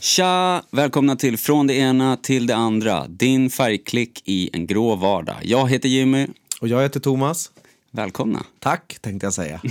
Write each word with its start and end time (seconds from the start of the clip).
Tja! 0.00 0.62
Välkomna 0.70 1.16
till 1.16 1.38
Från 1.38 1.66
det 1.66 1.74
ena 1.74 2.16
till 2.16 2.46
det 2.46 2.56
andra. 2.56 3.08
Din 3.08 3.50
färgklick 3.50 4.22
i 4.24 4.50
en 4.52 4.66
grå 4.66 4.94
vardag. 4.94 5.36
Jag 5.42 5.70
heter 5.70 5.88
Jimmy. 5.88 6.26
Och 6.60 6.68
jag 6.68 6.82
heter 6.82 7.00
Thomas. 7.00 7.50
Välkomna. 7.90 8.44
Tack, 8.58 8.98
tänkte 9.00 9.26
jag 9.26 9.34
säga. 9.34 9.60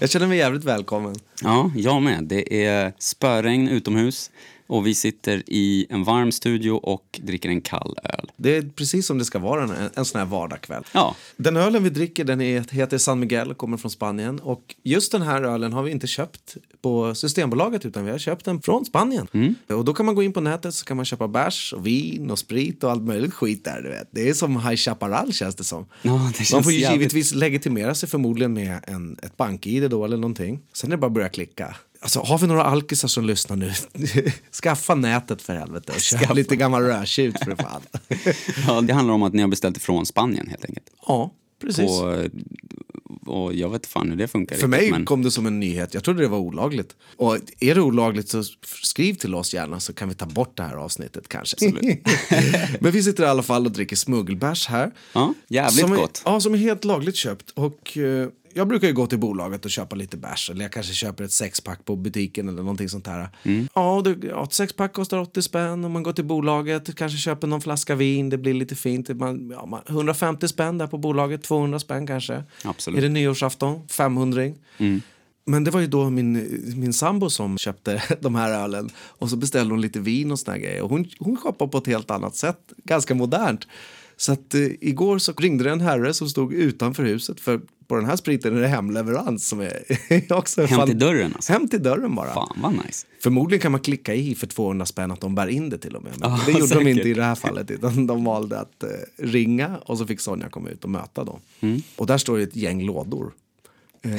jag 0.00 0.10
känner 0.10 0.26
mig 0.26 0.38
jävligt 0.38 0.64
välkommen. 0.64 1.16
Ja, 1.42 1.70
jag 1.76 2.02
med. 2.02 2.24
Det 2.24 2.64
är 2.64 2.92
spöregn 2.98 3.68
utomhus 3.68 4.30
och 4.66 4.86
vi 4.86 4.94
sitter 4.94 5.42
i 5.46 5.86
en 5.90 6.04
varm 6.04 6.32
studio 6.32 6.70
och 6.70 7.20
dricker 7.22 7.48
en 7.48 7.60
kall 7.60 7.94
öl. 8.04 8.30
Det 8.36 8.56
är 8.56 8.62
precis 8.62 9.06
som 9.06 9.18
det 9.18 9.24
ska 9.24 9.38
vara 9.38 9.62
en, 9.62 9.72
en 9.94 10.04
sån 10.04 10.18
här 10.18 10.26
vardagskväll. 10.26 10.82
Ja. 10.92 11.16
Den 11.36 11.56
ölen 11.56 11.82
vi 11.84 11.90
dricker 11.90 12.24
den 12.24 12.40
är, 12.40 12.64
heter 12.74 12.98
San 12.98 13.20
Miguel 13.20 13.50
och 13.50 13.56
kommer 13.56 13.76
från 13.76 13.90
Spanien. 13.90 14.38
Och 14.38 14.74
just 14.82 15.12
den 15.12 15.22
här 15.22 15.42
ölen 15.42 15.72
har 15.72 15.82
vi 15.82 15.90
inte 15.90 16.06
köpt 16.06 16.56
på 16.82 17.14
Systembolaget 17.14 17.86
utan 17.86 18.04
vi 18.04 18.10
har 18.10 18.18
köpt 18.18 18.44
den 18.44 18.62
från 18.62 18.84
Spanien. 18.84 19.26
Mm. 19.32 19.54
Och 19.68 19.84
då 19.84 19.94
kan 19.94 20.06
man 20.06 20.14
gå 20.14 20.22
in 20.22 20.32
på 20.32 20.40
nätet 20.40 20.74
så 20.74 20.84
kan 20.84 20.96
man 20.96 21.06
köpa 21.06 21.28
bärs 21.28 21.72
och 21.72 21.86
vin 21.86 22.30
och 22.30 22.38
sprit 22.38 22.84
och 22.84 22.90
allt 22.90 23.02
möjligt 23.02 23.34
skit 23.34 23.64
där. 23.64 23.82
Du 23.82 23.88
vet. 23.88 24.08
Det 24.10 24.28
är 24.28 24.34
som 24.34 24.56
High 24.60 24.76
Chaparral 24.76 25.32
känns 25.32 25.54
det 25.54 25.64
som. 25.64 25.86
Ja, 26.02 26.30
det 26.38 26.52
man 26.52 26.62
får 26.62 26.72
ju 26.72 26.78
jävligt- 26.80 27.00
givetvis 27.00 27.34
legitimera 27.34 27.94
sig 27.94 28.08
förmodligen 28.08 28.52
med 28.52 28.78
en, 28.86 29.18
ett 29.22 29.36
bank-id 29.36 29.90
då 29.90 30.04
eller 30.04 30.16
någonting. 30.16 30.60
Sen 30.72 30.92
är 30.92 30.96
det 30.96 31.00
bara 31.00 31.06
att 31.06 31.12
börja 31.12 31.28
klicka. 31.28 31.76
Alltså, 32.06 32.20
har 32.20 32.38
vi 32.38 32.46
några 32.46 32.62
alkisar 32.62 33.08
som 33.08 33.24
lyssnar 33.24 33.56
nu? 33.56 33.72
Skaffa 34.62 34.94
nätet 34.94 35.42
för 35.42 35.54
helvete 35.54 35.92
och 35.92 36.00
Skaffa. 36.00 36.32
lite 36.32 36.56
gammal 36.56 36.82
rödtjut 36.82 37.38
för 37.44 37.56
fan. 37.56 37.82
ja, 38.66 38.80
det 38.80 38.92
handlar 38.92 39.14
om 39.14 39.22
att 39.22 39.32
ni 39.32 39.42
har 39.42 39.48
beställt 39.48 39.78
från 39.78 40.06
Spanien 40.06 40.48
helt 40.48 40.64
enkelt. 40.64 40.86
ja, 41.06 41.32
precis. 41.60 41.90
Och, 41.90 42.14
och 43.26 43.54
jag 43.54 43.68
vet 43.70 43.86
fan 43.86 44.10
hur 44.10 44.16
det 44.16 44.28
funkar. 44.28 44.56
För 44.56 44.68
riktigt, 44.68 44.80
mig 44.80 44.90
men... 44.90 45.04
kom 45.04 45.22
det 45.22 45.30
som 45.30 45.46
en 45.46 45.60
nyhet. 45.60 45.94
Jag 45.94 46.04
trodde 46.04 46.22
det 46.22 46.28
var 46.28 46.38
olagligt. 46.38 46.96
Och 47.16 47.38
är 47.60 47.74
det 47.74 47.80
olagligt 47.80 48.28
så 48.28 48.42
skriv 48.82 49.14
till 49.14 49.34
oss 49.34 49.54
gärna 49.54 49.80
så 49.80 49.92
kan 49.92 50.08
vi 50.08 50.14
ta 50.14 50.26
bort 50.26 50.56
det 50.56 50.62
här 50.62 50.76
avsnittet 50.76 51.28
kanske. 51.28 51.56
Men 52.80 52.92
vi 52.92 53.02
sitter 53.02 53.22
i 53.22 53.26
alla 53.26 53.42
fall 53.42 53.66
och 53.66 53.72
dricker 53.72 53.96
smuggelbärs 53.96 54.66
här. 54.66 54.92
Ja, 55.12 55.34
jävligt 55.48 55.80
som 55.80 55.92
är, 55.92 55.96
gott. 55.96 56.22
Ja, 56.24 56.40
som 56.40 56.54
är 56.54 56.58
helt 56.58 56.84
lagligt 56.84 57.16
köpt. 57.16 57.50
Och 57.50 57.98
eh, 57.98 58.28
jag 58.56 58.68
brukar 58.68 58.88
ju 58.88 58.94
gå 58.94 59.06
till 59.06 59.18
bolaget 59.18 59.64
och 59.64 59.70
köpa 59.70 59.96
lite 59.96 60.16
bärs. 60.16 60.50
Eller 60.50 60.62
jag 60.62 60.72
kanske 60.72 60.92
köper 60.92 61.24
ett 61.24 61.32
sexpack 61.32 61.84
på 61.84 61.96
butiken 61.96 62.48
eller 62.48 62.62
någonting 62.62 62.88
sånt 62.88 63.06
här. 63.06 63.28
Mm. 63.42 63.68
Ja, 63.74 64.02
ett 64.44 64.52
sexpack 64.52 64.92
kostar 64.92 65.18
80 65.18 65.42
spänn. 65.42 65.84
Om 65.84 65.92
man 65.92 66.02
går 66.02 66.12
till 66.12 66.24
bolaget 66.24 66.96
kanske 66.96 67.18
köper 67.18 67.46
någon 67.46 67.60
flaska 67.60 67.94
vin. 67.94 68.30
Det 68.30 68.38
blir 68.38 68.54
lite 68.54 68.74
fint. 68.74 69.08
Man, 69.08 69.50
ja, 69.50 69.66
man, 69.66 69.80
150 69.86 70.48
spänn 70.48 70.78
där 70.78 70.86
på 70.86 70.98
bolaget. 70.98 71.42
200 71.42 71.78
spänn 71.78 72.06
kanske. 72.06 72.44
Absolut. 72.64 72.98
Är 72.98 73.02
det 73.02 73.08
nyårsafton? 73.08 73.88
500 73.88 74.42
Men 75.44 75.64
det 75.64 75.70
var 75.70 75.80
ju 75.80 75.86
då 75.86 76.10
min, 76.10 76.32
min 76.76 76.92
sambo 76.92 77.30
som 77.30 77.58
köpte 77.58 78.02
de 78.20 78.34
här 78.34 78.52
ölen. 78.52 78.90
Och 78.96 79.30
så 79.30 79.36
beställde 79.36 79.74
hon 79.74 79.80
lite 79.80 80.00
vin 80.00 80.32
och 80.32 80.38
såna 80.38 80.58
grejer. 80.58 80.82
Och 80.82 80.90
hon, 80.90 81.08
hon 81.18 81.36
shoppar 81.36 81.66
på 81.66 81.78
ett 81.78 81.86
helt 81.86 82.10
annat 82.10 82.36
sätt. 82.36 82.72
Ganska 82.84 83.14
modernt. 83.14 83.66
Så 84.16 84.32
att 84.32 84.54
eh, 84.54 84.60
igår 84.80 85.18
så 85.18 85.32
ringde 85.32 85.64
det 85.64 85.70
en 85.70 85.80
herre 85.80 86.14
som 86.14 86.28
stod 86.28 86.52
utanför 86.54 87.04
huset. 87.04 87.40
För 87.40 87.60
på 87.86 87.96
den 87.96 88.04
här 88.04 88.16
spriten 88.16 88.56
är 88.56 88.60
det 88.60 88.68
hemleverans 88.68 89.48
som 89.48 89.60
är 89.60 89.82
också 90.32 90.64
Hem 90.66 90.78
fan- 90.78 90.88
till 90.88 90.98
dörren 90.98 91.32
alltså. 91.34 91.52
Hem 91.52 91.68
till 91.68 91.82
dörren 91.82 92.14
bara. 92.14 92.34
Fan 92.34 92.58
vad 92.62 92.72
nice. 92.86 93.06
Förmodligen 93.22 93.60
kan 93.62 93.72
man 93.72 93.80
klicka 93.80 94.14
i 94.14 94.34
för 94.34 94.46
200 94.46 94.86
spänn 94.86 95.10
att 95.10 95.20
de 95.20 95.34
bär 95.34 95.46
in 95.46 95.70
det 95.70 95.78
till 95.78 95.96
och 95.96 96.02
med. 96.02 96.12
Men 96.20 96.30
Ja, 96.30 96.40
det 96.46 96.52
gjorde 96.52 96.62
de 96.64 96.68
säkert. 96.68 96.88
inte 96.88 97.08
i 97.08 97.14
det 97.14 97.22
här 97.24 97.34
fallet. 97.34 97.70
Utan 97.70 98.06
de 98.06 98.24
valde 98.24 98.60
att 98.60 98.82
eh, 98.82 98.88
ringa 99.18 99.76
och 99.76 99.98
så 99.98 100.06
fick 100.06 100.20
Sonja 100.20 100.48
komma 100.48 100.68
ut 100.68 100.84
och 100.84 100.90
möta 100.90 101.24
dem. 101.24 101.40
Mm. 101.60 101.82
Och 101.96 102.06
där 102.06 102.18
står 102.18 102.36
det 102.36 102.42
ett 102.42 102.56
gäng 102.56 102.82
lådor. 102.86 103.32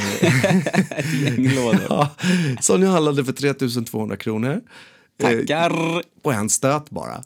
Gänglådor. 1.24 1.82
Ja, 1.90 2.10
Sonja 2.62 2.90
handlade 2.90 3.26
för 3.26 3.34
3200 3.34 4.18
kronor. 4.18 4.62
Eh, 5.20 5.30
Tackar! 5.30 6.04
på 6.22 6.32
en 6.32 6.50
stöt 6.50 6.90
bara. 6.90 7.24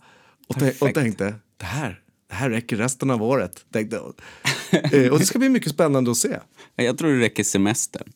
Och, 0.48 0.56
och 0.80 0.94
tänkte, 0.94 1.36
det 1.58 1.66
här, 1.66 2.00
det 2.32 2.36
här 2.36 2.50
räcker 2.50 2.76
resten 2.78 3.12
av 3.12 3.24
året. 3.24 3.66
Tänkte 3.72 3.96
jag. 3.96 4.14
Eh, 4.94 5.12
och 5.12 5.20
det 5.20 5.26
ska 5.26 5.40
bli 5.40 5.50
mycket 5.50 5.72
spännande 5.72 6.12
att 6.12 6.18
se. 6.18 6.38
Jag 6.76 6.98
tror 6.98 7.12
det 7.12 7.20
räcker 7.20 7.44
semestern. 7.44 8.12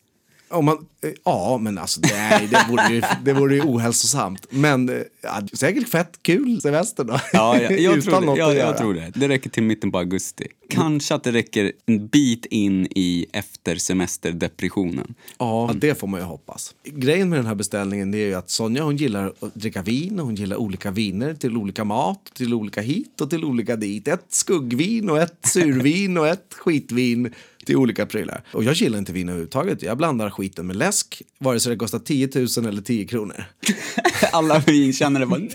Om 0.48 0.64
man, 0.64 0.86
eh, 1.02 1.10
ja, 1.24 1.58
men 1.58 1.78
alltså 1.78 2.00
nej, 2.02 2.48
det 2.50 2.66
vore 2.68 2.94
ju, 2.94 3.02
det 3.24 3.32
vore 3.32 3.54
ju 3.54 3.62
ohälsosamt. 3.62 4.46
Men 4.50 4.88
eh, 4.88 4.96
ja, 5.22 5.42
säkert 5.52 5.88
fett 5.88 6.18
kul 6.22 6.60
semester 6.60 7.04
då. 7.04 7.20
Ja, 7.32 7.60
jag, 7.60 7.80
jag, 7.80 8.04
tror, 8.04 8.20
det. 8.20 8.38
Ja, 8.38 8.54
jag 8.54 8.76
tror 8.78 8.94
det. 8.94 9.12
Det 9.14 9.28
räcker 9.28 9.50
till 9.50 9.62
mitten 9.62 9.92
på 9.92 9.98
augusti. 9.98 10.46
Kanske 10.68 11.14
att 11.14 11.24
det 11.24 11.32
räcker 11.32 11.72
en 11.86 12.06
bit 12.06 12.46
in 12.46 12.86
i 12.86 13.26
efter 13.32 13.76
semesterdepressionen. 13.76 15.14
Ja, 15.38 15.70
det 15.74 15.94
får 15.94 16.06
man 16.06 16.20
ju 16.20 16.26
hoppas. 16.26 16.74
Grejen 16.84 17.28
med 17.28 17.38
den 17.38 17.46
här 17.46 17.54
beställningen 17.54 18.14
är 18.14 18.18
ju 18.18 18.34
att 18.34 18.50
Sonja 18.50 18.82
hon 18.82 18.96
gillar 18.96 19.32
att 19.40 19.54
dricka 19.54 19.82
vin 19.82 20.20
och 20.20 20.26
hon 20.26 20.34
gillar 20.34 20.56
olika 20.56 20.90
viner 20.90 21.34
till 21.34 21.56
olika 21.56 21.84
mat, 21.84 22.20
till 22.34 22.54
olika 22.54 22.80
hit 22.80 23.20
och 23.20 23.30
till 23.30 23.44
olika 23.44 23.76
dit. 23.76 24.08
Ett 24.08 24.26
skuggvin 24.28 25.10
och 25.10 25.18
ett 25.18 25.38
survin 25.42 26.18
och 26.18 26.28
ett 26.28 26.54
skitvin 26.54 27.32
till 27.66 27.76
olika 27.76 28.06
prylar. 28.06 28.42
Och 28.52 28.64
jag 28.64 28.74
gillar 28.74 28.98
inte 28.98 29.12
vin 29.12 29.28
överhuvudtaget. 29.28 29.82
Jag 29.82 29.96
blandar 29.96 30.30
skiten 30.30 30.66
med 30.66 30.76
läsk, 30.76 31.22
vare 31.38 31.60
sig 31.60 31.70
det 31.70 31.76
kostar 31.76 31.98
10 31.98 32.30
000 32.58 32.66
eller 32.66 32.82
10 32.82 33.04
kronor. 33.06 33.44
Alla 34.32 34.58
vinkännare 34.58 35.26
bara 35.26 35.40
nej! 35.40 35.50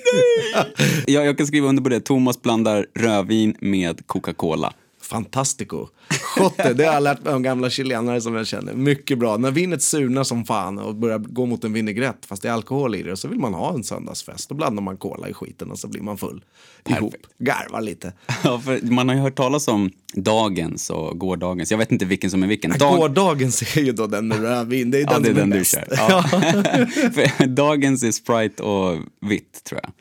Ja, 1.07 1.23
jag 1.23 1.37
kan 1.37 1.47
skriva 1.47 1.67
under 1.67 1.83
på 1.83 1.89
det. 1.89 1.99
Thomas 1.99 2.41
blandar 2.41 2.85
rödvin 2.95 3.55
med 3.59 4.07
Coca-Cola. 4.07 4.73
Fantastico. 5.11 5.87
Chotte, 6.09 6.73
det 6.73 6.85
har 6.85 6.93
jag 6.93 7.03
lärt 7.03 7.23
mig 7.23 7.33
av 7.33 7.39
gamla 7.39 7.69
chilenare 7.69 8.21
som 8.21 8.35
jag 8.35 8.47
känner. 8.47 8.73
Mycket 8.73 9.19
bra. 9.19 9.37
När 9.37 9.51
vinet 9.51 9.83
surnar 9.83 10.23
som 10.23 10.45
fan 10.45 10.79
och 10.79 10.95
börjar 10.95 11.17
gå 11.17 11.45
mot 11.45 11.63
en 11.63 11.73
vinägrett 11.73 12.25
fast 12.25 12.41
det 12.41 12.49
är 12.49 12.53
alkohol 12.53 12.95
i 12.95 13.03
det 13.03 13.17
så 13.17 13.27
vill 13.27 13.39
man 13.39 13.53
ha 13.53 13.73
en 13.73 13.83
söndagsfest. 13.83 14.49
Då 14.49 14.55
blandar 14.55 14.83
man 14.83 14.97
cola 14.97 15.29
i 15.29 15.33
skiten 15.33 15.71
och 15.71 15.79
så 15.79 15.87
blir 15.87 16.01
man 16.01 16.17
full. 16.17 16.43
Ihop. 16.89 17.15
Garvar 17.37 17.81
lite. 17.81 18.13
Ja, 18.43 18.59
för 18.59 18.91
man 18.91 19.09
har 19.09 19.15
ju 19.15 19.21
hört 19.21 19.35
talas 19.35 19.67
om 19.67 19.91
dagens 20.13 20.89
och 20.89 21.19
gårdagens. 21.19 21.71
Jag 21.71 21.77
vet 21.77 21.91
inte 21.91 22.05
vilken 22.05 22.31
som 22.31 22.43
är 22.43 22.47
vilken. 22.47 22.71
Dag... 22.71 22.79
Dag... 22.79 22.97
Gårdagens 22.97 23.77
är 23.77 23.81
ju 23.81 23.91
då 23.91 24.07
den 24.07 24.27
med 24.27 24.41
rödvin. 24.41 24.91
Det 24.91 24.97
är 24.97 25.01
Ja, 25.01 25.13
den 25.13 25.23
det 25.23 25.29
är 25.29 25.31
är 25.31 25.35
den 25.35 25.49
du 25.49 25.65
kör. 25.65 25.87
Ja. 27.39 27.45
dagens 27.45 28.03
är 28.03 28.11
Sprite 28.11 28.63
och 28.63 28.99
vitt, 29.21 29.63
tror 29.63 29.81
jag. 29.83 29.91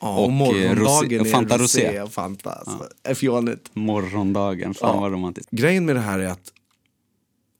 Ja, 0.00 0.16
och, 0.18 0.24
eh, 0.24 0.30
morgondagen 0.30 1.24
rosé- 1.24 1.30
Fanta 1.30 1.58
rosé 1.58 2.00
och 2.00 2.12
Fanta. 2.12 2.50
Alltså. 2.50 2.88
Är 3.04 3.14
fjolligt. 3.14 3.70
Morgondagen, 3.72 4.74
fan 4.74 4.94
Ja. 4.94 5.00
vad 5.00 5.12
romantiskt. 5.12 5.50
Grejen 5.50 5.84
med 5.86 5.96
det 5.96 6.00
här 6.00 6.18
är 6.18 6.26
att 6.28 6.52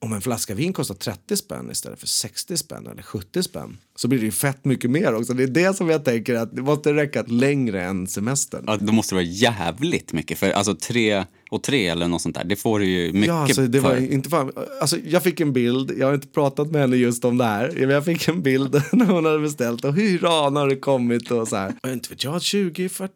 om 0.03 0.13
en 0.13 0.21
flaska 0.21 0.55
vin 0.55 0.73
kostar 0.73 0.95
30 0.95 1.37
spänn 1.37 1.71
istället 1.71 2.01
för 2.01 2.07
60 2.07 2.57
spänn 2.57 2.87
eller 2.87 3.03
70 3.03 3.43
spänn 3.43 3.79
så 3.97 4.09
blir 4.09 4.19
det 4.19 4.25
ju 4.25 4.31
fett 4.33 4.65
mycket 4.65 4.91
mer 4.91 5.15
också. 5.15 5.33
Det 5.35 5.43
är 5.43 5.47
det 5.47 5.77
som 5.77 5.89
jag 5.89 6.05
tänker 6.05 6.35
att 6.35 6.57
det 6.57 6.63
måste 6.63 6.95
räcka 6.95 7.23
längre 7.27 7.85
än 7.85 8.07
semestern. 8.07 8.65
Ja, 8.67 8.77
då 8.77 8.93
måste 8.93 9.15
det 9.15 9.17
vara 9.17 9.25
jävligt 9.27 10.13
mycket. 10.13 10.39
För 10.39 10.51
alltså 10.51 10.75
tre 10.75 11.25
och 11.51 11.63
tre 11.63 11.87
eller 11.87 12.09
något 12.09 12.23
sånt 12.23 12.35
där, 12.35 12.45
det 12.45 12.57
får 12.57 12.79
du 12.79 12.87
ju 12.87 13.13
mycket 13.13 13.29
Ja, 13.29 13.43
alltså, 13.43 13.63
det 13.63 13.81
var 13.81 13.91
för. 13.91 14.13
inte 14.13 14.31
fan, 14.31 14.53
alltså, 14.81 14.97
jag 15.05 15.23
fick 15.23 15.41
en 15.41 15.53
bild, 15.53 15.93
jag 15.99 16.07
har 16.07 16.15
inte 16.15 16.29
pratat 16.29 16.71
med 16.71 16.81
henne 16.81 16.97
just 16.97 17.25
om 17.25 17.39
det 17.39 17.45
här, 17.45 17.73
men 17.77 17.91
jag 17.91 18.05
fick 18.05 18.29
en 18.29 18.43
bild 18.43 18.83
när 18.93 19.07
hon 19.07 19.25
hade 19.25 19.39
beställt 19.39 19.85
och 19.85 19.95
hur 19.95 20.19
har 20.19 20.69
det 20.69 20.77
kommit 20.77 21.31
och 21.31 21.49
så 21.49 21.57
här. 21.57 21.75
Jag 21.83 21.93
inte 21.93 22.11
vet 22.11 22.25
jag, 22.25 22.43
20, 22.43 22.89
40, 22.89 23.13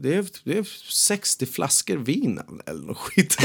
det 0.00 0.14
är, 0.14 0.24
det 0.44 0.58
är 0.58 0.68
60 0.92 1.46
flaskor 1.46 1.96
vin 1.96 2.40
eller 2.66 2.86
något 2.86 2.98
skit. 2.98 3.36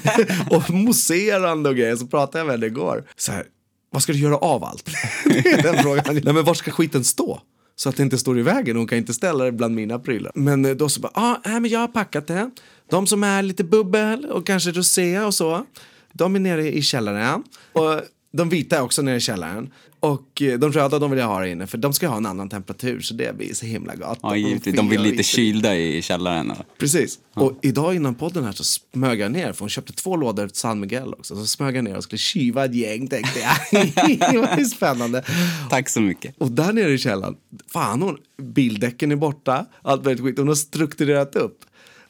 och 0.50 0.70
mousserande 0.70 1.68
och 1.68 1.76
grejer, 1.76 1.96
så 1.96 2.06
pratade 2.06 2.38
jag 2.38 2.46
med 2.46 2.54
henne 2.54 2.66
igår. 2.66 3.04
Så 3.16 3.32
här, 3.32 3.44
vad 3.90 4.02
ska 4.02 4.12
du 4.12 4.18
göra 4.18 4.36
av 4.36 4.64
allt? 4.64 4.84
det 5.24 5.38
är 5.38 5.62
den 5.62 5.82
frågan. 5.82 6.04
Nej, 6.24 6.34
men 6.34 6.44
var 6.44 6.54
ska 6.54 6.70
skiten 6.70 7.04
stå? 7.04 7.40
Så 7.78 7.88
att 7.88 7.96
det 7.96 8.02
inte 8.02 8.18
står 8.18 8.38
i 8.38 8.42
vägen. 8.42 8.76
Hon 8.76 8.86
kan 8.86 8.98
inte 8.98 9.14
ställa 9.14 9.44
det 9.44 9.52
bland 9.52 9.74
mina 9.74 9.98
prylar. 9.98 10.32
Men 10.34 10.76
då 10.76 10.88
så 10.88 11.00
bara, 11.00 11.12
ah, 11.14 11.36
nej, 11.44 11.60
men 11.60 11.70
jag 11.70 11.80
har 11.80 11.88
packat 11.88 12.26
det. 12.26 12.50
De 12.90 13.06
som 13.06 13.24
är 13.24 13.42
lite 13.42 13.64
bubbel 13.64 14.24
och 14.24 14.46
kanske 14.46 14.70
rosé 14.70 15.20
och 15.20 15.34
så, 15.34 15.66
de 16.12 16.36
är 16.36 16.40
nere 16.40 16.72
i 16.72 16.82
källaren. 16.82 17.42
Och 17.72 18.00
de 18.32 18.48
vita 18.48 18.76
är 18.76 18.82
också 18.82 19.02
nere 19.02 19.16
i 19.16 19.20
källaren. 19.20 19.72
Och 20.00 20.42
eh, 20.42 20.58
de 20.58 20.72
röda 20.72 20.98
de 20.98 21.10
vill 21.10 21.20
jag 21.20 21.26
ha 21.26 21.38
här 21.38 21.44
inne 21.46 21.66
för 21.66 21.78
de 21.78 21.92
ska 21.92 22.08
ha 22.08 22.16
en 22.16 22.26
annan 22.26 22.48
temperatur 22.48 23.00
så 23.00 23.14
det 23.14 23.36
blir 23.36 23.54
så 23.54 23.66
himla 23.66 23.94
gott. 23.94 24.18
Ja, 24.22 24.36
givetvis. 24.36 24.76
De 24.76 24.88
blir 24.88 24.98
lite 24.98 25.22
kylda 25.22 25.76
i 25.76 26.02
källaren. 26.02 26.50
och- 26.50 26.56
Precis. 26.78 27.18
Och 27.34 27.58
idag 27.62 27.94
innan 27.94 28.14
podden 28.14 28.44
här 28.44 28.52
så 28.52 28.64
smög 28.64 29.20
jag 29.20 29.32
ner, 29.32 29.52
för 29.52 29.60
hon 29.60 29.68
köpte 29.68 29.92
två 29.92 30.16
lådor 30.16 30.50
San 30.52 30.80
Miguel 30.80 31.12
också. 31.14 31.36
Så 31.36 31.46
smög 31.46 31.76
jag 31.76 31.84
ner 31.84 31.96
och 31.96 32.02
skulle 32.02 32.18
kyva 32.18 32.64
ett 32.64 32.74
gäng 32.74 33.08
tänkte 33.08 33.40
jag. 33.40 33.82
det 34.32 34.38
var 34.38 34.58
ju 34.58 34.64
spännande. 34.64 35.24
Tack 35.70 35.88
så 35.88 36.00
mycket. 36.00 36.34
Och 36.38 36.50
där 36.52 36.72
nere 36.72 36.92
i 36.92 36.98
källaren, 36.98 37.34
fan 37.72 38.02
hon, 38.02 38.16
bildäcken 38.42 39.12
är 39.12 39.16
borta, 39.16 39.66
allt 39.82 40.04
möjligt 40.04 40.24
skit. 40.24 40.38
Hon 40.38 40.48
har 40.48 40.54
strukturerat 40.54 41.36
upp. 41.36 41.58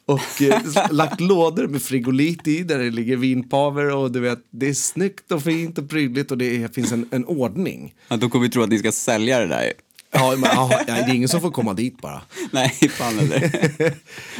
Och 0.07 0.41
eh, 0.41 0.61
lagt 0.91 1.21
lådor 1.21 1.67
med 1.67 1.81
frigolit 1.81 2.47
i 2.47 2.63
där 2.63 2.79
det 2.79 2.91
ligger 2.91 3.17
vinpaver 3.17 3.95
och 3.95 4.11
du 4.11 4.19
vet, 4.19 4.39
det 4.49 4.69
är 4.69 4.73
snyggt 4.73 5.31
och 5.31 5.43
fint 5.43 5.77
och 5.77 5.89
prydligt 5.89 6.31
och 6.31 6.37
det 6.37 6.63
är, 6.63 6.67
finns 6.67 6.91
en, 6.91 7.07
en 7.11 7.25
ordning. 7.25 7.95
Ja, 8.07 8.17
då 8.17 8.29
kommer 8.29 8.45
vi 8.45 8.51
tro 8.51 8.63
att 8.63 8.69
ni 8.69 8.79
ska 8.79 8.91
sälja 8.91 9.39
det 9.39 9.47
där. 9.47 9.73
Ja, 10.11 10.35
men, 10.37 10.49
ja, 10.53 10.81
det 10.85 10.91
är 10.91 11.15
ingen 11.15 11.29
som 11.29 11.41
får 11.41 11.51
komma 11.51 11.73
dit 11.73 12.01
bara. 12.01 12.21
Nej, 12.51 12.69
fan 12.69 13.19
eller. 13.19 13.43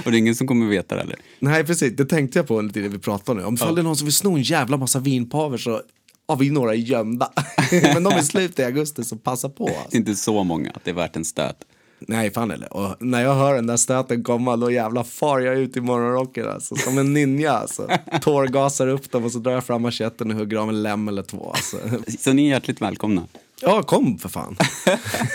Och 0.05 0.11
det 0.11 0.17
är 0.17 0.19
ingen 0.19 0.35
som 0.35 0.47
kommer 0.47 0.67
veta 0.67 0.95
det 0.95 1.01
heller. 1.01 1.19
Nej, 1.39 1.63
precis. 1.63 1.93
Det 1.97 2.05
tänkte 2.05 2.39
jag 2.39 2.47
på 2.47 2.61
lite 2.61 2.79
när 2.79 2.89
vi 2.89 2.99
pratade 2.99 3.39
nu. 3.39 3.45
Om 3.45 3.53
ifall 3.53 3.75
det 3.75 3.81
är 3.81 3.83
någon 3.83 3.97
som 3.97 4.05
vill 4.05 4.13
sno 4.13 4.35
en 4.35 4.41
jävla 4.41 4.77
massa 4.77 4.99
vinpaver 4.99 5.57
så 5.57 5.81
Ja, 6.27 6.35
vi 6.35 6.49
några 6.49 6.71
är 6.71 6.77
gömda. 6.77 7.31
Men 7.71 8.03
de 8.03 8.13
är 8.13 8.21
slut 8.21 8.59
i 8.59 8.63
augusti, 8.63 9.03
så 9.03 9.15
passa 9.15 9.49
på. 9.49 9.67
Alltså. 9.67 9.97
Inte 9.97 10.15
så 10.15 10.43
många 10.43 10.71
att 10.71 10.83
det 10.83 10.91
är 10.91 10.95
värt 10.95 11.15
en 11.15 11.25
stöt. 11.25 11.57
Nej, 11.99 12.31
fan 12.31 12.51
eller. 12.51 12.73
Och 12.73 12.95
när 12.99 13.23
jag 13.23 13.35
hör 13.35 13.55
den 13.55 13.67
där 13.67 13.77
stöten 13.77 14.23
komma, 14.23 14.55
då 14.55 14.71
jävla 14.71 15.03
far 15.03 15.39
jag 15.39 15.57
ut 15.57 15.77
i 15.77 15.81
morgonrocken 15.81 16.49
alltså. 16.49 16.75
Som 16.75 16.97
en 16.97 17.13
ninja 17.13 17.51
alltså. 17.51 17.89
Tårgasar 18.21 18.87
upp 18.87 19.11
dem 19.11 19.23
och 19.23 19.31
så 19.31 19.39
drar 19.39 19.51
jag 19.51 19.63
fram 19.63 19.81
manschetten 19.81 20.31
och 20.31 20.37
hugger 20.37 20.57
av 20.57 20.69
en 20.69 20.83
lem 20.83 21.07
eller 21.07 21.23
två. 21.23 21.51
Alltså. 21.51 21.77
Så 22.19 22.33
ni 22.33 22.45
är 22.45 22.49
hjärtligt 22.49 22.81
välkomna. 22.81 23.27
Ja, 23.61 23.83
kom 23.83 24.17
för 24.17 24.29
fan. 24.29 24.55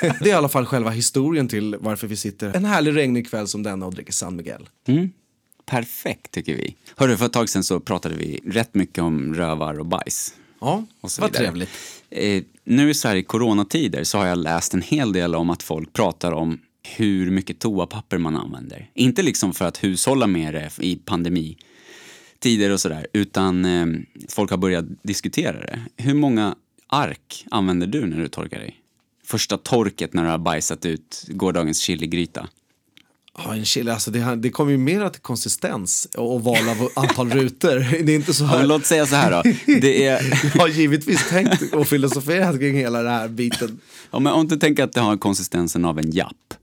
det 0.00 0.24
är 0.24 0.28
i 0.28 0.32
alla 0.32 0.48
fall 0.48 0.66
själva 0.66 0.90
historien 0.90 1.48
till 1.48 1.76
varför 1.80 2.06
vi 2.06 2.16
sitter 2.16 2.56
en 2.56 2.64
härlig 2.64 2.96
regnig 2.96 3.30
kväll 3.30 3.48
som 3.48 3.62
denna 3.62 3.86
och 3.86 3.94
dricker 3.94 4.12
San 4.12 4.36
Miguel. 4.36 4.68
Mm. 4.86 5.10
Perfekt 5.66 6.30
tycker 6.30 6.56
vi. 6.56 6.76
Hörru, 6.96 7.16
för 7.16 7.26
ett 7.26 7.32
tag 7.32 7.48
sedan 7.48 7.64
så 7.64 7.80
pratade 7.80 8.14
vi 8.14 8.40
rätt 8.46 8.74
mycket 8.74 8.98
om 8.98 9.34
rövar 9.34 9.78
och 9.78 9.86
bajs. 9.86 10.34
Ja, 10.60 10.84
och 11.00 11.10
så 11.10 11.22
vad 11.22 11.32
trevligt. 11.32 11.70
Eh, 12.10 12.42
nu 12.64 12.90
i 12.90 12.94
så 12.94 13.08
här 13.08 13.16
i 13.16 13.22
coronatider 13.22 14.04
så 14.04 14.18
har 14.18 14.26
jag 14.26 14.38
läst 14.38 14.74
en 14.74 14.82
hel 14.82 15.12
del 15.12 15.34
om 15.34 15.50
att 15.50 15.62
folk 15.62 15.92
pratar 15.92 16.32
om 16.32 16.60
hur 16.96 17.30
mycket 17.30 17.58
toapapper 17.58 18.18
man 18.18 18.36
använder. 18.36 18.90
Inte 18.94 19.22
liksom 19.22 19.52
för 19.52 19.64
att 19.64 19.84
hushålla 19.84 20.26
med 20.26 20.54
det 20.54 20.70
i 20.78 20.96
pandemitider 20.96 22.70
och 22.70 22.80
sådär, 22.80 23.06
utan 23.12 23.64
eh, 23.64 23.86
folk 24.28 24.50
har 24.50 24.58
börjat 24.58 24.84
diskutera 25.02 25.60
det. 25.60 25.80
Hur 25.96 26.14
många 26.14 26.56
ark 26.86 27.46
använder 27.50 27.86
du 27.86 28.06
när 28.06 28.16
du 28.18 28.28
torkar 28.28 28.58
dig? 28.58 28.78
Första 29.24 29.58
torket 29.58 30.14
när 30.14 30.24
du 30.24 30.30
har 30.30 30.38
bajsat 30.38 30.86
ut 30.86 31.24
gårdagens 31.28 31.80
chiligryta. 31.80 32.48
Ja, 33.38 33.54
en 33.54 33.64
chili, 33.64 33.90
alltså 33.90 34.10
det, 34.10 34.36
det 34.36 34.50
kommer 34.50 34.70
ju 34.72 34.78
mer 34.78 35.08
till 35.08 35.20
konsistens 35.20 36.08
och 36.16 36.44
val 36.44 36.68
av 36.68 36.88
antal 36.96 37.30
rutor. 37.32 38.02
Det 38.02 38.12
är 38.12 38.16
inte 38.16 38.34
så 38.34 38.44
Ja, 38.44 38.48
här. 38.48 38.58
men 38.58 38.68
låt 38.68 38.86
säga 38.86 39.06
så 39.06 39.16
här 39.16 39.30
då. 39.30 39.42
Det 39.80 40.06
är, 40.06 40.40
Jag 40.54 40.60
har 40.60 40.68
givetvis 40.68 41.28
tänkt 41.28 41.74
och 41.74 41.88
filosoferat 41.88 42.58
kring 42.58 42.76
hela 42.76 43.02
den 43.02 43.12
här 43.12 43.28
biten. 43.28 43.80
ja, 44.10 44.18
men 44.18 44.32
om 44.32 44.48
du 44.48 44.56
tänker 44.56 44.84
att 44.84 44.92
det 44.92 45.00
har 45.00 45.16
konsistensen 45.16 45.84
av 45.84 45.98
en 45.98 46.10
japp. 46.10 46.54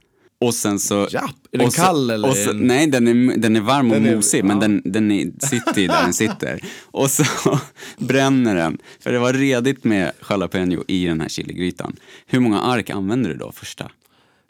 Och 0.41 0.53
sen 0.53 0.79
så... 0.79 1.07
Japp? 1.11 1.35
Är 1.51 1.57
den 1.57 1.71
kall 1.71 2.09
eller 2.09 2.31
så, 2.31 2.53
Nej, 2.53 2.87
den 2.87 3.07
är, 3.07 3.37
den 3.37 3.55
är 3.55 3.61
varm 3.61 3.91
och 3.91 3.97
Den 3.97 4.05
är- 4.05 4.15
mosig, 4.15 4.43
men 4.43 4.55
ja. 4.57 4.61
den, 4.61 4.81
den 4.85 5.11
är, 5.11 5.31
sitter 5.47 5.81
ju 5.81 5.87
där 5.87 6.03
den 6.03 6.13
sitter. 6.13 6.59
Och 6.83 7.11
så 7.11 7.23
bränner 7.97 8.55
den. 8.55 8.77
För 8.99 9.11
det 9.11 9.19
var 9.19 9.33
redigt 9.33 9.83
med 9.83 10.11
jalapeno 10.29 10.83
i 10.87 11.05
den 11.05 11.21
här 11.21 11.29
chiligrytan. 11.29 11.95
Hur 12.27 12.39
många 12.39 12.61
ark 12.61 12.89
använder 12.89 13.29
du 13.29 13.35
då 13.35 13.51
första? 13.51 13.91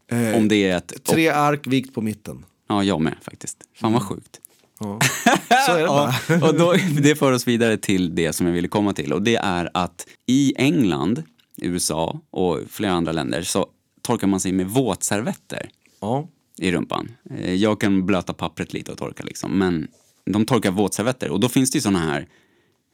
Eh, 0.10 0.36
Om 0.38 0.48
det 0.48 0.56
är 0.56 0.78
ett... 0.78 1.04
Tre 1.04 1.28
ark 1.30 1.68
vikt 1.68 1.94
på 1.94 2.02
mitten. 2.02 2.46
Ja, 2.70 2.84
jag 2.84 3.02
med 3.02 3.16
faktiskt. 3.22 3.58
Fan 3.76 3.94
vad 3.94 4.02
sjukt. 4.04 4.40
Ja. 4.80 5.00
Så 5.68 5.72
är 5.72 5.82
det 5.82 5.88
bara. 5.88 6.14
Ja, 6.30 6.48
och 6.50 6.56
då, 6.58 6.76
det 7.02 7.16
för 7.16 7.32
oss 7.32 7.48
vidare 7.48 7.78
till 7.78 8.16
det 8.16 8.34
som 8.34 8.48
jag 8.48 8.54
ville 8.54 8.68
komma 8.68 8.94
till. 8.94 9.14
Och 9.14 9.22
det 9.22 9.36
är 9.36 9.70
att 9.74 10.08
i 10.26 10.54
England, 10.58 11.24
USA 11.62 12.20
och 12.30 12.60
flera 12.70 12.92
andra 12.92 13.12
länder 13.12 13.42
så 13.42 13.68
torkar 14.02 14.28
man 14.28 14.40
sig 14.40 14.52
med 14.52 14.68
våtservetter 14.68 15.70
Ja. 16.02 16.28
i 16.58 16.72
rumpan. 16.72 17.12
Eh, 17.38 17.54
Jag 17.54 17.82
kan 17.82 18.06
blöta 18.06 18.34
pappret 18.34 18.74
lite 18.74 18.92
och 18.92 18.98
torka 18.98 19.24
liksom, 19.24 19.58
men 19.60 19.88
de 20.26 20.46
torkar 20.46 20.72
våtservetter. 20.72 21.30
Och 21.30 21.40
då 21.40 21.50
finns 21.50 21.72
det 21.72 21.78
ju 21.78 21.82
såna 21.82 22.00
här 22.00 22.28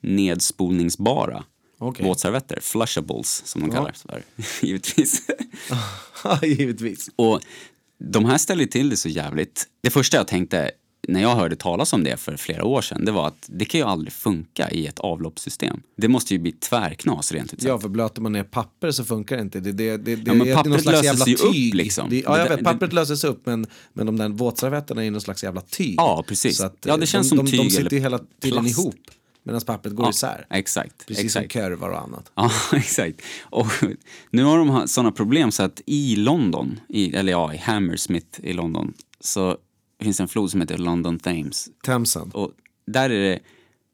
nedspolningsbara 0.01 1.43
Okej. 1.85 2.05
våtservetter, 2.05 2.59
flushables 2.61 3.41
som 3.45 3.61
de 3.61 3.67
Ja. 3.67 3.75
kallar 3.75 3.93
det 4.07 4.43
givetvis. 4.67 5.21
givetvis. 6.41 7.09
Och 7.15 7.41
de 7.99 8.25
här 8.25 8.37
ställer 8.37 8.65
till 8.65 8.89
det 8.89 8.97
så 8.97 9.09
jävligt. 9.09 9.67
Det 9.83 9.89
första 9.89 10.17
jag 10.17 10.27
tänkte 10.27 10.71
när 11.07 11.21
jag 11.21 11.35
hörde 11.35 11.55
talas 11.55 11.93
om 11.93 12.03
det 12.03 12.17
för 12.17 12.37
flera 12.37 12.63
år 12.65 12.81
sedan, 12.81 13.05
det 13.05 13.11
var 13.11 13.27
att 13.27 13.45
det 13.47 13.65
kan 13.65 13.79
ju 13.79 13.85
aldrig 13.87 14.13
funka 14.13 14.71
i 14.71 14.87
ett 14.87 14.99
avloppssystem. 14.99 15.81
Det 15.97 16.07
måste 16.07 16.33
ju 16.33 16.39
bli 16.39 16.51
tvärknas 16.51 17.31
rent 17.31 17.53
ut 17.53 17.61
sagt. 17.61 17.63
Ja, 17.69 17.79
för 17.79 17.89
blöter 17.89 18.21
man 18.21 18.31
ner 18.31 18.43
papper 18.43 18.91
så 18.91 19.03
funkar 19.03 19.35
det 19.35 19.41
inte. 19.41 19.59
Det, 19.59 19.71
det, 19.71 19.97
det, 19.97 20.15
det, 20.15 20.21
Ja, 20.25 20.33
men 20.33 20.39
det 20.47 20.51
är 20.51 20.55
pappret 20.55 20.71
någon 20.71 20.79
slags 20.81 21.03
löses 21.03 21.19
jävla 21.19 21.25
ju 21.53 21.69
upp, 21.69 21.75
liksom. 21.75 22.09
Det, 22.09 22.19
ja, 22.21 22.37
jag 22.39 22.49
vet, 22.49 22.63
pappret 22.63 22.93
löses 22.93 23.23
upp 23.23 23.45
men, 23.45 23.67
men 23.93 24.05
de 24.05 24.17
där 24.17 24.29
våtservetterna 24.29 25.01
är 25.01 25.05
ju 25.05 25.11
någon 25.11 25.21
slags 25.21 25.43
jävla 25.43 25.61
tyg. 25.61 25.93
Ja, 25.97 26.23
precis. 26.27 26.61
Att, 26.61 26.77
Ja, 26.85 26.97
det 26.97 27.03
eh, 27.03 27.07
känns 27.07 27.29
de, 27.29 27.37
som 27.37 27.45
de, 27.45 27.51
tyg 27.51 27.59
De 27.59 27.69
sitter 27.69 27.81
eller 27.81 27.91
ju 27.91 27.99
hela 27.99 28.19
tiden 28.41 28.63
plast. 28.63 28.79
ihop 28.79 28.95
medan 29.45 29.61
pappret 29.61 29.95
går 29.95 30.05
Ja, 30.05 30.09
isär. 30.09 30.45
Exakt. 30.49 31.07
Precis 31.07 31.25
exakt. 31.25 31.51
som 31.51 31.61
kurvar 31.61 31.89
och 31.89 32.01
annat. 32.01 32.31
Ja, 32.35 32.51
exakt. 32.73 33.21
Och 33.41 33.67
nu 34.29 34.43
har 34.43 34.57
de 34.57 34.87
sådana 34.87 35.11
problem 35.11 35.51
så 35.51 35.63
att 35.63 35.81
i 35.85 36.15
London, 36.15 36.79
i, 36.89 37.15
eller 37.15 37.31
ja, 37.31 37.53
i 37.53 37.57
Hammersmith 37.57 38.39
i 38.43 38.53
London, 38.53 38.93
så 39.19 39.57
finns 40.01 40.19
en 40.19 40.27
flod 40.27 40.51
som 40.51 40.61
heter 40.61 40.77
London 40.77 41.19
Thames. 41.19 41.69
Themsen. 41.83 42.31
Och 42.31 42.51
där 42.87 43.09
är 43.09 43.29
det 43.29 43.39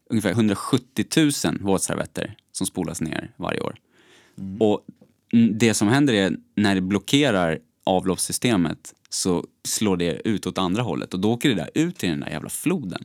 ungefär 0.09 0.31
170 0.31 1.05
000 1.45 1.57
våtservetter 1.61 2.35
som 2.51 2.67
spolas 2.67 3.01
ner 3.01 3.31
varje 3.37 3.61
år. 3.61 3.75
Och 4.59 4.85
mm, 5.33 5.57
det 5.57 5.73
som 5.73 5.87
händer 5.87 6.13
är 6.13 6.37
när 6.55 6.75
det 6.75 6.81
blockerar 6.81 7.59
avloppssystemet 7.83 8.93
så 9.09 9.45
slår 9.63 9.97
det 9.97 10.27
ut 10.27 10.47
åt 10.47 10.57
andra 10.57 10.81
hållet 10.81 11.13
och 11.13 11.19
då 11.19 11.31
åker 11.31 11.49
det 11.49 11.55
där 11.55 11.69
ut 11.73 12.03
i 12.03 12.07
den 12.07 12.19
där 12.19 12.29
jävla 12.29 12.49
floden. 12.49 13.03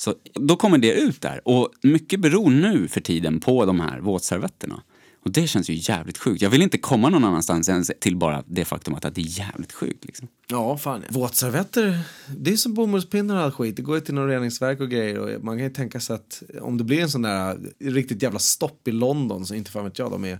Så 0.00 0.14
då 0.34 0.56
kommer 0.56 0.78
det 0.78 0.92
ut 0.92 1.20
där 1.20 1.48
och 1.48 1.68
mycket 1.82 2.20
beror 2.20 2.50
nu 2.50 2.88
för 2.88 3.00
tiden 3.00 3.40
på 3.40 3.64
de 3.64 3.80
här 3.80 4.00
våtservetterna. 4.00 4.82
Och 5.24 5.30
det 5.30 5.46
känns 5.46 5.70
ju 5.70 5.74
jävligt 5.74 6.18
sjukt. 6.18 6.42
Jag 6.42 6.50
vill 6.50 6.62
inte 6.62 6.78
komma 6.78 7.08
någon 7.08 7.24
annanstans 7.24 7.68
än 7.68 7.84
till 8.00 8.16
bara 8.16 8.44
det 8.46 8.64
faktum 8.64 8.94
att 8.94 9.02
det 9.02 9.20
är 9.20 9.38
jävligt 9.38 9.72
sjukt. 9.72 10.04
Liksom. 10.04 10.28
Ja, 10.46 10.76
fan 10.76 11.02
ja. 11.02 11.08
Våtservetter, 11.10 11.98
det 12.36 12.52
är 12.52 12.56
som 12.56 12.74
bomullspinnar 12.74 13.36
och 13.36 13.42
all 13.42 13.52
skit. 13.52 13.76
Det 13.76 13.82
går 13.82 13.94
ju 13.94 14.00
till 14.00 14.14
någon 14.14 14.28
reningsverk 14.28 14.80
och 14.80 14.90
grejer. 14.90 15.18
Och 15.18 15.44
man 15.44 15.56
kan 15.56 15.64
ju 15.64 15.70
tänka 15.70 16.00
sig 16.00 16.14
att 16.14 16.42
om 16.60 16.78
det 16.78 16.84
blir 16.84 17.02
en 17.02 17.10
sån 17.10 17.22
där 17.22 17.58
riktigt 17.78 18.22
jävla 18.22 18.38
stopp 18.38 18.88
i 18.88 18.92
London, 18.92 19.46
så 19.46 19.54
inte 19.54 19.70
fan 19.70 19.84
vet 19.84 19.98
jag, 19.98 20.10
de 20.10 20.24
är 20.24 20.38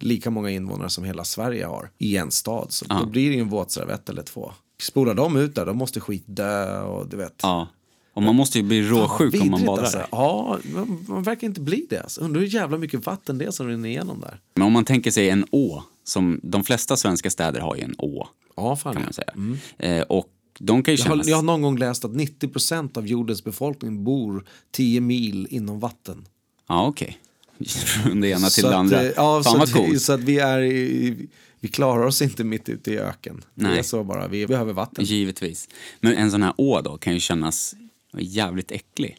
lika 0.00 0.30
många 0.30 0.50
invånare 0.50 0.90
som 0.90 1.04
hela 1.04 1.24
Sverige 1.24 1.64
har 1.64 1.90
i 1.98 2.16
en 2.16 2.30
stad. 2.30 2.66
Så 2.68 2.84
då 2.84 3.06
blir 3.06 3.28
det 3.28 3.34
ju 3.34 3.40
en 3.40 3.48
våtservett 3.48 4.08
eller 4.08 4.22
två. 4.22 4.52
Spolar 4.82 5.14
de 5.14 5.36
ut 5.36 5.54
där, 5.54 5.66
då 5.66 5.74
måste 5.74 6.00
skit 6.00 6.24
dö 6.26 6.82
och 6.82 7.08
du 7.08 7.16
vet. 7.16 7.40
Ja. 7.42 7.68
Och 8.14 8.22
man 8.22 8.34
måste 8.34 8.58
ju 8.58 8.64
bli 8.64 8.82
råsjuk 8.82 9.42
om 9.42 9.50
man 9.50 9.64
badar 9.64 9.82
alltså. 9.82 10.06
Ja, 10.10 10.58
man, 10.74 11.04
man 11.08 11.22
verkar 11.22 11.46
inte 11.46 11.60
bli 11.60 11.86
det. 11.90 11.98
Alltså. 12.02 12.20
Undrar 12.20 12.40
hur 12.40 12.48
jävla 12.48 12.78
mycket 12.78 13.06
vatten 13.06 13.38
det 13.38 13.44
är 13.44 13.50
som 13.50 13.68
rinner 13.68 13.88
igenom 13.88 14.20
där. 14.20 14.40
Men 14.54 14.62
om 14.66 14.72
man 14.72 14.84
tänker 14.84 15.10
sig 15.10 15.28
en 15.30 15.46
å, 15.50 15.82
som 16.04 16.40
de 16.42 16.64
flesta 16.64 16.96
svenska 16.96 17.30
städer 17.30 17.60
har 17.60 17.76
ju 17.76 17.82
en 17.82 17.94
å, 17.98 18.28
Ja, 18.56 18.76
fan 18.76 18.94
kan 18.94 19.02
man 19.02 19.12
säga. 19.12 19.32
Eh, 19.78 20.02
och 20.02 20.28
de 20.58 20.82
kan 20.82 20.94
ju 20.94 20.98
Jag 21.00 21.04
har, 21.06 21.10
kännas... 21.10 21.26
jag 21.26 21.36
har 21.36 21.42
någon 21.42 21.62
gång 21.62 21.78
läst 21.78 22.04
att 22.04 22.10
90% 22.12 22.98
av 22.98 23.06
jordens 23.06 23.44
befolkning 23.44 24.04
bor 24.04 24.44
10 24.70 25.00
mil 25.00 25.46
inom 25.50 25.80
vatten. 25.80 26.24
Ja, 26.68 26.86
okej. 26.86 27.18
Från 27.68 28.20
det 28.20 28.28
ena 28.28 28.48
till 28.48 28.64
det 28.64 28.76
andra. 28.76 29.02
eh, 29.02 29.12
Ja, 29.16 29.42
Fan 29.42 29.58
vad 29.58 29.72
coolt. 29.72 30.02
så 30.02 30.12
att 30.12 30.20
vi 30.20 30.38
är 30.38 30.60
i, 30.62 31.28
vi 31.60 31.68
klarar 31.68 32.02
oss 32.06 32.22
inte 32.22 32.44
mitt 32.44 32.68
ute 32.68 32.90
i 32.92 32.98
öken. 32.98 33.42
Det 33.54 33.64
Nej. 33.68 33.78
är 33.78 33.82
så 33.82 34.04
bara, 34.04 34.28
vi 34.28 34.46
behöver 34.46 34.72
vatten. 34.72 35.04
Givetvis. 35.04 35.68
Men 36.00 36.14
en 36.14 36.30
sån 36.30 36.42
här 36.42 36.54
å 36.56 36.80
då 36.80 36.98
kan 36.98 37.14
ju 37.14 37.20
kännas 37.20 37.74
jävligt 38.20 38.72
äcklig. 38.72 39.16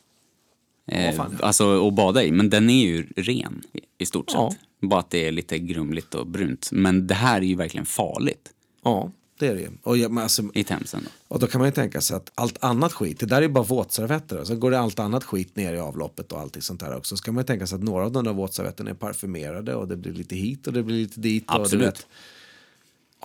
Eh, 0.88 1.16
ja. 1.16 1.28
Alltså 1.42 1.88
att 1.88 1.94
bada 1.94 2.24
i. 2.24 2.32
Men 2.32 2.50
den 2.50 2.70
är 2.70 2.86
ju 2.86 3.08
ren 3.16 3.64
i, 3.98 4.06
stort 4.06 4.30
sett. 4.32 4.40
Ja. 4.40 4.54
Bara 4.82 5.00
att 5.00 5.10
det 5.10 5.28
är 5.28 5.32
lite 5.32 5.60
grumligt 5.60 6.16
och 6.16 6.28
brunt. 6.28 6.70
Men 6.72 7.08
det 7.08 7.14
här 7.14 7.38
är 7.38 7.46
ju 7.46 7.56
verkligen 7.56 7.86
farligt 7.86 8.54
Ja, 8.84 9.12
det 9.40 9.48
är 9.48 9.56
det 9.56 9.62
ju. 9.62 9.70
Och, 9.84 9.98
jag, 9.98 10.12
men 10.12 10.24
alltså, 10.24 10.44
i 10.54 10.64
Themsen. 10.64 11.02
Då. 11.04 11.10
och 11.36 11.40
då 11.40 11.48
kan 11.48 11.60
man 11.60 11.68
ju 11.68 11.72
tänka 11.72 12.02
sig 12.02 12.18
att 12.18 12.32
allt 12.36 12.64
annat 12.64 12.94
skit, 12.94 13.20
det 13.20 13.26
där 13.26 13.42
är 13.42 13.48
bara 13.48 13.64
våtservetter. 13.64 14.40
och 14.40 14.48
Så 14.48 14.56
går 14.56 14.72
det 14.72 14.80
allt 14.80 15.00
annat 15.00 15.24
skit 15.24 15.56
ner 15.56 15.74
i 15.74 15.80
avloppet 15.80 16.32
och 16.32 16.40
allting 16.40 16.62
sånt 16.62 16.80
där 16.80 16.98
också. 16.98 17.18
Så 17.18 17.24
kan 17.24 17.34
man 17.34 17.42
ju 17.42 17.46
tänka 17.46 17.68
sig 17.68 17.76
att 17.76 17.84
några 17.84 18.06
av 18.06 18.12
de 18.12 18.24
där 18.24 18.34
våtservetterna 18.34 18.90
är 18.90 18.94
parfymerade 18.94 19.76
och 19.76 19.88
det 19.88 19.96
blir 19.98 20.14
lite 20.14 20.36
hit 20.36 20.68
och 20.68 20.74
det 20.74 20.84
blir 20.84 20.96
lite 20.96 21.20
dit. 21.20 21.46
Och 21.48 21.56
Absolut. 21.56 21.88
vet, 21.88 22.08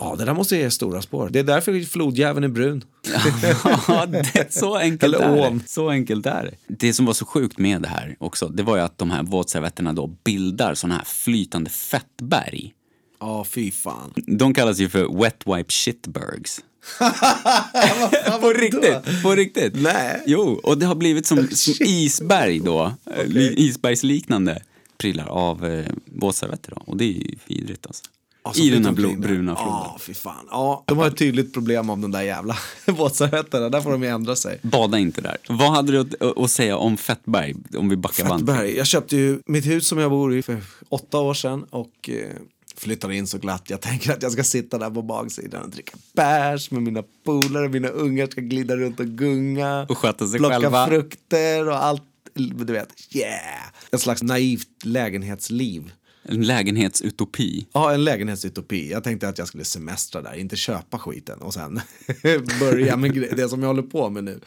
ja, 0.01 0.15
det 0.19 0.25
där 0.25 0.35
måste 0.35 0.57
ge 0.57 0.71
stora 0.71 1.03
spår. 1.03 1.29
Det 1.33 1.39
är 1.39 1.45
därför 1.45 1.81
flodjäveln 1.81 2.45
är 2.45 2.49
brun. 2.49 2.85
Ja, 3.89 4.07
det, 4.07 4.53
så 4.53 4.77
enkelt 4.77 5.15
Eller 5.15 5.27
är 5.27 5.47
ån. 5.47 5.59
det. 5.59 5.69
Så 5.69 5.91
enkelt 5.91 6.27
är 6.27 6.43
det. 6.45 6.75
Det 6.75 6.93
som 6.93 7.07
var 7.07 7.13
så 7.13 7.25
sjukt 7.25 7.59
med 7.59 7.83
det 7.83 7.89
här 7.89 8.17
också, 8.21 8.49
det 8.49 8.63
var 8.63 8.77
ju 8.77 8.83
att 8.83 8.99
de 8.99 9.11
här 9.11 9.23
våtservetterna 9.23 9.93
då 9.93 10.07
bildar 10.07 10.75
såna 10.75 10.95
här 10.95 11.05
flytande 11.05 11.71
fettberg. 11.71 12.75
Ja, 13.21 13.45
fy 13.45 13.71
fan. 13.71 14.13
De 14.27 14.55
kallas 14.55 14.79
ju 14.79 14.89
för 14.89 15.21
wet 15.21 15.43
wipe 15.47 15.73
shitbergs. 15.73 16.61
på 18.41 18.53
riktigt, 18.53 19.23
på 19.23 19.35
riktigt. 19.35 19.73
Nej. 19.83 20.23
Jo, 20.27 20.61
och 20.63 20.79
det 20.79 20.87
har 20.87 20.95
blivit 20.95 21.27
som, 21.27 21.49
som 21.53 21.75
isberg 21.81 22.61
då, 22.61 22.93
okay. 23.05 23.55
isbergsliknande 23.57 24.63
prylar 24.99 25.27
av 25.27 25.67
eh, 25.67 25.87
våtservetter 26.05 26.73
då. 26.77 26.83
Och 26.87 26.97
det 26.97 27.05
är 27.05 27.13
ju 27.13 27.35
vidrigt 27.47 27.87
alltså. 27.87 28.05
Ja, 28.49 28.55
så 28.55 28.63
I 28.63 28.71
den 28.71 28.85
här 28.85 28.93
blå, 28.93 29.13
bruna 29.13 29.57
floden. 29.57 29.73
Ja, 29.73 29.97
fy 30.01 30.15
fan. 30.15 30.47
Ja, 30.51 30.85
de 30.87 30.99
har 30.99 31.07
ett 31.07 31.17
tydligt 31.17 31.53
problem 31.53 31.91
om 31.91 32.01
de 32.01 32.11
där 32.11 32.23
jävla 32.23 32.57
våtservetterna. 32.87 33.69
Där 33.69 33.81
får 33.81 33.91
de 33.91 34.03
ju 34.03 34.09
ändra 34.09 34.37
sig. 34.37 34.59
Bada 34.63 34.99
inte 34.99 35.21
där. 35.21 35.37
Vad 35.49 35.71
hade 35.71 35.93
du 35.93 36.01
att, 36.01 36.39
att 36.39 36.51
säga 36.51 36.77
om 36.77 36.97
Fettberg, 36.97 37.55
om 37.77 37.89
vi 37.89 37.97
backar 37.97 38.29
bandet? 38.29 38.49
Fettberg. 38.49 38.77
Jag 38.77 38.87
köpte 38.87 39.17
ju 39.17 39.41
mitt 39.47 39.67
hus 39.67 39.89
som 39.89 39.99
jag 39.99 40.11
bor 40.11 40.35
i 40.35 40.43
för 40.43 40.59
åtta 40.89 41.19
år 41.19 41.35
sedan 41.35 41.65
och 41.71 42.11
eh, 42.11 42.37
flyttade 42.77 43.17
in 43.17 43.27
så 43.27 43.39
glatt. 43.39 43.71
Jag 43.71 43.81
tänker 43.81 44.13
att 44.13 44.23
jag 44.23 44.33
ska 44.33 44.45
sitta 44.45 44.79
där 44.79 44.91
på 44.91 45.03
baksidan 45.03 45.63
och 45.63 45.71
dricka 45.71 45.97
bärs 46.13 46.71
med 46.71 46.83
mina 46.83 47.03
polare. 47.25 47.69
Mina 47.69 47.89
ungar 47.89 48.27
ska 48.27 48.41
glida 48.41 48.77
runt 48.77 49.01
och 49.01 49.07
gunga. 49.07 49.87
Och 49.89 49.99
sköta 49.99 50.27
sig 50.27 50.39
plocka 50.39 50.61
själva. 50.61 50.87
frukter 50.87 51.69
och 51.69 51.85
allt 51.85 52.03
du 52.35 52.73
vet, 52.73 52.89
yeah! 53.11 53.63
Ett 53.93 54.01
slags 54.01 54.23
naivt 54.23 54.85
lägenhetsliv. 54.85 55.93
En 56.29 56.43
lägenhetsutopi. 56.43 57.67
Ja, 57.73 57.93
en 57.95 58.05
lägenhetsutopi. 58.05 58.91
Jag 58.91 59.05
tänkte 59.05 59.29
att 59.29 59.39
jag 59.39 59.49
skulle 59.49 59.65
semestra 59.65 60.23
där, 60.23 60.35
inte 60.35 60.57
köpa 60.57 60.99
skiten 60.99 61.39
och 61.39 61.55
sen 61.55 61.81
börja 62.61 62.97
med 62.97 63.29
det 63.37 63.49
som 63.49 63.61
jag 63.61 63.69
håller 63.69 63.83
på 63.83 64.11
med 64.11 64.25
nu. 64.25 64.41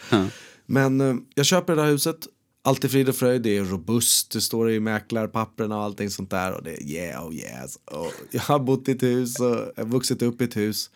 Men 0.66 1.02
eh, 1.02 1.16
jag 1.36 1.46
köper 1.46 1.76
det 1.76 1.82
där 1.82 1.90
huset, 1.90 2.28
allt 2.64 2.84
är 2.84 2.90
frid 2.90 3.10
och 3.10 3.16
fröjd, 3.16 3.42
det 3.42 3.58
är 3.58 3.64
robust, 3.64 4.32
det 4.32 4.42
står 4.42 4.72
i 4.72 4.80
mäklarpapperna 4.80 5.78
och 5.78 5.84
allting 5.84 6.10
sånt 6.10 6.30
där. 6.30 6.54
Och 6.54 6.64
det 6.64 6.74
är 6.74 6.84
yeah 6.84 7.26
och 7.26 7.34
yes. 7.34 7.80
Och 7.86 8.14
jag 8.32 8.42
har 8.42 8.60
bott 8.60 8.88
i 8.88 8.92
ett 8.92 9.04
hus 9.04 9.40
och 9.40 9.90
vuxit 9.90 10.22
upp 10.22 10.42
i 10.42 10.44
ett 10.44 10.58
hus. 10.58 10.90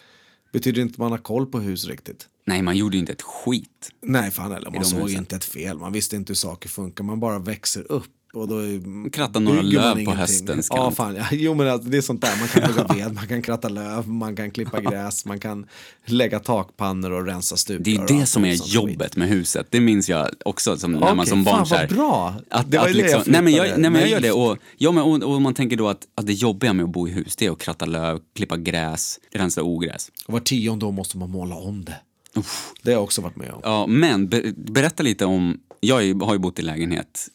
Betyder 0.54 0.82
inte 0.82 0.92
att 0.92 0.98
man 0.98 1.12
har 1.12 1.18
koll 1.18 1.46
på 1.46 1.60
hus 1.60 1.88
riktigt. 1.88 2.28
Nej, 2.46 2.62
man 2.62 2.78
gjorde 2.78 2.98
ju 2.98 3.00
inte 3.00 3.12
ett 3.12 3.22
skit. 3.22 3.92
Nej, 4.02 4.32
fan 4.32 4.52
heller. 4.52 4.72
Man 4.72 4.86
såg 4.86 5.02
husen. 5.02 5.20
inte 5.20 5.36
ett 5.36 5.44
fel. 5.44 5.78
Man 5.78 5.94
visste 5.94 6.16
inte 6.16 6.32
hur 6.32 6.36
saker 6.36 6.70
funkar. 6.70 7.04
Man 7.04 7.20
bara 7.20 7.40
växer 7.40 7.92
upp. 7.92 8.12
Och 8.36 8.48
då 8.48 8.56
Kratta 9.12 9.40
några 9.40 9.62
löv 9.62 10.06
på 10.06 10.12
höstens 10.12 10.68
Ja, 10.72 10.76
kant. 10.84 10.96
fan. 10.96 11.16
Ja, 11.16 11.26
jo, 11.32 11.54
men 11.54 11.68
alltså, 11.68 11.90
det 11.90 11.98
är 11.98 12.02
sånt 12.02 12.22
där. 12.22 12.40
Man 12.40 12.48
kan 12.48 12.64
hugga 12.64 12.94
ved, 12.96 13.14
man 13.14 13.28
kan 13.28 13.42
kratta 13.42 13.70
löv, 13.70 14.08
man 14.08 14.36
kan 14.36 14.52
klippa 14.52 14.82
gräs, 14.92 15.26
man 15.26 15.40
kan 15.40 15.66
lägga 16.06 16.40
takpannor 16.40 17.12
och 17.12 17.26
rensa 17.26 17.58
stugor. 17.58 17.84
Det 17.84 17.96
är 17.96 18.20
det 18.20 18.26
som 18.26 18.46
är 18.46 18.54
jobbet 18.74 19.16
med 19.16 19.28
huset. 19.28 19.68
Det 19.70 19.80
minns 19.80 20.10
jag 20.10 20.30
också 20.46 20.78
som, 20.78 20.92
när 20.92 21.16
man 21.16 21.26
som 21.26 21.44
barn. 21.44 21.56
fan, 21.56 21.66
så 21.66 21.76
här, 21.76 21.88
vad 21.88 21.98
bra. 21.98 22.36
Att, 22.50 22.72
Det 22.72 22.78
var 22.78 22.86
att 22.86 22.94
det 22.94 22.98
liksom, 22.98 23.22
jag 23.26 23.32
nej, 23.32 23.42
men 23.42 23.54
jag, 23.54 23.80
nej, 23.80 23.90
men 23.92 24.02
jag 24.02 24.10
gör 24.10 24.20
det. 24.22 24.32
Och, 24.32 24.58
ja, 24.78 24.92
men, 24.92 25.04
och, 25.04 25.24
och 25.36 25.42
man 25.42 25.54
tänker 25.54 25.78
då 25.78 25.88
att, 25.90 26.08
att 26.16 26.26
det 26.26 26.34
jobbiga 26.34 26.74
med 26.74 26.84
att 26.84 26.92
bo 26.92 27.08
i 27.08 27.12
hus 27.12 27.36
det 27.36 27.46
är 27.46 27.52
att 27.52 27.60
kratta 27.60 27.86
löv, 27.86 28.20
klippa 28.36 28.58
gräs, 28.58 29.20
rensa 29.32 29.64
ogräs. 29.64 30.12
Och 30.28 30.34
var 30.34 30.40
tionde 30.40 30.86
år 30.86 30.92
måste 30.92 31.18
man 31.18 31.30
måla 31.30 31.56
om 31.56 31.86
det. 31.86 31.96
Det 32.82 32.92
har 32.92 32.94
jag 32.94 33.04
också 33.04 33.22
varit 33.22 33.36
med 33.36 33.52
om. 33.52 33.60
Ja, 33.64 33.88
men 33.88 34.28
be, 34.30 34.54
berätta 34.56 35.04
lite 35.04 35.26
om... 35.26 35.60
Jag 35.80 35.96
har 35.96 36.34
ju 36.34 36.40
bott 36.40 36.60
i 36.60 36.62
lägenhet 36.62 37.28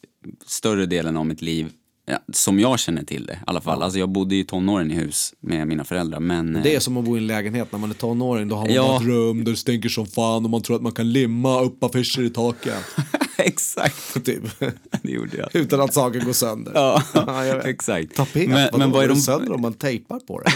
större 0.45 0.85
delen 0.85 1.17
av 1.17 1.25
mitt 1.25 1.41
liv. 1.41 1.69
Ja, 2.05 2.17
som 2.33 2.59
jag 2.59 2.79
känner 2.79 3.03
till 3.03 3.25
det 3.25 3.33
i 3.33 3.37
alla 3.47 3.61
fall. 3.61 3.83
Alltså 3.83 3.99
jag 3.99 4.09
bodde 4.09 4.35
ju 4.35 4.43
tonåren 4.43 4.91
i 4.91 4.95
hus 4.95 5.33
med 5.39 5.67
mina 5.67 5.83
föräldrar. 5.83 6.19
Men, 6.19 6.59
Det 6.63 6.75
är 6.75 6.79
som 6.79 6.97
att 6.97 7.05
bo 7.05 7.15
i 7.17 7.19
en 7.19 7.27
lägenhet 7.27 7.71
när 7.71 7.79
man 7.79 7.89
är 7.89 7.93
tonåring. 7.93 8.47
Då 8.47 8.55
har 8.55 8.65
man 8.65 8.73
Ja. 8.75 8.95
ett 8.97 9.07
rum 9.07 9.43
där 9.43 9.51
det 9.51 9.57
stinker 9.57 9.89
som 9.89 10.05
fan 10.05 10.43
och 10.45 10.49
man 10.51 10.61
tror 10.61 10.75
att 10.75 10.81
man 10.81 10.91
kan 10.91 11.11
limma 11.11 11.61
upp 11.61 11.83
affischer 11.83 12.21
i 12.23 12.29
taket. 12.29 12.83
exakt, 13.37 14.25
typ. 14.25 14.43
det 15.03 15.11
gjorde 15.11 15.37
jag. 15.37 15.55
Utan 15.55 15.81
att 15.81 15.93
saker 15.93 16.19
går 16.19 16.33
sönder. 16.33 16.71
Ja, 16.75 17.03
vet. 17.13 17.65
exakt. 17.65 18.15
Tapet, 18.15 18.49
Men, 18.49 18.63
vadå, 18.63 18.77
men 18.77 18.91
vad 18.91 19.03
är 19.03 19.07
de, 19.07 19.15
sönder 19.15 19.51
om 19.51 19.61
man 19.61 19.73
tejpar 19.73 20.19
på 20.19 20.41
det? 20.41 20.51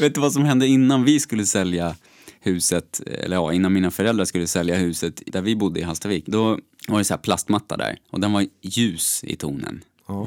Vet 0.00 0.14
du 0.14 0.20
vad 0.20 0.32
som 0.32 0.44
hände 0.44 0.66
innan 0.66 1.04
vi 1.04 1.20
skulle 1.20 1.46
sälja 1.46 1.94
huset, 2.40 3.00
eller 3.06 3.36
ja, 3.36 3.52
innan 3.52 3.72
mina 3.72 3.90
föräldrar 3.90 4.24
skulle 4.24 4.46
sälja 4.46 4.76
huset 4.76 5.22
där 5.26 5.42
vi 5.42 5.56
bodde 5.56 5.80
i 5.80 5.82
Hallstavik. 5.82 6.26
Då 6.26 6.58
var 6.88 6.98
det 6.98 7.04
så 7.04 7.14
här 7.14 7.20
plastmatta 7.20 7.76
där 7.76 7.98
och 8.10 8.20
den 8.20 8.32
var 8.32 8.46
ljus 8.60 9.24
i 9.24 9.36
tonen. 9.36 9.84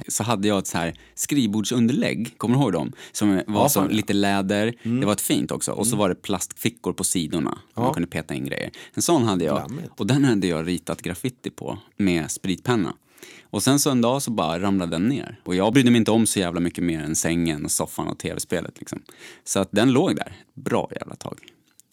Så 0.07 0.23
hade 0.23 0.47
jag 0.47 0.57
ett 0.59 0.67
så 0.67 0.77
här 0.77 0.93
skrivbordsunderlägg, 1.15 2.37
kommer 2.37 2.55
du 2.55 2.61
ihåg 2.61 2.71
dem? 2.73 2.91
Som 3.11 3.35
var 3.35 3.43
Ja, 3.47 3.69
som 3.69 3.83
ja. 3.85 3.91
lite 3.91 4.13
läder, 4.13 4.73
det 4.99 5.05
var 5.05 5.13
ett 5.13 5.21
fint 5.21 5.51
också. 5.51 5.71
Och 5.71 5.87
så 5.87 5.95
var 5.95 6.09
det 6.09 6.15
plastfickor 6.15 6.93
på 6.93 7.03
sidorna. 7.03 7.57
Man 7.75 7.93
kunde 7.93 8.07
peta 8.09 8.33
in 8.33 8.45
grejer. 8.45 8.71
En 8.93 9.01
sån 9.01 9.23
hade 9.23 9.45
jag. 9.45 9.57
Glammigt. 9.57 9.89
Och 9.99 10.07
den 10.07 10.25
hade 10.25 10.47
jag 10.47 10.67
ritat 10.67 11.01
graffiti 11.01 11.49
på 11.49 11.77
med 11.97 12.31
spritpenna. 12.31 12.93
Och 13.43 13.63
sen 13.63 13.79
så 13.79 13.89
en 13.89 14.01
dag 14.01 14.21
så 14.21 14.31
bara 14.31 14.61
ramlade 14.61 14.91
den 14.91 15.07
ner. 15.07 15.39
Och 15.43 15.55
jag 15.55 15.73
brydde 15.73 15.91
mig 15.91 15.97
inte 15.99 16.11
om 16.11 16.25
så 16.27 16.39
jävla 16.39 16.59
mycket 16.59 16.83
mer 16.83 17.03
än 17.03 17.15
sängen, 17.15 17.65
och 17.65 17.71
soffan 17.71 18.07
och 18.07 18.17
tv-spelet 18.19 18.79
liksom. 18.79 19.01
Så 19.43 19.59
att 19.59 19.69
den 19.71 19.91
låg 19.91 20.15
där 20.15 20.37
ett 20.55 20.63
bra 20.63 20.89
jävla 20.95 21.15
tag. 21.15 21.39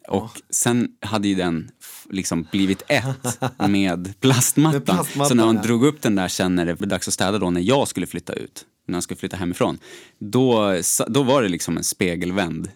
Och 0.08 0.30
sen 0.50 0.88
hade 1.00 1.28
ju 1.28 1.34
den 1.34 1.70
liksom 2.10 2.46
blivit 2.52 2.82
ett 2.88 3.40
med 3.68 4.14
plastmattan. 4.20 4.82
Plastmattan, 4.82 5.28
så 5.28 5.34
när 5.34 5.44
hon 5.44 5.56
ja. 5.56 5.62
drog 5.62 5.84
upp 5.84 6.02
den 6.02 6.14
där 6.14 6.28
sen 6.28 6.54
när 6.54 6.66
det 6.66 6.74
var 6.74 6.86
dags 6.86 7.08
att 7.08 7.14
städa 7.14 7.38
då 7.38 7.50
när 7.50 7.60
jag 7.60 7.88
skulle 7.88 8.06
flytta 8.06 8.32
ut, 8.32 8.64
när 8.88 8.96
jag 8.96 9.02
skulle 9.02 9.18
flytta 9.18 9.36
hemifrån. 9.36 9.78
Då, 10.18 10.74
då 11.06 11.22
var 11.22 11.42
det 11.42 11.48
liksom 11.48 11.76
en 11.76 11.84
spegelvänd 11.84 12.68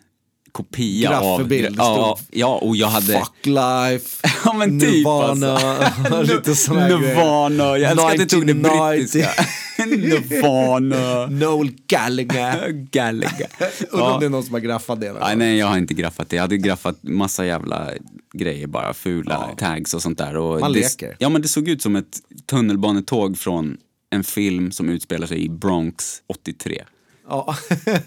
kopia 0.52 1.20
av... 1.20 1.52
Ja, 1.76 2.18
ja, 2.30 2.58
och 2.62 2.76
jag 2.76 2.88
hade... 2.88 3.18
Fuck 3.18 3.46
life. 3.46 4.28
Ja 4.44 4.52
men 4.52 4.80
typ 4.80 4.90
Nirvana. 4.90 5.52
alltså. 5.52 6.22
Lite 6.36 6.56
såna 6.56 6.80
här 6.80 6.88
grejer. 6.88 7.14
Nirvana, 7.14 7.78
jag 7.78 7.90
älskar 7.90 8.10
att 8.10 8.18
du 8.18 8.26
tog 8.26 8.46
det 8.46 8.52
1990. 8.52 8.90
brittiska. 8.90 9.44
Nirvana. 9.86 11.26
Noel 11.26 11.70
Gallagher. 11.86 12.68
Gallagher. 12.70 13.46
Undrar 13.90 14.12
om 14.14 14.20
det 14.20 14.24
Ja. 14.24 14.26
är 14.26 14.28
någon 14.30 14.42
som 14.44 14.54
har 14.54 14.60
graffat 14.60 15.00
det. 15.00 15.12
någon 15.12 15.38
Nej, 15.38 15.58
jag 15.58 15.66
har 15.66 15.78
inte 15.78 15.94
graffat 15.94 16.28
det. 16.28 16.36
Jag 16.36 16.42
hade 16.42 16.56
graffat 16.56 16.98
massa 17.02 17.46
jävla 17.46 17.90
grejer 18.32 18.66
bara, 18.66 18.94
fula 18.94 19.48
tags 19.58 19.94
och 19.94 20.02
sånt 20.02 20.18
där. 20.18 20.36
Och 20.36 20.60
Man 20.60 20.72
det, 20.72 20.78
leker. 20.80 21.16
Ja, 21.18 21.28
men 21.28 21.42
det 21.42 21.48
såg 21.48 21.68
ut 21.68 21.82
som 21.82 21.96
ett 21.96 22.20
tunnelbanetåg 22.46 23.38
från 23.38 23.76
en 24.10 24.24
film 24.24 24.70
som 24.70 24.88
utspelar 24.88 25.26
sig 25.26 25.44
i 25.44 25.48
Bronx 25.48 26.22
83. 26.26 26.82
Ja. 27.28 27.56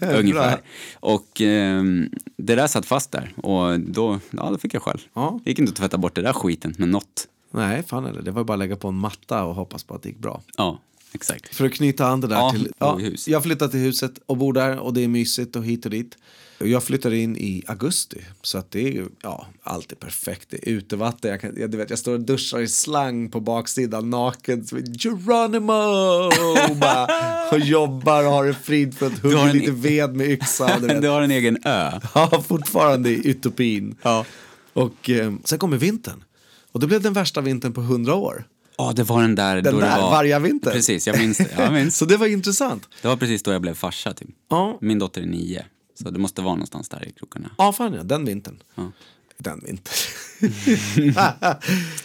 Ungefär. 0.00 0.60
Och 0.94 1.40
ehm, 1.40 2.10
det 2.36 2.54
där 2.54 2.66
satt 2.66 2.86
fast 2.86 3.12
där 3.12 3.32
och 3.36 3.80
då, 3.80 4.20
ja, 4.30 4.50
då 4.50 4.58
fick 4.58 4.74
jag 4.74 4.82
skäll. 4.82 5.00
Ja. 5.14 5.40
Det 5.44 5.50
gick 5.50 5.58
inte 5.58 5.70
att 5.70 5.76
tvätta 5.76 5.98
bort 5.98 6.14
det 6.14 6.22
där 6.22 6.32
skiten 6.32 6.74
med 6.78 6.88
något. 6.88 7.28
Nej, 7.50 7.82
fan 7.82 8.06
eller. 8.06 8.22
Det 8.22 8.30
var 8.30 8.44
bara 8.44 8.52
att 8.52 8.58
lägga 8.58 8.76
på 8.76 8.88
en 8.88 8.94
matta 8.94 9.44
och 9.44 9.54
hoppas 9.54 9.84
på 9.84 9.94
att 9.94 10.02
det 10.02 10.08
gick 10.08 10.18
bra. 10.18 10.42
Ja, 10.56 10.80
exakt. 11.16 11.54
För 11.54 11.66
att 11.66 11.72
knyta 11.72 12.06
an 12.06 12.20
det 12.20 12.26
där 12.26 12.36
Ja, 12.36 12.50
till... 12.98 13.04
hus. 13.06 13.28
Jag 13.28 13.42
flyttar 13.42 13.68
till 13.68 13.80
huset 13.80 14.12
och 14.26 14.36
bor 14.36 14.52
där 14.52 14.78
och 14.78 14.94
det 14.94 15.04
är 15.04 15.08
mysigt 15.08 15.56
och 15.56 15.64
hit 15.64 15.84
och 15.84 15.90
dit. 15.90 16.18
Jag 16.58 16.82
flyttar 16.84 17.12
in 17.14 17.36
i 17.36 17.62
augusti, 17.66 18.20
så 18.42 18.58
att 18.58 18.70
det 18.70 18.80
är 18.88 18.92
ju, 18.92 19.06
ja, 19.22 19.46
allt 19.62 19.92
är 19.92 19.96
perfekt. 19.96 20.46
Det 20.50 20.56
är 20.68 20.72
utevatten, 20.72 21.30
jag, 21.30 21.40
kan, 21.40 21.54
jag, 21.56 21.70
du 21.70 21.76
vet, 21.76 21.90
jag 21.90 21.98
står 21.98 22.12
och 22.12 22.20
duschar 22.20 22.60
i 22.60 22.68
slang 22.68 23.30
på 23.30 23.40
baksidan 23.40 24.10
naken. 24.10 24.66
Så, 24.66 24.76
Geronimo! 24.76 26.30
Bara, 26.74 27.06
och 27.52 27.58
jobbar 27.58 28.24
och 28.24 28.30
har 28.30 28.44
det 28.44 28.54
fridfullt, 28.54 29.22
har 29.22 29.30
hugger 29.30 29.46
en- 29.48 29.58
lite 29.58 29.70
ved 29.72 30.14
med 30.16 30.30
yxa. 30.30 30.78
Du. 30.80 30.86
Du 31.00 31.08
har 31.08 31.22
en 31.22 31.30
egen 31.30 31.58
ö. 31.64 31.90
Ja, 32.14 32.42
fortfarande 32.48 33.10
i 33.10 33.28
utopin. 33.28 33.96
Ja. 34.02 34.24
Och 34.72 35.10
eh, 35.10 35.32
sen 35.44 35.58
kommer 35.58 35.76
vintern. 35.76 36.24
Och 36.72 36.80
det 36.80 36.86
blev 36.86 37.02
den 37.02 37.12
värsta 37.12 37.40
vintern 37.40 37.72
på 37.72 37.80
hundra 37.80 38.14
år. 38.14 38.44
Ja, 38.78 38.92
det 38.96 39.02
var 39.02 39.22
den 39.22 39.34
där 39.34 39.62
Den 39.62 39.74
då 39.74 39.80
där 39.80 40.00
var... 40.00 40.10
vargavintern. 40.10 40.72
Precis, 40.72 41.06
jag 41.06 41.18
minns 41.18 41.38
det. 41.38 41.48
Jag 41.58 41.72
minns. 41.72 41.96
Så 41.98 42.04
det 42.04 42.16
var 42.16 42.26
intressant. 42.26 42.88
Det 43.02 43.08
var 43.08 43.16
precis 43.16 43.42
då 43.42 43.52
jag 43.52 43.62
blev 43.62 43.74
farsa 43.74 44.12
typ. 44.14 44.28
Ja, 44.48 44.78
Min 44.80 44.98
dotter 44.98 45.22
är 45.22 45.26
nio, 45.26 45.66
så 45.94 46.10
det 46.10 46.18
måste 46.18 46.42
vara 46.42 46.54
någonstans 46.54 46.88
där 46.88 47.08
i 47.08 47.12
krokarna. 47.12 47.50
ja 47.58 47.72
fan 47.72 47.92
ja, 47.94 48.02
den 48.02 48.24
vintern. 48.24 48.62
Ja. 48.74 48.92
Den 49.38 49.60
vintern. 49.66 49.94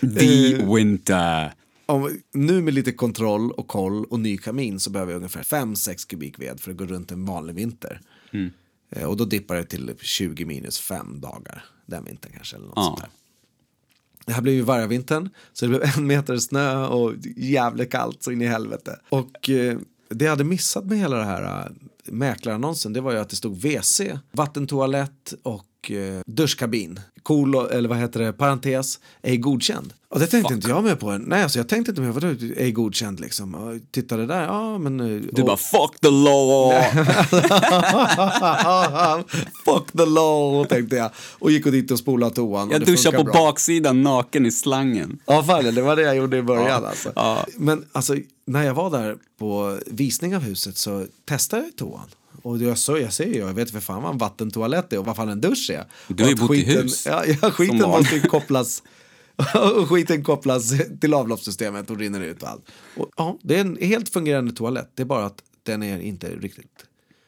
The 0.19 0.53
Eh. 0.61 0.73
winter. 0.75 1.53
Om, 1.85 2.19
nu 2.33 2.61
med 2.61 2.73
lite 2.73 2.91
kontroll 2.91 3.51
och 3.51 3.67
koll 3.67 4.05
och 4.05 4.19
ny 4.19 4.37
kamin 4.37 4.79
så 4.79 4.89
behöver 4.89 5.11
jag 5.11 5.17
ungefär 5.17 5.43
5-6 5.43 6.07
kubik 6.09 6.39
ved 6.39 6.59
för 6.59 6.71
att 6.71 6.77
gå 6.77 6.85
runt 6.85 7.11
en 7.11 7.25
vanlig 7.25 7.55
vinter. 7.55 8.01
Mm. 8.33 8.51
Eh, 8.89 9.03
och 9.03 9.17
då 9.17 9.25
dippar 9.25 9.55
det 9.55 9.63
till 9.63 9.93
20 10.01 10.45
minus 10.45 10.79
5 10.79 11.21
dagar. 11.21 11.65
Den 11.85 12.05
vintern 12.05 12.31
kanske. 12.35 12.55
Eller 12.55 12.65
något 12.65 12.73
Ja. 12.75 12.83
sånt 12.83 12.97
där. 12.99 13.09
Det 14.25 14.33
här 14.33 14.41
blev 14.41 14.55
ju 14.55 14.61
vargavintern, 14.61 15.29
så 15.53 15.65
det 15.65 15.69
blev 15.69 15.83
en 15.97 16.07
meter 16.07 16.37
snö 16.37 16.85
och 16.85 17.13
jävligt 17.35 17.91
kallt 17.91 18.23
så 18.23 18.31
in 18.31 18.41
i 18.41 18.45
helvete. 18.45 18.99
Och 19.09 19.49
eh, 19.49 19.77
det 20.09 20.25
jag 20.25 20.31
hade 20.31 20.43
missat 20.43 20.85
med 20.85 20.97
hela 20.97 21.17
det 21.17 21.23
här 21.23 21.65
äh, 21.65 21.71
mäklarannonsen, 22.05 22.93
det 22.93 23.01
var 23.01 23.11
ju 23.11 23.17
att 23.17 23.29
det 23.29 23.35
stod 23.35 23.57
WC, 23.57 24.01
vattentoalett 24.31 25.33
och 25.43 25.91
eh, 25.91 26.21
duschkabin. 26.25 26.99
Cool, 27.23 27.55
eller 27.55 27.89
vad 27.89 27.97
heter 27.97 28.19
det, 28.19 28.33
parentes, 28.33 28.99
ej 29.21 29.37
godkänd. 29.37 29.93
Och 30.09 30.19
det 30.19 30.27
tänkte 30.27 30.53
inte 30.53 30.69
jag 30.69 30.83
med 30.83 30.99
på. 30.99 31.11
Nej, 31.17 31.43
alltså 31.43 31.59
jag 31.59 31.67
tänkte 31.69 31.89
inte 31.91 32.01
med, 32.01 32.13
vadå 32.13 32.27
ej 32.57 32.71
godkänd 32.71 33.19
liksom? 33.19 33.55
Och 33.55 33.79
tittade 33.91 34.25
där, 34.25 34.41
ja 34.43 34.77
men... 34.77 34.99
eh, 34.99 35.21
Du 35.31 35.41
och- 35.41 35.47
bara 35.47 35.57
fuck 35.57 35.99
the 36.01 36.09
law. 36.09 36.73
Fuck 39.65 39.91
the 39.97 40.05
law, 40.05 40.65
tänkte 40.65 40.95
jag. 40.95 41.11
Och 41.39 41.51
gick 41.51 41.65
och 41.65 41.71
dit 41.71 41.91
och 41.91 41.99
spolade 41.99 42.35
toan. 42.35 42.69
Jag 42.71 42.79
det 42.81 42.85
funkar 42.85 43.17
på 43.17 43.23
bra. 43.23 43.33
baksidan 43.33 44.03
naken 44.03 44.45
i 44.45 44.51
slangen. 44.51 45.19
Ja, 45.25 45.43
fan, 45.43 45.75
det 45.75 45.81
var 45.81 45.95
det 45.95 46.01
jag 46.01 46.15
gjorde 46.15 46.37
i 46.37 46.41
början. 46.41 46.85
Alltså. 46.85 47.11
ja. 47.15 47.45
Men 47.57 47.85
alltså, 47.91 48.15
när 48.47 48.63
jag 48.63 48.73
var 48.73 48.89
där 48.89 49.15
på 49.39 49.79
visning 49.87 50.35
av 50.35 50.41
huset 50.41 50.77
så 50.77 51.05
testade 51.25 51.63
jag 51.63 51.75
toan. 51.75 52.07
Och 52.41 52.57
jag, 52.57 52.77
så, 52.77 52.97
jag 52.97 53.13
säger 53.13 53.33
ju, 53.33 53.39
jag 53.39 53.53
vet 53.53 53.71
för 53.71 53.79
fan 53.79 54.03
vad 54.03 54.11
en 54.11 54.17
vattentoalett 54.17 54.93
är 54.93 54.99
och 54.99 55.05
vad 55.05 55.15
fan 55.15 55.29
en 55.29 55.41
dusch 55.41 55.69
är. 55.69 55.85
Du 56.07 56.23
har 56.23 56.29
ju 56.29 56.35
bott 56.35 56.55
i 56.55 56.63
hus 56.63 57.05
Ja, 57.05 57.25
ja 57.25 57.51
skiten 57.51 57.77
måste 57.77 58.15
ju 58.15 58.21
kopplas. 58.21 58.83
och 59.77 59.89
skiten 59.89 60.23
kopplas 60.23 60.73
till 61.01 61.13
avloppssystemet 61.13 61.89
och 61.89 61.97
rinner 61.97 62.21
ut 62.21 62.43
och 62.43 62.49
allt. 62.49 62.65
Och, 62.97 63.09
ja, 63.17 63.37
det 63.41 63.55
är 63.55 63.61
en 63.61 63.77
helt 63.81 64.09
fungerande 64.09 64.53
toalett. 64.53 64.91
Det 64.95 65.01
är 65.01 65.05
bara 65.05 65.25
att 65.25 65.43
den 65.63 65.83
är 65.83 65.99
inte 65.99 66.35
riktigt, 66.35 66.85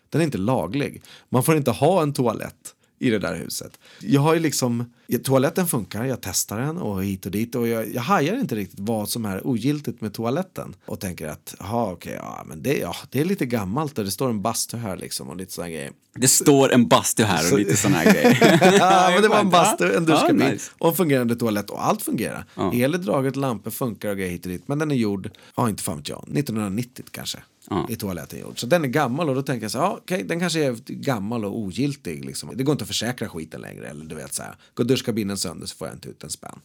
den 0.09 0.21
är 0.21 0.25
inte 0.25 0.37
laglig. 0.37 1.03
Man 1.29 1.43
får 1.43 1.57
inte 1.57 1.71
ha 1.71 2.01
en 2.01 2.13
toalett 2.13 2.72
i 3.03 3.09
det 3.09 3.19
där 3.19 3.35
huset. 3.35 3.79
Jag 3.99 4.21
har 4.21 4.33
ju 4.33 4.39
liksom, 4.39 4.93
toaletten 5.23 5.67
funkar, 5.67 6.05
jag 6.05 6.21
testar 6.21 6.59
den 6.59 6.77
och 6.77 7.03
hit 7.03 7.25
och 7.25 7.31
dit 7.31 7.55
och 7.55 7.67
jag, 7.67 7.93
jag 7.93 8.01
hajar 8.01 8.39
inte 8.39 8.55
riktigt 8.55 8.79
vad 8.79 9.09
som 9.09 9.25
är 9.25 9.47
ogiltigt 9.47 10.01
med 10.01 10.13
toaletten 10.13 10.75
och 10.85 10.99
tänker 10.99 11.27
att, 11.27 11.55
jaha 11.59 11.91
okej, 11.91 12.13
ja 12.19 12.43
men 12.45 12.63
det, 12.63 12.77
ja, 12.77 12.95
det 13.09 13.21
är 13.21 13.25
lite 13.25 13.45
gammalt 13.45 13.97
och 13.97 14.05
det 14.05 14.11
står 14.11 14.29
en 14.29 14.41
bastu 14.41 14.77
här 14.77 14.97
liksom 14.97 15.29
och 15.29 15.35
lite 15.37 15.53
sådana 15.53 15.69
grejer. 15.71 15.91
Det 16.15 16.27
står 16.27 16.73
en 16.73 16.87
bastu 16.87 17.23
här 17.23 17.53
och 17.53 17.59
lite 17.59 17.77
sådana 17.77 17.97
här 17.97 18.13
grejer. 18.13 18.77
ja, 18.79 19.09
men 19.13 19.21
det 19.21 19.27
var 19.27 19.39
en 19.39 19.49
bastu, 19.49 19.93
en 19.95 20.05
duschkabin 20.05 20.39
Ja, 20.41 20.51
nice. 20.51 20.71
och 20.77 20.89
en 20.89 20.95
fungerande 20.95 21.35
toalett 21.35 21.69
och 21.69 21.85
allt 21.85 22.01
fungerar. 22.01 22.45
Ja. 22.55 22.73
El 22.73 22.93
är 22.93 22.97
draget, 22.97 23.35
lampor 23.35 23.71
funkar 23.71 24.09
och 24.09 24.17
grejer 24.17 24.31
hit 24.31 24.45
och 24.45 24.51
dit. 24.51 24.67
Men 24.67 24.79
den 24.79 24.91
är 24.91 24.95
gjord, 24.95 25.29
ja 25.55 25.69
inte 25.69 25.83
fan 25.83 25.97
vet 25.97 26.09
jag, 26.09 26.17
1990 26.19 27.05
kanske. 27.11 27.39
Ja. 27.69 27.87
i 27.89 27.95
toaletten 27.95 28.39
gjord. 28.39 28.59
Så 28.59 28.65
den 28.65 28.83
är 28.83 28.87
gammal 28.87 29.29
och 29.29 29.35
då 29.35 29.41
tänker 29.41 29.63
jag 29.63 29.71
så 29.71 29.77
här, 29.77 29.85
ja 29.85 29.97
okej 30.01 30.23
den 30.23 30.39
kanske 30.39 30.65
är 30.65 30.75
gammal 30.87 31.45
och 31.45 31.57
ogiltig 31.57 32.25
liksom. 32.25 32.57
Det 32.57 32.63
går 32.63 32.71
inte 32.73 32.83
att 32.83 32.87
försäkra 32.87 33.29
skiten 33.29 33.61
längre 33.61 33.87
eller 33.87 34.05
du 34.05 34.15
vet 34.15 34.33
så 34.33 34.43
här, 34.43 34.55
går 34.73 34.83
duschkabinen 34.83 35.37
sönder 35.37 35.67
så 35.67 35.75
får 35.75 35.87
jag 35.87 35.95
inte 35.95 36.09
ut 36.09 36.23
en 36.23 36.29
spänn. 36.29 36.59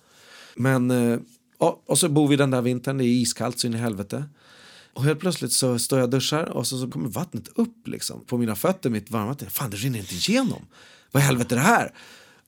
Men, 0.55 0.91
eh, 0.91 1.19
och, 1.59 1.83
och 1.87 1.99
så 1.99 2.09
bor 2.09 2.29
vi 2.29 2.37
den 2.37 2.51
där 2.51 2.63
vintern, 2.63 2.99
det 2.99 3.05
är 3.05 3.07
iskallt 3.07 3.61
så 3.61 3.67
in 3.67 3.75
i 3.75 3.79
helvete. 3.79 4.25
Och 4.93 5.05
helt 5.05 5.21
plötsligt 5.21 5.53
så 5.53 5.79
står 5.79 5.99
jag 5.99 6.07
och 6.07 6.11
duschar 6.11 6.45
och 6.45 6.67
så, 6.67 6.79
så 6.79 6.91
kommer 6.91 7.09
vattnet 7.09 7.49
upp 7.55 7.89
liksom 7.89 8.25
på 8.25 8.39
mina 8.39 8.57
fötter, 8.57 8.91
mitt 8.91 9.11
varma 9.11 9.27
vatten. 9.27 9.51
Fan, 9.51 9.71
det 9.71 9.77
rinner 9.77 9.99
inte 9.99 10.15
igenom. 10.15 10.67
Vad 11.13 11.23
i 11.23 11.27
helvete 11.27 11.55
är 11.55 11.57
det 11.57 11.65
här? 11.65 11.93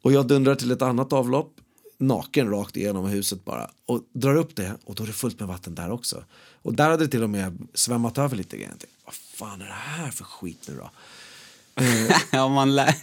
Och 0.03 0.13
jag 0.13 0.27
dundrar 0.27 0.55
till 0.55 0.71
ett 0.71 0.83
annat 0.83 1.13
avlopp, 1.13 1.60
naken 2.01 2.51
rakt 2.51 2.77
igenom 2.77 3.07
huset 3.07 3.45
bara. 3.45 3.71
Och 3.87 4.03
drar 4.13 4.37
upp 4.37 4.57
det 4.57 4.77
och 4.85 4.95
då 4.95 5.03
är 5.03 5.07
det 5.07 5.13
fullt 5.13 5.39
med 5.39 5.49
vatten 5.49 5.75
där 5.75 5.91
också. 5.91 6.25
Och 6.63 6.75
där 6.75 6.91
hade 6.91 7.05
det 7.05 7.11
till 7.11 7.23
och 7.23 7.31
med 7.31 7.69
svämmat 7.75 8.19
över 8.19 8.37
lite 8.37 8.57
grann. 8.57 8.79
Vad 9.05 9.15
fan 9.15 9.61
är 9.61 9.67
det 9.67 9.73
här 9.73 10.11
för 10.11 10.25
skit 10.25 10.65
nu 10.69 10.77
då? 10.77 10.91
ja, 12.31 12.49
man 12.49 12.75
lär, 12.75 12.95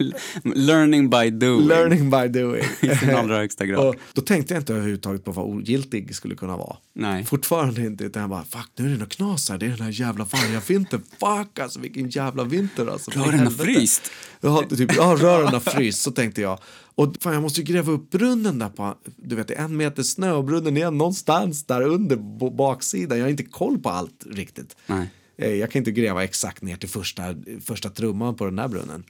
learning 0.56 1.10
by 1.10 1.30
doing. 1.30 1.68
Learning 1.68 2.10
by 2.10 2.28
doing. 2.28 2.64
I 2.82 2.96
sin 2.96 3.16
allra 3.16 3.38
högsta 3.38 3.66
grad. 3.66 3.88
Och 3.88 3.96
då 4.14 4.22
tänkte 4.22 4.54
jag 4.54 4.62
inte 4.62 4.74
överhuvudtaget 4.74 5.26
på 5.26 5.32
vad 5.32 5.46
ogiltig 5.46 6.16
skulle 6.16 6.36
kunna 6.36 6.58
vara. 6.58 6.78
Nej. 6.94 7.26
Fortfarande 7.26 7.82
inte. 7.82 8.04
Utan 8.04 8.22
jag 8.22 8.30
bara, 8.30 8.44
fuck 8.44 8.70
nu 8.76 8.86
är 8.86 8.90
det 8.90 8.98
något 8.98 9.16
knas 9.16 9.50
här. 9.50 9.58
Det 9.58 9.66
är 9.66 9.70
den 9.70 9.82
här 9.82 9.92
jävla 9.92 10.26
vargavintern. 10.26 11.02
Fuck 11.20 11.60
alltså 11.60 11.80
vilken 11.80 12.10
jävla 12.10 12.44
vinter 12.44 12.88
alltså. 12.88 13.12
Rören 13.12 13.40
har 13.40 13.52
fryst. 13.52 14.12
Ja, 14.42 14.64
typ, 14.70 14.96
ja, 14.96 15.18
rören 15.20 15.54
har 15.54 15.60
fryst. 15.60 16.02
Så 16.02 16.12
tänkte 16.12 16.42
jag. 16.42 16.60
Och 16.96 17.16
fan 17.22 17.34
jag 17.34 17.42
måste 17.42 17.62
ju 17.62 17.74
gräva 17.74 17.92
upp 17.92 18.10
brunnen 18.10 18.60
där 18.60 18.70
på, 18.70 18.96
du 19.16 19.36
vet, 19.36 19.52
en 19.52 19.78
meter 19.78 20.04
snö 20.04 20.32
och 20.32 20.44
brunnen 20.44 20.78
är 20.78 20.92
någonstans 20.92 21.66
där 21.66 21.82
under 21.82 22.16
baksidan. 22.52 23.18
Jag 23.18 23.26
har 23.26 23.30
inte 23.30 23.44
koll 23.44 23.80
på 23.80 23.90
allt 23.90 24.24
riktigt. 24.26 24.76
Nej. 24.88 25.10
Eh, 25.38 25.50
Jag 25.54 25.72
kan 25.72 25.80
inte 25.80 25.92
gräva 25.92 26.24
exakt 26.24 26.62
ner 26.62 26.78
till 26.78 26.90
första, 26.90 27.36
första 27.66 27.90
trumman 27.90 28.36
på 28.36 28.46
den 28.46 28.56
där 28.56 28.68
brunnen. 28.68 29.04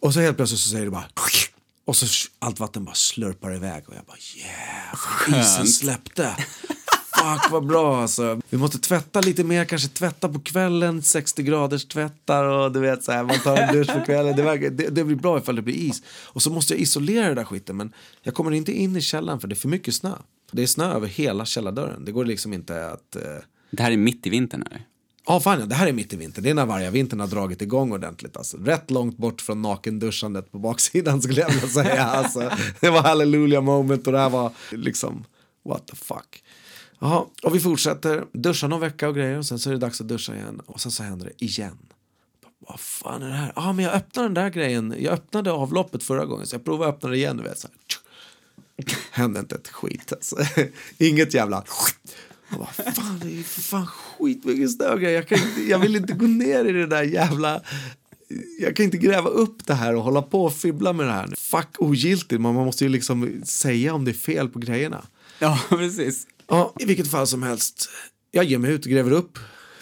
Och 0.00 0.14
så 0.14 0.20
helt 0.20 0.36
plötsligt 0.36 0.60
så 0.60 0.68
säger 0.68 0.84
det 0.84 0.90
bara 0.90 1.04
och 1.84 1.96
så 1.96 2.28
allt 2.38 2.60
vatten 2.60 2.84
bara 2.84 2.94
slurpar 2.94 3.54
iväg 3.54 3.82
och 3.86 3.94
jag 3.94 4.04
bara 4.04 4.16
yeah, 4.36 5.40
isen 5.40 5.66
släppte. 5.66 6.36
Fuck 7.16 7.50
vad 7.50 7.66
bra 7.66 8.02
alltså. 8.02 8.40
Vi 8.48 8.58
måste 8.58 8.78
tvätta 8.78 9.20
lite 9.20 9.44
mer, 9.44 9.64
kanske 9.64 9.88
tvätta 9.88 10.28
på 10.28 10.40
kvällen, 10.40 11.02
60 11.02 11.42
graders 11.42 11.84
tvättar 11.84 12.44
och 12.44 12.72
du 12.72 12.80
vet 12.80 13.04
så 13.04 13.12
här, 13.12 13.24
man 13.24 13.38
tar 13.38 13.56
en 13.56 13.74
dusch 13.74 13.92
på 13.92 14.04
kvällen. 14.04 14.36
Det, 14.36 14.42
verkar, 14.42 14.70
det, 14.70 14.88
det 14.88 15.04
blir 15.04 15.16
bra 15.16 15.38
ifall 15.38 15.56
det 15.56 15.62
blir 15.62 15.74
is. 15.74 16.02
Och 16.08 16.42
så 16.42 16.50
måste 16.50 16.74
jag 16.74 16.80
isolera 16.80 17.28
det 17.28 17.34
där 17.34 17.44
skiten 17.44 17.76
men 17.76 17.92
jag 18.22 18.34
kommer 18.34 18.50
inte 18.50 18.72
in 18.72 18.96
i 18.96 19.00
källaren 19.00 19.40
för 19.40 19.48
det 19.48 19.54
är 19.54 19.56
för 19.56 19.68
mycket 19.68 19.94
snö. 19.94 20.12
Det 20.52 20.62
är 20.62 20.66
snö 20.66 20.92
över 20.92 21.06
hela 21.08 21.44
källardörren. 21.46 22.04
Det 22.04 22.12
går 22.12 22.24
liksom 22.24 22.52
inte 22.52 22.90
att 22.90 23.16
eh, 23.16 23.22
Det 23.70 23.82
här 23.82 23.90
är 23.92 23.96
mitt 23.96 24.26
i 24.26 24.30
vintern 24.30 24.62
eller? 24.70 24.82
Ah, 25.36 25.40
fan 25.40 25.60
ja, 25.60 25.66
det 25.66 25.74
här 25.74 25.86
är 25.86 25.92
mitt 25.92 26.12
i 26.12 26.16
vintern. 26.16 26.44
Det 26.44 26.50
är 26.50 26.54
när 26.54 26.66
vargavintern 26.66 27.20
har 27.20 27.26
dragit 27.26 27.62
igång 27.62 27.92
ordentligt. 27.92 28.36
Alltså. 28.36 28.56
Rätt 28.56 28.90
långt 28.90 29.16
bort 29.16 29.40
från 29.40 29.62
nakenduschandet 29.62 30.52
på 30.52 30.58
baksidan 30.58 31.22
skulle 31.22 31.40
jag 31.40 31.48
vilja 31.48 31.68
säga. 31.68 32.04
Alltså, 32.04 32.50
det 32.80 32.90
var 32.90 33.02
hallelujah 33.02 33.62
moment 33.62 34.06
och 34.06 34.12
det 34.12 34.18
här 34.18 34.30
var 34.30 34.52
liksom 34.70 35.24
what 35.64 35.86
the 35.86 35.96
fuck. 35.96 36.42
Jaha, 36.98 37.24
och 37.42 37.54
vi 37.54 37.60
fortsätter. 37.60 38.24
Duscha 38.32 38.68
någon 38.68 38.80
vecka 38.80 39.08
och 39.08 39.14
grejer 39.14 39.38
och 39.38 39.46
sen 39.46 39.58
så 39.58 39.70
är 39.70 39.74
det 39.74 39.80
dags 39.80 40.00
att 40.00 40.08
duscha 40.08 40.34
igen. 40.34 40.60
Och 40.66 40.80
sen 40.80 40.92
så 40.92 41.02
händer 41.02 41.26
det 41.26 41.44
igen. 41.44 41.78
Vad 42.58 42.80
fan 42.80 43.22
är 43.22 43.28
det 43.28 43.34
här? 43.34 43.52
Ja, 43.56 43.68
ah, 43.68 43.72
men 43.72 43.84
jag 43.84 43.94
öppnade 43.94 44.28
den 44.28 44.34
där 44.34 44.50
grejen. 44.50 44.94
Jag 44.98 45.12
öppnade 45.12 45.52
avloppet 45.52 46.02
förra 46.02 46.24
gången 46.24 46.46
så 46.46 46.54
jag 46.54 46.64
provar 46.64 46.88
att 46.88 46.94
öppna 46.94 47.08
det 47.08 47.16
igen. 47.16 47.36
Du 47.36 47.42
vet, 47.42 47.58
så 47.58 47.68
här. 47.68 47.76
Hände 49.10 49.40
inte 49.40 49.54
ett 49.54 49.68
skit 49.68 50.12
alltså. 50.12 50.36
Inget 50.98 51.34
jävla... 51.34 51.64
skit. 51.66 52.16
Jag 52.50 52.58
bara, 52.58 52.92
fan 52.92 53.20
det 53.22 53.38
är 53.38 53.42
för 53.42 53.60
fan 53.60 53.86
skit 53.86 54.44
mycket 54.44 54.72
snö 54.72 54.92
och 54.92 55.00
grejer. 55.00 55.14
jag, 55.16 55.28
kan 55.28 55.38
inte, 55.38 55.62
jag 55.70 55.78
vill 55.78 55.96
inte 55.96 56.12
gå 56.12 56.26
ner 56.26 56.64
i 56.64 56.72
det 56.72 56.86
där 56.86 57.02
jävla... 57.02 57.60
Jag 58.60 58.76
kan 58.76 58.84
inte 58.84 58.98
gräva 58.98 59.28
upp 59.28 59.66
det 59.66 59.74
här 59.74 59.96
och 59.96 60.02
hålla 60.02 60.22
på 60.22 60.44
och 60.44 60.54
fibbla 60.54 60.92
med 60.92 61.06
det 61.06 61.12
här. 61.12 61.34
Fuck 61.36 61.68
ogiltigt, 61.78 62.40
man 62.40 62.54
måste 62.54 62.84
ju 62.84 62.90
liksom 62.90 63.42
säga 63.44 63.94
om 63.94 64.04
det 64.04 64.10
är 64.10 64.12
fel 64.12 64.48
på 64.48 64.58
grejerna. 64.58 65.04
Ja, 65.38 65.60
precis. 65.68 66.26
Ja, 66.48 66.74
i 66.78 66.84
vilket 66.84 67.10
fall 67.10 67.26
som 67.26 67.42
helst. 67.42 67.88
Jag 68.30 68.44
ger 68.44 68.58
mig 68.58 68.72
ut 68.72 68.84
och 68.84 68.92
gräver 68.92 69.10
upp 69.10 69.38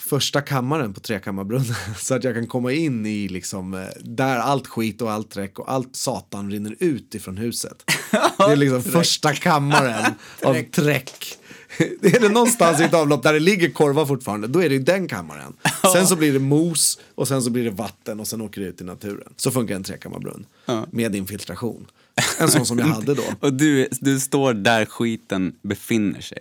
första 0.08 0.40
kammaren 0.40 0.94
på 0.94 1.00
Trekammarbrunnen 1.00 1.74
så 1.98 2.14
att 2.14 2.24
jag 2.24 2.34
kan 2.34 2.46
komma 2.46 2.72
in 2.72 3.06
i 3.06 3.28
liksom 3.28 3.74
eh, 3.74 3.86
där 4.00 4.36
allt 4.38 4.66
skit 4.66 5.02
och 5.02 5.12
allt 5.12 5.30
träck 5.30 5.58
och 5.58 5.72
allt 5.72 5.96
satan 5.96 6.50
rinner 6.50 6.76
ut 6.78 7.14
ifrån 7.14 7.36
huset. 7.36 7.84
Det 8.38 8.44
är 8.44 8.56
liksom 8.56 8.82
första 8.82 9.34
kammaren 9.34 10.14
av 10.42 10.62
träck. 10.62 11.38
Är 12.02 12.20
det 12.20 12.28
någonstans 12.28 12.80
i 12.80 12.84
ett 12.84 12.94
avlopp 12.94 13.22
där 13.22 13.32
det 13.32 13.40
ligger 13.40 13.70
korvar 13.70 14.06
fortfarande, 14.06 14.48
då 14.48 14.62
är 14.62 14.68
det 14.68 14.74
i 14.74 14.78
den 14.78 15.08
kammaren. 15.08 15.52
Sen 15.92 16.06
så 16.06 16.16
blir 16.16 16.32
det 16.32 16.38
mos 16.38 16.98
och 17.14 17.28
sen 17.28 17.42
så 17.42 17.50
blir 17.50 17.64
det 17.64 17.70
vatten 17.70 18.20
och 18.20 18.26
sen 18.26 18.40
åker 18.40 18.60
det 18.60 18.66
ut 18.66 18.80
i 18.80 18.84
naturen. 18.84 19.32
Så 19.36 19.50
funkar 19.50 19.74
en 19.74 19.82
trekammarbrunn. 19.84 20.46
Med 20.90 21.16
infiltration. 21.16 21.86
En 22.38 22.48
sån 22.48 22.66
som 22.66 22.78
jag 22.78 22.86
hade 22.86 23.14
då. 23.14 23.22
Och 23.40 23.52
du, 23.52 23.88
du 24.00 24.20
står 24.20 24.54
där 24.54 24.84
skiten 24.84 25.54
befinner 25.62 26.20
sig. 26.20 26.38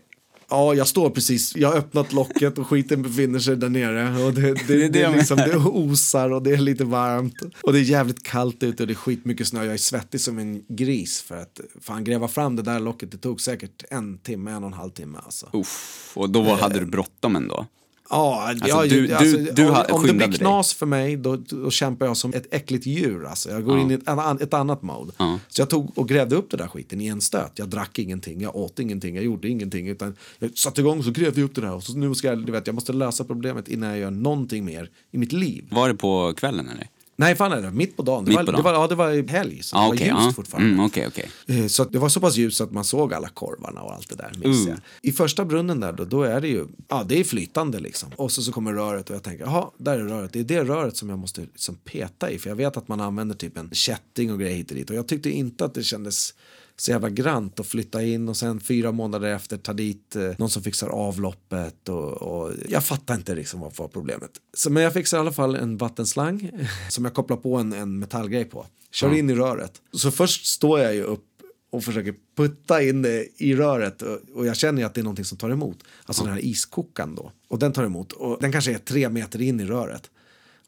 Ja, 0.50 0.74
jag 0.74 0.88
står 0.88 1.10
precis. 1.10 1.56
Jag 1.56 1.70
har 1.70 1.78
öppnat 1.78 2.14
locket 2.14 2.58
och 2.58 2.68
skiten 2.68 3.02
befinner 3.02 3.40
sig 3.40 3.56
där 3.58 3.70
nere. 3.70 4.26
Och 4.26 4.34
det, 4.34 4.42
det, 4.68 4.78
Det 4.78 4.88
det, 4.88 5.02
är 5.02 5.16
liksom, 5.16 5.38
det 5.38 5.58
osar 5.58 6.30
och 6.30 6.44
det 6.44 6.52
är 6.52 6.58
lite 6.58 6.84
varmt. 6.84 7.42
Och 7.64 7.74
det 7.74 7.80
är 7.80 7.84
jävligt 7.84 8.24
kallt 8.24 8.64
ute 8.64 8.84
och 8.84 8.88
det 8.88 8.94
är 8.94 8.96
skitmycket 8.96 9.48
snö. 9.48 9.64
Jag 9.64 9.74
är 9.74 9.78
svettig 9.78 10.22
som 10.22 10.40
en 10.40 10.64
gris 10.68 11.22
för 11.22 11.38
att 11.38 11.60
fan 11.82 12.04
gräva 12.04 12.28
fram 12.28 12.56
det 12.56 12.62
där 12.62 12.80
locket. 12.80 13.12
Det 13.12 13.18
tog 13.18 13.42
säkert 13.42 13.84
en 13.90 14.18
timme, 14.18 14.52
en 14.52 14.64
och 14.64 14.68
en 14.68 14.74
halv 14.74 14.92
timme 14.92 15.20
alltså. 15.26 15.50
Uff, 15.54 16.12
och 16.16 16.30
då 16.30 16.56
hade 16.56 16.80
du 16.80 16.86
bråttom 16.86 17.36
ändå. 17.36 17.66
Ja, 18.10 18.54
jag, 18.68 18.90
du- 18.90 19.14
alltså, 19.14 19.38
du- 19.38 19.52
du 19.52 19.70
om, 19.70 19.76
om 19.92 20.08
det 20.08 20.14
blir 20.14 20.28
dig. 20.28 20.38
knas 20.38 20.74
för 20.74 20.86
mig 20.86 21.18
då, 21.18 21.36
då 21.36 21.72
kämpar 21.72 22.06
jag 22.06 22.18
som 22.18 22.34
ett 22.34 22.48
äckligt 22.54 22.86
djur. 22.86 23.26
Alltså. 23.26 23.50
Jag 23.50 23.64
går 23.66 23.78
Ja. 23.78 23.84
in 23.84 23.92
i 23.92 23.94
ett, 23.94 24.08
an- 24.08 24.42
ett 24.42 24.54
annat 24.54 24.82
mode. 24.82 25.12
Ja. 25.18 25.40
Så 25.48 25.62
jag 25.62 25.70
tog 25.70 25.98
och 25.98 26.10
grävde 26.10 26.36
upp 26.36 26.52
det 26.52 26.58
där 26.58 26.68
skiten 26.68 27.02
i 27.02 27.08
en 27.08 27.22
stöt. 27.22 27.52
Jag 27.56 27.70
drack 27.70 28.00
ingenting, 28.00 28.42
jag 28.42 28.56
åt 28.56 28.80
ingenting, 28.80 29.16
jag 29.16 29.26
gjorde 29.26 29.48
ingenting. 29.48 29.88
Utan 29.88 30.16
jag 30.40 30.58
satte 30.58 30.82
igång 30.82 30.98
och 31.00 31.06
så 31.06 31.12
grävde 31.12 31.40
jag 31.42 31.46
upp 31.48 31.56
det 31.56 31.62
där. 31.62 31.74
Och 31.74 31.84
så 31.84 31.98
nu 31.98 32.16
ska 32.16 32.28
jag, 32.28 32.46
du 32.46 32.52
vet, 32.52 32.68
jag 32.68 32.74
måste 32.74 32.94
lösa 32.94 33.24
problemet 33.24 33.68
innan 33.68 33.90
jag 33.90 34.00
gör 34.00 34.12
någonting 34.12 34.66
mer 34.66 34.90
i 35.12 35.18
mitt 35.18 35.32
liv. 35.34 35.66
Var 35.72 35.88
det 35.90 35.96
på 35.96 36.34
kvällen 36.38 36.70
eller? 36.70 36.88
Nej, 37.18 37.36
fan 37.36 37.52
är 37.52 37.62
det. 37.62 37.72
Mitt 37.72 37.98
på 37.98 38.04
dagen. 38.04 38.26
Det, 38.26 38.30
Mitt 38.30 38.38
var, 38.38 38.44
på 38.46 38.52
Det, 38.52 38.58
dagen. 38.58 38.64
var, 38.64 38.74
ja, 38.74 38.88
det 38.88 38.96
var 38.96 39.30
helg, 39.30 39.64
så 39.64 39.76
Ja, 39.76 39.82
det 39.82 39.88
okej. 39.88 40.12
var 40.12 40.18
ljust 40.20 40.26
ja. 40.28 40.34
fortfarande. 40.34 40.70
Mm, 40.70 40.86
Okej, 40.86 41.08
okej. 41.08 41.30
Eh, 41.48 41.68
Så 41.68 41.84
det 41.84 42.00
var 42.00 42.10
så 42.10 42.20
pass 42.20 42.38
ljust 42.38 42.62
att 42.62 42.72
man 42.72 42.84
såg 42.84 43.14
alla 43.14 43.30
korvarna 43.30 43.82
och 43.82 43.94
allt 43.94 44.10
det 44.10 44.16
där. 44.16 44.32
Mm. 44.44 44.78
I 45.02 45.12
första 45.12 45.46
brunnen 45.46 45.80
där 45.80 45.94
då, 45.94 46.06
då 46.06 46.24
är 46.24 46.42
det 46.42 46.48
ju, 46.48 46.66
ja 46.88 47.04
det 47.08 47.20
är 47.20 47.24
flytande 47.24 47.80
liksom. 47.80 48.10
Och 48.16 48.32
så, 48.32 48.42
så 48.42 48.52
kommer 48.52 48.74
röret 48.74 49.10
och 49.10 49.16
jag 49.16 49.24
tänker, 49.24 49.46
jaha, 49.46 49.70
där 49.78 50.00
är 50.00 50.04
röret. 50.04 50.34
Det 50.34 50.40
är 50.40 50.44
det 50.44 50.64
röret 50.64 50.98
som 50.98 51.10
jag 51.10 51.20
måste 51.20 51.42
liksom 51.42 51.76
peta 51.76 52.30
i. 52.32 52.40
För 52.40 52.50
jag 52.50 52.56
vet 52.56 52.78
att 52.78 52.88
man 52.88 53.02
använder 53.02 53.36
typ 53.36 53.58
en 53.58 53.70
kätting 53.72 54.32
och 54.32 54.40
grejer 54.40 54.56
hit 54.56 54.70
och 54.72 54.78
dit. 54.78 54.90
Och 54.90 54.96
jag 54.96 55.08
tyckte 55.08 55.30
inte 55.30 55.66
att 55.66 55.74
det 55.74 55.84
kändes 55.84 56.34
så 56.78 56.92
jävla 56.92 57.10
grant 57.10 57.60
att 57.60 57.68
flytta 57.68 58.04
in 58.04 58.30
och 58.30 58.38
sen 58.38 58.60
fyra 58.60 58.92
månader 58.92 59.36
efter 59.36 59.58
ta 59.58 59.74
dit 59.74 60.16
eh, 60.16 60.32
någon 60.38 60.50
som 60.50 60.64
fixar 60.64 60.88
avloppet 60.88 61.90
och, 61.90 62.12
och 62.12 62.52
jag 62.70 62.84
fattar 62.84 63.16
inte 63.16 63.36
liksom 63.36 63.60
vad 63.60 63.76
var 63.76 63.88
problemet. 63.88 64.32
Så, 64.54 64.70
men 64.70 64.84
jag 64.84 64.94
fixar 64.94 65.18
i 65.18 65.20
alla 65.20 65.32
fall 65.32 65.56
en 65.56 65.78
vattenslang 65.78 66.52
som 66.90 67.06
jag 67.06 67.14
kopplar 67.14 67.38
på 67.38 67.56
en, 67.56 67.74
en 67.74 68.00
metallgrej 68.00 68.46
på. 68.46 68.66
Kör 68.92 69.14
in 69.14 69.30
i 69.30 69.36
röret. 69.36 69.82
Så 69.92 70.12
först 70.12 70.46
står 70.46 70.80
jag 70.80 70.96
ju 70.96 71.04
upp 71.04 71.26
och 71.70 71.84
försöker 71.84 72.16
putta 72.38 72.84
in 72.84 73.02
det 73.02 73.28
i 73.38 73.56
röret 73.56 74.02
och, 74.02 74.20
och 74.36 74.46
jag 74.46 74.58
känner 74.58 74.86
att 74.86 74.94
det 74.94 75.02
är 75.02 75.04
någonting 75.04 75.26
som 75.26 75.38
tar 75.38 75.50
emot. 75.50 75.78
Alltså 76.06 76.24
den 76.24 76.34
här 76.34 76.46
iskokan 76.46 77.16
då. 77.16 77.32
Och 77.48 77.60
den 77.60 77.74
tar 77.74 77.84
emot 77.84 78.12
och 78.12 78.38
den 78.42 78.52
kanske 78.52 78.74
är 78.74 78.78
tre 78.78 79.10
meter 79.10 79.42
in 79.42 79.60
i 79.60 79.66
röret. 79.66 80.10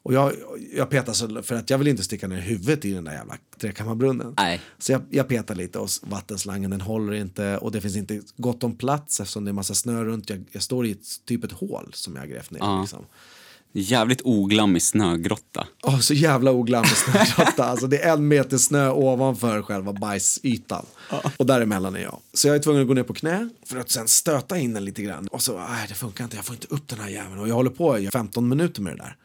Och 0.08 0.14
jag, 0.14 0.32
jag 0.74 0.90
petar 0.90 1.12
så 1.12 1.42
för 1.42 1.54
att 1.54 1.70
jag 1.70 1.78
vill 1.78 1.88
inte 1.88 2.02
sticka 2.02 2.28
ner 2.28 2.40
huvudet 2.40 2.84
i 2.84 2.92
den 2.92 3.04
där 3.04 3.12
jävla 3.12 3.36
trekammarbrunnen. 3.60 4.34
Nej. 4.36 4.60
Så 4.78 4.92
jag, 4.92 5.02
jag 5.10 5.28
petar 5.28 5.54
lite 5.54 5.78
och 5.78 5.88
vattenslangen 6.02 6.70
den 6.70 6.80
håller 6.80 7.12
inte 7.12 7.56
och 7.56 7.72
det 7.72 7.80
finns 7.80 7.96
inte 7.96 8.20
gott 8.36 8.64
om 8.64 8.76
plats 8.76 9.20
eftersom 9.20 9.44
det 9.44 9.50
är 9.50 9.52
massa 9.52 9.74
snö 9.74 10.04
runt. 10.04 10.30
Jag, 10.30 10.44
jag 10.52 10.62
står 10.62 10.86
i 10.86 10.90
ett, 10.90 11.24
typ 11.24 11.44
ett 11.44 11.52
hål 11.52 11.90
som 11.94 12.14
jag 12.14 12.22
har 12.22 12.26
grävt 12.26 12.50
ner. 12.50 12.60
Ja. 12.60 12.80
Liksom. 12.80 13.04
Jävligt 13.72 14.20
oglammig 14.24 14.82
snögrotta. 14.82 15.66
Åh, 15.82 15.98
så 15.98 16.14
jävla 16.14 16.52
oglammig 16.52 16.96
snögrotta. 16.96 17.64
alltså, 17.64 17.86
det 17.86 18.02
är 18.02 18.12
en 18.12 18.28
meter 18.28 18.58
snö 18.58 18.90
ovanför 18.90 19.62
själva 19.62 19.92
bajsytan. 19.92 20.86
Och 21.36 21.46
däremellan 21.46 21.96
är 21.96 22.00
jag. 22.00 22.18
Så 22.32 22.48
jag 22.48 22.56
är 22.56 22.60
tvungen 22.60 22.82
att 22.82 22.88
gå 22.88 22.94
ner 22.94 23.02
på 23.02 23.14
knä 23.14 23.48
för 23.66 23.78
att 23.78 23.90
sen 23.90 24.08
stöta 24.08 24.58
in 24.58 24.74
den 24.74 24.84
lite 24.84 25.02
grann. 25.02 25.28
Och 25.28 25.42
så, 25.42 25.58
nej 25.58 25.86
det 25.88 25.94
funkar 25.94 26.24
inte, 26.24 26.36
jag 26.36 26.44
får 26.44 26.54
inte 26.54 26.66
upp 26.70 26.88
den 26.88 26.98
här 26.98 27.08
jäveln. 27.08 27.38
Och 27.38 27.48
jag 27.48 27.54
håller 27.54 27.70
på 27.70 27.98
i 27.98 28.08
15 28.10 28.48
minuter 28.48 28.82
med 28.82 28.92
det 28.92 29.02
där. 29.02 29.16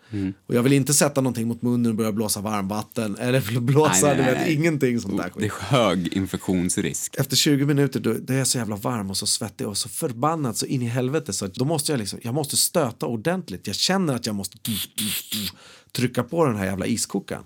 Och 0.48 0.56
jag 0.56 0.64
vill 0.64 0.74
inte 0.74 0.94
sätta 0.94 1.22
någonting 1.22 1.48
mot 1.48 1.62
munnen 1.62 1.90
och 1.92 1.96
börja 1.96 2.12
blåsa 2.12 2.42
varmvatten. 2.42 3.18
Eller 3.20 3.60
blåsa, 3.60 4.08
Nej, 4.08 4.16
nej, 4.18 4.26
du 4.26 4.32
vet, 4.32 4.42
nej. 4.42 4.54
ingenting 4.54 5.02
sånt 5.02 5.18
där 5.18 5.24
Det 5.24 5.50
skit. 5.50 5.52
är 5.62 5.66
hög 5.66 6.08
infektionsrisk. 6.14 7.16
Efter 7.20 7.36
20 7.36 7.66
minuter 7.66 8.00
då, 8.00 8.14
då 8.14 8.34
är 8.34 8.38
jag 8.38 8.48
så 8.48 8.58
jävla 8.58 8.76
varm 8.76 9.10
och 9.10 9.18
så 9.18 9.28
svettig 9.28 9.68
och 9.68 9.78
så 9.78 9.90
förbannad 9.90 10.58
så 10.58 10.66
in 10.66 10.82
i 10.82 10.86
helvete 10.86 11.34
så 11.34 11.48
då 11.48 11.66
måste 11.66 11.92
jag 11.92 12.00
liksom, 12.00 12.20
jag 12.24 12.34
måste 12.34 12.58
stöta 12.58 13.06
ordentligt. 13.06 13.68
Jag 13.68 13.76
känner 13.76 14.14
att 14.16 14.26
jag 14.26 14.36
måste 14.36 14.58
trycka 15.92 16.24
på 16.24 16.46
den 16.46 16.56
här 16.56 16.66
jävla 16.66 16.86
iskokaren. 16.86 17.44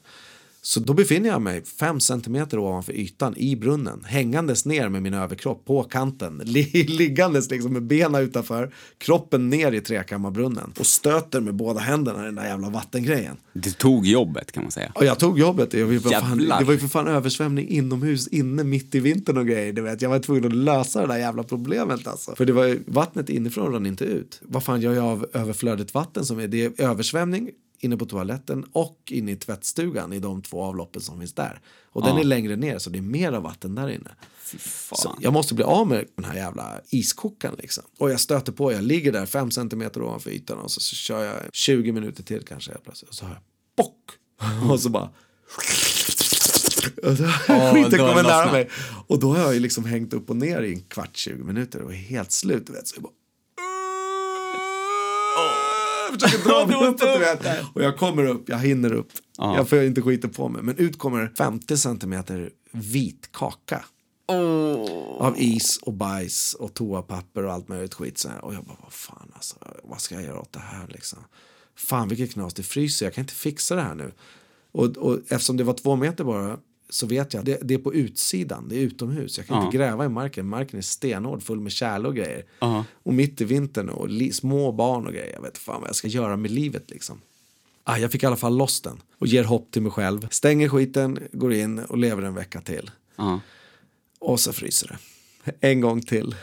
Så 0.67 0.79
då 0.79 0.93
befinner 0.93 1.29
jag 1.29 1.41
mig 1.41 1.65
fem 1.65 1.99
centimeter 1.99 2.59
ovanför 2.59 2.93
ytan 2.93 3.33
i 3.37 3.55
brunnen, 3.55 4.03
hängandes 4.05 4.65
ner 4.65 4.89
med 4.89 5.01
min 5.01 5.13
överkropp 5.13 5.65
på 5.65 5.83
kanten, 5.83 6.41
li- 6.43 6.85
liggandes 6.87 7.49
liksom 7.51 7.73
med 7.73 7.83
benen 7.83 8.21
utanför, 8.21 8.73
kroppen 8.97 9.49
ner 9.49 9.71
i 9.71 9.81
trekammarbrunnen 9.81 10.73
och 10.79 10.85
stöter 10.85 11.41
med 11.41 11.55
båda 11.55 11.79
händerna 11.79 12.21
i 12.21 12.25
den 12.25 12.35
där 12.35 12.45
jävla 12.45 12.69
vattengrejen. 12.69 13.37
Det 13.53 13.77
tog 13.77 14.05
jobbet 14.05 14.51
kan 14.51 14.63
man 14.63 14.71
säga. 14.71 14.91
Och 14.95 15.05
jag 15.05 15.19
tog 15.19 15.39
jobbet. 15.39 15.73
Jag, 15.73 15.85
var 15.87 16.11
fan, 16.11 16.37
det 16.37 16.63
var 16.65 16.73
ju 16.73 16.79
för 16.79 16.87
fan 16.87 17.07
översvämning 17.07 17.67
inomhus 17.67 18.27
inne 18.27 18.63
mitt 18.63 18.95
i 18.95 18.99
vintern 18.99 19.37
och 19.37 19.47
grejer. 19.47 19.73
Du 19.73 19.81
vet. 19.81 20.01
Jag 20.01 20.09
var 20.09 20.19
tvungen 20.19 20.45
att 20.45 20.53
lösa 20.53 21.01
det 21.01 21.07
där 21.07 21.17
jävla 21.17 21.43
problemet 21.43 22.07
alltså. 22.07 22.35
För 22.35 22.45
det 22.45 22.53
var 22.53 22.65
ju, 22.65 22.83
vattnet 22.87 23.29
inifrån 23.29 23.73
rann 23.73 23.85
inte 23.85 24.05
ut. 24.05 24.41
Vad 24.41 24.63
fan 24.63 24.81
gör 24.81 24.93
jag 24.93 25.05
av 25.05 25.25
överflödigt 25.33 25.93
vatten 25.93 26.25
som 26.25 26.39
är? 26.39 26.47
Det 26.47 26.65
är 26.65 26.81
översvämning 26.89 27.49
inne 27.79 27.97
på 27.97 28.05
toaletten 28.05 28.65
och 28.71 28.97
inne 29.11 29.31
i 29.31 29.35
tvättstugan 29.35 30.13
i 30.13 30.19
de 30.19 30.41
två 30.41 30.63
avloppen 30.63 31.01
som 31.01 31.19
finns 31.19 31.33
där. 31.33 31.61
Och 31.91 32.01
den 32.03 32.15
Ja. 32.15 32.19
är 32.19 32.23
längre 32.23 32.55
ner 32.55 32.77
så 32.77 32.89
det 32.89 32.97
är 32.97 33.01
mer 33.01 33.31
av 33.31 33.43
vatten 33.43 33.75
där 33.75 33.89
inne. 33.89 34.15
Jag 35.19 35.33
måste 35.33 35.53
bli 35.53 35.63
av 35.63 35.87
med 35.87 36.05
den 36.15 36.25
här 36.25 36.35
jävla 36.35 36.81
iskokaren 36.89 37.55
liksom. 37.57 37.83
Och 37.99 38.11
jag 38.11 38.19
stöter 38.19 38.51
på, 38.51 38.71
jag 38.71 38.83
ligger 38.83 39.11
där 39.11 39.25
fem 39.25 39.51
centimeter 39.51 40.01
ovanför 40.01 40.29
ytan 40.29 40.57
och 40.57 40.71
så, 40.71 40.79
så 40.79 40.95
kör 40.95 41.23
jag 41.23 41.35
20 41.53 41.91
minuter 41.91 42.23
till 42.23 42.41
kanske 42.47 42.71
helt 42.71 42.83
plötsligt. 42.83 43.09
Och 43.09 43.15
så 43.15 43.25
hör 43.25 43.33
jag 43.33 43.41
bock! 43.85 44.03
Och 44.71 44.79
så 44.79 44.89
bara... 44.89 45.09
Så 47.17 47.73
skiten 47.73 47.99
kommer 47.99 48.23
nära 48.23 48.51
mig. 48.51 48.69
Och 49.07 49.19
då 49.19 49.33
har 49.33 49.39
jag 49.39 49.53
ju 49.53 49.59
liksom 49.59 49.85
hängt 49.85 50.13
upp 50.13 50.29
och 50.29 50.35
ner 50.35 50.61
i 50.61 50.73
en 50.73 50.81
kvart, 50.81 51.17
20 51.17 51.43
minuter 51.43 51.81
och 51.81 51.91
är 51.93 51.97
helt 51.97 52.31
slut. 52.31 52.69
Vet. 52.69 52.87
Så 52.87 52.95
jag 52.95 53.03
bara... 53.03 53.13
Jag 56.11 56.21
försöker 56.21 56.49
dra 56.49 56.65
mig 56.65 56.87
uppåt, 56.87 56.99
du 56.99 57.19
vet. 57.19 57.65
Och 57.73 57.83
jag 57.83 57.97
kommer 57.97 58.25
upp, 58.25 58.49
jag 58.49 58.57
hinner 58.59 58.93
upp. 58.93 59.11
Ja. 59.37 59.55
Jag 59.55 59.69
får 59.69 59.83
inte 59.83 60.01
skita 60.01 60.27
på 60.27 60.49
mig. 60.49 60.61
Men 60.61 60.77
ut 60.77 60.99
kommer 60.99 61.33
50 61.37 61.77
centimeter 61.77 62.49
vit 62.71 63.29
kaka. 63.31 63.85
Av 65.19 65.35
is 65.37 65.77
och 65.77 65.93
bajs 65.93 66.53
och 66.53 66.73
toapapper 66.73 67.45
och 67.45 67.53
allt 67.53 67.67
möjligt 67.67 67.93
skit. 67.93 68.17
Så 68.17 68.29
här. 68.29 68.45
Och 68.45 68.53
jag 68.53 68.63
bara, 68.63 68.77
vad 68.83 68.93
fan 68.93 69.31
alltså, 69.33 69.55
vad 69.83 70.01
ska 70.01 70.15
jag 70.15 70.23
göra 70.23 70.39
åt 70.39 70.53
det 70.53 70.59
här 70.59 70.87
liksom? 70.87 71.19
Fan 71.75 72.07
vilket 72.07 72.33
knas, 72.33 72.53
det 72.53 72.63
fryser, 72.63 73.05
jag 73.05 73.13
kan 73.13 73.21
inte 73.21 73.33
fixa 73.33 73.75
det 73.75 73.81
här 73.81 73.95
nu. 73.95 74.11
Och, 74.71 74.97
och 74.97 75.19
eftersom 75.27 75.57
det 75.57 75.63
var 75.63 75.73
två 75.73 75.95
meter 75.95 76.23
bara 76.23 76.57
så 76.89 77.07
vet 77.07 77.33
jag, 77.33 77.45
det, 77.45 77.59
det 77.63 77.73
är 77.73 77.77
på 77.77 77.93
utsidan, 77.93 78.69
det 78.69 78.75
är 78.75 78.79
utomhus. 78.79 79.37
Jag 79.37 79.47
kan 79.47 79.57
Ja. 79.57 79.65
inte 79.65 79.77
gräva 79.77 80.05
i 80.05 80.09
marken, 80.09 80.47
marken 80.47 80.77
är 80.77 80.83
stenhård, 80.83 81.43
full 81.43 81.59
med 81.59 81.71
kärl 81.71 82.05
och 82.05 82.15
grejer. 82.15 82.45
Ja. 82.59 82.85
Och 83.03 83.13
mitt 83.13 83.41
i 83.41 83.45
vintern 83.45 83.89
och 83.89 84.09
li, 84.09 84.31
små 84.31 84.71
barn 84.71 85.07
och 85.07 85.13
grejer, 85.13 85.33
jag 85.33 85.41
vet 85.41 85.57
fan 85.57 85.81
vad 85.81 85.87
jag 85.89 85.95
ska 85.95 86.07
göra 86.07 86.37
med 86.37 86.51
livet 86.51 86.89
liksom. 86.89 87.21
Ah, 87.83 87.97
jag 87.97 88.11
fick 88.11 88.23
i 88.23 88.25
alla 88.25 88.35
fall 88.35 88.57
loss 88.57 88.81
den 88.81 88.97
och 89.17 89.27
ger 89.27 89.43
hopp 89.43 89.71
till 89.71 89.81
mig 89.81 89.91
själv. 89.91 90.27
Stänger 90.31 90.69
skiten, 90.69 91.19
går 91.31 91.53
in 91.53 91.79
och 91.79 91.97
lever 91.97 92.23
en 92.23 92.33
vecka 92.33 92.61
till. 92.61 92.91
Ja. 93.15 93.39
Och 94.19 94.39
så 94.39 94.53
fryser 94.53 94.87
det. 94.87 94.97
En 95.59 95.81
gång 95.81 96.01
till. 96.01 96.25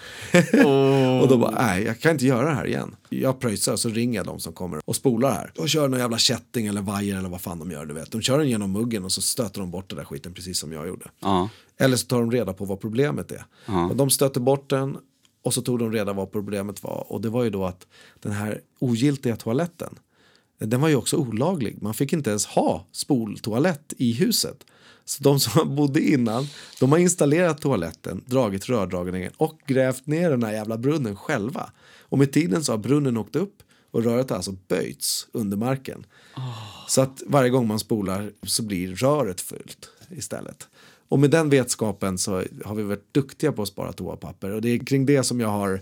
och 1.23 1.29
då 1.29 1.39
bara, 1.39 1.51
nej, 1.51 1.85
jag 1.85 2.01
kan 2.01 2.13
inte 2.13 2.27
göra 2.27 2.49
det 2.49 2.55
här 2.55 2.67
igen. 2.67 2.97
Jag 3.09 3.41
pröjsar 3.41 3.73
och 3.73 3.81
så 3.81 3.89
ringer 3.89 4.19
jag 4.19 4.27
de 4.27 4.41
som 4.41 4.53
kommer 4.53 4.81
och 4.85 4.97
spolar 4.97 5.33
här. 5.33 5.53
Och 5.59 5.69
kör 5.69 5.89
någon 5.89 6.01
jävla 6.01 6.19
kätting 6.19 6.67
eller 6.67 6.83
vajer 6.83 7.19
eller 7.19 7.29
vad 7.29 7.41
fan 7.41 7.59
de 7.59 7.71
gör, 7.71 7.87
du 7.87 7.95
vet. 7.95 8.13
De 8.13 8.21
kör 8.21 8.39
den 8.39 8.49
genom 8.49 8.73
muggen 8.73 9.05
och 9.05 9.13
så 9.13 9.23
stöter 9.23 9.61
de 9.61 9.71
bort 9.71 9.89
den 9.89 9.99
där 9.99 10.05
skiten 10.05 10.35
precis 10.35 10.59
som 10.59 10.73
jag 10.73 10.87
gjorde. 10.89 11.07
Ja. 11.21 11.49
Eller 11.79 11.97
så 11.97 12.07
tar 12.07 12.21
de 12.21 12.31
reda 12.31 12.53
på 12.53 12.65
vad 12.65 12.81
problemet 12.81 13.33
är. 13.33 13.45
Ja. 13.67 13.89
Och 13.91 13.97
de 13.97 14.11
stöter 14.11 14.41
bort 14.41 14.71
den 14.71 14.97
och 15.43 15.55
så 15.55 15.63
tog 15.63 15.79
de 15.79 15.93
reda 15.93 16.13
vad 16.13 16.33
problemet 16.33 16.83
var. 16.83 17.13
Och 17.13 17.21
det 17.21 17.29
var 17.29 17.45
ju 17.45 17.51
då 17.51 17.65
att 17.65 17.87
den 18.23 18.33
här 18.33 18.61
ogiltiga 18.79 19.37
toaletten, 19.37 19.99
den 20.59 20.81
var 20.81 20.89
ju 20.89 20.97
också 20.97 21.17
olaglig. 21.17 21.83
Man 21.83 21.95
fick 21.95 22.13
inte 22.13 22.31
ens 22.31 22.47
ha 22.47 22.87
spoltoalett 22.93 23.93
i 23.97 24.13
huset. 24.13 24.65
Så 25.05 25.23
de 25.23 25.41
som 25.41 25.75
bodde 25.77 26.01
innan, 26.01 26.47
de 26.81 26.93
har 26.93 26.99
installerat 26.99 27.61
toaletten, 27.61 28.25
dragit 28.27 28.69
rördragningen 28.69 29.33
och 29.37 29.61
grävt 29.67 30.07
ner 30.07 30.31
den 30.31 30.43
här 30.43 30.53
jävla 30.53 30.79
brunnen 30.79 31.17
själva. 31.17 31.71
Och 32.01 32.19
med 32.19 32.33
tiden 32.33 32.65
så 32.65 32.73
har 32.73 32.79
brunnen 32.79 33.17
åkt 33.17 33.37
upp 33.37 33.63
och 33.91 34.05
röret 34.05 34.31
har 34.31 34.37
alltså 34.37 34.57
böjts 34.69 35.27
under 35.33 35.57
marken. 35.57 36.07
Så 36.89 37.01
att 37.01 37.23
varje 37.27 37.51
gång 37.51 37.67
man 37.67 37.79
spolar 37.79 38.31
så 38.43 38.63
blir 38.63 38.95
röret 38.95 39.41
fullt 39.41 39.91
istället. 40.11 40.69
Och 41.09 41.19
med 41.19 41.31
den 41.31 41.51
vetskapen 41.51 42.19
så 42.19 42.43
har 42.65 42.75
vi 42.75 42.83
varit 42.83 43.15
duktiga 43.15 43.53
på 43.53 43.63
att 43.63 43.69
spara 43.69 43.93
toapapper. 43.93 44.51
Och 44.51 44.63
det 44.63 44.69
är 44.69 44.79
kring 44.79 45.07
det 45.07 45.23
som 45.23 45.41
jag 45.41 45.49
har 45.49 45.81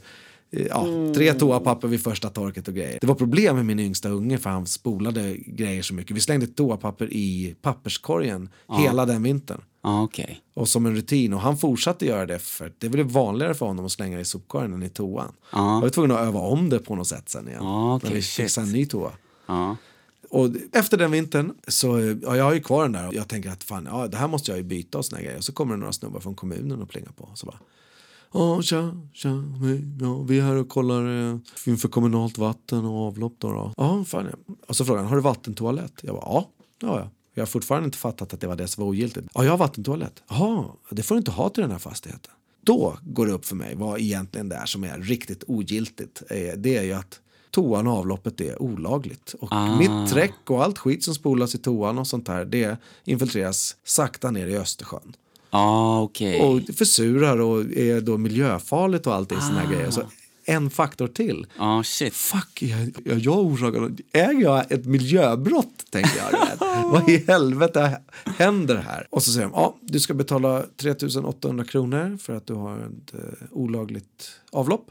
ja, 0.52 0.86
tre 1.14 1.34
toapapper 1.34 1.88
vid 1.88 2.02
första 2.02 2.28
torket 2.28 2.68
och 2.68 2.74
grejer. 2.74 2.98
Det 3.00 3.06
var 3.06 3.14
problem 3.14 3.56
med 3.56 3.66
min 3.66 3.78
yngsta 3.78 4.08
unge 4.08 4.38
för 4.38 4.50
han 4.50 4.66
spolade 4.66 5.36
grejer 5.36 5.82
så 5.82 5.94
mycket. 5.94 6.16
Vi 6.16 6.20
slängde 6.20 6.46
toapapper 6.46 7.12
i 7.12 7.56
papperskorgen 7.62 8.48
hela 8.78 9.06
den 9.06 9.22
vintern. 9.22 9.60
Ja, 9.82 10.02
okej. 10.02 10.40
Och 10.54 10.68
som 10.68 10.86
en 10.86 10.94
rutin. 10.94 11.32
Och 11.32 11.40
han 11.40 11.56
fortsatte 11.58 12.06
göra 12.06 12.26
det 12.26 12.38
för 12.38 12.72
det 12.78 12.88
blev 12.88 13.06
vanligare 13.06 13.54
för 13.54 13.66
honom 13.66 13.84
att 13.84 13.92
slänga 13.92 14.20
i 14.20 14.24
sopkorgen 14.24 14.72
än 14.72 14.82
i 14.82 14.88
toan. 14.88 15.32
Ja. 15.52 15.74
Jag 15.74 15.80
var 15.80 15.88
tvungen 15.88 16.10
att 16.10 16.20
öva 16.20 16.40
om 16.40 16.68
det 16.68 16.78
på 16.78 16.96
något 16.96 17.08
sätt 17.08 17.28
sen 17.28 17.48
igen. 17.48 17.60
Ja, 17.62 17.94
okej, 17.94 18.10
när 18.10 18.16
vi 18.16 18.22
fixade 18.22 18.66
en 18.66 18.72
ny 18.72 18.86
toa. 18.86 19.12
Ja. 19.46 19.76
Och 20.30 20.48
efter 20.72 20.96
den 20.96 21.10
vintern 21.10 21.52
så, 21.68 22.16
ja, 22.22 22.36
jag 22.36 22.44
har 22.44 22.54
ju 22.54 22.60
kvar 22.60 22.82
den 22.82 22.92
där 22.92 23.08
och 23.08 23.14
jag 23.14 23.28
tänker 23.28 23.50
att 23.50 23.64
fan, 23.64 23.88
ja, 23.90 24.08
det 24.08 24.16
här 24.16 24.28
måste 24.28 24.50
jag 24.50 24.58
ju 24.58 24.64
byta 24.64 24.98
och 24.98 25.04
såna 25.04 25.22
grejer. 25.22 25.36
Och 25.36 25.44
så 25.44 25.52
kommer 25.52 25.74
det 25.74 25.80
några 25.80 25.92
snubbar 25.92 26.20
från 26.20 26.34
kommunen 26.34 26.82
och 26.82 26.88
plingar 26.88 27.12
på. 27.12 27.24
Och 27.24 27.38
så 27.38 27.46
bara, 27.46 27.58
ja 28.32 28.62
tja, 28.62 28.94
tja, 29.12 29.28
hej, 29.62 29.82
ja, 30.00 30.22
vi 30.22 30.38
är 30.38 30.42
här 30.42 30.54
och 30.56 30.68
kollar 30.68 31.30
eh, 31.30 31.36
inför 31.66 31.88
kommunalt 31.88 32.38
vatten 32.38 32.84
och 32.84 33.06
avlopp 33.06 33.34
då. 33.38 33.52
då. 33.52 33.72
Ja, 33.76 34.04
fan 34.04 34.26
ja. 34.46 34.54
Och 34.68 34.76
så 34.76 34.84
frågar 34.84 35.00
han, 35.00 35.08
har 35.08 35.16
du 35.16 35.22
vattentoalett? 35.22 35.92
Jag 36.02 36.14
bara, 36.14 36.24
ja, 36.26 36.48
ja, 36.80 36.98
ja. 37.00 37.10
Jag 37.34 37.42
har 37.42 37.46
fortfarande 37.46 37.84
inte 37.86 37.98
fattat 37.98 38.34
att 38.34 38.40
det 38.40 38.46
var 38.46 38.56
det 38.56 38.68
som 38.68 38.84
var 38.84 38.90
ogiltigt. 38.90 39.26
Ja, 39.34 39.44
jag 39.44 39.50
har 39.50 39.58
vattentoalett. 39.58 40.22
Jaha, 40.28 40.64
det 40.90 41.02
får 41.02 41.14
du 41.14 41.18
inte 41.18 41.30
ha 41.30 41.48
till 41.48 41.62
den 41.62 41.70
här 41.70 41.78
fastigheten. 41.78 42.32
Då 42.64 42.96
går 43.02 43.26
det 43.26 43.32
upp 43.32 43.44
för 43.46 43.56
mig 43.56 43.74
vad 43.74 44.00
egentligen 44.00 44.48
det 44.48 44.56
är 44.56 44.66
som 44.66 44.84
är 44.84 44.98
riktigt 44.98 45.44
ogiltigt. 45.46 46.22
Eh, 46.30 46.36
Det 46.56 46.76
är 46.76 46.82
ju 46.82 46.92
att 46.92 47.20
toan 47.50 47.86
och 47.86 47.92
avloppet 47.98 48.40
är 48.40 48.62
olagligt. 48.62 49.34
Och 49.40 49.48
Ah. 49.52 49.78
mitt 49.78 50.10
träck 50.12 50.50
och 50.50 50.62
allt 50.64 50.78
skit 50.78 51.04
som 51.04 51.14
spolas 51.14 51.54
i 51.54 51.58
toan 51.58 51.98
och 51.98 52.06
sånt 52.06 52.26
där, 52.26 52.44
det 52.44 52.76
infiltreras 53.04 53.76
sakta 53.84 54.30
ner 54.30 54.46
i 54.46 54.56
Östersjön. 54.56 55.16
Ja, 55.52 56.02
okej. 56.02 56.40
Och 56.40 56.76
försurar 56.76 57.40
och 57.40 57.60
är 57.60 58.00
då 58.00 58.18
miljöfarligt 58.18 59.06
och 59.06 59.14
allting 59.14 59.40
såna 59.40 59.60
här 59.60 59.72
grejer. 59.72 59.90
Så 59.90 60.02
en 60.44 60.70
faktor 60.70 61.08
till. 61.08 61.46
Ja, 61.58 61.82
shit. 61.84 62.14
Fuck, 62.14 62.62
jag, 62.62 62.96
jag, 63.04 63.18
jag 63.18 63.38
orsakar... 63.38 63.90
Äger 64.12 64.40
jag 64.42 64.72
ett 64.72 64.86
miljöbrott, 64.86 65.90
tänker 65.90 66.16
jag. 66.16 66.58
Vad 66.90 67.08
i 67.08 67.24
helvete 67.26 68.00
händer 68.24 68.76
här? 68.76 69.06
Och 69.10 69.22
så 69.22 69.32
säger 69.32 69.46
de, 69.46 69.52
ja, 69.54 69.76
du 69.80 70.00
ska 70.00 70.14
betala 70.14 70.64
3800 70.76 71.64
kronor 71.64 72.18
för 72.22 72.36
att 72.36 72.46
du 72.46 72.54
har 72.54 72.76
ett 72.76 73.14
eh, 73.14 73.20
olagligt 73.50 74.30
avlopp. 74.50 74.90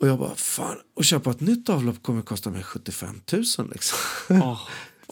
Och 0.00 0.08
jag 0.08 0.18
bara, 0.18 0.34
fan, 0.34 0.76
att 0.96 1.06
köpa 1.06 1.30
ett 1.30 1.40
nytt 1.40 1.68
avlopp 1.68 2.02
kommer 2.02 2.20
att 2.20 2.26
kosta 2.26 2.50
mig 2.50 2.62
75 2.62 3.20
000 3.32 3.42
liksom. 3.72 3.98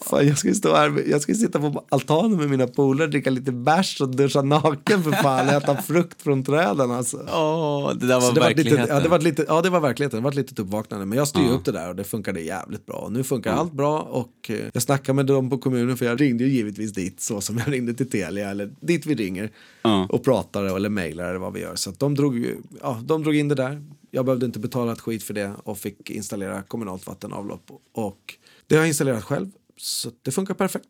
Fan, 0.01 0.27
jag 0.27 0.37
ska 0.37 0.53
stå 0.53 0.75
här, 0.75 1.03
jag 1.09 1.21
ska 1.21 1.33
sitta 1.33 1.59
på 1.59 1.83
altanen 1.89 2.37
med 2.37 2.49
mina 2.49 2.67
polare, 2.67 3.07
dricka 3.07 3.29
lite 3.29 3.51
bärs 3.51 4.01
och 4.01 4.09
duscha 4.09 4.41
naken 4.41 5.03
för 5.03 5.11
fan, 5.11 5.49
äta 5.49 5.81
frukt 5.81 6.21
från 6.21 6.43
träden 6.43 6.91
alltså. 6.91 7.17
Åh, 7.33 7.93
det 7.93 8.07
där 8.07 8.13
var 8.15 8.21
Så 8.21 8.31
det 8.33 8.39
var 8.41 8.49
lite, 8.49 8.63
verkligheten. 8.63 8.95
ja, 8.95 8.99
det 9.03 9.09
var 9.09 9.19
lite, 9.19 9.45
ja, 9.47 9.61
det 9.61 9.69
var 9.69 9.79
verkligheten. 9.79 10.17
Det 10.19 10.23
var 10.23 10.31
ett 10.31 10.35
litet 10.37 10.59
uppvaknande. 10.59 11.05
Men 11.05 11.17
jag 11.17 11.27
styrde 11.27 11.49
upp 11.49 11.65
det 11.65 11.71
där 11.71 11.89
och 11.89 11.95
det 11.95 12.03
funkade 12.03 12.41
jävligt 12.41 12.85
bra. 12.85 12.95
Och 12.95 13.11
nu 13.11 13.23
funkar 13.23 13.53
allt 13.53 13.73
bra 13.73 13.99
och 14.01 14.49
eh, 14.49 14.57
jag 14.73 14.83
snackade 14.83 15.15
med 15.15 15.25
dem 15.25 15.49
på 15.49 15.57
kommunen 15.57 15.97
för 15.97 16.05
jag 16.05 16.21
ringde 16.21 16.43
ju 16.43 16.49
givetvis 16.49 16.93
dit 16.93 17.21
så 17.21 17.41
som 17.41 17.57
jag 17.57 17.73
ringde 17.73 17.93
till 17.93 18.09
Telia 18.09 18.49
eller 18.51 18.71
dit 18.81 19.05
vi 19.05 19.15
ringer 19.15 19.51
Ja. 19.81 20.07
och 20.09 20.23
pratar 20.23 20.63
eller 20.75 20.89
mejlar 20.89 21.29
eller 21.29 21.39
vad 21.39 21.53
vi 21.53 21.59
gör. 21.61 21.75
Så 21.75 21.91
de, 21.97 22.15
drog, 22.15 22.45
ja, 22.81 22.99
de 23.03 23.23
drog 23.23 23.35
in 23.35 23.47
det 23.47 23.55
där. 23.55 23.83
Jag 24.11 24.25
behövde 24.25 24.45
inte 24.45 24.59
betala 24.59 24.91
ett 24.91 25.01
skit 25.01 25.23
för 25.23 25.33
det 25.33 25.51
och 25.63 25.77
fick 25.77 26.09
installera 26.09 26.61
kommunalt 26.61 27.07
vattenavlopp. 27.07 27.71
Och 27.93 28.19
det 28.67 28.75
har 28.75 28.81
jag 28.81 28.87
installerat 28.87 29.23
själv. 29.23 29.47
Så 29.77 30.11
det 30.21 30.31
funkar 30.31 30.53
perfekt. 30.53 30.89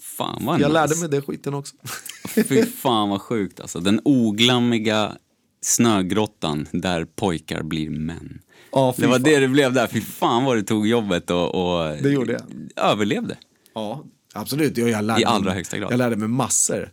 Fan 0.00 0.44
vad 0.44 0.54
Jag 0.54 0.68
nice. 0.68 0.72
lärde 0.72 0.96
mig 1.00 1.08
det 1.08 1.22
skiten 1.22 1.54
också. 1.54 1.76
Fy 2.48 2.66
fan 2.66 3.08
vad 3.08 3.20
sjukt 3.22 3.60
alltså. 3.60 3.80
Den 3.80 4.00
oglammiga 4.04 5.16
snögrottan 5.60 6.68
där 6.72 7.04
pojkar 7.04 7.62
blir 7.62 7.90
män. 7.90 8.38
Ja, 8.72 8.94
det 8.96 9.06
var 9.06 9.14
fan. 9.14 9.22
det 9.22 9.38
det 9.38 9.48
blev 9.48 9.72
där. 9.72 9.86
Fy 9.86 10.00
fan 10.00 10.44
vad 10.44 10.56
det 10.56 10.62
tog 10.62 10.86
jobbet 10.86 11.30
och, 11.30 11.54
och 11.54 11.96
Det 12.02 12.10
gjorde 12.10 12.32
jag. 12.32 12.42
överlevde. 12.90 13.36
Ja, 13.74 14.04
absolut. 14.34 14.76
Jag, 14.76 14.88
jag 14.88 15.04
lärde 15.04 15.20
I 15.20 15.24
allra 15.24 15.44
mig, 15.44 15.54
högsta 15.54 15.78
grad. 15.78 15.92
Jag 15.92 15.98
lärde 15.98 16.16
mig 16.16 16.28
massor. 16.28 16.90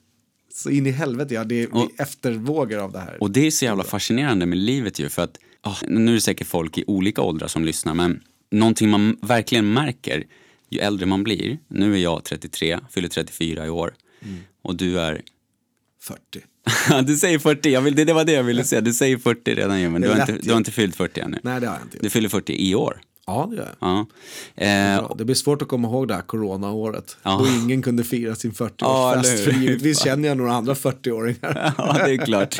Så 0.53 0.69
in 0.69 0.87
i 0.87 0.91
helvete, 0.91 1.33
ja, 1.33 1.43
det 1.43 1.63
är 1.63 1.75
Och- 1.75 1.91
eftervågor 1.99 2.77
av 2.77 2.91
det 2.91 2.99
här. 2.99 3.17
Och 3.23 3.31
det 3.31 3.47
är 3.47 3.51
så 3.51 3.65
jävla 3.65 3.83
fascinerande 3.83 4.45
med 4.45 4.57
livet 4.57 4.99
ju 4.99 5.09
för 5.09 5.21
att, 5.21 5.37
ah, 5.61 5.75
nu 5.87 6.11
är 6.11 6.15
det 6.15 6.21
säkert 6.21 6.47
folk 6.47 6.77
i 6.77 6.83
olika 6.87 7.21
åldrar 7.21 7.47
som 7.47 7.65
lyssnar 7.65 7.93
men 7.93 8.21
någonting 8.51 8.89
man 8.89 9.17
verkligen 9.21 9.73
märker 9.73 10.23
ju 10.69 10.79
äldre 10.79 11.05
man 11.05 11.23
blir, 11.23 11.57
nu 11.67 11.93
är 11.93 11.97
jag 11.97 12.23
33, 12.23 12.79
fyller 12.89 13.09
34 13.09 13.65
i 13.65 13.69
år 13.69 13.93
och 14.61 14.75
du 14.75 14.99
är 14.99 15.21
40. 16.01 16.19
du 17.07 17.17
säger 17.17 17.39
40, 17.39 17.69
jag 17.69 17.81
vill, 17.81 17.95
det, 17.95 18.05
det 18.05 18.13
var 18.13 18.25
det 18.25 18.31
jag 18.31 18.43
ville 18.43 18.63
säga. 18.63 18.81
Du 18.81 18.93
säger 18.93 19.17
40 19.17 19.55
redan 19.55 19.81
ju, 19.81 19.89
men 19.89 20.01
du 20.01 20.09
har, 20.09 20.19
inte, 20.19 20.37
du 20.41 20.51
har 20.51 20.57
inte 20.57 20.71
fyllt 20.71 20.95
40 20.95 21.19
ännu. 21.19 21.39
Nej, 21.43 21.61
det 21.61 21.67
har 21.67 21.75
jag 21.75 21.83
inte 21.83 21.97
Du 22.01 22.09
fyller 22.09 22.29
40 22.29 22.53
i 22.53 22.75
år. 22.75 23.01
Ja, 23.25 23.47
det 23.49 23.55
gör 23.55 23.75
jag. 23.79 23.89
Ja. 23.89 24.05
Eh, 24.65 25.15
det 25.17 25.25
blir 25.25 25.35
svårt 25.35 25.61
att 25.61 25.67
komma 25.67 25.87
ihåg 25.87 26.07
det 26.07 26.13
här 26.13 26.21
coronaåret. 26.21 27.17
Ja. 27.23 27.37
Då 27.39 27.47
ingen 27.47 27.81
kunde 27.81 28.03
fira 28.03 28.35
sin 28.35 28.51
40-årsfest. 28.51 29.39
Ja, 29.39 29.43
för 29.43 29.51
givetvis 29.51 30.03
känner 30.03 30.27
jag 30.27 30.37
några 30.37 30.53
andra 30.53 30.73
40-åringar. 30.73 31.73
ja, 31.77 31.93
det 32.05 32.13
är 32.13 32.25
klart. 32.25 32.59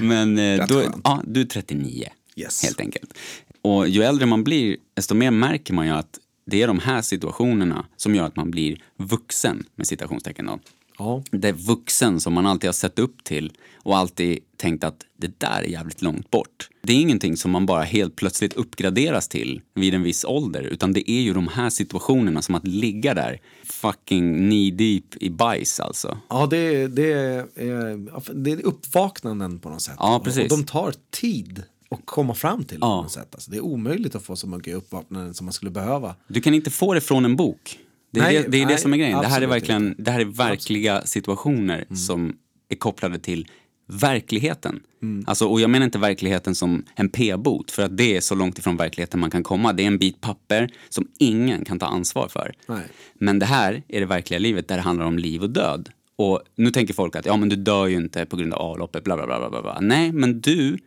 Men 0.00 0.38
eh, 0.38 0.66
då, 0.66 0.82
ja, 1.04 1.22
du 1.26 1.40
är 1.40 1.44
39, 1.44 2.08
Yes. 2.36 2.62
helt 2.62 2.80
enkelt. 2.80 3.14
Och 3.62 3.88
ju 3.88 4.02
äldre 4.02 4.26
man 4.26 4.44
blir, 4.44 4.76
desto 4.94 5.14
mer 5.14 5.30
märker 5.30 5.74
man 5.74 5.86
ju 5.86 5.92
att 5.92 6.18
det 6.44 6.62
är 6.62 6.66
de 6.66 6.78
här 6.78 7.02
situationerna 7.02 7.86
som 7.96 8.14
gör 8.14 8.24
att 8.24 8.36
man 8.36 8.50
blir 8.50 8.82
vuxen, 8.96 9.64
med 9.74 9.86
citationstecken 9.86 10.46
då. 10.46 10.58
Ja. 10.98 11.22
Det 11.30 11.48
är 11.48 11.52
vuxen 11.52 12.20
som 12.20 12.32
man 12.32 12.46
alltid 12.46 12.68
har 12.68 12.72
sett 12.72 12.98
upp 12.98 13.24
till 13.24 13.52
och 13.76 13.96
alltid 13.96 14.38
tänkt 14.56 14.84
att 14.84 15.06
det 15.16 15.40
där 15.40 15.62
är 15.62 15.68
jävligt 15.68 16.02
långt 16.02 16.30
bort. 16.30 16.68
Det 16.82 16.92
är 16.92 17.00
ingenting 17.00 17.36
som 17.36 17.50
man 17.50 17.66
bara 17.66 17.82
helt 17.82 18.16
plötsligt 18.16 18.54
uppgraderas 18.54 19.28
till 19.28 19.60
vid 19.74 19.94
en 19.94 20.02
viss 20.02 20.24
ålder, 20.24 20.62
utan 20.62 20.92
det 20.92 21.10
är 21.10 21.20
ju 21.20 21.34
de 21.34 21.48
här 21.48 21.70
situationerna 21.70 22.42
som 22.42 22.54
att 22.54 22.66
ligga 22.66 23.14
där 23.14 23.40
fucking 23.64 24.34
knee 24.36 24.70
deep 24.70 25.16
i 25.22 25.30
bajs 25.30 25.80
alltså. 25.80 26.18
Ja, 26.28 26.46
det, 26.46 26.86
det, 26.86 27.12
är, 27.12 28.34
det 28.34 28.50
är 28.50 28.66
uppvaknanden 28.66 29.58
på 29.58 29.68
något 29.68 29.82
sätt. 29.82 29.96
Ja, 29.98 30.20
precis. 30.24 30.52
Och 30.52 30.58
de 30.58 30.64
tar 30.64 30.94
tid 31.10 31.62
att 31.92 32.00
komma 32.06 32.34
fram 32.34 32.64
till 32.64 32.78
Ja. 32.80 32.96
på 32.96 33.02
något 33.02 33.12
sätt. 33.12 33.28
Alltså, 33.34 33.50
det 33.50 33.56
är 33.56 33.60
omöjligt 33.60 34.14
att 34.14 34.22
få 34.22 34.36
så 34.36 34.46
mycket 34.46 34.74
uppvaknanden 34.76 35.34
som 35.34 35.46
man 35.46 35.52
skulle 35.52 35.70
behöva. 35.70 36.14
Du 36.28 36.40
kan 36.40 36.54
inte 36.54 36.70
få 36.70 36.94
det 36.94 37.00
från 37.00 37.24
en 37.24 37.36
bok. 37.36 37.78
Det 38.10 38.20
är, 38.20 38.24
Nej, 38.24 38.34
det, 38.42 38.48
det, 38.48 38.56
är 38.56 38.60
det 38.60 38.66
nej, 38.66 38.78
som 38.78 38.92
är 38.92 38.96
grejen. 38.96 39.18
Det 39.20 39.26
här 39.26 39.40
är 39.40 39.44
absolut 39.44 39.50
verkligen 39.62 39.94
det 39.98 40.10
här 40.10 40.20
är 40.20 40.24
verkliga 40.24 41.02
situationer 41.06 41.76
Mm. 41.88 41.96
som 41.96 42.36
är 42.68 42.76
kopplade 42.76 43.18
till 43.18 43.46
verkligheten. 43.86 44.80
Mm. 45.02 45.24
Alltså, 45.26 45.46
och 45.46 45.60
jag 45.60 45.70
menar 45.70 45.84
inte 45.84 45.98
verkligheten 45.98 46.54
som 46.54 46.84
en 46.94 47.08
p-bot, 47.08 47.70
för 47.70 47.82
att 47.82 47.96
det 47.96 48.16
är 48.16 48.20
så 48.20 48.34
långt 48.34 48.58
ifrån 48.58 48.76
verkligheten 48.76 49.20
man 49.20 49.30
kan 49.30 49.42
komma. 49.42 49.72
Det 49.72 49.82
är 49.82 49.86
en 49.86 49.98
bit 49.98 50.20
papper 50.20 50.70
som 50.88 51.08
ingen 51.18 51.64
kan 51.64 51.78
ta 51.78 51.86
ansvar 51.86 52.28
för. 52.28 52.54
Nej. 52.66 52.82
Men 53.14 53.38
det 53.38 53.46
här 53.46 53.82
är 53.88 54.00
det 54.00 54.06
verkliga 54.06 54.38
livet 54.38 54.68
där 54.68 54.76
det 54.76 54.82
handlar 54.82 55.06
om 55.06 55.18
liv 55.18 55.42
och 55.42 55.50
död. 55.50 55.88
Och 56.16 56.40
nu 56.56 56.70
tänker 56.70 56.94
folk 56.94 57.16
att 57.16 57.26
ja, 57.26 57.36
men 57.36 57.48
du 57.48 57.56
dör 57.56 57.86
ju 57.86 57.96
inte 57.96 58.26
på 58.26 58.36
grund 58.36 58.54
av 58.54 58.60
avloppet, 58.60 59.04
bla 59.04 59.16
bla 59.16 59.26
bla. 59.26 59.50
bla, 59.50 59.62
bla. 59.62 59.78
Nej, 59.80 60.12
men 60.12 60.40
du 60.40 60.78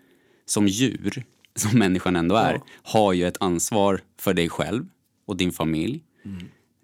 som 0.45 0.67
djur, 0.67 1.23
som 1.55 1.79
människan 1.79 2.15
ändå 2.15 2.35
är, 2.35 2.61
har 2.83 3.13
ju 3.13 3.27
ett 3.27 3.37
ansvar 3.39 4.01
för 4.19 4.33
dig 4.33 4.49
själv 4.49 4.85
och 5.25 5.37
din 5.37 5.51
familj 5.51 6.03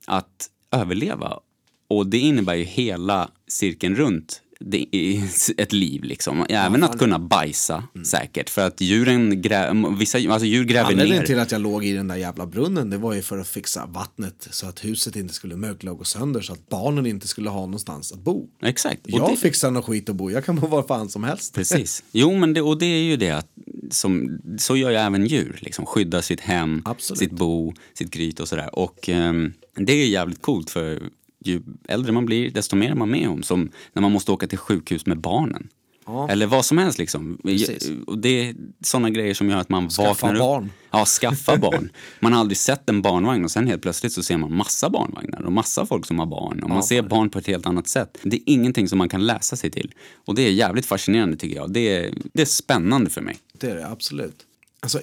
att 0.08 0.50
överleva. 0.72 1.40
Och 1.88 2.08
det 2.08 2.18
innebär 2.18 2.56
ju 2.56 2.64
hela 2.64 3.32
cirkeln 3.48 3.96
runt 3.96 4.42
det 4.66 4.96
är 4.96 5.24
ett 5.62 5.74
liv 5.74 6.04
liksom. 6.04 6.46
Även 6.50 6.84
att 6.84 7.00
kunna 7.00 7.20
bajsa 7.20 7.84
säkert. 8.06 8.50
För 8.50 8.62
att 8.68 8.82
djuren 8.82 9.42
grä, 9.42 9.74
vissa, 10.00 10.18
alltså 10.18 10.46
djur 10.46 10.64
gräver 10.64 10.90
Anledningen 10.90 11.20
ner. 11.20 11.28
till 11.28 11.40
att 11.40 11.52
jag 11.52 11.62
låg 11.62 11.86
i 11.86 11.92
den 11.94 12.08
där 12.08 12.16
jävla 12.16 12.46
brunnen 12.46 12.90
det 12.90 12.98
var 12.98 13.14
ju 13.14 13.22
för 13.22 13.38
att 13.38 13.48
fixa 13.48 13.86
vattnet 13.86 14.48
så 14.52 14.68
att 14.68 14.86
huset 14.86 15.16
inte 15.16 15.34
skulle 15.34 15.56
mögla 15.56 15.92
och 15.92 15.98
gå 15.98 16.04
sönder 16.04 16.42
så 16.42 16.54
att 16.54 16.70
barnen 16.70 17.06
inte 17.06 17.28
skulle 17.28 17.50
ha 17.50 17.62
någonstans 17.62 18.12
att 18.12 18.20
bo. 18.20 18.48
Exakt. 18.64 19.04
Och 19.06 19.12
Jag 19.12 19.30
det- 19.32 19.36
fixar 19.38 19.72
något 19.72 19.86
skit 19.86 20.10
att 20.10 20.16
bo, 20.16 20.32
jag 20.32 20.46
kan 20.46 20.56
bo 20.56 20.68
var 20.68 20.84
fan 20.84 21.10
som 21.10 21.24
helst. 21.24 21.56
Precis. 21.56 22.04
Jo, 22.12 22.36
men 22.36 22.54
det, 22.54 22.62
och 22.62 22.78
det 22.80 22.86
är 22.86 23.04
ju 23.04 23.18
det 23.18 23.32
att 23.32 23.48
som, 23.92 24.40
så 24.60 24.76
gör 24.78 24.90
ju 24.90 24.96
även 24.98 25.26
djur. 25.26 25.60
Liksom, 25.62 25.86
skyddar 25.86 26.22
sitt 26.22 26.40
hem, 26.40 26.82
Absolut. 26.86 27.20
sitt 27.20 27.32
bo, 27.32 27.74
sitt 27.94 28.12
gryt 28.12 28.40
och 28.40 28.48
sådär. 28.48 28.76
Och 28.80 29.10
ehm, 29.10 29.54
det 29.76 29.94
är 29.94 30.08
jävligt 30.08 30.42
coolt 30.42 30.70
för 30.70 31.04
ju 31.46 31.62
äldre 31.88 32.12
man 32.12 32.26
blir, 32.26 32.52
desto 32.52 32.76
mer 32.76 32.92
är 32.92 32.96
man 32.96 33.10
med 33.12 33.30
om. 33.30 33.44
Som 33.44 33.70
när 33.94 34.02
man 34.02 34.12
måste 34.12 34.32
åka 34.32 34.48
till 34.48 34.58
sjukhus 34.58 35.06
med 35.06 35.20
barnen. 35.20 35.68
Ja. 36.06 36.30
Eller 36.30 36.46
vad 36.48 36.66
som 36.66 36.78
helst 36.78 36.98
liksom. 36.98 37.38
Precis. 37.44 37.92
Det 38.18 38.30
är 38.50 38.56
sådana 38.82 39.10
grejer 39.10 39.34
som 39.34 39.50
gör 39.50 39.58
att 39.58 39.70
man 39.70 39.90
Skaffa 39.90 40.08
vaknar 40.10 40.34
upp. 40.34 40.40
barn. 40.40 40.72
Ja, 40.92 41.06
skaffa 41.06 41.58
barn. 41.58 41.90
Man 42.20 42.34
har 42.34 42.40
aldrig 42.40 42.58
sett 42.58 42.90
en 42.90 43.02
barnvagn 43.02 43.44
och 43.44 43.52
sen 43.52 43.68
helt 43.68 43.82
plötsligt 43.82 44.14
så 44.14 44.24
ser 44.24 44.38
man 44.38 44.56
massa 44.56 44.90
barnvagnar 44.90 45.42
och 45.42 45.52
massa 45.52 45.86
folk 45.86 46.06
som 46.06 46.20
har 46.20 46.26
barn. 46.26 46.64
Och 46.64 46.70
man 46.70 46.84
ser 46.84 47.02
barn 47.02 47.30
på 47.30 47.40
ett 47.40 47.48
helt 47.48 47.66
annat 47.66 47.88
sätt. 47.88 48.18
Det 48.24 48.36
är 48.36 48.42
ingenting 48.46 48.88
som 48.88 48.98
man 48.98 49.10
kan 49.10 49.26
läsa 49.26 49.56
sig 49.56 49.72
till. 49.72 49.92
Och 50.26 50.36
det 50.36 50.42
är 50.42 50.52
jävligt 50.52 50.86
fascinerande 50.86 51.38
tycker 51.38 51.56
jag. 51.56 51.74
Det 51.74 51.96
är, 51.96 52.14
det 52.34 52.42
är 52.42 52.46
spännande 52.46 53.10
för 53.10 53.22
mig. 53.22 53.38
Det 53.54 53.70
är 53.70 53.76
det 53.76 53.88
absolut. 53.88 54.46
Alltså, 54.80 55.00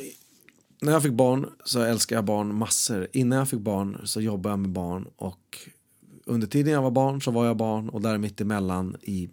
när 0.81 0.93
jag 0.93 1.03
fick 1.03 1.13
barn 1.13 1.47
så 1.65 1.83
älskar 1.83 2.17
jag 2.17 2.25
barn 2.25 2.55
massor. 2.55 3.09
Innan 3.13 3.39
jag 3.39 3.49
fick 3.49 3.61
barn 3.61 4.01
så 4.05 4.21
jobbade 4.21 4.53
jag 4.53 4.59
med 4.59 4.71
barn 4.71 5.07
och 5.17 5.59
under 6.29 6.47
tiden 6.47 6.73
jag 6.73 6.83
var 6.83 6.91
barn 6.91 7.23
så 7.23 7.31
var 7.31 7.47
jag 7.47 7.57
barn 7.57 7.89
och 7.89 8.01
där 8.01 8.19
mitt 8.19 8.41
emellan 8.41 8.97
i 9.03 9.29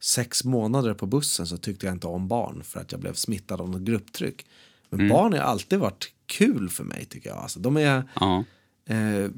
sex 0.00 0.44
månader 0.44 0.94
på 0.94 1.06
bussen 1.06 1.46
så 1.46 1.56
tyckte 1.56 1.86
jag 1.86 1.94
inte 1.94 2.06
om 2.06 2.28
barn 2.28 2.62
för 2.64 2.80
att 2.80 2.92
jag 2.92 3.00
blev 3.00 3.14
smittad 3.14 3.60
av 3.60 3.70
något 3.70 3.82
grupptryck. 3.82 4.46
Men 4.90 5.08
barn 5.08 5.32
har 5.32 5.40
alltid 5.40 5.78
varit 5.78 6.12
kul 6.26 6.68
för 6.68 6.84
mig 6.84 7.04
tycker 7.04 7.30
jag. 7.30 7.38
Alltså, 7.38 7.60
de 7.60 7.76
är... 7.76 8.10
Ja. 8.20 8.44
Eh, 8.86 9.30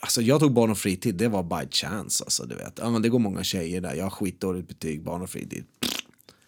alltså 0.00 0.22
jag 0.22 0.40
tog 0.40 0.52
barn 0.52 0.70
och 0.70 0.78
fritid, 0.78 1.14
det 1.14 1.28
var 1.28 1.42
by 1.42 1.70
chance. 1.70 2.24
Alltså, 2.24 2.44
du 2.44 2.54
vet. 2.54 2.78
Ja, 2.82 2.90
men 2.90 3.02
det 3.02 3.08
går 3.08 3.18
många 3.18 3.44
tjejer 3.44 3.80
där, 3.80 3.94
jag 3.94 4.04
har 4.04 4.10
skitdåligt 4.10 4.68
betyg, 4.68 5.02
barn 5.02 5.22
och 5.22 5.30
fritid. 5.30 5.64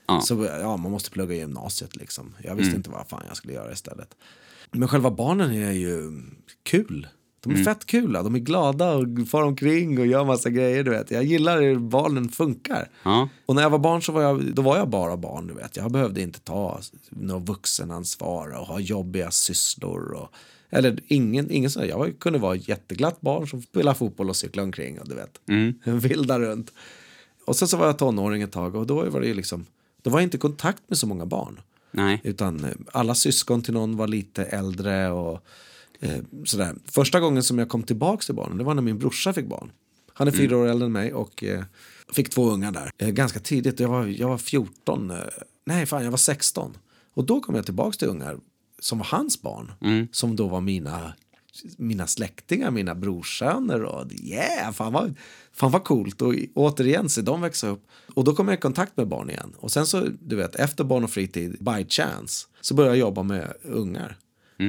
Ja. 0.06 0.20
Så 0.20 0.44
ja, 0.44 0.76
man 0.76 0.92
måste 0.92 1.10
plugga 1.10 1.34
i 1.34 1.38
gymnasiet 1.38 1.96
liksom. 1.96 2.34
Jag 2.42 2.54
visste 2.54 2.76
inte 2.76 2.90
vad 2.90 3.08
fan 3.08 3.22
jag 3.28 3.36
skulle 3.36 3.52
göra 3.52 3.72
istället. 3.72 4.14
Men 4.70 4.88
själva 4.88 5.10
barnen 5.10 5.50
är 5.50 5.72
ju 5.72 6.22
kul. 6.62 7.08
De 7.44 7.60
är 7.60 7.64
fett 7.64 7.86
kul, 7.86 8.12
de 8.12 8.34
är 8.34 8.38
glada 8.38 8.94
och 8.94 9.06
far 9.30 9.42
omkring 9.42 9.98
och 9.98 10.06
gör 10.06 10.24
massa 10.24 10.50
grejer. 10.50 10.84
Du 10.84 10.90
vet. 10.90 11.10
Jag 11.10 11.24
gillar 11.24 11.62
hur 11.62 11.78
barnen 11.78 12.28
funkar. 12.28 12.88
Ja. 13.02 13.28
Och 13.46 13.54
när 13.54 13.62
jag 13.62 13.70
var 13.70 13.78
barn 13.78 14.02
så 14.02 14.12
var 14.12 14.22
jag, 14.22 14.54
då 14.54 14.62
var 14.62 14.76
jag 14.76 14.88
bara 14.88 15.16
barn. 15.16 15.46
Du 15.46 15.54
vet. 15.54 15.76
Jag 15.76 15.92
behövde 15.92 16.22
inte 16.22 16.40
ta 16.40 16.80
något 17.08 17.48
vuxenansvar 17.48 18.60
och 18.60 18.66
ha 18.66 18.80
jobbiga 18.80 19.30
sysslor. 19.30 20.12
Och, 20.12 20.28
eller 20.70 20.98
ingen, 21.06 21.50
ingen 21.50 21.70
sån, 21.70 21.88
jag 21.88 22.18
kunde 22.18 22.38
vara 22.38 22.54
ett 22.54 22.68
jätteglatt 22.68 23.20
barn 23.20 23.48
som 23.48 23.62
spelade 23.62 23.98
fotboll 23.98 24.28
och 24.28 24.36
cyklade 24.36 24.64
omkring. 24.64 25.00
Och, 25.00 25.08
du 25.08 25.14
vet. 25.14 25.40
Vilda 26.04 26.38
runt. 26.40 26.72
Och 27.44 27.56
sen 27.56 27.68
så 27.68 27.76
var 27.76 27.86
jag 27.86 27.98
tonåring 27.98 28.42
ett 28.42 28.52
tag 28.52 28.74
och 28.74 28.86
då 28.86 29.10
var 29.10 29.20
det 29.20 29.26
ju 29.26 29.34
liksom, 29.34 29.66
då 30.02 30.10
var 30.10 30.18
jag 30.18 30.26
inte 30.26 30.36
i 30.36 30.40
kontakt 30.40 30.82
med 30.86 30.98
så 30.98 31.06
många 31.06 31.26
barn. 31.26 31.60
Nej. 31.90 32.20
Utan 32.24 32.66
alla 32.92 33.14
syskon 33.14 33.62
till 33.62 33.74
någon 33.74 33.96
var 33.96 34.08
lite 34.08 34.44
äldre 34.44 35.10
och 35.10 35.44
eh, 36.00 36.18
sådär. 36.44 36.74
Första 36.84 37.20
gången 37.20 37.42
som 37.42 37.58
jag 37.58 37.68
kom 37.68 37.82
tillbaka 37.82 38.22
till 38.22 38.34
barnen, 38.34 38.58
det 38.58 38.64
var 38.64 38.74
när 38.74 38.82
min 38.82 38.98
brorsa 38.98 39.32
fick 39.32 39.46
barn. 39.46 39.72
Han 40.14 40.28
är 40.28 40.32
fyra 40.32 40.56
år 40.56 40.66
äldre 40.66 40.86
än 40.86 40.92
mig 40.92 41.12
och 41.12 41.44
eh, 41.44 41.64
fick 42.12 42.30
två 42.30 42.50
ungar 42.50 42.72
där. 42.72 42.90
Eh, 42.98 43.08
ganska 43.08 43.40
tidigt, 43.40 43.80
jag 43.80 43.88
var, 43.88 44.06
jag 44.06 44.28
var 44.28 44.38
14, 44.38 45.10
eh, 45.10 45.16
nej 45.66 45.86
fan 45.86 46.04
jag 46.04 46.10
var 46.10 46.18
16. 46.18 46.76
Och 47.14 47.24
då 47.24 47.40
kom 47.40 47.54
jag 47.54 47.64
tillbaka 47.64 47.96
till 47.98 48.08
ungar 48.08 48.38
som 48.78 48.98
var 48.98 49.06
hans 49.06 49.42
barn. 49.42 49.72
Som 50.12 50.36
då 50.36 50.48
var 50.48 50.60
mina, 50.60 51.12
mina 51.76 52.06
släktingar, 52.06 52.70
mina 52.70 52.94
brorsöner. 52.94 53.82
Och 53.82 54.12
yeah, 54.12 54.72
fan 54.72 54.92
vad, 54.92 55.14
fan 55.52 55.70
vad 55.70 55.84
coolt. 55.84 56.22
Och 56.22 56.34
återigen 56.54 57.08
se 57.08 57.22
dem 57.22 57.40
växa 57.40 57.68
upp. 57.68 57.86
Och 58.14 58.24
då 58.24 58.34
kom 58.34 58.48
jag 58.48 58.58
i 58.58 58.60
kontakt 58.60 58.96
med 58.96 59.08
barn 59.08 59.30
igen. 59.30 59.52
Och 59.56 59.72
sen 59.72 59.86
så, 59.86 60.08
du 60.20 60.36
vet, 60.36 60.54
efter 60.56 60.84
barn 60.84 61.04
och 61.04 61.10
fritid, 61.10 61.56
by 61.60 61.86
chance, 61.88 62.46
så 62.60 62.74
började 62.74 62.96
jag 62.96 63.00
jobba 63.00 63.22
med 63.22 63.52
ungar. 63.62 64.18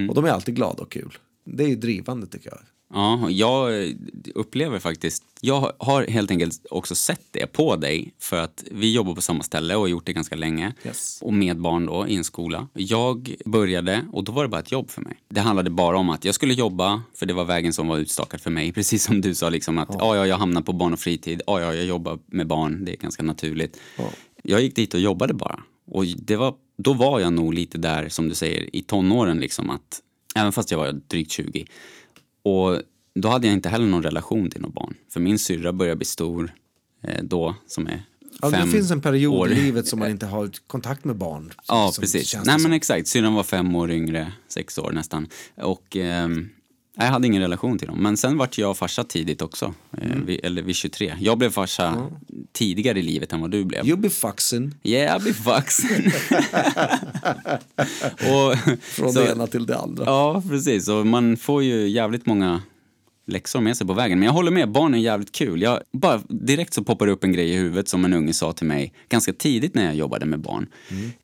Och 0.09 0.15
de 0.15 0.25
är 0.25 0.29
alltid 0.29 0.55
glada 0.55 0.83
och 0.83 0.91
kul. 0.91 1.17
Det 1.43 1.63
är 1.63 1.67
ju 1.67 1.75
drivande 1.75 2.27
tycker 2.27 2.49
jag. 2.49 2.59
Ja, 2.93 3.29
jag 3.29 3.93
upplever 4.35 4.79
faktiskt, 4.79 5.23
jag 5.41 5.71
har 5.77 6.07
helt 6.07 6.31
enkelt 6.31 6.65
också 6.69 6.95
sett 6.95 7.21
det 7.31 7.47
på 7.47 7.75
dig 7.75 8.13
för 8.19 8.37
att 8.37 8.63
vi 8.71 8.93
jobbar 8.93 9.15
på 9.15 9.21
samma 9.21 9.43
ställe 9.43 9.75
och 9.75 9.81
har 9.81 9.87
gjort 9.87 10.05
det 10.05 10.13
ganska 10.13 10.35
länge. 10.35 10.73
Yes. 10.85 11.19
Och 11.21 11.33
med 11.33 11.59
barn 11.59 11.85
då 11.85 12.07
i 12.07 12.15
en 12.15 12.23
skola. 12.23 12.67
Jag 12.73 13.35
började 13.45 14.05
och 14.11 14.23
då 14.23 14.31
var 14.31 14.43
det 14.43 14.49
bara 14.49 14.61
ett 14.61 14.71
jobb 14.71 14.89
för 14.89 15.01
mig. 15.01 15.17
Det 15.29 15.41
handlade 15.41 15.69
bara 15.69 15.97
om 15.97 16.09
att 16.09 16.25
jag 16.25 16.35
skulle 16.35 16.53
jobba, 16.53 17.01
för 17.13 17.25
det 17.25 17.33
var 17.33 17.45
vägen 17.45 17.73
som 17.73 17.87
var 17.87 17.97
utstakad 17.97 18.41
för 18.41 18.51
mig. 18.51 18.71
Precis 18.73 19.03
som 19.03 19.21
du 19.21 19.35
sa, 19.35 19.49
liksom 19.49 19.77
att 19.77 19.89
ja, 19.99 20.15
ja, 20.15 20.27
jag 20.27 20.37
hamnar 20.37 20.61
på 20.61 20.73
barn 20.73 20.93
och 20.93 20.99
fritid. 20.99 21.41
Ja, 21.47 21.61
ja, 21.61 21.73
jag 21.73 21.85
jobbar 21.85 22.19
med 22.25 22.47
barn, 22.47 22.85
det 22.85 22.91
är 22.91 22.97
ganska 22.97 23.23
naturligt. 23.23 23.79
Jag 24.43 24.61
gick 24.61 24.75
dit 24.75 24.93
och 24.93 24.99
jobbade 24.99 25.33
bara. 25.33 25.59
Och 25.91 26.05
det 26.05 26.35
var, 26.35 26.53
då 26.77 26.93
var 26.93 27.19
jag 27.19 27.33
nog 27.33 27.53
lite 27.53 27.77
där, 27.77 28.09
som 28.09 28.29
du 28.29 28.35
säger, 28.35 28.75
i 28.75 28.81
tonåren 28.81 29.39
liksom 29.39 29.69
att, 29.69 30.01
även 30.35 30.51
fast 30.51 30.71
jag 30.71 30.77
var 30.77 30.91
drygt 31.07 31.31
20. 31.31 31.65
Och 32.43 32.81
då 33.15 33.29
hade 33.29 33.47
jag 33.47 33.53
inte 33.53 33.69
heller 33.69 33.85
någon 33.85 34.03
relation 34.03 34.49
till 34.49 34.61
något 34.61 34.73
barn. 34.73 34.93
För 35.13 35.19
min 35.19 35.39
syrra 35.39 35.73
började 35.73 35.95
bli 35.95 36.05
stor 36.05 36.53
eh, 37.03 37.23
då, 37.23 37.55
som 37.67 37.87
är 37.87 38.03
Ja, 38.41 38.49
det 38.49 38.67
finns 38.67 38.91
en 38.91 39.01
period 39.01 39.35
år. 39.35 39.51
i 39.51 39.55
livet 39.55 39.87
som 39.87 39.99
man 39.99 40.09
inte 40.11 40.25
har 40.25 40.49
kontakt 40.67 41.05
med 41.05 41.15
barn. 41.15 41.53
Ja, 41.67 41.93
precis. 41.99 42.35
Nej, 42.45 42.59
men 42.59 42.73
exakt. 42.73 43.07
Syrran 43.07 43.33
var 43.33 43.43
fem 43.43 43.75
år 43.75 43.91
yngre, 43.91 44.31
sex 44.47 44.77
år 44.77 44.91
nästan. 44.91 45.27
Och 45.55 45.95
ehm, 45.95 46.49
jag 46.95 47.05
hade 47.05 47.27
ingen 47.27 47.41
relation 47.41 47.77
till 47.79 47.87
dem. 47.87 47.97
Men 48.03 48.17
sen 48.17 48.37
vart 48.37 48.57
jag 48.57 48.77
farsa 48.77 49.03
tidigt 49.03 49.41
också. 49.41 49.73
Eh, 49.97 50.05
Mm. 50.11 50.25
vid, 50.25 50.39
eller 50.45 50.61
vid 50.61 50.75
23. 50.75 51.15
Jag 51.19 51.37
blev 51.37 51.49
farsa 51.49 52.07
tidigare 52.51 52.99
i 52.99 53.03
livet 53.03 53.33
än 53.33 53.41
vad 53.41 53.51
du 53.51 53.65
blev. 53.65 53.87
You 53.87 53.97
be 53.97 54.09
fuxing. 54.09 54.71
Yeah, 54.83 55.19
I'll 55.19 55.23
be 55.23 55.33
och, 58.33 58.57
Från 58.83 59.13
så- 59.13 59.19
det 59.19 59.31
ena 59.31 59.47
till 59.47 59.65
det 59.65 59.77
andra. 59.77 60.03
Ja, 60.05 60.43
precis. 60.49 60.87
Och 60.87 61.07
man 61.07 61.37
får 61.37 61.63
ju 61.63 61.89
jävligt 61.89 62.25
många 62.25 62.61
läxor 63.27 63.61
med 63.61 63.77
sig 63.77 63.87
på 63.87 63.93
vägen. 63.93 64.19
Men 64.19 64.25
jag 64.25 64.33
håller 64.33 64.51
med, 64.51 64.71
barn 64.71 64.93
är 64.93 64.97
jävligt 64.97 65.31
kul. 65.31 65.61
Jag, 65.61 65.79
bara, 65.93 66.21
direkt 66.29 66.73
så 66.73 66.83
poppar 66.83 67.05
det 67.05 67.11
upp 67.11 67.23
en 67.23 67.33
grej 67.33 67.49
i 67.49 67.55
huvudet 67.57 67.87
som 67.87 68.05
en 68.05 68.13
unge 68.13 68.33
sa 68.33 68.53
till 68.53 68.67
mig 68.67 68.93
ganska 69.09 69.33
tidigt 69.33 69.75
när 69.75 69.85
jag 69.85 69.95
jobbade 69.95 70.25
med 70.25 70.39
barn. 70.39 70.67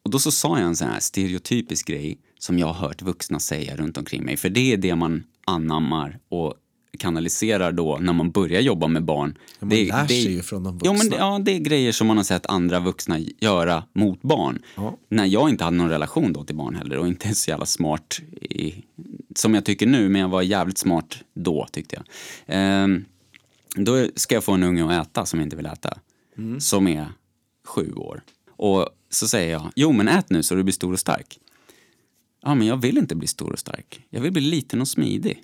Och 0.03 0.11
då 0.11 0.19
så 0.19 0.31
sa 0.31 0.59
jag 0.59 0.67
en 0.67 0.75
sån 0.75 0.87
här 0.87 0.99
stereotypisk 0.99 1.87
grej 1.87 2.17
som 2.39 2.59
jag 2.59 2.67
har 2.67 2.87
hört 2.87 3.01
vuxna 3.01 3.39
säga 3.39 3.75
runt 3.75 3.97
omkring 3.97 4.25
mig. 4.25 4.37
För 4.37 4.49
det 4.49 4.73
är 4.73 4.77
det 4.77 4.95
man 4.95 5.23
anammar 5.45 6.19
och 6.29 6.55
kanaliserar 7.01 7.71
då 7.71 7.97
när 8.01 8.13
man 8.13 8.31
börjar 8.31 8.61
jobba 8.61 8.87
med 8.87 9.03
barn. 9.03 9.37
man 9.59 9.69
det, 9.69 9.85
lär 9.87 10.01
det, 10.01 10.07
sig 10.07 10.33
ju 10.33 10.41
från 10.41 10.63
de 10.63 10.79
Ja, 10.83 10.91
men, 10.91 10.99
vuxna. 11.01 11.15
det- 11.17 11.21
ja, 11.23 11.39
det 11.39 11.51
är 11.55 11.59
grejer 11.59 11.91
som 11.91 12.07
man 12.07 12.17
har 12.17 12.23
sett 12.23 12.45
andra 12.45 12.79
vuxna 12.79 13.19
göra 13.19 13.83
mot 13.93 14.21
barn. 14.21 14.59
Ja. 14.75 14.97
När 15.09 15.25
jag 15.25 15.49
inte 15.49 15.63
hade 15.63 15.77
någon 15.77 15.89
relation 15.89 16.33
då 16.33 16.43
till 16.43 16.55
barn 16.55 16.75
heller 16.75 16.97
och 16.97 17.07
inte 17.07 17.35
så 17.35 17.49
jävla 17.49 17.65
smart 17.65 18.19
i, 18.41 18.73
som 19.35 19.53
jag 19.53 19.65
tycker 19.65 19.87
nu, 19.87 20.09
men 20.09 20.21
jag 20.21 20.29
var 20.29 20.41
jävligt 20.41 20.77
smart 20.77 21.17
då 21.33 21.67
tyckte 21.71 21.95
jag. 21.95 22.05
Ehm, 22.47 23.05
då 23.75 24.07
ska 24.15 24.35
jag 24.35 24.43
få 24.43 24.51
en 24.51 24.63
unge 24.63 24.85
att 24.99 25.07
äta 25.07 25.25
som 25.25 25.41
inte 25.41 25.55
vill 25.55 25.65
äta, 25.65 25.97
som 26.59 26.87
är 26.87 27.07
sju 27.67 27.93
år. 27.93 28.21
Och 28.49 28.89
så 29.09 29.27
säger 29.27 29.51
jag, 29.51 29.71
jo 29.75 29.91
men 29.91 30.07
ät 30.07 30.29
nu 30.29 30.43
så 30.43 30.55
du 30.55 30.63
blir 30.63 30.73
stor 30.73 30.93
och 30.93 30.99
stark. 30.99 31.39
Ja, 32.43 32.55
men 32.55 32.67
jag 32.67 32.77
vill 32.77 32.97
inte 32.97 33.15
bli 33.15 33.27
stor 33.27 33.51
och 33.53 33.59
stark. 33.59 34.01
Jag 34.09 34.21
vill 34.21 34.31
bli 34.31 34.41
liten 34.41 34.81
och 34.81 34.87
smidig. 34.87 35.43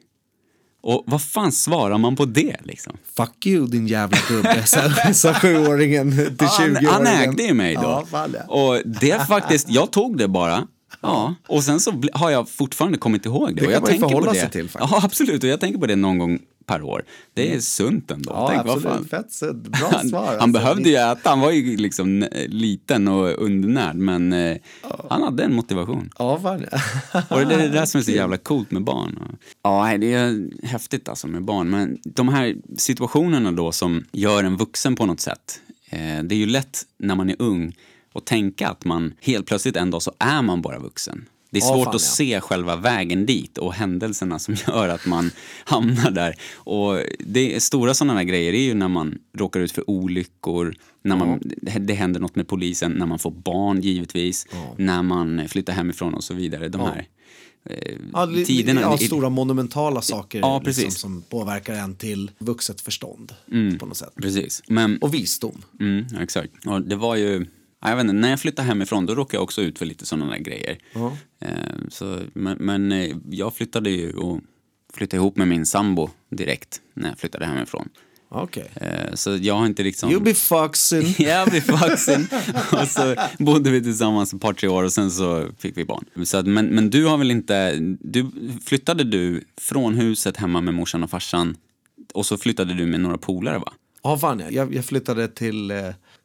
Och 0.82 1.04
vad 1.08 1.22
fan 1.22 1.52
svarar 1.52 1.98
man 1.98 2.16
på 2.16 2.26
det 2.26 2.56
liksom? 2.64 2.98
Fuck 3.18 3.46
you 3.46 3.68
din 3.68 3.88
jävla 3.88 4.18
gubbe, 4.30 4.64
sa- 5.14 5.34
sjuåringen 5.34 6.12
till 6.38 6.48
han, 6.48 6.70
20-åringen. 6.76 6.88
han 6.90 7.08
ägde 7.08 7.44
ju 7.44 7.54
mig 7.54 7.76
då. 7.76 8.06
Ja. 8.12 8.28
Och 8.48 8.82
det 8.86 9.28
faktiskt, 9.28 9.70
jag 9.70 9.92
tog 9.92 10.18
det 10.18 10.28
bara. 10.28 10.68
Ja, 11.02 11.36
och 11.48 11.64
sen 11.64 11.80
så 11.80 12.04
har 12.14 12.30
jag 12.32 12.50
fortfarande 12.50 12.98
kommit 12.98 13.26
ihåg 13.26 13.56
det. 13.56 13.62
Det 13.62 13.62
och 13.62 13.64
kan 13.66 13.74
jag 13.74 13.82
man 13.82 13.92
ju 13.92 14.00
förhålla 14.00 14.34
sig 14.34 14.50
till, 14.50 14.70
faktiskt. 14.70 14.92
Ja, 14.94 15.02
absolut. 15.06 15.44
Och 15.44 15.50
jag 15.50 15.60
tänker 15.60 15.80
på 15.80 15.86
det 15.86 15.96
någon 15.96 16.18
gång 16.18 16.40
per 16.68 16.82
år. 16.82 17.04
Det 17.34 17.54
är 17.54 17.60
sunt 17.60 18.12
ändå. 18.12 18.32
Ja, 18.34 18.48
Tänk, 18.50 18.68
absolut. 18.68 19.10
Fett 19.10 19.32
sunt. 19.32 19.64
Bra 19.64 19.90
Han, 19.92 20.10
svar. 20.10 20.26
han 20.26 20.34
alltså. 20.34 20.48
behövde 20.48 20.90
ju 20.90 20.96
äta, 20.96 21.30
han 21.30 21.40
var 21.40 21.52
ju 21.52 21.78
liksom 21.78 22.28
liten 22.48 23.08
och 23.08 23.44
undernärd, 23.44 23.96
men 23.96 24.34
eh, 24.34 24.58
han 25.10 25.24
hade 25.24 25.44
en 25.44 25.56
motivation. 25.56 26.10
Ja, 26.18 26.40
fan 26.40 26.66
ja. 26.72 26.80
Och 27.30 27.48
det 27.48 27.56
är 27.56 27.60
det 27.60 27.70
där 27.70 27.86
som 27.86 28.00
är 28.00 28.04
så 28.04 28.12
jävla 28.12 28.38
coolt 28.38 28.72
med 28.72 28.84
barn. 28.84 29.38
Ja, 29.64 29.98
det 29.98 30.14
är 30.14 30.50
häftigt 30.66 31.10
alltså 31.10 31.28
med 31.28 31.44
barn. 31.44 31.70
Men 31.70 31.98
de 32.04 32.28
här 32.30 32.56
situationerna 32.78 33.52
då 33.52 33.72
som 33.72 34.04
gör 34.12 34.44
en 34.44 34.58
vuxen 34.58 34.96
på 34.96 35.06
något 35.06 35.20
sätt. 35.20 35.60
Eh, 35.90 36.24
det 36.24 36.36
är 36.36 36.40
ju 36.40 36.46
lätt 36.46 36.82
när 37.00 37.16
man 37.16 37.30
är 37.30 37.36
ung 37.40 37.76
att 38.14 38.26
tänka 38.26 38.70
att 38.70 38.86
man 38.86 39.14
helt 39.22 39.46
plötsligt 39.46 39.76
en 39.76 39.92
dag 39.92 40.02
så 40.02 40.12
är 40.20 40.42
man 40.42 40.62
bara 40.62 40.80
vuxen. 40.80 41.26
Det 41.50 41.58
är 41.58 41.62
svårt 41.62 41.84
fan, 41.84 41.88
att 41.88 41.94
ja. 41.94 42.00
se 42.00 42.42
själva 42.42 42.76
vägen 42.76 43.26
dit 43.26 43.58
och 43.58 43.74
händelserna 43.74 44.40
som 44.40 44.56
gör 44.68 44.90
att 44.90 45.06
man 45.06 45.32
hamnar 45.66 46.12
där. 46.12 46.36
Och 46.54 47.00
det 47.20 47.56
är 47.56 47.60
stora 47.60 47.94
sådana 47.94 48.14
där 48.14 48.24
grejer 48.24 48.54
är 48.54 48.62
ju 48.64 48.74
när 48.74 48.88
man 48.88 49.18
råkar 49.38 49.60
ut 49.60 49.72
för 49.72 49.90
olyckor, 49.90 50.76
när 51.04 51.16
man, 51.16 51.42
det 51.80 51.94
händer 51.94 52.20
något 52.20 52.36
med 52.36 52.48
polisen, 52.48 52.92
när 52.92 53.06
man 53.06 53.20
får 53.20 53.32
barn 53.32 53.82
givetvis, 53.82 54.48
när 54.78 55.04
man 55.04 55.48
flyttar 55.50 55.74
hemifrån 55.74 56.14
och 56.14 56.24
så 56.24 56.34
vidare. 56.34 56.70
De 56.70 56.82
här 56.82 57.08
eh, 57.70 57.96
Ja, 58.14 58.26
li- 58.26 58.46
tiderna. 58.46 58.82
ja, 58.82 58.96
det- 59.00 59.06
stora 59.06 59.30
monumentala 59.30 60.02
saker 60.02 60.40
Ja, 60.40 60.62
liksom, 60.66 60.92
som 60.92 61.22
påverkar 61.30 61.74
en 61.74 61.96
till 61.96 62.32
vuxet 62.38 62.82
förstånd 62.82 63.34
på 63.80 63.86
något 63.86 63.98
sätt. 63.98 64.14
Precis. 64.22 64.64
Men, 64.68 64.98
Och 64.98 65.14
visdom. 65.14 65.62
mm, 65.80 66.06
exakt. 66.22 66.52
Och 66.66 66.82
det 66.82 66.96
var 66.96 67.16
ju, 67.16 67.46
jag 67.82 67.96
vet 67.96 68.04
inte, 68.04 68.14
när 68.14 68.30
jag 68.30 68.40
flyttade 68.40 68.68
hemifrån 68.68 69.06
då 69.06 69.16
råkade 69.16 69.38
jag 69.38 69.44
också 69.44 69.62
ut 69.62 69.80
för 69.80 69.86
lite 69.86 70.06
sådana 70.06 70.32
där 70.32 70.38
grejer. 70.38 70.78
Ja. 70.94 71.18
Eh, 71.40 71.50
så, 71.90 72.20
men 72.34 72.58
men 72.60 72.92
eh, 72.92 73.16
jag 73.30 73.54
flyttade 73.54 73.90
ju 73.90 74.14
och 74.14 74.42
flyttade 74.94 75.18
ihop 75.18 75.38
med 75.38 75.48
min 75.48 75.66
sambo 75.66 76.10
direkt 76.30 76.82
när 76.94 77.10
jag 77.10 77.20
flyttade 77.20 77.46
hemifrån. 77.46 77.90
Okej. 78.30 78.72
Eh, 78.76 79.14
så 79.14 79.38
jag 79.42 79.54
har 79.54 79.66
inte 79.66 79.84
liksom... 79.84 80.12
You 80.12 80.22
be 80.22 80.34
fuxing. 80.34 81.16
Jag 81.26 81.50
blev 81.50 81.68
vuxen 81.68 82.28
och 82.72 82.88
så 82.88 83.16
bodde 83.38 83.70
vi 83.72 83.84
tillsammans 83.84 84.34
ett 84.34 84.42
par, 84.42 84.54
tre 84.54 84.70
år 84.70 84.84
och 84.84 84.94
sen 84.94 85.12
så 85.12 85.48
fick 85.60 85.78
vi 85.78 85.86
barn. 85.86 86.06
Så 86.26 86.38
att, 86.38 86.46
men, 86.46 86.66
men 86.66 86.90
du 86.90 87.06
har 87.06 87.18
väl 87.18 87.32
inte, 87.32 87.78
du, 88.00 88.32
flyttade 88.66 89.04
du 89.04 89.44
från 89.58 89.96
huset 89.96 90.38
hemma 90.38 90.62
med 90.62 90.74
morsan 90.74 91.04
och 91.04 91.10
farsan 91.10 91.58
och 92.14 92.26
så 92.26 92.38
flyttade 92.38 92.74
du 92.74 92.86
med 92.86 93.00
några 93.00 93.18
polare 93.18 93.58
va? 93.58 93.74
Ja, 94.04 94.18
fan 94.18 94.40
ja. 94.40 94.46
Jag, 94.50 94.76
jag 94.76 94.86
flyttade 94.86 95.28
till 95.28 95.72
eh, 95.72 95.78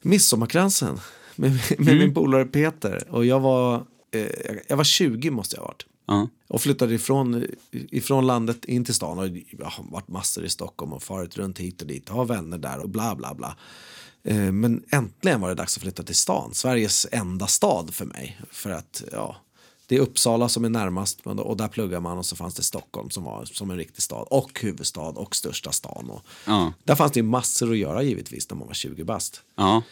Midsommarkransen 0.02 1.00
med, 1.36 1.50
med 1.50 1.80
Mm. 1.88 1.98
min 1.98 2.14
polare 2.14 2.44
Peter. 2.44 3.04
Och 3.10 3.24
jag 3.26 3.40
var, 3.40 3.86
eh, 4.14 4.26
jag- 4.68 4.76
var 4.76 4.84
20 4.84 5.30
måste 5.30 5.56
jag 5.56 5.60
ha 5.62 5.66
varit. 5.68 5.86
Ja. 6.06 6.28
Och 6.48 6.60
flyttade 6.60 6.94
ifrån, 6.94 7.44
ifrån 7.70 8.26
landet 8.26 8.64
in 8.64 8.84
till 8.84 8.94
stan. 8.94 9.18
Och 9.18 9.28
jag 9.58 9.66
har 9.66 9.84
varit 9.90 10.08
massor 10.08 10.44
i 10.44 10.48
Stockholm 10.48 10.92
och 10.92 11.02
farit 11.02 11.36
runt 11.36 11.58
hit 11.58 11.80
och 11.80 11.86
dit. 11.88 12.08
Har 12.08 12.24
vänner 12.24 12.58
där 12.58 12.78
och 12.78 12.88
bla 12.88 13.14
bla 13.14 13.34
bla. 13.34 13.56
Eh, 14.24 14.52
Men 14.52 14.84
äntligen 14.90 15.40
var 15.40 15.48
det 15.48 15.54
dags 15.54 15.76
att 15.76 15.82
flytta 15.82 16.02
till 16.02 16.14
stan. 16.14 16.50
Sveriges 16.54 17.06
enda 17.12 17.46
stad 17.46 17.94
för 17.94 18.04
mig. 18.04 18.40
För 18.50 18.70
att, 18.70 19.02
ja, 19.12 19.36
det 19.86 19.96
är 19.96 20.00
Uppsala 20.00 20.48
som 20.48 20.64
är 20.64 20.68
närmast 20.68 21.20
och 21.26 21.56
där 21.56 21.68
pluggar 21.68 22.00
man 22.00 22.18
och 22.18 22.26
så 22.26 22.36
fanns 22.36 22.54
det 22.54 22.62
Stockholm 22.62 23.10
som 23.10 23.24
var 23.24 23.44
som 23.44 23.70
en 23.70 23.76
riktig 23.76 24.02
stad 24.02 24.26
och 24.30 24.60
huvudstad 24.62 25.00
och 25.08 25.36
största 25.36 25.72
stan. 25.72 26.10
Och 26.10 26.22
Ja. 26.46 26.72
Där 26.84 26.94
fanns 26.94 27.12
det 27.12 27.22
massor 27.22 27.70
att 27.72 27.78
göra 27.78 28.02
givetvis 28.02 28.50
när 28.50 28.56
man 28.56 28.66
var 28.66 28.74
20 28.74 29.04
bast. 29.04 29.42
Ja. 29.56 29.82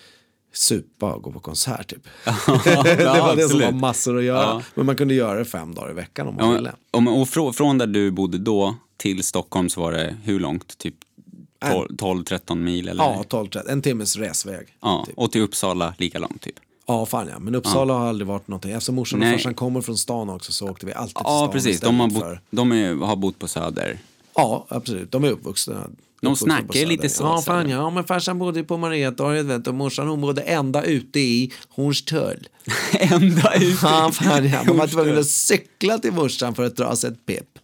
Supa 0.53 1.13
och 1.13 1.23
gå 1.23 1.33
på 1.33 1.41
konsert 1.41 1.89
typ. 1.91 2.07
ja, 2.27 2.33
det 2.65 3.05
var 3.05 3.37
det 3.37 3.43
som 3.43 3.45
absolut. 3.45 3.65
var 3.65 3.73
massor 3.73 4.19
att 4.19 4.25
göra. 4.25 4.39
Ja. 4.43 4.63
Men 4.75 4.87
man 4.87 4.97
kunde 4.97 5.15
göra 5.15 5.39
det 5.39 5.45
fem 5.45 5.75
dagar 5.75 5.91
i 5.91 5.95
veckan 5.95 6.29
om 6.29 6.35
man 6.35 6.49
Ja, 6.49 6.53
ville. 6.55 6.73
och, 6.91 7.21
och 7.21 7.29
frå, 7.29 7.53
från 7.53 7.79
där 7.79 7.87
du 7.87 8.11
bodde 8.11 8.39
då 8.39 8.77
till 8.97 9.23
Stockholm 9.25 9.69
så 9.69 9.81
var 9.81 9.93
det 9.93 10.17
hur 10.25 10.41
långt? 10.41 10.79
Typ 10.79 10.95
12-13 11.63 12.55
mil 12.55 12.89
eller? 12.89 13.05
Ja, 13.05 13.25
12 13.29 13.49
en 13.69 13.83
timmes 13.83 14.17
resväg. 14.17 14.67
Ja, 14.81 15.05
Typ. 15.07 15.19
och 15.19 15.33
till 15.33 15.41
Uppsala 15.43 15.95
lika 15.99 16.19
långt 16.19 16.41
typ? 16.43 16.55
Ja, 16.87 17.07
fan 17.07 17.29
ja. 17.33 17.39
Men 17.39 17.55
Uppsala 17.55 17.95
har 17.95 18.09
aldrig 18.09 18.29
varit 18.29 18.49
någonting. 18.49 18.71
Eftersom 18.73 18.95
morsan 18.95 19.23
och 19.23 19.29
farsan 19.29 19.55
kommer 19.55 19.81
från 19.81 19.97
stan 19.99 20.31
också 20.31 20.53
så 20.53 20.69
åkte 20.71 20.87
vi 20.87 20.93
alltid 20.95 21.15
till 21.15 21.23
Ja, 21.25 21.39
stan 21.39 21.51
precis. 21.53 21.81
De, 21.81 22.01
har, 22.01 22.09
bott, 22.09 22.19
för- 22.23 22.41
de 22.51 22.73
är, 22.73 22.95
har 22.95 23.17
bott 23.17 23.39
på 23.39 23.49
Söder. 23.49 23.99
Ja, 24.35 24.67
absolut. 24.69 25.13
De 25.13 25.25
är 25.25 25.31
uppvuxna. 25.31 25.87
uppvuxna 26.23 26.37
snackar 26.37 26.87
lite 26.87 27.09
så, 27.09 27.23
Ja, 27.23 27.43
fan 27.43 27.71
ja. 27.71 27.77
ja. 27.77 27.91
Men 27.91 28.05
farsan 28.05 28.39
bodde 28.39 28.63
på 28.65 28.77
Mariatorget 28.77 29.47
vet 29.47 29.65
du. 29.65 29.71
och 29.71 29.77
morsan 29.77 30.09
hon 30.09 30.21
bodde 30.21 30.43
ända 30.43 30.83
ute 30.83 31.21
i 31.21 31.53
Hornstull. 31.69 32.49
Ända 32.93 33.55
ut. 33.55 33.79
Ja, 33.83 34.11
fan 34.13 34.49
ja. 34.49 34.65
Man 34.67 34.77
var 34.77 34.87
tvungen 34.87 35.19
att 35.19 35.27
cykla 35.27 35.99
till 35.99 36.13
morsan 36.13 36.55
för 36.55 36.65
att 36.65 36.77
dra 36.77 36.97
sig 36.97 37.11
ett 37.11 37.27
pip. 37.27 37.59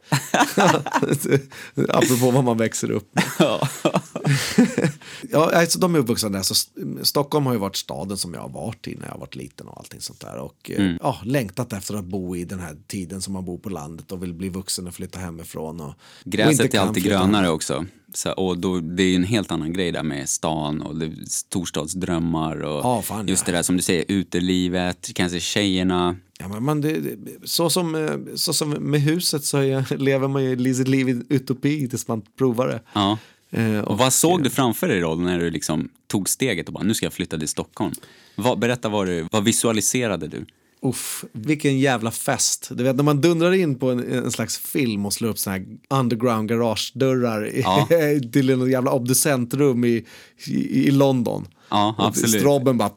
Apropå 1.89 2.31
vad 2.31 2.45
man 2.45 2.59
växer 2.59 2.91
upp 2.91 3.11
med. 3.15 3.25
Ja. 5.31 5.51
Alltså, 5.55 5.79
de 5.79 5.95
är 5.95 5.99
uppvuxna 5.99 6.29
där. 6.29 6.43
Så 6.43 6.53
St- 6.53 6.81
Stockholm 7.03 7.47
har 7.47 7.53
ju 7.53 7.59
varit 7.59 7.77
staden 7.77 8.17
som 8.17 8.35
jag 8.35 8.41
har 8.41 8.49
varit 8.49 8.89
i 8.89 8.95
när 8.95 9.05
jag 9.07 9.13
har 9.13 9.19
varit 9.21 9.37
liten 9.37 9.69
och 9.69 9.79
allting 9.79 10.01
sånt 10.01 10.21
där. 10.21 10.37
Och 10.39 10.71
eh, 10.71 10.81
Mm. 10.87 10.99
ja, 11.03 11.21
längtat 11.25 11.73
efter 11.73 11.95
att 11.95 12.05
bo 12.05 12.37
i 12.37 12.45
den 12.45 12.61
här 12.61 12.77
tiden 12.87 13.23
som 13.23 13.33
man 13.33 13.45
bor 13.45 13.59
på 13.59 13.69
landet 13.69 14.13
och 14.13 14.23
vill 14.23 14.35
bli 14.35 14.49
vuxen 14.49 14.87
och 14.87 14.95
flytta 14.95 15.19
hemifrån. 15.19 15.81
Och, 15.81 15.89
och 15.89 15.95
Gräset 16.25 16.61
är 16.65 16.69
kan 16.69 16.89
alltid 16.89 17.05
grönare 17.05 17.49
också. 17.51 17.85
Så, 18.15 18.33
och 18.33 18.59
då, 18.59 18.81
det 18.81 19.03
är 19.03 19.07
ju 19.09 19.15
en 19.15 19.25
helt 19.25 19.51
annan 19.53 19.73
grej 19.73 19.93
där 19.93 20.03
med 20.03 20.29
stan 20.29 20.83
och 20.83 20.97
det, 20.97 21.13
storstadsdrömmar 21.31 22.63
och 22.63 22.85
Ja, 22.85 23.03
fan, 23.03 23.29
just 23.29 23.47
ja. 23.47 23.53
det 23.53 23.59
där 23.59 23.63
som 23.63 23.77
du 23.77 23.83
säger, 23.83 24.05
utelivet, 24.09 25.11
kanske 25.15 25.41
tjejerna. 25.41 26.17
Ja, 26.39 26.49
men 26.49 26.65
man, 26.65 26.81
det, 26.81 27.01
så, 27.45 27.71
som, 27.71 27.95
eh, 27.95 28.11
så 28.35 28.53
som 28.53 28.71
med 28.71 29.01
huset 29.01 29.45
så 29.45 29.59
är, 29.59 29.97
lever 29.99 30.29
man 30.29 30.45
ju 30.45 30.57
liv 30.85 31.09
i 31.09 31.23
utopi 31.35 31.89
tills 31.89 32.09
man 32.09 32.23
provar 32.39 32.67
det. 32.69 32.81
Ja. 32.93 33.19
Eh, 33.51 33.79
Och 33.79 33.99
vad 33.99 34.13
såg 34.13 34.43
du 34.43 34.51
framför 34.51 34.89
dig 34.89 35.01
då 35.01 35.15
när 35.15 35.39
du 35.39 35.51
liksom 35.51 35.89
tog 36.07 36.29
steget 36.29 36.67
och 36.67 36.75
bara 36.75 36.85
nu 36.85 36.95
ska 36.95 37.07
jag 37.07 37.13
flytta 37.13 37.39
till 37.39 37.49
Stockholm? 37.49 37.93
Vad, 38.35 38.59
berätta 38.59 38.89
vad, 38.89 39.07
du, 39.07 39.27
vad 39.33 39.45
visualiserade 39.45 40.27
du? 40.27 40.47
Uff, 40.83 41.25
vilken 41.33 41.79
jävla 41.79 42.11
fest. 42.11 42.69
Du 42.75 42.85
vet 42.85 42.97
när 42.97 43.03
man 43.05 43.21
dundrar 43.21 43.53
in 43.53 43.79
på 43.79 43.91
en, 43.91 44.13
en 44.13 44.31
slags 44.33 44.59
film 44.59 45.07
och 45.07 45.13
slår 45.13 45.29
upp 45.29 45.39
såna 45.39 45.57
här 45.57 45.67
underground 45.91 46.49
garagedörrar 46.49 47.51
Ja. 47.55 47.89
till 48.33 48.51
en 48.51 48.71
jävla 48.71 48.91
obducentrum 48.93 49.85
i, 49.85 50.05
i, 50.47 50.89
i 50.89 50.91
London. 50.91 51.49
Ja, 51.69 51.95
absolut. 51.99 52.41
Strobben 52.41 52.79
bara... 52.79 52.91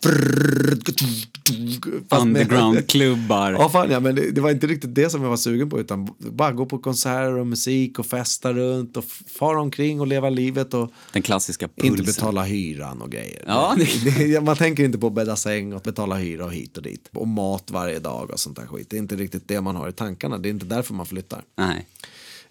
Undergroundklubbar. 2.09 3.51
Ja, 3.51 3.69
fan 3.69 3.91
ja, 3.91 3.99
men 3.99 4.15
det, 4.15 4.31
det 4.31 4.41
var 4.41 4.51
inte 4.51 4.67
riktigt 4.67 4.95
det 4.95 5.09
som 5.09 5.21
jag 5.23 5.29
var 5.29 5.37
sugen 5.37 5.69
på 5.69 5.79
utan 5.79 6.09
bara 6.19 6.51
gå 6.51 6.65
på 6.65 6.77
konserter 6.77 7.33
och 7.37 7.47
musik 7.47 7.99
och 7.99 8.05
festa 8.05 8.53
runt 8.53 8.97
och 8.97 9.03
fara 9.39 9.61
omkring 9.61 10.01
och 10.01 10.07
leva 10.07 10.29
livet 10.29 10.73
och 10.73 10.91
Den 11.13 11.21
klassiska 11.21 11.67
pulsen. 11.67 11.91
inte 11.91 12.03
betala 12.03 12.43
hyran 12.43 13.01
och 13.01 13.11
grejer. 13.11 13.43
Ja, 13.47 13.75
Det- 14.17 14.43
man 14.43 14.55
tänker 14.55 14.83
inte 14.83 14.97
på 14.97 15.07
att 15.07 15.13
bädda 15.13 15.35
säng 15.35 15.73
och 15.73 15.81
betala 15.81 16.15
hyra 16.15 16.45
och 16.45 16.53
hit 16.53 16.77
och 16.77 16.83
dit. 16.83 17.09
Och 17.13 17.27
mat 17.27 17.71
varje 17.71 17.99
dag 17.99 18.31
och 18.31 18.39
sånt 18.39 18.55
där 18.57 18.65
skit. 18.67 18.89
Det 18.89 18.95
är 18.97 18.99
inte 18.99 19.15
riktigt 19.15 19.47
det 19.47 19.61
man 19.61 19.75
har 19.75 19.89
i 19.89 19.93
tankarna. 19.93 20.37
Det 20.37 20.49
är 20.49 20.51
inte 20.51 20.65
därför 20.65 20.93
man 20.93 21.05
flyttar. 21.05 21.43
Nej. 21.57 21.87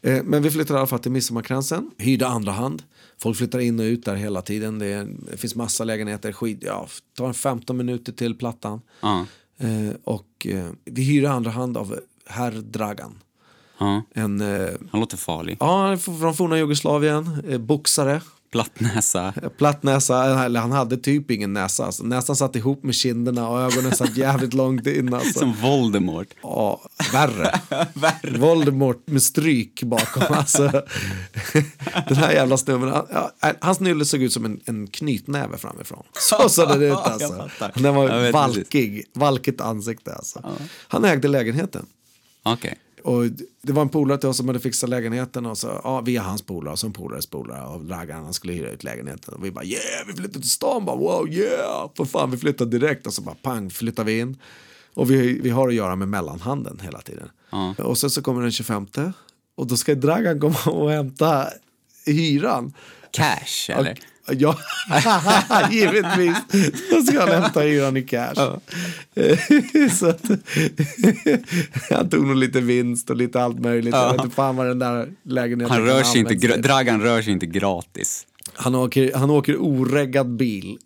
Eh, 0.03 0.23
Men 0.25 0.43
vi 0.43 0.51
flyttade 0.51 0.77
i 0.77 0.79
alla 0.79 0.87
fall 0.87 0.99
till 0.99 1.13
Midsommarkransen. 1.13 1.91
Hyrde 1.99 2.27
andra 2.27 2.53
hand. 2.53 2.83
Folk 3.19 3.37
flyttar 3.37 3.59
in 3.59 3.81
och 3.81 3.85
ut 3.85 4.05
där 4.05 4.15
hela 4.17 4.43
tiden. 4.43 4.79
Det, 4.79 4.87
är, 4.87 5.09
det 5.31 5.37
finns 5.37 5.55
massa 5.55 5.85
lägenheter. 5.85 6.33
Skit, 6.33 6.59
ja, 6.63 6.89
tar 7.17 7.27
en 7.29 7.35
15 7.35 7.77
minuter 7.77 8.13
till 8.13 8.35
Plattan. 8.35 8.81
Ja. 9.01 9.27
Eh, 9.59 9.95
och 10.05 10.47
eh, 10.47 10.71
vi 10.85 11.03
hyr 11.03 11.23
i 11.23 11.27
andra 11.27 11.51
hand 11.51 11.77
av 11.77 11.99
herr 12.27 12.51
Dragan. 12.53 13.15
ja. 13.79 14.03
En, 14.15 14.41
eh, 14.41 14.71
Han 14.91 15.01
låter 15.01 15.17
farlig. 15.17 15.57
ja, 15.61 15.97
från 15.97 16.35
forna 16.35 16.59
Jugoslavien, 16.59 17.43
eh, 17.49 17.59
boxare. 17.59 18.21
Platt 18.51 18.81
näsa. 18.81 19.35
Platt 19.59 19.83
näsa, 19.83 20.45
eller 20.45 20.61
han 20.61 20.73
hade 20.73 20.97
typ 20.97 21.31
ingen 21.31 21.53
näsa. 21.53 21.85
Alltså, 21.87 22.05
näsan 22.05 22.37
satt 22.37 22.57
ihop 22.57 22.83
med 22.83 22.95
kinderna 22.95 23.49
och 23.49 23.61
ögonen 23.61 23.95
satt 23.97 24.17
jävligt 24.17 24.55
långt 24.55 24.87
in. 24.87 25.15
Alltså. 25.15 25.39
Som 25.39 25.53
Voldemort. 25.53 26.27
Ja, 26.43 26.81
värre. 27.13 27.61
Voldemort 28.39 29.07
med 29.07 29.23
stryk 29.23 29.83
bakom. 29.83 30.23
Alltså. 30.37 30.83
Den 32.09 32.17
här 32.17 32.33
jävla 32.33 32.57
snubben. 32.57 32.89
han- 32.89 33.07
Ja, 33.13 33.33
hans 33.61 33.81
nylle 33.81 34.05
såg 34.05 34.23
ut 34.23 34.33
som 34.33 34.45
en, 34.45 34.61
en 34.65 34.87
knytnäve 34.87 35.59
framifrån. 35.59 36.03
Så 36.13 36.49
såg 36.49 36.69
det 36.81 36.87
ut 36.87 36.93
alltså. 36.93 37.49
Den 37.75 37.95
var 37.95 38.33
valkig. 38.33 39.05
Valkigt 39.15 39.61
ansikte 39.61 40.15
alltså. 40.15 40.43
Han 40.89 41.05
ägde 41.05 41.29
lägenheten. 41.29 41.87
Okej. 42.43 42.79
Och 43.03 43.25
det 43.63 43.73
var 43.73 43.83
en 43.83 43.89
polare 43.89 44.19
till 44.19 44.29
oss 44.29 44.37
som 44.37 44.49
hade 44.49 44.61
fixat 44.61 44.91
lägenheten 44.91 45.47
och 45.47 45.59
så, 45.59 45.81
ja, 45.85 46.01
via 46.01 46.23
hans 46.23 46.43
polare 46.43 46.77
en 46.85 46.93
polares 46.93 47.27
polare 47.27 47.67
och 47.67 47.85
Dragan 47.85 48.25
han 48.25 48.35
skulle 48.35 48.53
hyra 48.53 48.71
ut 48.71 48.85
lägenheten. 48.85 49.35
Och 49.35 49.45
vi 49.45 49.51
bara 49.51 49.65
yeah, 49.65 50.07
vi 50.07 50.13
flyttar 50.13 50.41
till 50.41 50.51
stan 50.51 50.85
bara 50.85 50.97
wow 50.97 51.29
yeah, 51.29 51.91
för 51.97 52.05
fan 52.05 52.31
vi 52.31 52.37
flyttar 52.37 52.67
direkt 52.67 53.07
och 53.07 53.13
så 53.15 53.23
bara 53.23 53.35
pang 53.35 53.71
flyttar 53.71 54.05
vi 54.05 54.19
in. 54.19 54.37
Och 54.95 55.11
vi, 55.11 55.41
vi 55.41 55.51
har 55.51 55.69
att 55.69 55.75
göra 55.75 55.97
med 55.97 56.09
mellanhanden 56.09 56.81
hela 56.83 57.01
tiden. 57.01 57.31
Ja. 57.51 57.75
Och 57.79 57.99
sen 57.99 58.11
så 58.11 58.23
kommer 58.23 58.43
den 58.43 58.53
25 58.53 58.87
och 59.55 59.67
då 59.67 59.77
ska 59.77 59.95
Dragan 59.95 60.41
komma 60.41 60.59
och 60.67 60.91
hämta 60.91 61.49
hyran. 62.07 62.73
Cash, 63.11 63.71
eller? 63.71 63.93
Och, 63.93 63.99
ja, 64.33 64.59
givetvis. 65.71 66.37
Då 66.91 67.03
ska 67.03 67.21
han 67.21 67.43
hämta 67.43 67.61
hyran 67.61 67.97
i 67.97 68.03
cash. 68.03 68.35
så 69.99 70.07
att, 70.09 70.23
han 71.91 72.11
tog 72.11 72.27
nog 72.27 72.37
lite 72.37 72.61
vinst 72.61 73.11
och 73.11 73.17
lite 73.17 73.43
allt 73.43 73.59
möjligt. 73.59 73.95
Jag 73.95 74.13
vet 74.13 74.25
inte 74.25 74.35
fan 74.37 74.57
vad 74.57 74.67
den 74.67 74.79
där 74.79 75.09
lägenheten 75.23 75.77
Han 75.77 75.87
rör 75.87 76.03
sig 76.03 76.21
inte. 76.21 76.57
Dragan 76.57 77.03
rör 77.03 77.23
sig 77.23 77.33
inte 77.33 77.47
gratis. 77.47 78.27
han, 78.55 78.75
åker, 78.75 79.15
han 79.15 79.31
åker 79.31 79.57
oreggad 79.57 80.37
bil. 80.37 80.79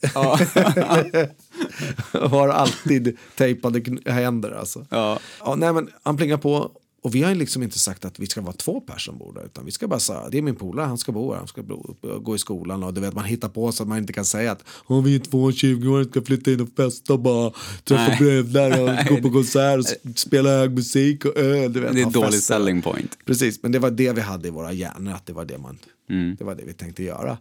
och 2.13 2.31
har 2.31 2.49
alltid 2.49 3.19
tejpade 3.37 3.83
händer 4.07 4.51
alltså. 4.59 4.87
Ja. 4.91 5.19
Ja, 5.45 5.55
nej, 5.55 5.73
men 5.73 5.89
han 6.03 6.17
plingar 6.17 6.37
på 6.37 6.71
och 7.03 7.15
vi 7.15 7.23
har 7.23 7.35
liksom 7.35 7.63
inte 7.63 7.79
sagt 7.79 8.05
att 8.05 8.19
vi 8.19 8.27
ska 8.27 8.41
vara 8.41 8.53
två 8.53 8.81
personer 8.81 8.99
som 8.99 9.19
bor 9.19 9.33
där. 9.35 9.45
Utan 9.45 9.65
vi 9.65 9.71
ska 9.71 9.89
bara 9.89 10.01
säga, 10.01 10.29
det 10.31 10.39
är 10.39 10.43
min 10.43 10.57
polare, 10.57 10.87
han 10.87 10.99
ska 10.99 11.13
bo 11.13 11.31
här, 11.33 11.39
han 11.39 11.49
ska 11.49 11.63
bo, 11.63 11.97
gå 12.23 12.35
i 12.35 12.39
skolan. 12.39 12.83
Och 12.83 12.95
du 12.95 13.01
vet, 13.01 13.15
man 13.15 13.25
hittar 13.25 13.49
på 13.49 13.73
så 13.73 13.83
att 13.83 13.89
man 13.89 13.99
inte 13.99 14.13
kan 14.13 14.25
säga 14.25 14.53
att 14.53 14.65
oh, 14.87 15.03
vi 15.05 15.15
är 15.15 15.19
två 15.19 15.51
20-åringar 15.51 16.11
ska 16.11 16.23
flytta 16.23 16.51
in 16.53 16.61
och 16.61 16.69
festa 16.77 17.13
och 17.13 17.21
bara 17.21 17.53
träffa 17.85 18.17
bröder 18.19 18.81
och 18.83 19.07
gå 19.09 19.23
på 19.23 19.31
konsert 19.31 19.79
och 19.79 20.19
spela 20.19 20.51
hög 20.51 20.71
musik 20.73 21.25
och 21.25 21.37
öl. 21.37 21.73
Du 21.73 21.81
vet, 21.81 21.93
Det 21.95 22.03
är 22.03 22.07
ett 22.07 22.13
dålig 22.13 22.33
fester. 22.33 22.55
selling 22.55 22.83
point. 22.83 23.19
Precis, 23.25 23.63
men 23.63 23.73
det 23.73 23.79
var 23.79 23.91
det 23.91 24.13
vi 24.13 24.21
hade 24.21 24.49
i 24.49 24.51
våra 24.51 24.73
hjärnor, 24.73 25.13
att 25.13 25.27
det 25.27 25.33
var 25.33 25.45
det, 25.45 25.59
man, 25.59 25.79
Mm. 26.11 26.37
det 26.39 26.45
var 26.45 26.55
det 26.55 26.65
vi 26.65 26.73
tänkte 26.73 27.03
göra. 27.03 27.39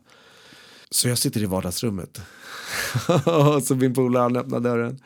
Så 0.92 1.08
jag 1.10 1.18
sitter 1.18 1.42
i 1.44 1.46
vardagsrummet. 1.46 2.22
och 3.26 3.64
så 3.64 3.76
min 3.76 3.94
polare 3.94 4.22
han 4.24 4.36
öppnar 4.38 4.60
dörren. 4.60 5.00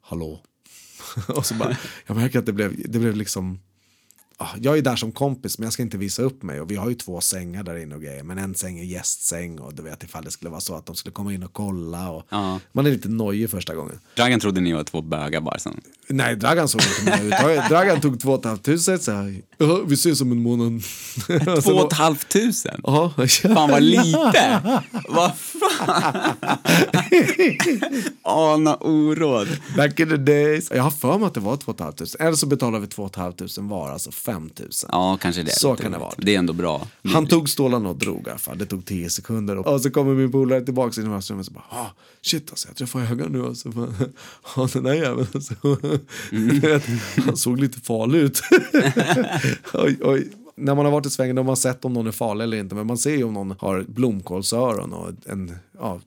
Hallå? 0.00 0.40
och 1.28 1.46
så 1.46 1.54
bara, 1.54 1.76
jag 2.06 2.16
märker 2.16 2.38
att 2.38 2.46
det 2.46 2.52
blev, 2.52 2.90
det 2.90 2.98
blev 2.98 3.16
liksom 3.16 3.58
jag 4.60 4.78
är 4.78 4.82
där 4.82 4.96
som 4.96 5.12
kompis 5.12 5.58
men 5.58 5.66
jag 5.66 5.72
ska 5.72 5.82
inte 5.82 5.98
visa 5.98 6.22
upp 6.22 6.42
mig 6.42 6.60
och 6.60 6.70
vi 6.70 6.76
har 6.76 6.88
ju 6.88 6.94
två 6.94 7.20
sängar 7.20 7.62
där 7.62 7.76
inne 7.82 7.94
och 7.94 8.02
grejer 8.02 8.22
men 8.22 8.38
en 8.38 8.54
säng 8.54 8.78
är 8.78 8.84
gästsäng 8.84 9.58
och 9.58 9.74
du 9.74 9.82
vet 9.82 10.02
ifall 10.02 10.24
det 10.24 10.30
skulle 10.30 10.50
vara 10.50 10.60
så 10.60 10.74
att 10.74 10.86
de 10.86 10.96
skulle 10.96 11.12
komma 11.12 11.32
in 11.32 11.42
och 11.42 11.52
kolla 11.52 12.10
och 12.10 12.26
Ja. 12.30 12.60
man 12.72 12.86
är 12.86 12.90
lite 12.90 13.08
nojig 13.08 13.50
första 13.50 13.74
gången. 13.74 13.98
Dragan 14.16 14.40
trodde 14.40 14.60
ni 14.60 14.72
var 14.72 14.84
två 14.84 15.02
bögar 15.02 15.40
bara. 15.40 15.58
Sen. 15.58 15.80
Nej, 16.08 16.36
Dragan 16.36 16.68
såg 16.68 16.80
inte 16.80 17.04
med 17.04 17.12
överhuvudtaget. 17.14 17.68
Dragan 17.68 18.00
tog 18.00 18.20
två 18.20 18.32
och 18.32 18.38
ett 18.38 18.44
halvt 18.44 18.62
tusen 18.62 18.98
så 18.98 19.12
här, 19.12 19.42
"Ja, 19.58 19.80
vi 19.86 19.94
ses 19.94 20.20
om 20.20 20.32
en 20.32 20.42
månad. 20.42 20.82
Och 21.56 21.56
Två 21.64 21.70
och 21.72 21.92
ett 21.92 21.98
halvt 21.98 22.28
tusen? 22.28 22.80
Ja, 22.84 23.12
Fan 23.42 23.70
vad 23.70 23.82
lite! 23.82 24.82
Vad 25.08 25.32
fan! 25.36 26.16
Ana 28.22 28.76
oråd. 28.76 29.48
Back 29.76 30.00
in 30.00 30.08
the 30.08 30.16
days. 30.16 30.70
Jag 30.74 30.82
har 30.82 30.90
för 30.90 31.18
mig 31.18 31.26
att 31.26 31.34
det 31.34 31.40
var 31.40 31.56
2 31.56 31.74
500. 31.78 32.06
Eller 32.18 32.32
så 32.36 32.46
betalar 32.46 32.78
vi 32.78 32.86
2 32.86 33.10
500 33.14 33.34
var, 33.76 33.90
alltså 33.90 34.10
5 34.26 34.50
000. 34.60 34.70
Ja, 34.92 35.18
kanske 35.20 35.42
det. 35.42 35.50
Så 35.50 35.76
kan 35.76 35.92
det 35.92 35.98
vara. 35.98 36.12
Det 36.18 36.34
är 36.34 36.38
ändå 36.38 36.52
bra. 36.52 36.86
Han 37.04 37.26
tog 37.26 37.48
stålarna 37.48 37.88
och 37.88 37.96
drog 37.96 38.26
i 38.26 38.30
alla 38.30 38.38
fall. 38.38 38.58
Det 38.58 38.66
tog 38.66 38.84
10 38.84 39.10
sekunder. 39.10 39.68
Och 39.68 39.80
så 39.80 39.90
kommer 39.90 40.14
min 40.14 40.32
polare 40.32 40.60
tillbaka 40.60 41.00
in 41.00 41.06
i 41.06 41.10
vardagsrummet 41.10 41.40
och 41.40 41.46
så 41.46 41.52
bara 41.52 41.80
ah, 41.80 41.90
shit 42.22 42.50
alltså 42.50 42.68
jag 42.68 42.76
träffade 42.76 43.04
ögat 43.04 43.30
nu 43.30 43.46
alltså. 43.46 43.68
Ja 44.56 44.68
den 44.72 44.82
där 44.82 44.94
jäveln 44.94 45.26
alltså. 45.34 45.54
Vet, 46.62 46.82
Han 47.26 47.36
såg 47.36 47.60
lite 47.60 47.80
farlig 47.80 48.18
ut. 48.18 48.40
oj, 49.74 49.98
oj. 50.02 50.28
När 50.56 50.74
man 50.74 50.84
har 50.84 50.92
varit 50.92 51.06
i 51.06 51.10
svängen 51.10 51.36
har 51.36 51.44
man 51.44 51.56
sett 51.56 51.84
om 51.84 51.92
någon 51.92 52.06
är 52.06 52.12
farlig 52.12 52.44
eller 52.44 52.56
inte. 52.56 52.74
Men 52.74 52.86
man 52.86 52.98
ser 52.98 53.16
ju 53.16 53.24
om 53.24 53.34
någon 53.34 53.54
har 53.58 53.84
blomkålsöron 53.88 54.92
och 54.92 55.10
en, 55.24 55.58
ja, 55.78 56.00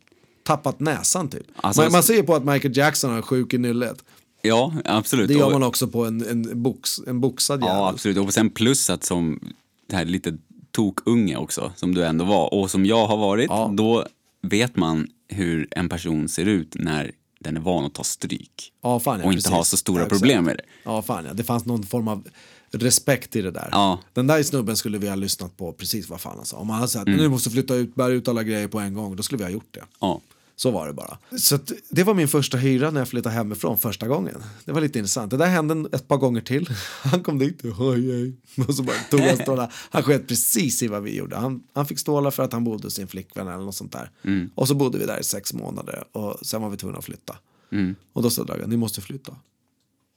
tappat 0.44 0.80
näsan 0.80 1.30
typ. 1.30 1.44
Alltså- 1.56 1.82
man, 1.82 1.92
man 1.92 2.04
ser 2.04 2.14
ju 2.14 2.24
på 2.24 2.36
att 2.36 2.46
Michael 2.46 2.78
Jackson 2.78 3.18
är 3.18 3.22
sjuk 3.22 3.54
i 3.54 3.58
nyllet. 3.58 4.04
Ja, 4.42 4.74
absolut. 4.86 5.28
Det 5.28 5.34
gör 5.34 5.50
man 5.52 5.64
också 5.64 5.88
på 5.88 6.06
en, 6.06 6.26
en, 6.30 6.64
box, 6.64 7.00
en 7.08 7.20
boxad 7.22 7.62
jävel. 7.62 7.76
Ja, 7.78 7.90
absolut. 7.90 8.18
Och 8.18 8.34
sen 8.34 8.50
plus 8.50 8.90
att 8.90 9.04
som 9.04 9.40
det 9.88 9.96
här 9.96 10.06
lite 10.06 10.38
tokunge 10.72 11.36
också, 11.36 11.72
som 11.76 11.96
du 11.96 12.06
ändå 12.06 12.26
var, 12.26 12.54
och 12.54 12.72
som 12.72 12.86
jag 12.86 13.08
har 13.08 13.18
varit, 13.18 13.46
Ja. 13.50 13.72
då 13.78 14.06
vet 14.42 14.76
man 14.76 15.08
hur 15.28 15.68
en 15.72 15.90
person 15.90 16.30
ser 16.30 16.46
ut 16.46 16.76
när 16.80 17.12
den 17.40 17.58
är 17.58 17.62
van 17.62 17.86
att 17.86 17.94
ta 17.94 18.04
stryk. 18.04 18.72
Ja, 18.84 19.00
fan, 19.00 19.20
ja, 19.20 19.26
och 19.26 19.32
inte 19.34 19.38
precis. 19.44 19.52
ha 19.58 19.64
så 19.64 19.78
stora 19.78 20.02
Ja, 20.04 20.10
problem 20.10 20.46
med 20.46 20.58
det. 20.58 20.64
Ja, 20.84 21.02
fan 21.02 21.26
ja. 21.26 21.34
Det 21.34 21.44
fanns 21.44 21.66
någon 21.66 21.84
form 21.84 22.08
av 22.08 22.28
respekt 22.72 23.36
i 23.36 23.42
det 23.42 23.52
där. 23.52 23.70
Ja. 23.72 24.00
Den 24.14 24.28
där 24.28 24.44
snubben 24.44 24.78
skulle 24.78 24.98
vi 24.98 25.08
ha 25.10 25.16
lyssnat 25.16 25.58
på 25.58 25.74
precis 25.74 26.10
vad 26.10 26.22
fan 26.22 26.34
han 26.38 26.46
sa. 26.46 26.58
Om 26.58 26.70
han 26.70 26.80
hade 26.80 26.92
sagt 26.92 27.08
Mm. 27.08 27.20
nu 27.20 27.28
måste 27.28 27.50
flytta 27.50 27.76
ut, 27.76 27.96
bära 27.96 28.12
ut 28.14 28.28
alla 28.28 28.44
grejer 28.44 28.68
på 28.68 28.80
en 28.80 28.94
gång, 28.94 29.16
då 29.16 29.24
skulle 29.24 29.38
vi 29.38 29.44
ha 29.44 29.52
gjort 29.52 29.68
det. 29.72 29.84
Ja. 30.00 30.22
Så 30.60 30.72
var 30.72 30.88
det 30.88 30.94
bara. 30.94 31.18
Så 31.38 31.56
att, 31.56 31.72
det 31.90 32.04
var 32.04 32.14
min 32.14 32.28
första 32.28 32.58
hyra 32.58 32.92
när 32.92 33.02
jag 33.02 33.08
flyttade 33.08 33.36
hemifrån 33.36 33.78
första 33.78 34.08
gången. 34.08 34.44
Det 34.66 34.72
var 34.72 34.82
lite 34.82 35.00
intressant. 35.00 35.32
Det 35.32 35.38
där 35.38 35.46
hände 35.46 35.90
ett 35.92 36.08
par 36.08 36.18
gånger 36.18 36.42
till. 36.42 36.70
Han 37.04 37.24
kom 37.24 37.40
dit 37.40 37.62
hej, 37.64 38.12
hej. 38.12 38.34
Och 38.68 38.76
så 38.76 38.84
bara 38.84 38.96
tog 39.10 39.20
han 39.20 39.38
stålar. 39.38 39.74
Han 39.90 40.04
sket 40.04 40.28
precis 40.28 40.84
i 40.84 40.88
vad 40.88 41.04
vi 41.04 41.16
gjorde. 41.16 41.36
Han, 41.36 41.64
han 41.74 41.86
fick 41.86 42.00
stålar 42.00 42.32
för 42.32 42.44
att 42.44 42.54
han 42.54 42.64
bodde 42.64 42.84
hos 42.84 42.94
sin 42.94 43.08
flickvän 43.08 43.48
eller 43.48 43.66
något 43.66 43.76
sånt 43.76 43.92
där. 43.92 44.12
Mm. 44.24 44.50
Och 44.56 44.68
så 44.68 44.76
bodde 44.76 44.98
vi 44.98 45.06
där 45.06 45.20
i 45.20 45.24
sex 45.24 45.54
månader 45.54 46.04
och 46.12 46.38
sen 46.42 46.62
var 46.62 46.70
vi 46.70 46.78
tvungna 46.78 46.98
att 46.98 47.06
flytta. 47.06 47.36
Mm. 47.72 47.96
Och 48.14 48.22
då 48.22 48.30
sa 48.30 48.44
Dragan, 48.44 48.70
ni 48.70 48.78
måste 48.78 49.02
flytta. 49.02 49.36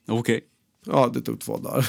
Okej. 0.09 0.41
Ja, 0.87 1.11
det 1.15 1.21
tog 1.21 1.41
två 1.41 1.57
dagar. 1.57 1.89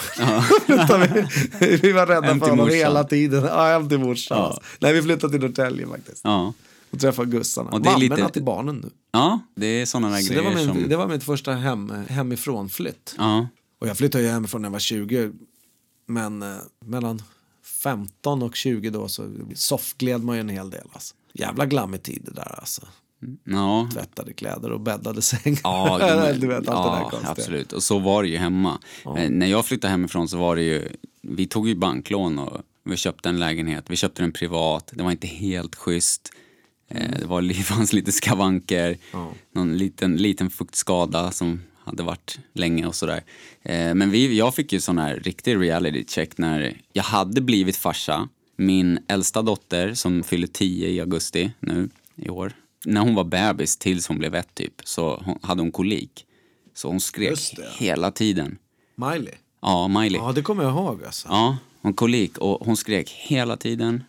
Vi, 1.60 1.76
vi 1.76 1.92
var 1.92 2.06
rädda 2.06 2.40
för 2.40 2.50
honom 2.50 2.70
hela 2.70 3.04
tiden. 3.04 3.44
Ja, 3.44 3.66
hem 3.66 3.90
till 3.90 4.00
morsan. 4.00 4.38
Ja. 4.38 4.62
Nej, 4.80 4.94
vi 4.94 5.02
flyttade 5.02 5.34
till 5.34 5.42
Norrtälje 5.42 5.88
faktiskt. 5.88 6.22
Ja. 6.24 6.54
Och 6.94 7.00
träffade 7.00 7.32
gussarna. 7.32 7.70
Och 7.72 7.82
det 7.82 7.90
är 7.90 7.94
Mammorna 7.94 8.16
lite- 8.16 8.30
till 8.30 8.44
barnen 8.44 8.76
nu. 8.76 8.90
ja, 9.12 9.40
det 9.56 9.66
är 9.66 9.86
sådana 9.86 10.10
där 10.10 10.18
Så 10.22 10.28
det 10.34 10.36
grejer 10.36 10.50
var, 10.50 10.56
min, 10.56 10.68
som... 10.68 10.90
det 10.90 10.96
var 10.98 11.08
mitt 11.08 11.24
första 11.24 11.52
hem, 11.52 11.94
hemifrån-flytt. 12.10 13.16
Ja. 13.18 13.48
Och 13.80 13.88
jag 13.88 13.98
flyttade 13.98 14.24
ju 14.24 14.30
hemifrån 14.30 14.62
när 14.62 14.68
jag 14.70 14.72
var 14.72 14.80
20. 14.80 15.32
Men 16.06 16.42
eh, 16.42 16.56
mellan 16.86 17.22
15 17.84 18.44
och 18.44 18.56
20 18.56 18.90
då 18.90 19.08
så 19.08 19.28
soffgled 19.56 20.24
man 20.24 20.36
ju 20.36 20.40
en 20.40 20.50
hel 20.50 20.70
del. 20.70 20.88
Alltså. 20.94 21.16
Jävla 21.34 21.66
glammig 21.66 22.04
tid 22.04 22.22
det 22.26 22.32
där 22.34 22.56
alltså. 22.60 22.82
Ja. 23.44 23.90
Tvättade 23.94 24.34
kläder 24.34 24.72
och 24.72 24.80
bäddade 24.80 25.22
säng. 25.22 25.58
Ja, 25.64 26.34
du 26.40 26.48
vet 26.48 26.58
allt 26.58 26.68
ja, 26.68 27.10
det 27.12 27.18
där 27.26 27.32
absolut. 27.32 27.74
Och 27.74 27.84
så 27.84 28.00
var 28.00 28.24
det 28.24 28.30
ju 28.30 28.38
hemma. 28.38 28.80
Eh, 29.06 29.30
När 29.30 29.48
jag 29.48 29.66
flyttade 29.66 29.92
hemifrån 29.92 30.28
så 30.28 30.38
var 30.38 30.56
det 30.56 30.62
ju, 30.62 30.88
vi 31.22 31.48
tog 31.48 31.68
ju 31.68 31.76
banklån 31.76 32.40
och 32.40 32.58
vi 32.86 32.98
köpte 32.98 33.30
en 33.30 33.40
lägenhet. 33.40 33.86
Vi 33.88 33.96
köpte 33.96 34.22
den 34.22 34.32
privat, 34.32 34.92
det 34.94 35.04
var 35.04 35.12
inte 35.12 35.28
helt 35.28 35.76
schysst. 35.76 36.30
Eh, 36.90 37.20
Det 37.20 37.26
var, 37.26 37.54
fanns 37.64 37.94
lite 37.94 38.12
skavanker, 38.12 38.98
någon 39.52 39.78
liten, 39.78 40.18
liten 40.18 40.50
fuktskada 40.50 41.32
som 41.32 41.62
hade 41.86 42.04
varit 42.04 42.40
länge 42.54 42.86
och 42.86 42.96
sådär. 42.96 43.24
Eh, 43.62 43.96
Men 43.96 44.12
vi, 44.12 44.38
jag 44.38 44.56
fick 44.56 44.74
ju 44.74 44.82
sån 44.82 44.98
här 44.98 45.16
riktig 45.16 45.56
reality 45.60 46.06
check 46.08 46.38
när 46.38 46.78
jag 46.94 47.04
hade 47.04 47.42
blivit 47.42 47.78
farsa. 47.78 48.30
Min 48.56 49.00
äldsta 49.08 49.42
dotter 49.42 49.94
som 49.94 50.24
fyller 50.24 50.48
10 50.48 50.88
i 50.90 51.00
augusti 51.00 51.52
nu 51.60 51.90
i 52.16 52.30
år. 52.30 52.54
När 52.86 53.02
hon 53.02 53.16
var 53.16 53.24
bebis 53.24 53.78
tills 53.78 54.08
hon 54.08 54.18
blev 54.20 54.36
ett 54.36 54.56
typ 54.56 54.82
så 54.84 55.38
hade 55.42 55.62
hon 55.62 55.72
kolik. 55.72 56.26
Så 56.74 56.88
hon 56.88 57.00
skrek 57.00 57.40
hela 57.80 58.12
tiden. 58.12 58.58
Miley. 58.96 59.34
Ja, 59.62 59.88
Miley. 59.88 60.22
Ja, 60.22 60.32
det 60.32 60.42
kommer 60.42 60.64
jag 60.64 60.74
ihåg 60.74 61.04
alltså. 61.06 61.28
Ja, 61.28 61.58
hon 61.82 61.94
kolik 61.94 62.38
och 62.38 62.66
hon 62.66 62.78
skrek 62.78 63.10
hela 63.10 63.58
tiden. 63.58 64.04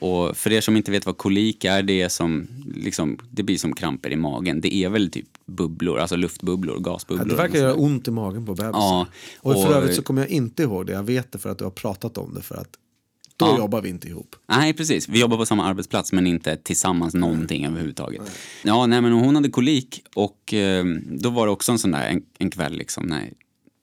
Och 0.00 0.36
för 0.36 0.52
er 0.52 0.60
som 0.60 0.76
inte 0.76 0.90
vet 0.90 1.06
vad 1.06 1.16
kolik 1.18 1.64
är, 1.64 1.82
det 1.82 2.00
är 2.02 2.08
som, 2.08 2.46
liksom, 2.74 3.18
det 3.30 3.42
blir 3.42 3.58
som 3.58 3.72
kramper 3.74 4.10
i 4.10 4.16
magen. 4.16 4.60
Det 4.60 4.74
är 4.74 4.88
väl 4.88 5.10
typ 5.10 5.26
bubblor, 5.46 5.98
alltså 5.98 6.16
luftbubblor, 6.16 6.80
gasbubblor. 6.80 7.28
det 7.28 7.34
verkar 7.34 7.58
göra 7.58 7.74
ont 7.74 8.08
i 8.08 8.10
magen 8.10 8.46
på 8.46 8.54
bebisar. 8.54 8.70
Ja, 8.78 9.06
och 9.40 9.52
för 9.54 9.66
och- 9.68 9.74
övrigt 9.76 9.96
så 9.96 10.02
kommer 10.02 10.22
jag 10.22 10.30
inte 10.30 10.62
ihåg 10.62 10.86
det. 10.86 10.92
Jag 10.92 11.02
vet 11.02 11.32
det 11.32 11.38
för 11.38 11.50
att 11.50 11.58
du 11.58 11.64
har 11.64 11.70
pratat 11.70 12.18
om 12.18 12.34
det. 12.34 12.42
För 12.42 12.54
att 12.54 12.68
då 13.36 13.46
Ja. 13.46 13.58
jobbar 13.58 13.82
vi 13.82 13.88
inte 13.88 14.08
ihop. 14.08 14.36
Nej, 14.48 14.72
precis. 14.72 15.08
Vi 15.08 15.20
jobbar 15.20 15.36
på 15.36 15.46
samma 15.46 15.64
arbetsplats 15.64 16.12
men 16.12 16.26
inte 16.26 16.56
tillsammans 16.56 17.14
någonting 17.14 17.66
överhuvudtaget. 17.66 18.22
Ja, 18.64 18.86
nej 18.86 19.00
men 19.00 19.12
hon 19.12 19.34
hade 19.34 19.48
kolik 19.50 20.02
och 20.14 20.54
eh, 20.54 20.84
då 21.06 21.30
var 21.30 21.46
det 21.46 21.52
också 21.52 21.72
en 21.72 21.78
sån 21.78 21.90
där 21.90 22.08
en, 22.08 22.22
en 22.38 22.50
kväll 22.50 22.72
liksom. 22.72 23.04
Nej, 23.06 23.32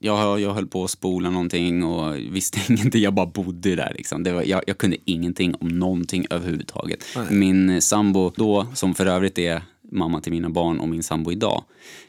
jag, 0.05 0.39
jag 0.39 0.53
höll 0.53 0.67
på 0.67 0.83
att 0.83 0.91
spola 0.91 1.29
någonting 1.29 1.83
och 1.83 2.15
visste 2.15 2.59
ingenting. 2.73 3.01
Jag 3.01 3.13
bara 3.13 3.25
bodde 3.25 3.75
där 3.75 3.93
liksom. 3.97 4.23
Det 4.23 4.33
var, 4.33 4.43
jag, 4.43 4.61
jag 4.67 4.77
kunde 4.77 4.97
ingenting 5.05 5.55
om 5.55 5.67
någonting 5.67 6.25
överhuvudtaget. 6.29 7.03
Min 7.29 7.81
sambo 7.81 8.31
då, 8.35 8.67
som 8.73 8.95
för 8.95 9.05
övrigt 9.05 9.37
är 9.37 9.61
mamma 9.91 10.21
till 10.21 10.31
mina 10.31 10.49
barn 10.49 10.79
och 10.79 10.89
min 10.89 11.03
sambo 11.03 11.31
idag. 11.31 11.63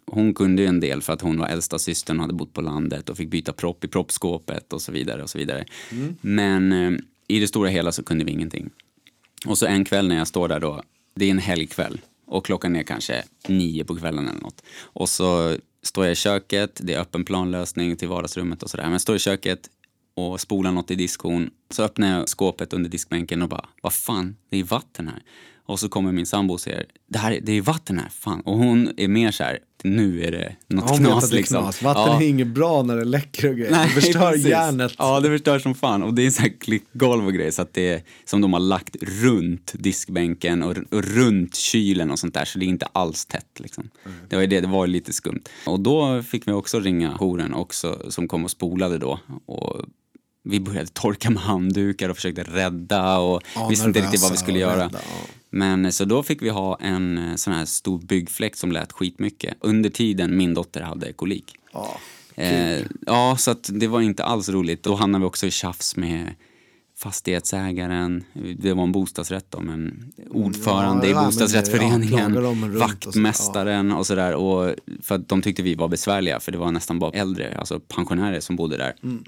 Hon 0.07 0.35
kunde 0.35 0.63
ju 0.63 0.69
en 0.69 0.81
del 0.81 1.03
för 1.03 1.13
att 1.13 1.21
hon 1.21 1.39
var 1.39 1.47
äldsta 1.47 1.79
systern 1.79 2.17
och 2.17 2.23
hade 2.23 2.35
bott 2.35 2.53
på 2.53 2.61
landet 2.61 3.09
och 3.09 3.17
fick 3.17 3.31
byta 3.31 3.53
propp 3.53 3.85
i 3.85 3.89
proppskåpet 3.89 4.73
och 4.73 4.83
så 4.83 4.93
vidare 4.93 5.23
och 5.23 5.31
så 5.31 5.39
vidare. 5.39 5.65
Men 6.21 6.73
eh, 6.73 6.99
i 7.29 7.41
det 7.41 7.49
stora 7.49 7.69
hela 7.69 7.93
så 7.93 8.03
kunde 8.03 8.25
vi 8.25 8.33
ingenting. 8.33 8.71
Och 9.47 9.59
så 9.59 9.67
en 9.67 9.85
kväll 9.85 10.09
när 10.09 10.17
jag 10.17 10.29
står 10.29 10.49
där 10.49 10.61
då, 10.61 10.83
det 11.15 11.25
är 11.25 11.31
en 11.31 11.39
helgkväll 11.39 12.01
och 12.27 12.47
klockan 12.47 12.77
är 12.77 12.83
kanske 12.83 13.25
nio 13.49 13.85
på 13.85 13.97
kvällen 13.97 14.29
eller 14.29 14.41
något. 14.41 14.63
Och 14.79 15.09
så 15.09 15.57
står 15.87 16.05
jag 16.05 16.13
i 16.13 16.17
köket, 16.17 16.81
det 16.83 16.95
är 16.95 17.01
öppen 17.01 17.25
planlösning 17.25 17.97
till 17.97 18.09
vardagsrummet 18.09 18.63
och 18.63 18.71
sådär. 18.71 18.85
Men 18.85 18.93
jag 18.93 19.01
står 19.01 19.17
i 19.17 19.19
köket 19.19 19.71
och 20.15 20.41
spolar 20.41 20.73
något 20.73 20.91
i 20.91 20.95
diskhon. 20.95 21.51
Så 21.71 21.83
öppnar 21.83 22.19
jag 22.19 22.29
skåpet 22.29 22.73
under 22.73 22.91
diskbänken 22.91 23.43
och 23.43 23.49
bara, 23.49 23.69
vad 23.83 23.93
fan, 23.93 24.37
det 24.51 24.59
är 24.61 24.65
vatten 24.65 25.09
här. 25.09 25.23
Och 25.67 25.81
så 25.81 25.89
kommer 25.89 26.13
min 26.13 26.27
sambo 26.27 26.55
och 26.55 26.61
säger, 26.61 26.87
det, 27.07 27.19
här, 27.19 27.33
är- 27.33 27.41
det 27.41 27.53
är 27.53 27.61
vatten 27.63 27.99
här, 27.99 28.09
fan. 28.09 28.41
Och 28.41 28.57
hon 28.59 28.91
är 28.97 29.09
mer 29.09 29.31
så 29.31 29.45
här, 29.45 29.59
nu 29.85 30.23
är 30.25 30.33
det 30.33 30.57
något 30.69 30.85
Ja, 30.91 30.97
knas 30.97 31.31
det 31.31 31.37
liksom. 31.37 31.63
knas. 31.63 31.83
Vatten 31.83 32.03
Ja. 32.13 32.23
är 32.23 32.29
inget 32.29 32.47
bra 32.47 32.83
när 32.83 32.97
det 32.97 33.05
läcker 33.05 33.49
och 33.51 33.57
grejer. 33.57 33.71
det 33.85 33.89
förstör 33.89 34.31
precis. 34.33 34.47
järnet. 34.47 34.93
Ja, 34.99 35.21
det 35.21 35.29
förstör 35.29 35.59
som 35.59 35.75
fan. 35.75 36.03
Och 36.03 36.15
det 36.15 36.27
är 36.27 36.31
så 36.31 36.43
här 36.43 36.61
klickgolv 36.61 37.27
och 37.27 37.33
grejer 37.33 37.51
så 37.51 37.63
att 37.63 37.75
det 37.75 37.89
är 37.89 38.03
som 38.25 38.41
de 38.41 38.53
har 38.53 38.61
lagt 38.61 38.97
runt 39.03 39.73
diskbänken 39.79 40.63
och, 40.63 40.77
och 40.91 41.05
runt 41.05 41.55
kylen 41.57 42.11
och 42.11 42.19
sånt 42.19 42.35
där 42.35 42.45
så 42.45 42.59
det 42.59 42.65
är 42.65 42.69
inte 42.69 42.87
alls 42.93 43.27
tätt 43.27 43.61
liksom. 43.61 43.91
Det 44.29 44.37
var 44.37 44.41
ju 44.43 44.49
det, 44.49 44.61
det 44.61 44.67
var 44.69 44.87
lite 44.87 45.13
skumt. 45.13 45.43
Och 45.67 45.81
då 45.81 46.23
fick 46.23 46.49
vi 46.49 46.53
också 46.53 46.81
ringa 46.81 47.17
jouren 47.21 47.55
också 47.55 48.01
som 48.09 48.29
kom 48.29 48.45
och 48.45 48.51
spolade 48.51 48.99
då. 48.99 49.21
Och 49.47 49.85
vi 50.47 50.61
började 50.61 50.87
torka 50.87 51.31
med 51.31 51.43
handdukar 51.43 52.09
och 52.09 52.17
försökte 52.17 52.43
rädda 52.43 53.19
och 53.19 53.43
Ja, 53.55 53.69
visste 53.69 53.87
inte 53.87 54.01
riktigt 54.01 54.23
vad 54.23 54.31
vi 54.31 54.37
skulle 54.37 54.59
göra. 54.59 54.85
rädda, 54.85 54.99
ja. 55.03 55.27
Men 55.51 55.93
så 55.93 56.05
då 56.05 56.23
fick 56.23 56.43
vi 56.43 56.49
ha 56.49 56.79
en 56.81 57.19
eh, 57.19 57.35
sån 57.35 57.53
här 57.53 57.65
stor 57.65 57.99
byggfläkt 57.99 58.59
som 58.59 58.73
lät 58.73 58.93
skitmycket 58.93 59.57
under 59.61 59.91
tiden 59.91 60.37
min 60.37 60.55
dotter 60.55 60.81
hade 60.81 61.13
kolik. 61.13 61.55
Ja. 61.73 61.99
Eh, 62.35 62.81
ja, 63.07 63.37
så 63.39 63.55
det 63.69 63.87
var 63.87 64.01
inte 64.01 64.25
alls 64.25 64.49
roligt. 64.49 64.83
Då 64.83 64.95
hamnade 64.95 65.23
vi 65.23 65.29
också 65.29 65.47
i 65.47 65.51
tjafs 65.51 65.97
med 65.97 66.35
fastighetsägaren. 66.99 68.25
Det 68.59 68.73
var 68.73 68.83
en 68.83 68.93
bostadsrätt 68.93 69.47
då, 69.51 69.61
men 69.61 70.13
ordförande 70.31 71.07
Ja, 71.07 71.11
i 71.11 71.15
ja, 71.15 71.25
bostadsrättsföreningen, 71.27 72.35
ja, 72.35 72.51
och 72.51 72.57
så, 72.57 72.79
vaktmästaren 72.79 73.93
och 73.93 74.07
sådär. 74.07 74.35
Och 74.35 74.75
för 75.03 75.15
att 75.15 75.29
de 75.29 75.43
tyckte 75.43 75.63
vi 75.63 75.75
var 75.75 75.89
besvärliga, 75.89 76.41
för 76.41 76.53
det 76.53 76.59
var 76.59 76.73
nästan 76.73 76.99
bara 76.99 77.11
äldre, 77.13 77.59
alltså 77.59 77.81
pensionärer 77.81 78.41
som 78.41 78.57
bodde 78.57 78.77
där. 78.77 78.95
Mm. 79.03 79.25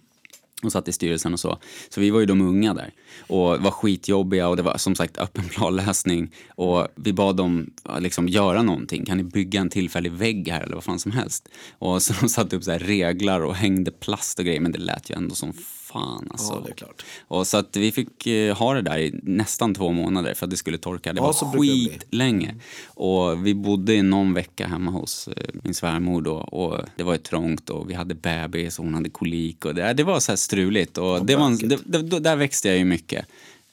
Och 0.62 0.72
satt 0.72 0.88
i 0.88 0.92
styrelsen 0.92 1.32
och 1.32 1.40
så. 1.40 1.58
Så 1.88 2.00
vi 2.00 2.10
var 2.10 2.20
ju 2.20 2.26
de 2.26 2.40
unga 2.40 2.74
där. 2.74 2.92
Och 3.26 3.58
var 3.62 3.70
skitjobbiga 3.70 4.48
och 4.48 4.56
det 4.56 4.62
var 4.62 4.78
som 4.78 4.94
sagt 4.94 5.18
öppen 5.18 5.48
planlösning. 5.48 6.34
Och 6.54 6.88
vi 6.94 7.12
bad 7.12 7.36
dem 7.36 7.70
liksom 7.98 8.28
göra 8.28 8.62
någonting. 8.62 9.04
Kan 9.06 9.16
ni 9.16 9.24
bygga 9.24 9.60
en 9.60 9.70
tillfällig 9.70 10.12
vägg 10.12 10.48
här 10.48 10.60
eller 10.60 10.74
vad 10.74 10.84
fan 10.84 10.98
som 10.98 11.12
helst? 11.12 11.48
Och 11.78 12.02
så 12.02 12.14
de 12.20 12.28
satte 12.28 12.56
upp 12.56 12.64
så 12.64 12.70
här 12.70 12.78
reglar 12.78 13.40
och 13.40 13.54
hängde 13.54 13.90
plast 13.90 14.38
och 14.38 14.44
grejer. 14.44 14.60
Men 14.60 14.72
det 14.72 14.78
lät 14.78 15.10
ju 15.10 15.14
ändå 15.14 15.34
som 15.34 15.52
fan 15.92 16.28
alltså. 16.30 16.52
Ja, 16.52 16.62
det 16.64 16.70
är 16.70 16.74
klart. 16.74 17.04
Och 17.28 17.46
så 17.46 17.56
att 17.56 17.76
vi 17.76 17.92
fick 17.92 18.26
eh, 18.26 18.56
ha 18.56 18.74
det 18.74 18.82
där 18.82 18.98
i 18.98 19.20
nästan 19.22 19.74
två 19.74 19.92
månader 19.92 20.34
för 20.34 20.46
att 20.46 20.50
det 20.50 20.56
skulle 20.56 20.78
torka. 20.78 21.12
Det 21.12 21.18
Ja, 21.20 21.26
var 21.42 21.58
skitlänge. 21.58 22.54
Och 22.86 23.46
vi 23.46 23.54
bodde 23.54 23.94
i 23.94 24.02
någon 24.02 24.34
vecka 24.34 24.66
hemma 24.66 24.90
hos 24.90 25.28
eh, 25.28 25.34
min 25.62 25.74
svärmor 25.74 26.22
då 26.22 26.34
och 26.36 26.78
det 26.96 27.02
var 27.02 27.12
ju 27.12 27.18
trångt 27.18 27.70
och 27.70 27.90
vi 27.90 27.94
hade 27.94 28.14
bebis 28.14 28.78
och 28.78 28.84
hon 28.84 28.94
hade 28.94 29.10
kolik 29.10 29.64
och 29.64 29.74
det, 29.74 29.92
det 29.92 30.04
var 30.04 30.20
så 30.20 30.32
här 30.32 30.36
struligt 30.36 30.98
och 30.98 31.26
det 31.26 31.36
var 31.36 31.68
det, 31.68 32.02
det, 32.02 32.20
där 32.20 32.36
växte 32.36 32.68
jag 32.68 32.78
ju 32.78 32.84
mycket 32.84 33.26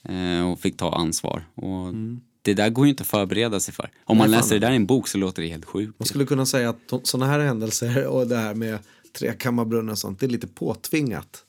eh, 0.03 0.51
och 0.51 0.59
fick 0.59 0.77
ta 0.77 0.95
ansvar. 0.95 1.45
Och 1.55 1.93
Det 2.41 2.53
där 2.53 2.69
går 2.69 2.85
ju 2.85 2.89
inte 2.89 3.01
att 3.01 3.07
förbereda 3.07 3.59
sig 3.59 3.73
för. 3.73 3.89
Om 4.03 4.17
man 4.17 4.27
Mm. 4.27 4.37
Läser 4.37 4.55
det 4.55 4.67
där 4.67 4.71
i 4.71 4.75
en 4.75 4.85
bok 4.85 5.07
så 5.07 5.17
låter 5.17 5.41
det 5.41 5.47
helt 5.47 5.65
sjukt. 5.65 5.99
Man 5.99 6.05
skulle 6.05 6.25
kunna 6.25 6.45
säga 6.45 6.69
att 6.69 7.07
sådana 7.07 7.31
här 7.31 7.39
händelser 7.39 8.05
och 8.13 8.27
det 8.27 8.37
här 8.37 8.53
med 8.53 8.79
trekammarbrunnar 9.19 9.91
och 9.91 9.97
sånt, 9.97 10.19
det 10.19 10.25
är 10.25 10.29
lite 10.29 10.47
påtvingat. 10.47 11.44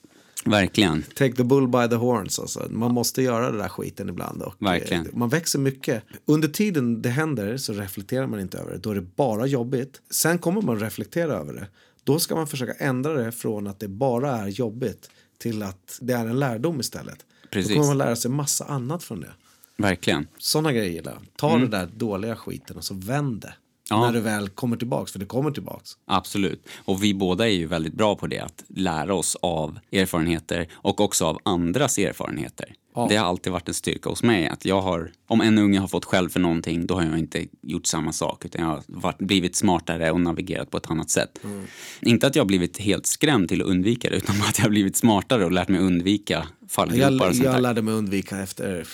Verkligen. 0.49 1.03
Take 1.15 1.35
the 1.35 1.43
bull 1.43 1.67
by 1.67 1.87
the 1.89 1.95
horns. 1.95 2.39
Alltså. 2.39 2.67
Man 2.69 2.93
måste 2.93 3.21
göra 3.21 3.51
det 3.51 3.57
där 3.57 3.69
skiten 3.69 4.09
ibland. 4.09 4.41
Och, 4.41 4.55
Verkligen. 4.59 5.05
eh, 5.05 5.13
Man 5.15 5.29
växer 5.29 5.59
mycket. 5.59 6.03
Under 6.25 6.47
tiden 6.47 7.01
det 7.01 7.09
händer 7.09 7.57
så 7.57 7.73
reflekterar 7.73 8.27
man 8.27 8.39
inte 8.39 8.57
över 8.57 8.71
det. 8.71 8.77
Då 8.77 8.91
är 8.91 8.95
det 8.95 9.01
bara 9.15 9.45
jobbigt. 9.45 10.01
Sen 10.09 10.37
kommer 10.37 10.61
man 10.61 10.79
reflektera 10.79 11.33
över 11.33 11.53
det. 11.53 11.67
Då 12.03 12.19
ska 12.19 12.35
man 12.35 12.47
försöka 12.47 12.73
ändra 12.73 13.13
det 13.13 13.31
från 13.31 13.67
att 13.67 13.79
det 13.79 13.87
bara 13.87 14.31
är 14.37 14.47
jobbigt 14.47 15.09
till 15.37 15.63
att 15.63 15.97
det 16.01 16.13
är 16.13 16.25
en 16.25 16.39
lärdom 16.39 16.79
istället. 16.79 17.25
Precis. 17.51 17.69
Då 17.71 17.75
kommer 17.75 17.87
man 17.87 17.97
lära 17.97 18.15
sig 18.15 18.31
massa 18.31 18.65
annat 18.65 19.03
från 19.03 19.19
det. 19.21 19.31
Verkligen. 19.77 20.27
Sådana 20.37 20.71
grejer 20.73 20.91
gillar 20.91 21.11
jag. 21.11 21.21
Ta 21.35 21.57
det 21.57 21.67
där 21.67 21.89
dåliga 21.95 22.35
skiten 22.35 22.77
och 22.77 22.83
så 22.83 22.93
vänd 22.93 23.41
det. 23.41 23.53
Ja. 23.89 24.01
När 24.05 24.13
det 24.13 24.19
väl 24.19 24.49
kommer 24.49 24.77
tillbaks, 24.77 25.11
för 25.11 25.19
det 25.19 25.25
kommer 25.25 25.51
tillbaks. 25.51 25.91
Absolut. 26.05 26.67
Och 26.85 27.03
vi 27.03 27.13
båda 27.13 27.45
är 27.47 27.53
ju 27.53 27.65
väldigt 27.65 27.93
bra 27.93 28.15
på 28.15 28.27
det, 28.27 28.39
att 28.39 28.63
lära 28.67 29.13
oss 29.13 29.37
av 29.41 29.79
erfarenheter 29.91 30.67
och 30.73 31.01
också 31.01 31.25
av 31.25 31.39
andras 31.43 31.97
erfarenheter. 31.97 32.73
Ja. 32.95 33.05
Det 33.09 33.15
har 33.15 33.25
alltid 33.25 33.53
varit 33.53 33.67
en 33.67 33.73
styrka 33.73 34.09
hos 34.09 34.23
mig 34.23 34.47
att 34.47 34.65
jag 34.65 34.81
har, 34.81 35.11
om 35.27 35.41
en 35.41 35.57
unge 35.57 35.79
har 35.79 35.87
fått 35.87 36.05
skäll 36.05 36.29
för 36.29 36.39
någonting, 36.39 36.87
då 36.87 36.95
har 36.95 37.03
jag 37.03 37.19
inte 37.19 37.45
gjort 37.61 37.85
samma 37.85 38.13
sak 38.13 38.45
utan 38.45 38.61
jag 38.61 38.69
har 38.69 38.83
varit, 38.87 39.17
blivit 39.17 39.55
smartare 39.55 40.11
och 40.11 40.21
navigerat 40.21 40.71
på 40.71 40.77
ett 40.77 40.91
annat 40.91 41.09
sätt. 41.09 41.39
Mm. 41.43 41.65
Inte 42.01 42.27
att 42.27 42.35
jag 42.35 42.43
har 42.43 42.47
blivit 42.47 42.77
helt 42.77 43.05
skrämd 43.05 43.49
till 43.49 43.61
att 43.61 43.67
undvika 43.67 44.09
det, 44.09 44.15
utan 44.17 44.35
att 44.41 44.57
jag 44.57 44.65
har 44.65 44.69
blivit 44.69 44.95
smartare 44.95 45.45
och 45.45 45.51
lärt 45.51 45.67
mig 45.67 45.79
undvika 45.79 46.47
fallgropar 46.67 47.11
Jag, 47.11 47.13
och 47.13 47.35
sånt 47.35 47.45
jag 47.45 47.53
där. 47.53 47.61
lärde 47.61 47.81
mig 47.81 47.93
undvika 47.93 48.39
efter 48.39 48.85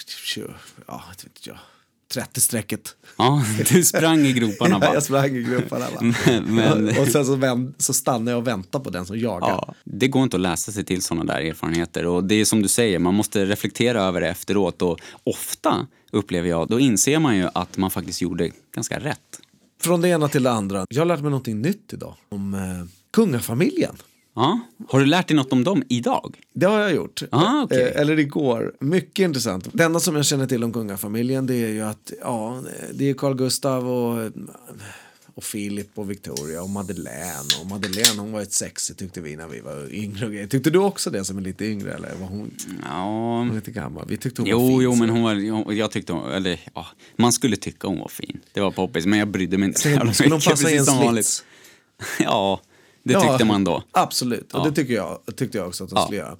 ja, 0.87 1.03
inte 1.11 1.25
vet 1.25 1.47
jag, 1.47 1.57
30-strecket. 2.13 2.95
Ja, 3.17 3.43
du 3.71 3.83
sprang 3.83 4.19
i 4.19 4.33
groparna 4.33 4.79
bara. 4.79 4.93
jag 4.93 5.03
sprang 5.03 5.35
i 5.35 5.43
grupperna. 5.43 5.85
va. 5.95 6.01
Men- 6.25 6.43
men- 6.55 6.99
Och 6.99 7.07
sen 7.07 7.25
så, 7.25 7.35
vänd, 7.35 7.73
så 7.77 7.93
stannade 7.93 8.31
jag 8.31 8.37
och 8.37 8.47
väntade 8.47 8.83
på 8.83 8.89
den 8.89 9.05
som 9.05 9.19
jagar. 9.19 9.47
Ja, 9.49 9.73
det 9.83 10.07
går 10.07 10.23
inte 10.23 10.37
att 10.37 10.41
läsa 10.41 10.71
sig 10.71 10.83
till 10.85 11.01
sådana 11.01 11.33
där 11.33 11.41
erfarenheter. 11.41 12.05
Och 12.05 12.23
det 12.23 12.35
är 12.35 12.45
som 12.45 12.61
du 12.61 12.67
säger, 12.67 12.99
man 12.99 13.13
måste 13.13 13.45
reflektera 13.45 14.03
över 14.03 14.21
det 14.21 14.27
efteråt. 14.29 14.81
Och 14.81 14.99
ofta, 15.23 15.87
upplever 16.11 16.49
jag, 16.49 16.67
då 16.67 16.79
inser 16.79 17.19
man 17.19 17.37
ju 17.37 17.47
att 17.53 17.77
man 17.77 17.91
faktiskt 17.91 18.21
gjorde 18.21 18.51
ganska 18.75 18.99
rätt. 18.99 19.19
Från 19.81 20.01
det 20.01 20.09
ena 20.09 20.27
till 20.27 20.43
det 20.43 20.51
andra. 20.51 20.85
Jag 20.89 21.01
har 21.01 21.05
lärt 21.05 21.21
mig 21.21 21.29
någonting 21.29 21.61
nytt 21.61 21.93
idag. 21.93 22.15
Om 22.29 22.53
eh, 22.53 22.59
kungafamiljen. 23.13 23.95
Ja. 24.35 24.59
Har 24.89 24.99
du 24.99 25.05
lärt 25.05 25.27
dig 25.27 25.37
något 25.37 25.51
om 25.53 25.63
dem 25.63 25.83
idag? 25.89 26.35
Det 26.53 26.65
har 26.65 26.79
jag 26.79 26.93
gjort. 26.95 27.21
Ah, 27.31 27.61
okej. 27.63 27.81
eh, 27.95 28.01
eller 28.01 28.19
igår. 28.19 28.73
Mycket 28.79 29.23
intressant. 29.23 29.67
Det 29.73 29.83
enda 29.83 29.99
som 29.99 30.15
jag 30.15 30.25
känner 30.25 30.47
till 30.47 30.63
om 30.63 30.73
kungafamiljen 30.73 31.45
det 31.47 31.55
är 31.55 31.67
ju 31.69 31.81
att 31.81 32.11
ja, 32.21 32.61
det 32.93 33.09
är 33.09 33.13
Carl 33.13 33.35
Gustav 33.35 33.89
och, 33.89 34.31
och 35.35 35.43
Filip 35.43 35.89
och 35.95 36.11
Victoria 36.11 36.61
och 36.63 36.69
Madeleine. 36.69 37.47
Och 37.61 37.67
Madeleine 37.69 38.19
hon 38.21 38.31
var 38.31 38.41
ett 38.41 38.53
sexy 38.53 38.93
tyckte 38.93 39.21
vi 39.21 39.35
när 39.35 39.47
vi 39.47 39.59
var 39.59 39.93
yngre. 39.93 40.47
Tyckte 40.47 40.69
du 40.69 40.79
också 40.79 41.09
det 41.09 41.25
som 41.25 41.37
är 41.37 41.41
lite 41.41 41.65
yngre 41.65 41.93
eller 41.93 42.15
var 42.19 42.27
hon, 42.27 42.51
Ja... 42.83 43.37
hon 43.37 43.49
är 43.51 43.55
lite 43.55 43.71
gammal? 43.71 44.05
Vi 44.09 44.17
tyckte 44.17 44.41
hon 44.41 44.51
var 44.51 44.59
Jo, 44.59 44.67
fin. 44.67 44.81
jo, 44.81 44.95
men 44.95 45.09
hon 45.09 45.21
var, 45.23 45.71
jag 45.73 45.91
tyckte 45.91 46.13
hon, 46.13 46.31
eller 46.31 46.59
ja, 46.73 46.85
man 47.15 47.33
skulle 47.33 47.55
tycka 47.55 47.87
hon 47.87 47.99
var 47.99 48.07
fin. 48.07 48.39
Det 48.53 48.61
var 48.61 48.71
poppis, 48.71 49.05
men 49.05 49.19
jag 49.19 49.27
brydde 49.27 49.57
mig 49.57 49.67
inte 49.67 49.79
så 49.79 49.89
jävla 49.89 50.13
Skulle 50.13 50.31
hon 50.31 50.41
passa 50.41 50.71
i 50.71 50.77
en 50.77 50.85
slits? 50.85 51.43
Ja, 52.19 52.61
det 53.03 53.13
Ja, 53.13 53.21
tyckte 53.21 53.45
man 53.45 53.63
då. 53.63 53.83
Absolut, 53.91 54.53
och 54.53 54.59
Ja. 54.59 54.63
det 54.69 54.71
tycker 54.75 54.93
jag, 54.93 55.19
tyckte 55.35 55.57
jag 55.57 55.67
också 55.67 55.83
att 55.83 55.89
de 55.89 55.95
Ja. 55.95 56.03
skulle 56.05 56.17
göra. 56.19 56.37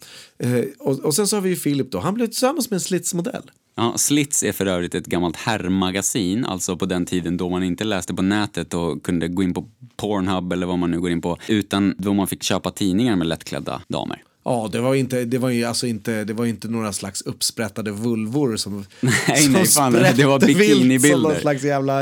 Eh, 0.60 0.66
och, 0.80 1.00
och 1.00 1.16
sen 1.16 1.28
så 1.28 1.36
har 1.36 1.42
vi 1.42 1.50
ju 1.50 1.56
Filip 1.56 1.92
då, 1.92 2.00
han 2.00 2.14
blev 2.14 2.26
tillsammans 2.28 2.70
med 2.70 2.76
en 2.78 2.82
slitsmodell. 2.82 3.52
Ja, 3.76 3.94
Slits 3.98 4.44
är 4.44 4.52
för 4.52 4.66
övrigt 4.66 4.96
ett 4.96 5.06
gammalt 5.06 5.36
herrmagasin, 5.36 6.46
alltså 6.46 6.78
på 6.78 6.86
den 6.86 7.06
tiden 7.06 7.38
då 7.38 7.50
man 7.50 7.64
inte 7.64 7.84
läste 7.84 8.14
på 8.14 8.22
nätet 8.22 8.74
och 8.74 9.04
kunde 9.04 9.28
gå 9.28 9.44
in 9.44 9.54
på 9.54 9.68
Pornhub 9.98 10.54
eller 10.54 10.66
vad 10.68 10.80
man 10.80 10.92
nu 10.92 11.00
går 11.02 11.12
in 11.12 11.22
på, 11.22 11.38
utan 11.48 11.96
då 11.98 12.14
man 12.14 12.28
fick 12.28 12.44
köpa 12.44 12.72
tidningar 12.72 13.16
med 13.16 13.28
lättklädda 13.28 13.82
damer. 13.88 14.24
Ja, 14.46 14.70
det 14.72 14.80
var 14.82 14.96
inte, 14.96 15.26
det 15.26 15.38
var 15.38 15.50
ju 15.50 15.64
alltså 15.64 15.88
inte, 15.88 16.24
det 16.24 16.34
var 16.34 16.46
inte 16.46 16.68
några 16.68 16.94
slags 16.94 17.22
uppsprättade 17.22 17.92
vulvor 17.92 18.56
som 18.58 18.86
Nej, 19.00 19.38
som 19.38 19.54
nej, 19.54 19.66
fan, 19.66 19.94
det 19.94 20.26
var 20.26 20.40
bikinibilder. 20.40 21.10
Som 21.10 21.22
någon 21.22 21.42
slags 21.42 21.64
jävla 21.64 22.02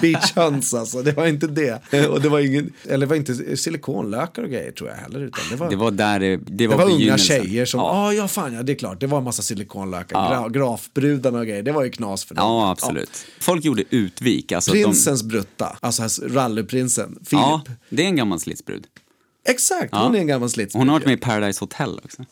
beachhöns 0.00 0.74
alltså. 0.74 1.02
Det 1.02 1.12
var 1.12 1.26
inte 1.26 1.46
det. 1.46 2.06
Och 2.08 2.20
det 2.20 2.28
var 2.28 2.40
ingen, 2.40 2.72
eller 2.84 3.06
det 3.06 3.06
var 3.06 3.16
inte 3.16 3.56
silikonlökar 3.56 4.42
och 4.42 4.50
grejer 4.50 4.72
tror 4.72 4.90
jag 4.90 4.96
heller. 4.96 5.20
Utan 5.20 5.40
det 5.50 5.56
var, 5.56 5.70
Det 5.70 5.76
var 5.76 5.90
där 5.90 6.20
det, 6.20 6.36
det 6.36 6.42
det 6.46 6.66
var, 6.66 6.76
var 6.76 6.90
unga 6.90 7.18
tjejer 7.18 7.64
som, 7.64 7.80
ja 7.80 7.96
Ja, 7.96 8.12
ja 8.12 8.28
fan 8.28 8.54
ja, 8.54 8.62
det 8.62 8.72
är 8.72 8.76
klart, 8.76 9.00
det 9.00 9.06
var 9.06 9.18
en 9.18 9.24
massa 9.24 9.42
silikonlökar. 9.42 10.18
Ja. 10.18 10.48
Gra, 10.48 10.48
grafbrudarna 10.48 11.38
och 11.38 11.46
grejer, 11.46 11.62
det 11.62 11.72
var 11.72 11.84
ju 11.84 11.90
knas 11.90 12.24
för 12.24 12.34
dem. 12.34 12.44
ja 12.44 12.70
absolut. 12.70 13.26
Folk 13.40 13.64
gjorde 13.64 13.84
utvik. 13.90 14.52
Alltså 14.52 14.72
Prinsens 14.72 15.22
brutta, 15.22 15.76
alltså 15.80 16.26
rallyprinsen, 16.26 17.08
Filip. 17.12 17.30
De, 17.30 17.36
ja, 17.36 17.62
det 17.88 18.02
är 18.02 18.06
en 18.06 18.16
gammal 18.16 18.40
slitsbrud. 18.40 18.86
Exakt, 19.48 19.94
hon 19.94 20.14
är 20.14 20.18
en 20.18 20.26
gammal 20.26 20.50
slits. 20.50 20.74
Hon 20.74 20.88
har 20.88 20.94
varit 20.94 21.06
med 21.06 21.14
i 21.14 21.20
Paradise 21.20 21.60
Hotel 21.60 22.00
också. 22.04 22.24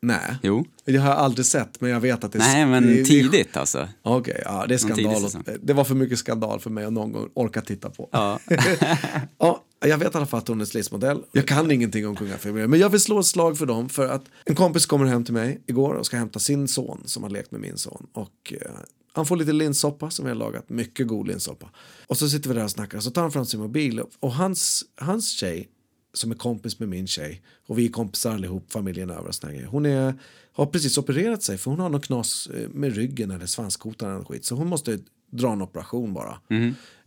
Nej. 0.00 0.36
Jo. 0.42 0.64
Det 0.84 0.96
har 0.96 1.08
jag 1.10 1.18
aldrig 1.18 1.46
sett, 1.46 1.80
men 1.80 1.90
jag 1.90 2.00
vet 2.00 2.24
att 2.24 2.32
det 2.32 2.38
är... 2.38 2.40
Nej, 2.40 2.66
men 2.66 2.86
det, 2.86 2.94
det- 2.94 3.04
tidigt 3.04 3.56
alltså. 3.56 3.88
Okej, 4.02 4.42
ja 4.44 4.64
det 4.68 4.74
är 4.74 4.78
skandal. 4.78 5.30
Det 5.62 5.72
var 5.72 5.84
för 5.84 5.94
mycket 5.94 6.18
skandal 6.18 6.60
för 6.60 6.70
mig 6.70 6.84
att 6.84 6.92
någon 6.92 7.12
gång 7.12 7.28
orka 7.34 7.60
titta 7.60 7.90
på. 7.90 8.08
Ja. 8.12 8.38
ja, 9.38 9.64
jag 9.80 9.98
vet 9.98 10.14
i 10.14 10.16
alla 10.16 10.26
fall 10.26 10.38
att 10.38 10.48
hon 10.48 10.60
är 10.60 10.64
slismodell. 10.64 11.22
Jag 11.32 11.48
kan 11.48 11.70
ingenting 11.70 12.06
om 12.06 12.16
kungafamiljen, 12.16 12.70
men 12.70 12.80
jag 12.80 12.88
vill 12.90 13.00
slå 13.00 13.20
ett 13.20 13.26
slag 13.26 13.58
för 13.58 13.66
dem 13.66 13.88
för 13.88 14.08
att 14.08 14.24
en 14.44 14.54
kompis 14.54 14.86
kommer 14.86 15.06
hem 15.06 15.24
till 15.24 15.34
mig 15.34 15.62
igår 15.66 15.94
och 15.94 16.06
ska 16.06 16.16
hämta 16.16 16.38
sin 16.38 16.68
son 16.68 17.02
som 17.04 17.22
har 17.22 17.30
lekt 17.30 17.50
med 17.50 17.60
min 17.60 17.76
son. 17.78 18.06
Och 18.12 18.52
eh, 18.52 18.70
han 19.12 19.26
får 19.26 19.36
lite 19.36 19.52
linssoppa 19.52 20.10
som 20.10 20.26
jag 20.26 20.34
har 20.34 20.38
lagat, 20.38 20.70
mycket 20.70 21.06
god 21.06 21.28
linssoppa. 21.28 21.70
Och 22.06 22.16
så 22.18 22.28
sitter 22.28 22.48
vi 22.48 22.54
där 22.54 22.64
och 22.64 22.70
snackar 22.70 22.98
och 22.98 23.04
så 23.04 23.10
tar 23.10 23.22
han 23.22 23.32
fram 23.32 23.46
sin 23.46 23.60
mobil 23.60 24.02
och 24.20 24.32
hans, 24.32 24.84
hans 25.00 25.30
tjej 25.30 25.68
som 26.16 26.30
är 26.30 26.34
kompis 26.34 26.78
med 26.78 26.88
min 26.88 27.06
tjej 27.06 27.42
och 27.66 27.78
vi 27.78 27.86
är 27.86 27.90
kompisar 27.90 28.32
allihop, 28.34 28.72
familjen 28.72 29.10
över 29.10 29.28
och 29.28 29.34
såna 29.34 29.52
grejer. 29.52 29.66
Hon 29.66 29.86
är, 29.86 30.14
har 30.52 30.66
precis 30.66 30.98
opererat 30.98 31.42
sig 31.42 31.58
för 31.58 31.70
hon 31.70 31.80
har 31.80 31.88
något 31.88 32.06
knas 32.06 32.46
eh, 32.54 32.68
med 32.68 32.94
ryggen 32.96 33.30
eller 33.30 33.46
svanskotan 33.46 34.14
eller 34.14 34.24
skit. 34.24 34.44
Så 34.44 34.54
hon 34.54 34.66
måste 34.66 34.98
dra 35.30 35.52
en 35.52 35.62
operation 35.62 36.14
bara. 36.14 36.38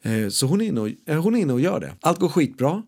Eh, 0.01 0.29
Så 0.29 0.45
hon 0.45 0.61
är, 0.61 0.65
inne 0.65 0.81
och, 0.81 0.89
eh, 1.05 1.21
hon 1.23 1.35
är 1.35 1.39
inne 1.39 1.53
och 1.53 1.61
gör 1.61 1.79
det. 1.79 1.93
Allt 2.01 2.19
går 2.19 2.29
skitbra. 2.29 2.83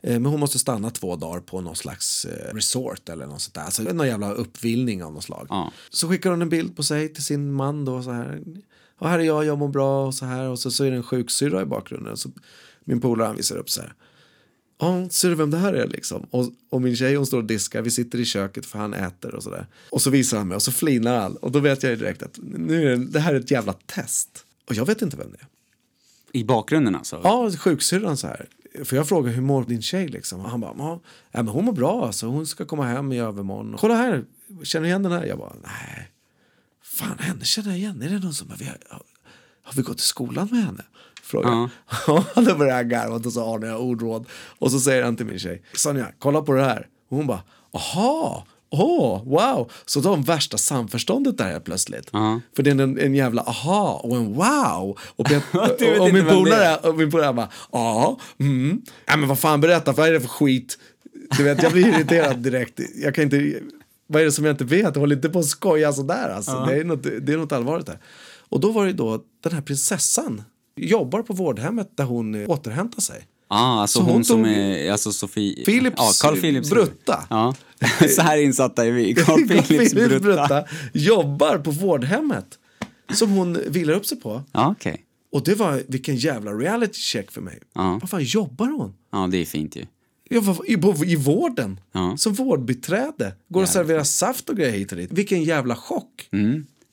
Men 0.00 0.26
hon 0.26 0.40
måste 0.40 0.58
stanna 0.58 0.90
två 0.90 1.16
dagar 1.16 1.40
på 1.40 1.60
någon 1.60 1.76
slags 1.76 2.26
resort 2.52 3.08
eller 3.08 3.26
något 3.26 3.40
sånt 3.40 3.54
där. 3.54 3.62
Alltså 3.62 3.82
någon 3.82 4.06
jävla 4.06 4.32
uppvillning 4.32 5.04
av 5.04 5.12
något 5.12 5.24
slag. 5.24 5.46
Ja. 5.50 5.72
Så 5.90 6.08
skickar 6.08 6.30
hon 6.30 6.42
en 6.42 6.48
bild 6.48 6.76
på 6.76 6.82
sig 6.82 7.12
till 7.12 7.24
sin 7.24 7.52
man 7.52 7.84
då 7.84 8.02
så 8.02 8.10
här. 8.10 8.42
Och 8.98 9.08
här 9.08 9.18
är 9.18 9.22
jag, 9.22 9.44
jag 9.44 9.58
mår 9.58 9.68
bra 9.68 10.06
och 10.06 10.14
så 10.14 10.24
här. 10.26 10.48
Och 10.48 10.58
så, 10.58 10.70
så 10.70 10.84
är 10.84 10.90
det 10.90 10.96
en 10.96 11.02
sjuksyrra 11.02 11.62
i 11.62 11.64
bakgrunden. 11.64 12.16
Så 12.16 12.30
min 12.84 13.00
polare 13.00 13.26
han 13.26 13.36
visar 13.36 13.56
upp 13.56 13.70
så 13.70 13.80
här. 13.80 13.94
Ja, 14.78 15.08
ser 15.10 15.28
du 15.28 15.34
vem 15.34 15.50
det 15.50 15.58
här 15.58 15.72
är 15.72 15.88
liksom? 15.88 16.26
Och, 16.30 16.52
och 16.70 16.82
min 16.82 16.96
tjej 16.96 17.14
hon 17.14 17.26
står 17.26 17.38
och 17.38 17.44
diskar, 17.44 17.82
vi 17.82 17.90
sitter 17.90 18.18
i 18.18 18.24
köket 18.24 18.66
för 18.66 18.78
han 18.78 18.94
äter 18.94 19.34
och 19.34 19.42
sådär. 19.42 19.66
Och 19.90 20.02
så 20.02 20.10
visar 20.10 20.38
han 20.38 20.48
mig 20.48 20.54
och 20.56 20.62
så 20.62 20.72
flinar 20.72 21.20
han. 21.20 21.36
Och 21.36 21.52
då 21.52 21.58
vet 21.58 21.82
jag 21.82 21.98
direkt 21.98 22.22
att 22.22 22.38
nu 22.42 22.92
är 22.92 22.96
det, 22.96 23.06
det 23.06 23.20
här 23.20 23.34
är 23.34 23.40
ett 23.40 23.50
jävla 23.50 23.72
test. 23.72 24.44
Och 24.68 24.74
jag 24.74 24.86
vet 24.86 25.02
inte 25.02 25.16
vem 25.16 25.30
det 25.30 25.38
är. 25.40 25.46
I 26.32 26.44
bakgrunden 26.44 26.96
alltså? 26.96 27.20
Ja, 27.24 27.50
sjuksyrran 27.58 28.16
så 28.16 28.26
här. 28.26 28.46
För 28.84 28.96
jag 28.96 29.08
frågar 29.08 29.32
hur 29.32 29.42
mår 29.42 29.64
din 29.64 29.82
tjej 29.82 30.08
liksom? 30.08 30.40
Och 30.40 30.50
han 30.50 30.60
bara, 30.60 30.74
ja, 30.78 31.00
men 31.32 31.48
hon 31.48 31.64
mår 31.64 31.72
bra 31.72 32.06
alltså. 32.06 32.26
Hon 32.26 32.46
ska 32.46 32.64
komma 32.64 32.84
hem 32.86 33.12
i 33.12 33.18
övermorgon. 33.18 33.76
Kolla 33.78 33.94
här, 33.94 34.24
känner 34.62 34.82
du 34.82 34.88
igen 34.88 35.02
den 35.02 35.12
här? 35.12 35.24
Jag 35.24 35.38
bara, 35.38 35.52
nej. 35.62 36.10
Fan, 36.82 37.18
henne 37.18 37.44
känner 37.44 37.68
jag 37.68 37.78
igen. 37.78 38.02
Är 38.02 38.08
det 38.08 38.18
någon 38.18 38.34
som, 38.34 38.50
har, 38.50 38.56
vi 38.56 38.64
har, 38.64 38.78
har 39.62 39.74
vi 39.76 39.82
gått 39.82 40.00
i 40.00 40.02
skolan 40.02 40.48
med 40.50 40.64
henne? 40.64 40.84
Frågar 41.26 41.70
ja. 42.06 42.24
Då 42.34 42.54
börjar 42.54 42.74
han 42.74 42.88
garva 42.88 43.14
och 43.14 43.32
så 43.32 43.44
har 43.44 43.66
jag 43.66 43.80
ordråd. 43.80 44.26
Och 44.58 44.70
så 44.70 44.80
säger 44.80 45.02
han 45.02 45.16
till 45.16 45.26
min 45.26 45.38
tjej, 45.38 45.62
Sonja, 45.74 46.06
kolla 46.18 46.42
på 46.42 46.52
det 46.52 46.64
här. 46.64 46.86
Och 47.10 47.16
hon 47.16 47.26
bara, 47.26 47.42
aha. 47.72 48.46
Åh, 48.70 49.24
wow! 49.24 49.70
Så 49.86 50.00
de 50.00 50.22
värsta 50.22 50.58
samförståndet 50.58 51.38
där 51.38 51.50
helt 51.50 51.64
plötsligt. 51.64 52.08
Ja. 52.12 52.40
För 52.56 52.62
det 52.62 52.70
är 52.70 52.80
en, 52.80 52.98
en 52.98 53.14
jävla 53.14 53.42
aha 53.42 54.00
och 54.04 54.16
en 54.16 54.34
wow. 54.34 54.98
Och, 55.16 55.26
Pet- 55.26 55.42
och, 55.98 56.06
och 56.06 56.14
min 56.14 56.26
polare 56.26 56.76
och 56.76 56.96
min 56.96 57.10
polare 57.10 57.32
bara, 57.32 57.48
ja, 57.72 58.18
mm. 58.40 58.82
ja 59.06 59.16
men 59.16 59.28
vad 59.28 59.38
fan 59.38 59.60
berätta, 59.60 59.92
vad 59.92 60.08
är 60.08 60.12
det 60.12 60.20
för 60.20 60.28
skit? 60.28 60.78
Du 61.36 61.44
vet, 61.44 61.62
jag 61.62 61.72
blir 61.72 61.86
irriterad 61.86 62.38
direkt. 62.38 62.80
Jag 62.96 63.14
kan 63.14 63.24
inte, 63.24 63.54
vad 64.06 64.22
är 64.22 64.24
det 64.26 64.32
som 64.32 64.44
jag 64.44 64.52
inte 64.52 64.64
vet? 64.64 64.96
Håll 64.96 65.12
inte 65.12 65.28
på 65.28 65.38
att 65.38 65.46
skoja 65.46 65.92
sådär 65.92 66.28
alltså. 66.28 66.64
Det, 66.68 66.74
är 66.74 66.84
något, 66.84 67.02
det 67.02 67.32
är 67.32 67.36
något 67.36 67.52
allvarligt 67.52 67.86
där. 67.86 67.98
Och 68.48 68.60
då 68.60 68.72
var 68.72 68.86
det 68.86 68.92
då, 68.92 69.20
den 69.42 69.52
här 69.52 69.60
prinsessan 69.60 70.42
jobbar 70.76 71.22
på 71.22 71.32
vårdhemmet 71.34 71.96
där 71.96 72.04
hon 72.04 72.46
återhämtar 72.46 73.00
sig. 73.00 73.26
Ja, 73.48 73.80
alltså 73.80 73.98
Så 73.98 74.04
hon, 74.04 74.12
hon 74.12 74.24
som 74.24 74.44
är, 74.44 74.92
alltså 74.92 75.12
Sofie... 75.12 75.64
Philips 75.64 75.96
ja, 75.98 76.10
Carl 76.22 76.40
Philips 76.40 76.70
brutta. 76.70 77.26
Ja, 77.30 77.54
så 78.16 78.22
här 78.22 78.38
insatta 78.38 78.86
är 78.86 78.90
vi. 78.90 79.14
Carl 79.26 79.48
Philips 79.48 79.68
Philips 79.68 80.22
brutta. 80.22 80.64
jobbar 80.94 81.58
på 81.58 81.70
vårdhemmet 81.70 82.58
som 83.14 83.30
hon 83.30 83.58
vilar 83.68 83.94
upp 83.94 84.06
sig 84.06 84.20
på. 84.20 84.42
Ja, 84.52 84.70
okej. 84.78 85.02
Och 85.32 85.44
det 85.44 85.54
var 85.54 85.82
vilken 85.88 86.16
jävla 86.16 86.52
reality 86.52 87.00
check 87.00 87.30
för 87.30 87.40
mig. 87.40 87.58
Ja. 87.74 87.98
Vad 88.00 88.10
fan 88.10 88.24
jobbar 88.24 88.66
hon? 88.66 88.94
Ja, 89.12 89.26
det 89.30 89.38
är 89.38 89.44
fint 89.44 89.76
ju. 89.76 89.86
Jag 90.28 90.40
var 90.40 90.70
i, 90.70 91.12
i 91.12 91.16
vården, 91.16 91.80
Ja. 91.92 92.16
som 92.16 92.32
vårdbiträde. 92.34 93.32
Går 93.48 93.62
och 93.62 93.68
serverar 93.68 94.04
saft 94.04 94.48
och 94.50 94.56
grejer 94.56 94.72
hit 94.72 94.92
och 94.92 94.98
dit. 94.98 95.12
Vilken 95.12 95.42
jävla 95.44 95.76
chock. 95.76 96.28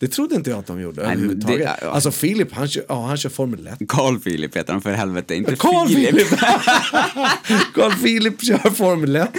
Det 0.04 0.10
trodde 0.10 0.36
inte 0.36 0.50
jag 0.50 0.60
att 0.60 0.68
de 0.68 0.82
gjorde 0.82 1.02
men 1.02 1.12
överhuvudtaget. 1.12 1.60
det- 1.60 1.78
ja. 1.82 1.90
Alltså 1.92 2.12
Filip, 2.12 2.52
han 2.54 2.68
kör, 2.68 2.84
ja, 2.90 3.06
han 3.06 3.18
kör 3.18 3.30
Formel 3.30 3.68
1. 3.68 3.80
Carl 3.88 4.20
Philip 4.20 4.58
heter 4.58 4.74
han 4.74 4.82
för 4.82 4.92
helvete, 4.92 5.36
inte 5.36 5.56
Carl 5.56 5.88
Filip. 5.88 6.10
Philip! 6.12 6.40
Carl 7.76 7.92
Philip 7.92 8.42
kör 8.44 8.70
Formel 8.70 9.16
1. 9.16 9.30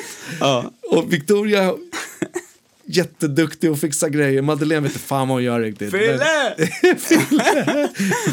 Ja. 0.40 0.70
Och 0.90 1.12
Victoria, 1.12 1.74
jätteduktig 2.86 3.70
och 3.70 3.78
fixar 3.78 4.08
grejer. 4.08 4.42
Madeleine 4.42 4.80
vet 4.82 4.92
inte 4.92 5.04
fan 5.06 5.28
vad 5.28 5.36
hon 5.36 5.44
gör 5.44 5.60
riktigt. 5.60 5.90
Fille! 5.90 6.54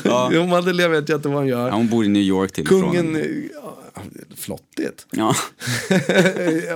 Men, 0.03 0.29
jo, 0.33 0.47
Madeleine 0.47 0.87
vet 1.01 1.09
inte 1.09 1.27
vad 1.27 1.37
hon 1.37 1.47
gör. 1.47 1.67
Ja, 1.67 1.73
hon 1.75 1.87
bor 1.89 2.05
i 2.05 2.07
New 2.07 2.21
York 2.21 2.51
till. 2.51 2.67
Kungen, 2.67 3.49
ja, 3.63 3.77
flottigt. 4.35 5.05
Ja. 5.11 5.35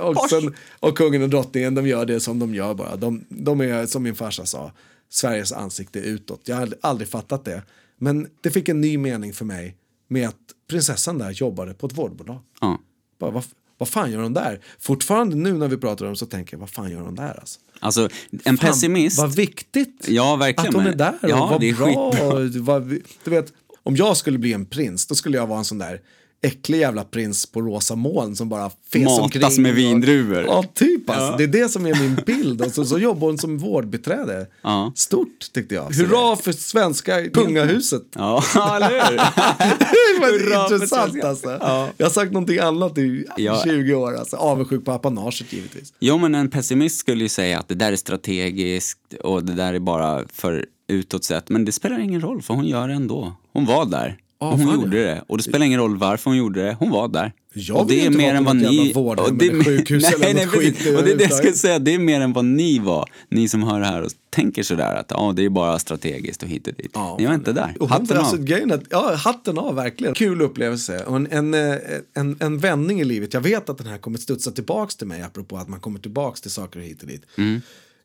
och, 0.02 0.30
sen, 0.30 0.54
och 0.80 0.96
kungen 0.98 1.22
och 1.22 1.28
drottningen, 1.28 1.74
de 1.74 1.86
gör 1.86 2.06
det 2.06 2.20
som 2.20 2.38
de 2.38 2.54
gör 2.54 2.74
bara. 2.74 2.96
De, 2.96 3.24
de 3.28 3.60
är, 3.60 3.86
som 3.86 4.02
min 4.02 4.14
farsa 4.14 4.46
sa, 4.46 4.72
Sveriges 5.10 5.52
ansikte 5.52 5.98
utåt. 5.98 6.40
Jag 6.44 6.56
har 6.56 6.68
aldrig, 6.80 7.08
fattat 7.08 7.44
det. 7.44 7.62
Men 7.98 8.28
det 8.40 8.50
fick 8.50 8.68
en 8.68 8.80
ny 8.80 8.98
mening 8.98 9.32
för 9.32 9.44
mig 9.44 9.76
med 10.08 10.28
att 10.28 10.36
prinsessan 10.68 11.18
där 11.18 11.30
jobbade 11.30 11.74
på 11.74 11.86
ett 11.86 11.98
vårdbolag. 11.98 12.38
ja. 12.60 12.80
Bara, 13.18 13.30
vad, 13.30 13.44
vad 13.78 13.88
fan 13.88 14.12
gör 14.12 14.22
hon 14.22 14.32
där? 14.34 14.60
Fortfarande 14.78 15.36
nu 15.36 15.52
när 15.52 15.68
vi 15.68 15.76
pratar 15.76 16.06
om 16.06 16.16
så 16.16 16.26
tänker 16.26 16.54
jag, 16.54 16.60
vad 16.60 16.70
fan 16.70 16.90
gör 16.90 17.00
hon 17.00 17.14
där 17.14 17.38
alltså? 17.40 17.60
Alltså, 17.80 18.08
en 18.30 18.38
Fan, 18.40 18.56
pessimist. 18.58 19.18
Vad 19.18 19.34
viktigt 19.34 20.04
Ja, 20.08 20.36
verkligen. 20.36 20.68
att 20.68 20.74
hon 20.74 20.86
är 20.92 20.96
där 20.96 21.18
och 21.22 21.28
Ja, 21.30 21.46
vad 21.46 21.60
det 21.60 21.68
är 21.68 21.74
bra. 21.74 21.86
Och 21.88 22.48
vad, 22.48 22.88
du 23.24 23.30
vet, 23.30 23.52
om 23.82 23.96
jag 23.96 24.16
skulle 24.16 24.38
bli 24.38 24.52
en 24.52 24.66
prins, 24.66 25.06
då 25.06 25.14
skulle 25.14 25.36
jag 25.36 25.46
vara 25.46 25.58
en 25.58 25.64
sån 25.64 25.78
där 25.78 26.00
äcklig 26.46 26.78
jävla 26.78 27.04
prins 27.04 27.46
på 27.46 27.60
rosa 27.62 27.94
moln 27.96 28.36
som 28.36 28.48
bara 28.48 28.70
fes 28.92 29.04
Matas 29.04 29.18
omkring. 29.18 29.62
med 29.62 29.70
och- 29.72 29.78
vindruvor. 29.78 30.44
Ja, 30.44 30.64
typ 30.74 31.10
alltså. 31.10 31.24
Ja. 31.24 31.34
Det 31.38 31.44
är 31.44 31.48
det 31.62 31.68
som 31.68 31.86
är 31.86 31.94
min 32.00 32.18
bild. 32.26 32.62
Och 32.62 32.72
så, 32.72 32.84
så 32.84 32.98
jobbar 32.98 33.26
hon 33.28 33.38
som 33.38 33.58
vårdbiträde. 33.58 34.46
Ja. 34.62 34.92
Stort 34.96 35.52
tyckte 35.52 35.74
jag. 35.74 35.90
Hurra 35.90 36.36
för 36.36 36.52
svenska 36.52 37.28
kungahuset. 37.30 38.02
Ja, 38.14 38.42
eller 38.76 38.88
hur? 39.10 39.16
Det 40.20 40.20
var 40.20 40.72
intressant 40.74 41.24
alltså. 41.24 41.50
Ja. 41.60 41.88
Jag 41.96 42.06
har 42.06 42.10
sagt 42.10 42.32
någonting 42.32 42.58
annat 42.58 42.98
i 42.98 43.24
Ja. 43.36 43.60
20 43.64 43.94
år. 43.94 44.14
Alltså. 44.16 44.36
Avundsjuk 44.36 44.84
på 44.84 44.92
apanaget 44.92 45.52
givetvis. 45.52 45.92
Jo, 46.00 46.18
men 46.18 46.34
en 46.34 46.50
pessimist 46.50 46.98
skulle 46.98 47.22
ju 47.22 47.28
säga 47.28 47.58
att 47.58 47.68
det 47.68 47.74
där 47.74 47.92
är 47.92 47.96
strategiskt 47.96 48.98
och 49.24 49.44
det 49.44 49.52
där 49.52 49.74
är 49.74 49.78
bara 49.78 50.24
för 50.32 50.66
utåt 50.88 51.24
sett. 51.24 51.48
Men 51.48 51.64
det 51.64 51.72
spelar 51.72 51.98
ingen 51.98 52.20
roll, 52.20 52.42
för 52.42 52.54
hon 52.54 52.66
gör 52.66 52.88
det 52.88 52.94
ändå. 52.94 53.32
Hon 53.52 53.64
var 53.66 53.84
där. 53.84 54.16
Och 54.38 54.48
hon 54.48 54.66
fan, 54.66 54.80
gjorde 54.80 55.04
det. 55.04 55.24
Och 55.26 55.36
det 55.36 55.42
spelar 55.42 55.66
ingen 55.66 55.80
roll 55.80 55.96
varför 55.96 56.30
hon 56.30 56.36
gjorde 56.38 56.62
det. 56.62 56.76
Hon 56.78 56.90
var 56.90 57.08
där. 57.08 57.32
Jag 57.54 57.76
och 57.76 57.86
det 57.86 58.00
är 58.00 58.06
inte 58.06 58.18
mer 58.18 58.34
än 58.34 58.44
vad 58.44 58.56
ni... 58.56 58.92
vårdhem 58.92 59.24
och 59.24 59.34
det- 59.34 59.48
eller 59.48 59.64
sjukhus 59.64 60.02
nej, 60.02 60.30
eller 60.30 60.34
nej, 60.34 60.46
skit 60.46 60.96
Och 60.96 61.02
det 61.04 61.12
är 61.12 61.16
det 61.16 61.24
jag 61.24 61.32
skulle 61.32 61.52
säga. 61.52 61.78
Det 61.78 61.94
är 61.94 61.98
mer 61.98 62.20
än 62.20 62.32
vad 62.32 62.44
ni 62.44 62.78
var. 62.78 63.10
Ni 63.28 63.48
som 63.48 63.62
hör 63.62 63.80
det 63.80 63.86
här 63.86 64.02
och 64.02 64.10
tänker 64.30 64.62
sådär 64.62 64.94
att 64.94 65.06
ja, 65.08 65.32
det 65.36 65.44
är 65.44 65.48
bara 65.48 65.78
strategiskt 65.78 66.42
och 66.42 66.48
hit 66.48 66.68
och 66.68 66.74
dit. 66.74 66.90
Ja, 66.94 67.16
ni 67.18 67.26
var 67.26 67.34
inte 67.34 67.52
där. 67.52 67.74
Och 67.80 67.88
Hatten 67.88 68.16
alltså, 68.16 68.36
av. 68.36 68.44
grejen 68.44 68.72
att, 68.72 68.82
ja, 68.90 69.14
hatten 69.14 69.58
av 69.58 69.74
verkligen. 69.74 70.14
Kul 70.14 70.42
upplevelse 70.42 71.04
och 71.04 71.16
en, 71.16 71.26
en, 71.30 71.54
eh, 71.54 71.76
en, 72.14 72.36
en 72.40 72.58
vändning 72.58 73.00
i 73.00 73.04
livet. 73.04 73.34
Jag 73.34 73.40
vet 73.40 73.68
att 73.68 73.78
den 73.78 73.86
här 73.86 73.98
kommer 73.98 74.18
studsa 74.18 74.50
tillbaks 74.50 74.96
till 74.96 75.06
mig 75.06 75.22
apropå 75.22 75.56
att 75.56 75.68
man 75.68 75.80
kommer 75.80 75.98
tillbaks 76.00 76.40
till 76.40 76.50
saker 76.50 76.80
hit 76.80 77.02
och 77.02 77.08
dit. 77.08 77.22
Mm. 77.38 77.60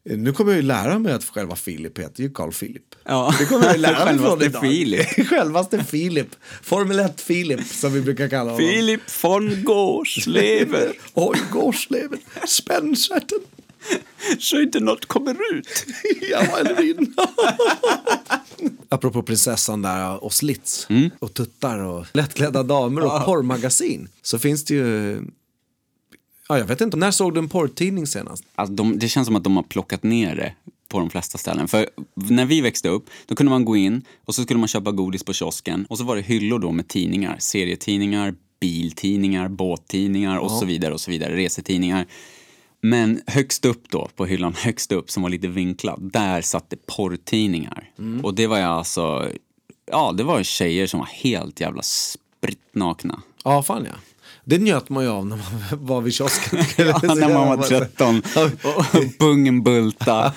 Eh, 0.10 0.18
Nu 0.18 0.34
kommer 0.34 0.52
jag 0.52 0.62
ju 0.62 0.68
lära 0.68 1.00
mig 1.00 1.14
att 1.14 1.24
själva 1.24 1.56
Filip 1.56 1.98
heter 2.00 2.24
ju 2.24 2.30
Carl 2.34 2.52
Philip. 2.52 2.84
Ja. 3.04 3.34
Det 3.40 3.46
kommer 3.46 3.66
jag 3.66 3.76
ju 3.76 3.82
lära 3.82 4.06
mig 4.06 4.18
från 4.26 4.42
idag. 4.42 4.62
Filip. 4.62 5.08
Självaste 5.28 5.84
Filip. 5.84 6.28
Formel 6.62 7.00
1 7.00 7.22
Filip 7.22 7.68
som 7.68 7.94
vi 7.94 8.02
brukar 8.02 8.28
kalla 8.30 8.52
honom. 8.52 8.58
Filip 8.58 9.02
von 9.24 9.64
Gårdslever. 9.64 10.94
Oj, 11.14 11.38
gårdsleven. 11.52 12.20
Spännstjärten. 12.48 13.40
Så 14.40 14.62
inte 14.62 14.80
något 14.80 15.06
kommer 15.06 15.38
ut. 15.56 15.86
Ja, 16.32 16.58
eller 16.60 16.82
in. 16.90 17.16
Apropå 18.90 19.24
prinsessan 19.24 19.82
där 19.82 20.24
och 20.24 20.34
slits 20.34 20.88
Mm. 20.90 21.10
och 21.20 21.34
tuttar 21.34 21.80
och 21.80 22.06
lättklädda 22.14 22.64
damer 22.64 23.02
och 23.02 23.26
porrmagasin 23.26 24.08
så 24.22 24.40
finns 24.40 24.66
det 24.66 24.74
ju 24.74 25.22
Ja, 26.52 26.58
jag 26.58 26.66
vet 26.66 26.82
inte. 26.82 26.98
När 26.98 27.12
såg 27.12 27.34
du 27.34 27.40
en 27.40 27.50
porrtidning 27.50 28.08
senast? 28.08 28.44
Alltså 28.56 28.76
de, 28.76 29.00
det 29.00 29.08
känns 29.08 29.26
som 29.26 29.36
att 29.36 29.44
de 29.44 29.56
har 29.56 29.64
plockat 29.64 30.04
ner 30.04 30.36
det 30.36 30.54
på 30.88 31.00
de 31.00 31.10
flesta 31.10 31.38
ställen. 31.38 31.68
För 31.68 31.90
när 32.16 32.46
vi 32.46 32.62
växte 32.62 32.90
upp, 32.90 33.10
då 33.26 33.36
kunde 33.36 33.50
man 33.50 33.66
gå 33.66 33.76
in 33.76 34.06
och 34.26 34.36
så 34.36 34.44
skulle 34.44 34.60
man 34.60 34.68
köpa 34.68 34.92
godis 34.92 35.24
på 35.24 35.34
kiosken 35.34 35.86
och 35.86 35.98
så 35.98 36.04
var 36.04 36.16
det 36.16 36.22
hyllor 36.22 36.60
då 36.60 36.72
med 36.72 36.88
tidningar. 36.88 37.36
Serietidningar, 37.40 38.36
biltidningar, 38.60 39.48
båttidningar 39.48 40.38
och 40.38 40.52
så 40.52 40.66
vidare 40.66 40.94
och 40.94 41.02
så 41.02 41.12
vidare. 41.12 41.36
Resetidningar. 41.36 42.06
Men 42.82 43.22
högst 43.28 43.66
upp 43.66 43.84
då, 43.90 44.10
på 44.16 44.26
hyllan 44.26 44.54
högst 44.58 44.92
upp 44.92 45.12
som 45.12 45.24
var 45.24 45.30
lite 45.30 45.48
vinklad, 45.48 46.10
där 46.14 46.42
satt 46.42 46.70
det 46.70 46.86
porrtidningar. 46.86 47.90
Och 48.24 48.36
det 48.36 48.48
var 48.48 48.58
ju 48.58 48.64
alltså, 48.64 49.30
ja 49.92 50.12
det 50.12 50.24
var 50.24 50.44
tjejer 50.44 50.88
som 50.88 51.00
var 51.00 51.08
helt 51.08 51.60
jävla 51.60 51.82
spritt 51.82 52.76
nakna. 52.76 53.22
Ja, 53.44 53.64
fan 53.64 53.86
ja. 53.86 53.96
Det 54.46 54.58
njöt 54.58 54.90
man 54.90 55.04
ju 55.04 55.10
av 55.10 55.26
när 55.26 55.36
man 55.36 55.46
var 55.86 56.02
vid 56.02 56.14
kiosken. 56.14 56.60
Ja, 56.78 57.00
när 57.16 57.34
man 57.34 57.48
var 57.48 57.64
13 57.68 58.18
och 58.18 59.20
pungen 59.20 59.64
bulta. 59.64 60.34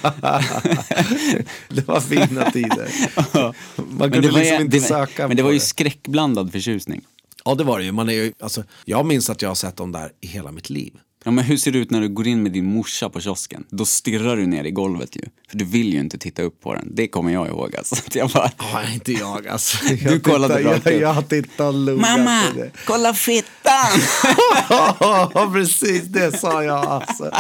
det 1.69 1.89
var 1.89 2.01
fina 2.01 2.51
tider. 2.51 2.89
Man 3.77 3.87
Men 3.99 4.13
kunde 4.13 4.29
det, 4.29 4.33
var, 4.33 4.39
liksom 4.39 4.61
inte 4.61 4.77
det, 4.77 4.81
söka 4.81 5.29
men 5.29 5.37
det 5.37 5.43
var 5.43 5.51
ju 5.51 5.61
skräckblandad 5.61 6.53
förtjusning. 6.53 7.01
Ja, 7.45 7.55
det 7.55 7.65
var 7.65 7.79
det 7.79 7.85
ju. 7.85 7.93
Man 7.93 8.09
är 8.09 8.13
ju 8.13 8.33
alltså, 8.41 8.65
jag 8.85 9.07
minns 9.07 9.31
att 9.31 9.43
jag 9.43 9.51
har 9.51 9.55
sett 9.55 9.77
dem 9.77 9.93
där 9.93 10.13
i 10.21 10.27
hela 10.27 10.53
mitt 10.53 10.71
liv. 10.71 10.93
Ja, 11.27 11.31
men 11.31 11.45
hur 11.45 11.57
ser 11.57 11.73
det 11.73 11.79
ut 11.79 11.91
när 11.91 12.01
du 12.01 12.09
går 12.09 12.27
in 12.27 12.43
med 12.43 12.53
din 12.53 12.65
morsa 12.65 13.09
på 13.11 13.21
kiosken? 13.21 13.65
Då 13.71 13.85
stirrar 13.85 14.37
du 14.37 14.47
ner 14.47 14.65
i 14.65 14.71
golvet 14.71 15.17
ju. 15.17 15.21
För 15.51 15.57
du 15.59 15.65
vill 15.65 15.93
ju 15.95 16.01
inte 16.01 16.19
titta 16.19 16.43
upp 16.43 16.61
på 16.61 16.75
den. 16.75 16.89
Det 16.95 17.09
kommer 17.09 17.33
jag 17.33 17.47
ihåg 17.49 17.77
alltså. 17.77 17.95
Att 18.07 18.15
Jag 18.15 18.31
bara, 18.31 18.51
Ja, 18.59 18.83
inte 18.95 19.13
jag 19.13 19.49
alltså. 19.49 19.77
Du 19.89 19.95
Jag 20.11 20.23
kollade 20.23 20.57
tittar- 20.57 20.71
rakt 20.73 20.87
jag, 20.87 21.01
jag 21.01 21.69
och 21.69 21.75
log 21.75 22.01
Mamma, 22.01 22.43
det. 22.57 22.71
kolla 22.87 23.15
fittan! 23.15 24.01
Ja, 24.71 25.51
precis 25.55 26.03
det 26.03 26.39
sa 26.39 26.65
jag 26.65 26.87
alltså. 26.87 27.31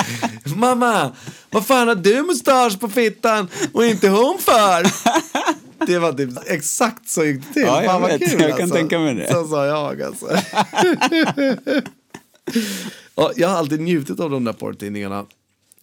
Mamma, 0.56 1.12
vad 1.50 1.66
fan 1.66 1.88
har 1.88 1.94
du 1.94 2.22
mustasch 2.22 2.80
på 2.80 2.88
fittan 2.88 3.48
och 3.72 3.84
inte 3.86 4.08
hon 4.08 4.38
för? 4.38 4.86
Det 5.86 5.98
var 5.98 6.12
typ 6.12 6.30
exakt 6.46 7.08
så 7.08 7.24
gick 7.24 7.40
det 7.46 7.52
till. 7.52 7.62
Ja, 7.62 7.82
jag 7.82 7.90
fan 7.92 8.02
vet. 8.02 8.30
kul 8.30 8.40
Jag 8.40 8.50
kan 8.50 8.60
alltså. 8.62 8.76
tänka 8.76 8.98
mig 8.98 9.14
det. 9.14 9.32
Så 9.32 9.46
sa 9.48 9.66
jag 9.66 10.02
alltså. 10.02 10.26
Ja, 13.14 13.32
jag 13.36 13.48
har 13.48 13.56
alltid 13.56 13.80
njutit 13.80 14.20
av 14.20 14.30
de 14.30 14.44
där 14.44 14.52
porrtidningarna. 14.52 15.26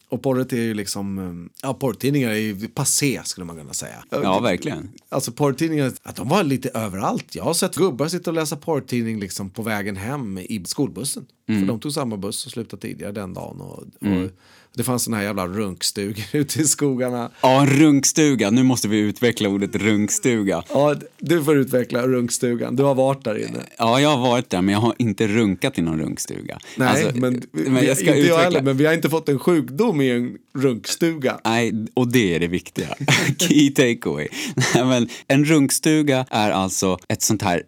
Och 0.10 0.22
porret 0.24 0.54
är 0.54 0.58
ju 0.58 0.74
liksom, 0.74 1.18
eh, 1.20 1.52
ja 1.68 1.74
porrtidningar 1.74 2.30
är 2.30 2.36
ju 2.36 2.68
passé 2.68 3.22
skulle 3.24 3.46
man 3.46 3.58
kunna 3.58 3.74
säga. 3.74 4.04
Ja, 4.10 4.40
verkligen. 4.40 4.90
Alltså 5.10 5.32
porrtidningar, 5.32 5.92
att 6.04 6.16
de 6.16 6.30
var 6.30 6.44
lite 6.44 6.70
överallt. 6.70 7.36
Jag 7.36 7.44
har 7.44 7.54
sett 7.54 7.76
gubbar 7.76 8.08
sitta 8.08 8.30
och 8.30 8.36
läsa 8.36 8.56
porrtidning 8.56 9.20
liksom 9.20 9.50
på 9.50 9.62
vägen 9.62 9.96
hem 9.96 10.38
i 10.38 10.64
skolbussen. 10.66 11.26
Mm. 11.50 11.62
För 11.62 11.68
de 11.68 11.80
tog 11.80 11.92
samma 11.94 12.18
buss 12.18 12.46
och 12.46 12.52
slutade 12.52 12.82
tidigare 12.82 13.12
den 13.12 13.34
dagen. 13.34 13.62
Och, 13.62 13.78
och 13.80 14.30
det 14.74 14.84
fanns 14.84 15.04
såna 15.04 15.18
här 15.18 15.24
jävla 15.24 15.48
runkstugor 15.48 16.24
ute 16.32 16.62
i 16.62 16.66
skogarna. 16.66 17.32
Ja, 17.42 17.62
en 17.62 17.68
runkstuga. 17.68 18.50
Nu 18.52 18.64
måste 18.64 18.88
vi 18.88 19.00
utveckla 19.00 19.50
ordet 19.50 19.76
runkstuga. 19.76 20.64
Ja, 20.70 20.96
du 21.20 21.44
får 21.44 21.58
utveckla 21.58 22.08
runkstugan. 22.08 22.76
Du 22.76 22.84
har 22.84 22.96
varit 22.96 23.24
där 23.24 23.38
inne. 23.38 23.60
Ja, 23.78 24.00
jag 24.02 24.10
har 24.18 24.30
varit 24.30 24.50
där, 24.50 24.62
men 24.62 24.74
jag 24.74 24.80
har 24.82 24.96
inte 24.98 25.28
runkat 25.28 25.78
i 25.78 25.82
någon 25.82 26.00
runkstuga. 26.00 26.60
Nej, 26.78 26.88
Alltså, 26.88 27.20
men, 27.20 27.42
vi, 27.52 27.70
men 27.70 27.86
jag 27.86 27.98
ska 27.98 28.06
inte 28.06 28.18
jag 28.20 28.26
utveckla. 28.26 28.44
heller, 28.44 28.62
men 28.62 28.78
vi 28.78 28.86
har 28.86 28.94
inte 28.94 29.10
fått 29.10 29.30
en 29.30 29.40
sjukdom 29.40 30.02
i 30.02 30.10
en 30.10 30.38
runkstuga. 30.58 31.40
Nej, 31.46 31.74
och 31.94 32.08
det 32.08 32.36
är 32.36 32.40
det 32.40 32.48
viktiga. 32.48 32.96
Key 33.38 33.70
takeaway. 33.70 34.28
Nej, 34.76 34.86
men 34.86 35.10
en 35.28 35.46
runkstuga 35.46 36.26
är 36.30 36.52
alltså 36.52 36.98
ett 37.08 37.22
sånt 37.22 37.42
här 37.42 37.64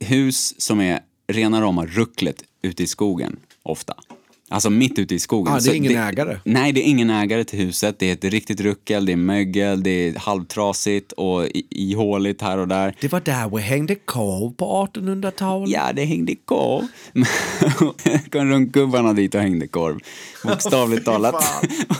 hus 0.00 0.60
som 0.60 0.80
är 0.80 1.00
rena 1.32 1.60
rama 1.60 1.86
rucklet 1.86 2.36
ute 2.64 2.82
i 2.82 2.86
skogen, 2.86 3.36
ofta. 3.62 3.94
Alltså 4.48 4.70
mitt 4.70 4.98
ute 4.98 5.14
i 5.14 5.18
skogen. 5.18 5.54
Ah, 5.54 5.58
det 5.60 5.70
är 5.70 5.74
ingen 5.74 5.96
ägare? 5.96 6.38
Nej, 6.44 6.72
det 6.72 6.80
är 6.80 6.88
ingen 6.90 7.10
ägare 7.10 7.44
till 7.44 7.58
huset. 7.58 7.98
Det 7.98 8.08
är 8.08 8.12
ett 8.12 8.24
riktigt 8.24 8.60
ruckel, 8.60 9.06
det 9.06 9.12
är 9.12 9.16
mögel, 9.16 9.82
det 9.82 9.90
är 9.90 10.18
halvtrasigt 10.18 11.12
och 11.12 11.46
i- 11.46 11.66
ihåligt 11.70 12.42
här 12.42 12.58
och 12.58 12.68
där. 12.68 12.96
Det 13.00 13.12
var 13.12 13.20
där 13.20 13.48
vi 13.56 13.62
hängde 13.62 13.94
korv 13.94 14.52
på 14.54 14.88
1800-talet. 14.94 15.70
Ja, 15.70 15.92
det 15.92 16.04
hängde 16.04 16.34
korv. 16.44 16.86
kom 18.30 18.50
runkgubbarna 18.50 19.12
dit 19.12 19.34
och 19.34 19.40
hängde 19.40 19.66
korv. 19.68 19.98
Bokstavligt 20.44 21.04
talat. 21.04 21.34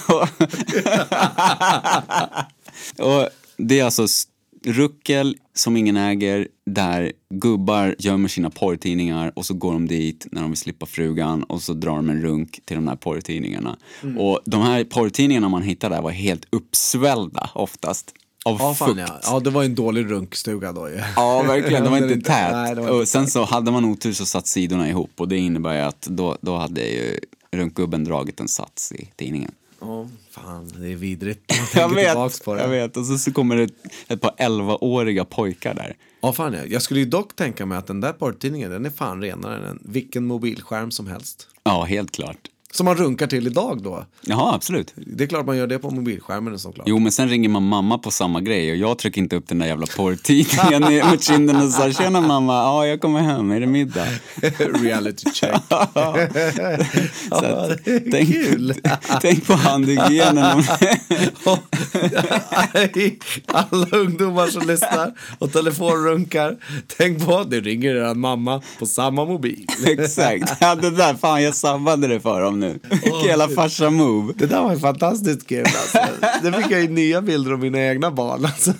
och 2.99 3.29
det 3.57 3.81
är 3.81 3.85
alltså 3.85 4.07
ruckel 4.67 5.37
som 5.55 5.77
ingen 5.77 5.97
äger 5.97 6.49
där 6.67 7.13
gubbar 7.31 7.95
gömmer 7.99 8.29
sina 8.29 8.51
porrtidningar 8.51 9.33
och 9.37 9.47
så 9.47 9.55
går 9.55 9.73
de 9.73 9.89
dit 9.89 10.27
när 10.31 10.41
de 10.41 10.51
vill 10.51 10.59
slippa 10.59 10.87
frugan 10.87 11.43
och 11.43 11.63
så 11.63 11.73
drar 11.73 11.97
de 11.97 12.11
en 12.11 12.23
runk 12.23 12.61
till 12.65 12.77
de 12.77 12.89
här 12.89 12.97
porrtidningarna. 12.97 13.77
Mm. 14.03 14.19
Och 14.19 14.41
de 14.45 14.63
här 14.63 14.85
porrtidningarna 14.85 15.49
man 15.49 15.63
hittade 15.63 15.95
där 15.95 16.03
var 16.03 16.11
helt 16.11 16.47
uppsvällda 16.51 17.51
oftast. 17.55 18.15
Av 18.45 18.57
Ja, 18.61 18.75
fan 18.75 18.89
fukt. 18.89 19.01
ja. 19.09 19.21
ja, 19.23 19.41
det 19.41 19.51
var 19.51 19.65
en 19.65 19.75
dålig 19.75 20.11
runkstuga 20.11 20.73
då 20.73 20.89
ju. 20.89 21.01
Ja, 21.17 21.43
verkligen. 21.43 21.85
Det 21.85 21.91
var 21.91 21.97
inte 21.97 22.21
tät. 22.31 22.53
Nej, 22.53 22.75
var 22.75 22.89
och 22.89 22.95
inte 22.95 23.07
sen 23.07 23.27
så 23.27 23.45
hade 23.45 23.71
man 23.71 23.85
otur 23.85 24.13
så 24.13 24.27
satt 24.27 24.47
sidorna 24.47 24.89
ihop 24.89 25.11
och 25.17 25.29
det 25.29 25.39
innebär 25.39 25.75
ju 25.75 25.81
att 25.81 26.03
då, 26.03 26.37
då 26.41 26.57
hade 26.57 26.81
ju 26.81 27.19
runkgubben 27.53 28.05
dragit 28.05 28.41
en 28.41 28.49
sats 28.49 28.93
i 28.93 29.09
tidningen. 29.17 29.53
Ja, 29.87 30.09
fan, 30.31 30.73
det 30.77 30.89
är 30.89 30.97
vidrigt. 30.97 31.41
Jag 31.49 31.71
tänker 31.71 31.95
vet, 31.95 32.09
tillbaks 32.09 32.41
på 32.41 32.55
det. 32.55 32.61
jag 32.61 32.69
vet. 32.69 32.97
Och 32.97 33.07
så, 33.07 33.19
så 33.19 33.33
kommer 33.33 33.57
det 33.57 33.69
ett, 34.09 34.21
par 34.21 34.31
11-åriga 34.31 35.25
pojkar 35.25 35.75
där. 35.75 35.97
Ja, 36.21 36.33
fan 36.33 36.53
ja. 36.53 36.65
Jag 36.67 36.83
skulle 36.83 37.01
ju 37.01 37.07
dock 37.07 37.37
tänka 37.37 37.67
mig 37.67 37.79
att 37.79 37.87
den 37.87 38.01
där 38.01 38.13
porrtidningen, 38.13 38.71
den 38.71 38.87
är 38.87 38.91
fan 38.91 39.23
renare 39.23 39.69
än 39.69 39.79
vilken 39.83 40.27
mobilskärm 40.27 40.91
som 40.91 41.07
helst. 41.07 41.49
Ja, 41.65 41.85
helt 41.85 42.11
klart. 42.11 42.49
Som 42.75 42.85
man 42.85 42.97
runkar 42.97 43.27
till 43.27 43.47
idag 43.47 43.83
då. 43.83 44.05
Jaha, 44.23 44.55
absolut. 44.55 44.93
Det 44.97 45.25
är 45.25 45.29
klart 45.29 45.47
man 45.47 45.57
gör 45.57 45.67
det 45.67 45.79
på 45.79 45.91
mobilskärmen 45.91 46.59
såklart. 46.59 46.89
Jo, 46.89 46.99
men 46.99 47.13
sen 47.13 47.29
ringer 47.29 47.49
man 47.49 47.63
mamma 47.69 47.99
på 47.99 48.11
samma 48.11 48.41
grej 48.41 48.71
och 48.71 48.77
jag 48.77 48.99
trycker 48.99 49.21
inte 49.21 49.37
upp 49.37 49.49
den 49.49 49.59
där 49.59 49.67
jävla 49.67 49.87
porrtidningen 49.97 51.07
mot 51.11 51.23
kinden 51.23 51.57
och 51.63 51.71
säger 51.71 51.93
tjena 51.93 52.21
mamma, 52.21 52.53
ja 52.53 52.87
jag 52.87 53.01
kommer 53.01 53.21
hem, 53.21 53.51
är 53.51 53.61
det 53.61 53.67
middag? 53.67 54.07
Reality 54.83 55.31
check. 55.31 55.61
Så 55.69 55.75
Ja, 57.31 57.71
att, 57.71 57.85
tänk, 57.85 58.33
kul. 58.33 58.75
tänk 59.21 59.47
på 59.47 59.53
handhygienen. 59.53 60.63
Alla 63.47 63.87
ungdomar 63.97 64.47
som 64.47 64.67
lyssnar 64.67 65.13
och 65.39 65.53
telefonrunkar. 65.53 66.57
Tänk 66.97 67.27
på 67.27 67.37
att 67.39 67.51
det 67.51 67.61
ringer 67.61 67.95
er 67.95 68.15
mamma 68.15 68.63
på 68.79 68.87
samma 68.87 69.25
mobil. 69.25 69.67
Exakt. 69.87 70.53
Ja, 70.61 70.75
det 70.75 70.91
där, 70.91 71.15
fan 71.15 71.43
jag 71.43 71.55
sabbade 71.55 72.09
det 72.09 72.21
för 72.21 72.41
dem 72.41 72.64
nu. 72.65 72.79
Vilken 72.91 73.25
jävla 73.25 73.49
farsa-move. 73.49 74.35
Det 74.37 74.47
där 74.47 74.63
var 74.63 74.73
ju 74.73 74.79
fantastiskt 74.79 75.47
kul. 75.47 75.67
Alltså. 75.67 75.99
Det 76.43 76.53
fick 76.53 76.71
jag 76.73 76.83
ju 76.83 76.89
nya 76.89 77.23
bilder 77.23 77.53
av 77.53 77.59
mina 77.59 77.79
egna 77.79 78.11
barn. 78.11 78.45
Alltså. 78.45 78.73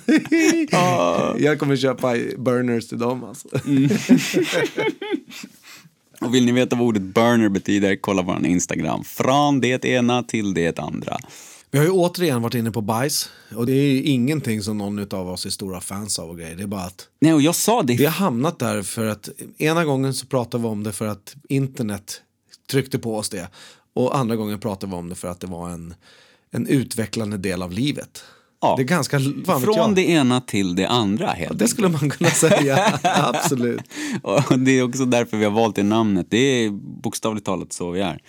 Jag 1.37 1.59
kommer 1.59 1.75
köpa 1.75 2.15
burners 2.37 2.87
till 2.87 2.99
dem. 2.99 3.23
Alltså. 3.23 3.47
Och 6.21 6.35
vill 6.35 6.45
ni 6.45 6.51
veta 6.51 6.75
vad 6.75 6.87
ordet 6.87 7.01
burner 7.01 7.49
betyder, 7.49 7.95
kolla 7.95 8.23
på 8.23 8.33
vår 8.33 8.45
Instagram. 8.45 9.03
Från 9.03 9.61
det 9.61 9.85
ena 9.85 10.23
till 10.23 10.53
det 10.53 10.79
andra. 10.79 11.17
Vi 11.71 11.77
har 11.77 11.85
ju 11.85 11.91
återigen 11.91 12.41
varit 12.41 12.53
inne 12.53 12.71
på 12.71 12.81
bajs. 12.81 13.29
Och 13.55 13.65
det 13.65 13.71
är 13.71 13.91
ju 13.91 14.01
ingenting 14.01 14.61
som 14.61 14.77
någon 14.77 15.13
av 15.13 15.29
oss 15.29 15.45
är 15.45 15.49
stora 15.49 15.81
fans 15.81 16.19
av 16.19 16.29
och 16.29 16.37
grejer. 16.37 16.55
Det 16.55 16.63
är 16.63 16.67
bara 16.67 16.81
att 16.81 17.07
Nej, 17.21 17.33
och 17.33 17.41
jag 17.41 17.55
sa 17.55 17.83
det. 17.83 17.93
vi 17.93 18.05
har 18.05 18.11
hamnat 18.11 18.59
där 18.59 18.81
för 18.81 19.05
att 19.05 19.29
ena 19.57 19.85
gången 19.85 20.13
så 20.13 20.25
pratade 20.25 20.61
vi 20.61 20.69
om 20.69 20.83
det 20.83 20.91
för 20.91 21.07
att 21.07 21.35
internet 21.49 22.21
tryckte 22.67 22.99
på 22.99 23.17
oss 23.17 23.29
det. 23.29 23.49
Och 23.93 24.17
andra 24.17 24.35
gången 24.35 24.59
pratade 24.59 24.91
vi 24.91 24.97
om 24.97 25.09
det 25.09 25.15
för 25.15 25.27
att 25.27 25.39
det 25.39 25.47
var 25.47 25.69
en, 25.69 25.93
en 26.51 26.67
utvecklande 26.67 27.37
del 27.37 27.61
av 27.61 27.71
livet. 27.71 28.23
Ja. 28.61 28.73
Det 28.77 28.83
är 28.83 28.87
ganska, 28.87 29.19
Från 29.63 29.95
det 29.95 30.09
ena 30.09 30.41
till 30.41 30.75
det 30.75 30.85
andra 30.85 31.27
helt 31.27 31.59
Det 31.59 31.67
skulle 31.67 31.89
man 31.89 32.09
kunna 32.09 32.29
säga, 32.29 32.99
absolut. 33.03 33.81
Och 34.21 34.59
det 34.59 34.71
är 34.71 34.83
också 34.83 35.05
därför 35.05 35.37
vi 35.37 35.43
har 35.43 35.51
valt 35.51 35.75
det 35.75 35.83
namnet. 35.83 36.27
Det 36.29 36.37
är 36.37 36.69
bokstavligt 37.01 37.45
talat 37.45 37.73
så 37.73 37.91
vi 37.91 38.01
är. 38.01 38.19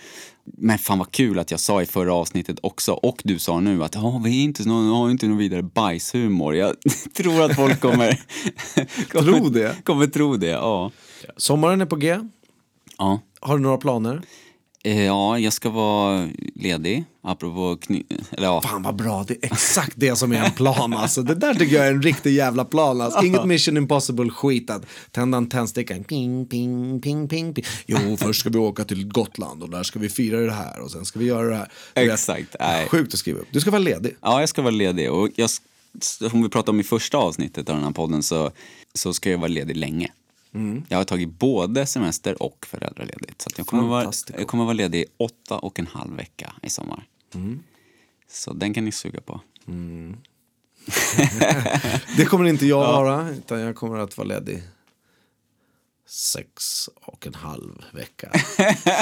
Men 0.57 0.77
fan 0.77 0.99
vad 0.99 1.11
kul 1.11 1.39
att 1.39 1.51
jag 1.51 1.59
sa 1.59 1.81
i 1.81 1.85
förra 1.85 2.13
avsnittet 2.13 2.59
också, 2.63 2.93
och 2.93 3.21
du 3.23 3.39
sa 3.39 3.59
nu 3.59 3.83
att 3.83 3.95
oh, 3.95 4.23
vi 4.23 4.39
är 4.39 4.43
inte, 4.43 4.67
någon, 4.67 4.87
har 4.87 5.09
inte 5.09 5.27
någon 5.27 5.37
vidare 5.37 5.63
bajshumor. 5.63 6.55
Jag 6.55 6.75
tror 7.13 7.41
att 7.41 7.55
folk 7.55 7.79
kommer, 7.79 8.21
kommer 9.11 9.37
Tro 9.37 9.49
det. 9.49 9.83
Kommer 9.83 10.07
tro 10.07 10.37
det, 10.37 10.47
ja. 10.47 10.91
Sommaren 11.37 11.81
är 11.81 11.85
på 11.85 11.95
G. 11.95 12.19
Ja. 12.97 13.19
Har 13.39 13.57
du 13.57 13.63
några 13.63 13.77
planer? 13.77 14.21
Eh, 14.83 15.05
Ja, 15.05 15.39
jag 15.39 15.53
ska 15.53 15.69
vara 15.69 16.29
ledig, 16.55 17.03
apropå 17.23 17.77
kny... 17.81 18.03
Eller 18.31 18.47
ja. 18.47 18.61
Fan 18.61 18.83
vad 18.83 18.95
bra, 18.95 19.25
det 19.27 19.33
är 19.33 19.45
exakt 19.51 19.93
det 19.95 20.15
som 20.15 20.31
är 20.31 20.43
en 20.45 20.51
plan 20.51 20.93
alltså. 20.93 21.21
Det 21.23 21.35
där 21.35 21.53
tycker 21.53 21.75
jag 21.75 21.87
är 21.87 21.91
en 21.91 22.01
riktig 22.01 22.33
jävla 22.33 22.65
plan 22.65 23.01
alltså. 23.01 23.25
Inget 23.25 23.45
mission 23.45 23.77
impossible 23.77 24.29
skit 24.29 24.69
att 24.69 24.85
tända 25.11 25.37
en 25.37 25.49
tändsticka. 25.49 25.93
Ping, 26.03 26.45
ping, 26.45 26.99
ping, 27.01 27.27
ping, 27.29 27.53
ping. 27.53 27.65
Jo, 27.85 28.17
först 28.17 28.39
ska 28.39 28.49
vi 28.49 28.57
åka 28.57 28.83
till 28.85 29.07
Gotland 29.07 29.63
och 29.63 29.69
där 29.69 29.83
ska 29.83 29.99
vi 29.99 30.09
fira 30.09 30.39
det 30.39 30.51
här 30.51 30.79
och 30.79 30.91
sen 30.91 31.05
ska 31.05 31.19
vi 31.19 31.25
göra 31.25 31.49
det 31.49 31.55
här. 31.55 31.71
Du 31.93 32.01
vet, 32.01 32.13
Exakt, 32.13 32.55
nej. 32.59 32.87
Sjukt 32.89 33.13
att 33.13 33.19
skriva 33.19 33.39
upp. 33.39 33.47
Du 33.51 33.59
ska 33.59 33.71
vara 33.71 33.81
ledig. 33.81 34.15
Ja, 34.21 34.39
jag 34.39 34.49
ska 34.49 34.61
vara 34.61 34.71
ledig. 34.71 35.11
Och 35.11 35.29
jag, 35.35 35.49
som 36.01 36.43
vi 36.43 36.49
pratade 36.49 36.71
om 36.71 36.79
i 36.79 36.83
första 36.83 37.17
avsnittet 37.17 37.69
av 37.69 37.75
den 37.75 37.83
här 37.85 37.91
podden 37.91 38.23
så, 38.23 38.51
så 38.93 39.13
ska 39.13 39.31
jag 39.31 39.37
vara 39.37 39.47
ledig 39.47 39.77
länge. 39.77 40.11
Jag 40.89 40.97
har 40.97 41.03
tagit 41.03 41.29
både 41.29 41.85
semester 41.85 42.43
och 42.43 42.65
föräldraledigt. 42.69 43.41
Så 43.41 43.49
jag, 43.57 43.67
kommer 43.67 43.83
vara, 43.83 44.11
jag 44.37 44.47
kommer 44.47 44.63
vara 44.63 44.73
ledig 44.73 45.01
i 45.01 45.05
åtta 45.17 45.57
och 45.57 45.79
en 45.79 45.87
halv 45.87 46.15
vecka 46.15 46.53
i 46.61 46.69
sommar. 46.69 47.03
Så 48.29 48.53
den 48.53 48.73
kan 48.73 48.85
ni 48.85 48.91
suga 48.91 49.21
på. 49.21 49.41
Det 52.17 52.25
kommer 52.25 52.45
inte 52.45 52.65
jag 52.65 52.79
vara, 52.79 53.29
utan 53.29 53.59
jag 53.59 53.75
kommer 53.75 53.97
att 53.97 54.17
vara 54.17 54.27
ledig 54.27 54.63
sex 56.09 56.89
och 56.95 57.27
en 57.27 57.33
halv 57.33 57.83
vecka 57.93 58.31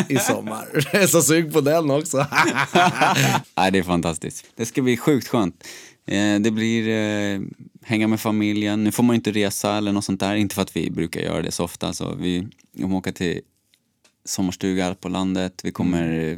i 0.10 0.18
sommar. 0.18 0.68
Jag 0.74 0.96
är 1.04 1.08
så 1.08 1.22
sug 1.22 1.54
på 1.54 1.62
den 1.62 1.91
också. 1.91 2.18
Nej, 3.56 3.72
det 3.72 3.80
är 3.80 3.84
fantastiskt. 3.84 4.46
Det 4.56 4.66
ska 4.66 4.82
bli 4.82 4.98
sjukt 4.98 5.28
skönt. 5.28 5.68
Eh, 6.06 6.39
det 6.39 6.51
blir 6.51 6.88
eh, 6.88 7.41
hänga 7.84 8.08
med 8.08 8.20
familjen. 8.20 8.84
Nu 8.84 8.91
får 8.91 9.03
man 9.03 9.14
ju 9.14 9.18
inte 9.18 9.32
resa 9.32 9.78
eller 9.78 9.91
något 9.91 10.06
sånt 10.06 10.20
där. 10.20 10.36
Inte 10.36 10.56
för 10.56 10.62
att 10.62 10.76
vi 10.76 10.91
brukar 10.91 11.22
göra 11.22 11.41
det 11.41 11.51
så 11.51 11.64
ofta. 11.64 11.93
Så 11.93 12.16
vi 12.16 12.47
kommer 12.82 12.95
åka 12.97 13.12
till 13.12 13.41
sommarstuga 14.26 14.95
på 14.95 15.10
landet. 15.10 15.62
Vi 15.64 15.72
kommer 15.72 16.38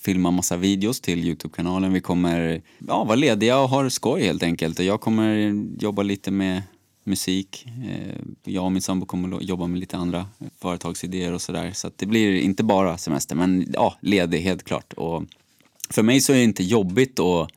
filma 0.00 0.30
massa 0.30 0.56
videos 0.56 1.00
till 1.00 1.24
Youtube-kanalen. 1.24 1.92
Vi 1.92 2.00
kommer 2.00 2.62
ja, 2.88 3.04
vara 3.04 3.16
lediga 3.16 3.58
och 3.58 3.68
ha 3.68 3.90
skoj 3.90 4.22
helt 4.22 4.42
enkelt. 4.42 4.78
Och 4.78 4.84
jag 4.84 5.00
kommer 5.00 5.54
jobba 5.78 6.02
lite 6.02 6.30
med 6.30 6.62
musik. 7.04 7.66
Eh, 7.66 8.16
Jag 8.44 8.64
och 8.64 8.72
min 8.72 8.82
sambo 8.82 9.06
kommer 9.06 9.42
jobba 9.42 9.66
med 9.66 9.80
lite 9.80 9.96
andra 9.96 10.26
företagsidéer 10.58 11.32
och 11.32 11.42
sådär. 11.42 11.72
Så 11.74 11.86
att 11.86 11.98
det 11.98 12.06
blir 12.06 12.40
inte 12.40 12.64
bara 12.64 12.98
semester, 12.98 13.36
men 13.36 13.66
ja, 13.72 13.96
ledig 14.00 14.40
helt 14.40 14.62
klart. 14.62 14.92
Och 14.92 15.24
för 15.90 16.02
mig 16.02 16.20
så 16.20 16.32
är 16.32 16.36
det 16.36 16.44
inte 16.44 16.62
jobbigt 16.64 17.20
att 17.20 17.50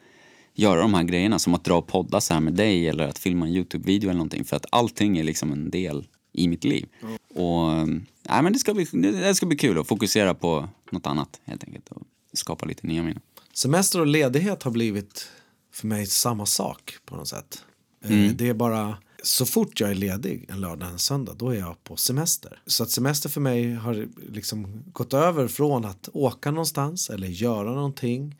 göra 0.53 0.81
de 0.81 0.93
här 0.93 1.03
grejerna 1.03 1.39
som 1.39 1.53
att 1.53 1.63
dra 1.63 1.77
och 1.77 1.87
podda 1.87 2.21
så 2.21 2.33
här 2.33 2.41
med 2.41 2.53
dig 2.53 2.87
eller 2.87 3.07
att 3.07 3.17
filma 3.19 3.45
en 3.45 3.51
Youtube-video 3.53 4.09
eller 4.09 4.17
någonting. 4.17 4.45
För 4.45 4.55
att 4.55 4.65
allting 4.69 5.17
är 5.17 5.23
liksom 5.23 5.51
en 5.51 5.69
del 5.69 6.07
i 6.33 6.47
mitt 6.47 6.63
liv. 6.63 6.87
Och 7.35 7.87
nej, 8.29 8.43
men 8.43 8.53
det 8.53 8.59
ska, 8.59 8.73
bli, 8.73 8.87
det 8.91 9.35
ska 9.35 9.45
bli 9.45 9.57
kul 9.57 9.79
att 9.79 9.87
fokusera 9.87 10.33
på 10.33 10.69
något 10.91 11.07
annat 11.07 11.41
helt 11.45 11.63
enkelt 11.63 11.89
och 11.89 12.01
skapa 12.33 12.65
lite 12.65 12.87
nya 12.87 13.03
minnen. 13.03 13.21
Semester 13.53 13.99
och 13.99 14.07
ledighet 14.07 14.63
har 14.63 14.71
blivit 14.71 15.27
för 15.73 15.87
mig 15.87 16.05
samma 16.05 16.45
sak 16.45 16.95
på 17.05 17.15
något 17.15 17.27
sätt. 17.27 17.63
Eh, 18.05 18.11
Mm. 18.11 18.37
Det 18.37 18.49
är 18.49 18.53
bara 18.53 18.97
så 19.23 19.45
fort 19.45 19.79
jag 19.79 19.89
är 19.91 19.95
ledig 19.95 20.45
en 20.49 20.61
lördag 20.61 20.89
en 20.89 20.99
söndag 20.99 21.33
då 21.37 21.49
är 21.49 21.59
jag 21.59 21.83
på 21.83 21.95
semester. 21.95 22.61
Så 22.65 22.83
att 22.83 22.89
semester 22.91 23.29
för 23.29 23.41
mig 23.41 23.73
har 23.73 24.07
liksom 24.29 24.83
gått 24.93 25.13
över 25.13 25.47
från 25.47 25.85
att 25.85 26.09
åka 26.13 26.51
någonstans 26.51 27.09
eller 27.09 27.27
göra 27.27 27.71
någonting 27.73 28.35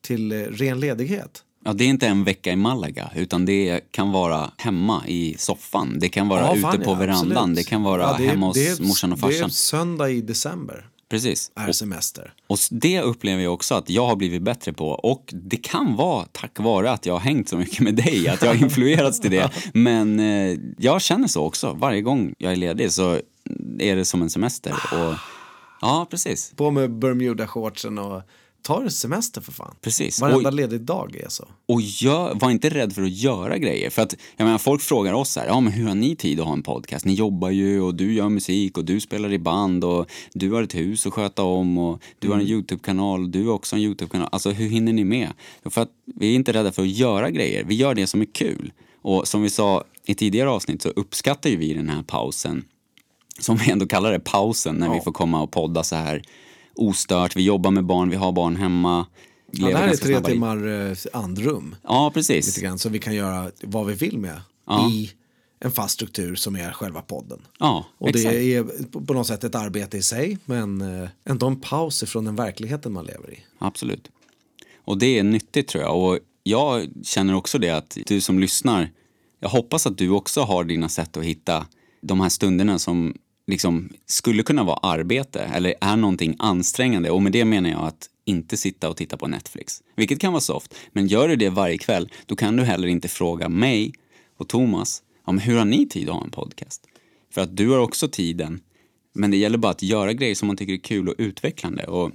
till 0.00 0.32
eh, 0.32 0.36
ren 0.38 0.80
ledighet. 0.80 1.44
Ja, 1.64 1.72
det 1.72 1.84
är 1.84 1.88
inte 1.88 2.06
en 2.06 2.24
vecka 2.24 2.52
i 2.52 2.56
Malaga, 2.56 3.10
utan 3.16 3.44
det 3.46 3.80
kan 3.90 4.12
vara 4.12 4.50
hemma 4.56 5.02
i 5.06 5.34
soffan. 5.38 5.96
Det 5.98 6.08
kan 6.08 6.28
vara 6.28 6.40
Ja, 6.40 6.52
ute 6.52 6.60
fan, 6.60 6.76
på 6.82 6.90
ja, 6.90 6.94
verandan. 6.94 7.36
absolut. 7.38 7.56
Det 7.56 7.64
kan 7.64 7.82
vara 7.82 8.02
Ja, 8.02 8.14
det 8.18 8.24
är- 8.24 8.28
hemma 8.28 8.46
hos 8.46 8.54
det 8.56 8.66
är- 8.68 8.82
morsan 8.86 9.12
och 9.12 9.18
Det 9.18 9.26
är 9.26 9.30
farsan. 9.32 9.50
söndag 9.50 10.10
i 10.10 10.20
december 10.20 10.88
Precis. 11.08 11.50
är 11.54 11.72
semester. 11.72 12.32
Och 12.46 12.58
s- 12.58 12.68
det 12.70 13.00
upplever 13.00 13.42
jag 13.42 13.54
också 13.54 13.74
att 13.74 13.90
jag 13.90 14.06
har 14.06 14.16
blivit 14.16 14.42
bättre 14.42 14.72
på. 14.72 14.88
Och 14.88 15.34
det 15.36 15.56
kan 15.56 15.96
vara 15.96 16.26
tack 16.32 16.58
vare 16.58 16.90
att 16.90 17.06
jag 17.06 17.14
har 17.14 17.20
hängt 17.20 17.48
så 17.48 17.56
mycket 17.56 17.80
med 17.80 17.94
dig, 17.94 18.28
att 18.28 18.42
jag 18.42 18.48
har 18.48 18.62
influerats 18.62 19.20
till 19.20 19.30
det. 19.30 19.50
Men 19.74 20.20
eh, 20.20 20.58
jag 20.78 21.02
känner 21.02 21.28
så 21.28 21.44
också. 21.44 21.72
Varje 21.72 22.02
gång 22.02 22.34
jag 22.38 22.52
är 22.52 22.56
ledig 22.56 22.92
så 22.92 23.20
är 23.78 23.96
det 23.96 24.04
som 24.04 24.22
en 24.22 24.30
semester. 24.30 24.72
Och, 24.72 25.14
ja, 25.80 26.06
precis. 26.10 26.52
På 26.56 26.70
med 26.70 26.90
Bermuda-shortsen 26.90 27.98
och 27.98 28.22
tar 28.64 28.88
semester 28.88 29.40
för 29.40 29.52
fan. 29.52 29.74
Precis. 29.80 30.20
Varenda 30.20 30.48
Och- 30.48 30.54
ledig 30.54 30.80
dag 30.80 31.16
är 31.16 31.28
så. 31.28 31.48
Och 31.68 31.80
gör, 31.80 32.34
var 32.34 32.50
inte 32.50 32.68
rädd 32.68 32.92
för 32.92 33.02
att 33.02 33.10
göra 33.12 33.58
grejer. 33.58 33.90
För 33.90 34.02
att, 34.02 34.14
jag 34.36 34.44
menar, 34.44 34.58
folk 34.58 34.82
frågar 34.82 35.12
oss 35.12 35.36
här, 35.36 35.46
ja 35.46 35.60
men 35.60 35.72
hur 35.72 35.86
har 35.88 35.94
ni 35.94 36.16
tid 36.16 36.40
att 36.40 36.46
ha 36.46 36.52
en 36.52 36.62
podcast? 36.62 37.04
Ni 37.04 37.14
jobbar 37.14 37.50
ju 37.50 37.80
och 37.80 37.94
du 37.94 38.14
gör 38.14 38.28
musik 38.28 38.78
och 38.78 38.84
du 38.84 39.00
spelar 39.00 39.32
i 39.32 39.38
band 39.38 39.84
och 39.84 40.10
du 40.32 40.50
har 40.52 40.62
ett 40.62 40.74
hus 40.74 41.06
att 41.06 41.12
sköta 41.12 41.42
om 41.42 41.78
och 41.78 42.02
du 42.18 42.28
har 42.28 42.34
en 42.36 42.46
YouTube-kanal, 42.46 43.30
du 43.30 43.46
har 43.46 43.54
också 43.54 43.76
en 43.76 43.82
YouTube-kanal. 43.82 44.28
Alltså 44.32 44.50
hur 44.50 44.68
hinner 44.68 44.92
ni 44.92 45.04
med? 45.04 45.28
För 45.70 45.80
att 45.80 45.90
vi 46.16 46.30
är 46.30 46.34
inte 46.34 46.52
rädda 46.52 46.72
för 46.72 46.82
att 46.82 46.88
göra 46.90 47.30
grejer, 47.30 47.64
vi 47.64 47.74
gör 47.74 47.94
det 47.94 48.06
som 48.06 48.20
är 48.20 48.26
kul. 48.34 48.72
Och 49.02 49.28
som 49.28 49.42
vi 49.42 49.50
sa 49.50 49.84
i 50.06 50.14
tidigare 50.14 50.50
avsnitt 50.50 50.82
så 50.82 50.88
uppskattar 50.88 51.50
ju 51.50 51.56
vi 51.56 51.74
den 51.74 51.88
här 51.88 52.02
pausen 52.02 52.64
som 53.38 53.56
vi 53.56 53.70
ändå 53.70 53.86
kallar 53.86 54.12
det, 54.12 54.20
pausen, 54.20 54.74
när 54.76 54.88
vi 54.90 54.96
Ja. 54.96 55.02
får 55.02 55.12
komma 55.12 55.42
och 55.42 55.50
podda 55.50 55.82
så 55.82 55.96
här 55.96 56.22
ostört. 56.76 57.36
Vi 57.36 57.42
jobbar 57.42 57.70
med 57.70 57.84
barn, 57.84 58.10
vi 58.10 58.16
har 58.16 58.32
barn 58.32 58.56
hemma. 58.56 59.06
Ja, 59.50 59.66
det 59.68 59.76
här 59.76 59.88
är 59.88 59.96
tre 59.96 60.20
timmar 60.20 60.88
eh, 60.90 60.96
andrum. 61.12 61.76
Ja, 61.82 62.10
precis. 62.14 62.46
lite 62.46 62.60
grann, 62.60 62.78
så 62.78 62.88
vi 62.88 62.98
kan 62.98 63.14
göra 63.14 63.50
vad 63.62 63.86
vi 63.86 63.94
vill 63.94 64.18
med 64.18 64.40
Ja. 64.66 64.90
i 64.90 65.10
en 65.60 65.70
fast 65.72 65.94
struktur 65.94 66.34
som 66.34 66.56
är 66.56 66.72
själva 66.72 67.02
podden. 67.02 67.40
Ja, 67.58 67.84
Och 67.98 68.08
exakt. 68.08 68.30
det 68.30 68.54
är 68.54 68.62
på- 68.90 69.00
på 69.00 69.14
något 69.14 69.26
sätt 69.26 69.44
ett 69.44 69.54
arbete 69.54 69.96
i 69.96 70.02
sig 70.02 70.38
men 70.44 70.80
eh, 71.02 71.08
ändå 71.24 71.46
en 71.46 71.60
paus 71.60 72.02
ifrån 72.02 72.24
den 72.24 72.36
verkligheten 72.36 72.92
man 72.92 73.04
lever 73.04 73.32
i. 73.32 73.38
Absolut. 73.58 74.10
Och 74.84 74.98
det 74.98 75.18
är 75.18 75.22
nyttigt 75.22 75.68
tror 75.68 75.84
jag. 75.84 75.98
Och 75.98 76.18
jag 76.42 76.88
känner 77.02 77.34
också 77.34 77.58
det 77.58 77.70
att 77.70 77.98
du 78.06 78.20
som 78.20 78.38
lyssnar, 78.38 78.90
jag 79.40 79.48
hoppas 79.48 79.86
att 79.86 79.98
du 79.98 80.10
också 80.10 80.40
har 80.40 80.64
dina 80.64 80.88
sätt 80.88 81.16
att 81.16 81.24
hitta 81.24 81.66
de 82.00 82.20
här 82.20 82.28
stunderna 82.28 82.78
som 82.78 83.14
liksom 83.46 83.92
skulle 84.06 84.42
kunna 84.42 84.64
vara 84.64 84.76
arbete 84.76 85.40
eller 85.40 85.74
är 85.80 85.96
någonting 85.96 86.36
ansträngande. 86.38 87.10
Och 87.10 87.22
med 87.22 87.32
det 87.32 87.44
menar 87.44 87.70
jag 87.70 87.80
att 87.80 88.08
inte 88.24 88.56
sitta 88.56 88.88
och 88.88 88.96
titta 88.96 89.16
på 89.16 89.28
Netflix. 89.28 89.82
Vilket 89.96 90.20
kan 90.20 90.32
vara 90.32 90.40
soft. 90.40 90.74
Men 90.92 91.06
gör 91.06 91.28
du 91.28 91.36
det 91.36 91.50
varje 91.50 91.78
kväll, 91.78 92.12
då 92.26 92.36
kan 92.36 92.56
du 92.56 92.62
heller 92.62 92.88
inte 92.88 93.08
fråga 93.08 93.48
mig 93.48 93.92
och 94.38 94.48
Thomas, 94.48 95.02
men 95.26 95.38
hur 95.38 95.58
har 95.58 95.64
ni 95.64 95.88
tid 95.88 96.08
att 96.08 96.14
ha 96.14 96.24
en 96.24 96.30
podcast? 96.30 96.86
För 97.34 97.40
att 97.40 97.56
du 97.56 97.68
har 97.68 97.78
också 97.78 98.08
tiden. 98.08 98.60
Men 99.12 99.30
det 99.30 99.36
gäller 99.36 99.58
bara 99.58 99.72
att 99.72 99.82
göra 99.82 100.12
grejer 100.12 100.34
som 100.34 100.46
man 100.46 100.56
tycker 100.56 100.72
är 100.72 100.76
kul 100.76 101.08
och 101.08 101.14
utvecklande. 101.18 101.84
Och 101.84 102.12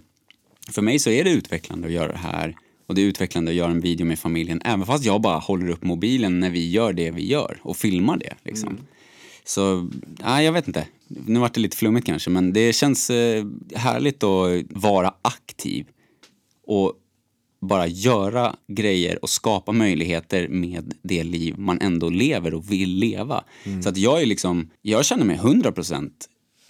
för 0.72 0.82
mig 0.82 1.00
så 1.00 1.10
är 1.10 1.24
det 1.24 1.30
utvecklande 1.30 1.88
att 1.88 1.94
göra 1.94 2.12
det 2.12 2.18
här 2.18 2.56
och 2.88 2.96
det 2.96 3.02
är 3.02 3.06
utvecklande 3.06 3.52
att 3.52 3.58
göra 3.58 3.72
en 3.72 3.80
video 3.80 4.06
med 4.06 4.20
familjen 4.20 4.62
även 4.66 4.86
fast 4.86 5.06
jag 5.06 5.22
bara 5.22 5.40
håller 5.40 5.70
upp 5.70 5.84
mobilen 5.84 6.40
när 6.40 6.50
vi 6.50 6.70
gör 6.70 6.94
det 6.94 7.12
vi 7.12 7.28
gör 7.28 7.60
och 7.62 7.78
filmar 7.78 8.18
det. 8.18 8.36
Liksom. 8.44 8.78
Så, 9.44 9.90
nej, 10.24 10.46
jag 10.46 10.52
vet 10.52 10.68
inte. 10.68 10.88
Nu 11.10 11.40
vart 11.40 11.54
det 11.54 11.62
lite 11.62 11.78
flummigt 11.78 12.06
kanske, 12.06 12.30
men 12.30 12.54
det 12.54 12.74
känns 12.74 13.10
eh, 13.10 13.46
härligt 13.76 14.24
att 14.24 14.64
vara 14.70 15.14
aktiv 15.22 15.86
och 16.68 16.94
bara 17.62 17.88
göra 17.88 18.56
grejer 18.68 19.24
och 19.24 19.30
skapa 19.30 19.72
möjligheter 19.72 20.48
med 20.48 20.94
det 21.02 21.24
liv 21.24 21.56
man 21.58 21.82
ändå 21.82 22.10
lever 22.10 22.54
och 22.54 22.72
vill 22.72 22.90
leva. 22.90 23.44
Så 23.84 23.90
att 23.90 23.98
jag 23.98 24.22
är 24.22 24.26
liksom, 24.26 24.70
jag 24.82 25.06
känner 25.06 25.26
mig 25.26 25.38
100% 25.38 26.12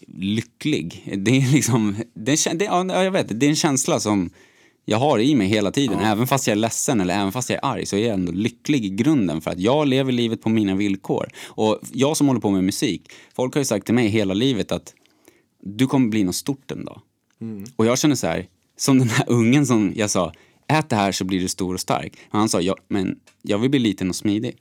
lycklig. 0.07 1.13
Det 1.17 1.31
är 1.31 1.51
liksom, 1.51 1.95
det 2.13 2.31
är, 2.31 2.53
det, 2.53 2.65
ja, 2.65 3.03
jag 3.03 3.11
vet, 3.11 3.39
det 3.39 3.45
är 3.45 3.49
en 3.49 3.55
känsla 3.55 3.99
som 3.99 4.29
jag 4.89 4.97
har 4.97 5.19
i 5.19 5.35
mig 5.35 5.47
hela 5.47 5.71
tiden. 5.71 5.99
Även 5.99 6.27
fast 6.27 6.47
jag 6.47 6.51
är 6.51 6.59
ledsen 6.59 7.01
eller 7.01 7.13
även 7.13 7.31
fast 7.31 7.49
jag 7.49 7.57
är 7.63 7.65
arg 7.65 7.85
så 7.85 7.95
är 7.95 7.99
jag 7.99 8.13
ändå 8.13 8.31
lycklig 8.31 8.85
i 8.85 8.89
grunden 8.89 9.41
för 9.41 9.51
att 9.51 9.59
jag 9.59 9.87
lever 9.87 10.11
livet 10.11 10.41
på 10.41 10.49
mina 10.49 10.75
villkor. 10.75 11.29
Och 11.45 11.79
jag 11.91 12.17
som 12.17 12.27
håller 12.27 12.41
på 12.41 12.49
med 12.49 12.63
musik, 12.63 13.11
folk 13.35 13.53
har 13.53 13.61
ju 13.61 13.65
sagt 13.65 13.85
till 13.85 13.95
mig 13.95 14.07
hela 14.07 14.33
livet 14.33 14.71
att 14.71 14.93
du 15.63 15.87
kommer 15.87 16.09
bli 16.09 16.23
något 16.23 16.35
stort 16.35 16.71
en 16.71 16.85
dag. 16.85 17.01
Och 17.75 17.85
jag 17.85 17.99
känner 17.99 18.15
så 18.15 18.27
här, 18.27 18.47
som 18.77 18.99
den 18.99 19.09
här 19.09 19.29
ungen 19.29 19.65
som 19.65 19.93
jag 19.95 20.09
sa, 20.09 20.33
ät 20.67 20.89
det 20.89 20.95
här 20.95 21.11
så 21.11 21.25
blir 21.25 21.39
du 21.39 21.47
stor 21.47 21.73
och 21.73 21.79
stark. 21.79 22.13
Och 22.31 22.39
han 22.39 22.49
sa, 22.49 22.61
ja, 22.61 22.75
men 22.87 23.19
jag 23.41 23.57
vill 23.57 23.69
bli 23.69 23.79
liten 23.79 24.09
och 24.09 24.15
smidig. 24.15 24.55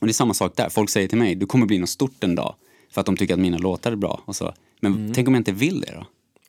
Och 0.00 0.06
det 0.06 0.10
är 0.10 0.14
samma 0.14 0.34
sak 0.34 0.56
där, 0.56 0.68
folk 0.68 0.90
säger 0.90 1.08
till 1.08 1.18
mig, 1.18 1.34
du 1.34 1.46
kommer 1.46 1.66
bli 1.66 1.78
något 1.78 1.88
stort 1.88 2.24
en 2.24 2.34
dag. 2.34 2.54
För 2.90 3.00
att 3.00 3.06
de 3.06 3.16
tycker 3.16 3.34
att 3.34 3.40
mina 3.40 3.58
låtar 3.58 3.92
är 3.92 3.96
bra. 3.96 4.22
Och 4.24 4.36
så, 4.36 4.54
men 4.80 5.12
tänk 5.14 5.28
om 5.28 5.34
jag 5.34 5.40
inte 5.40 5.52
vill 5.52 5.80
det 5.80 5.92
då? 5.92 6.06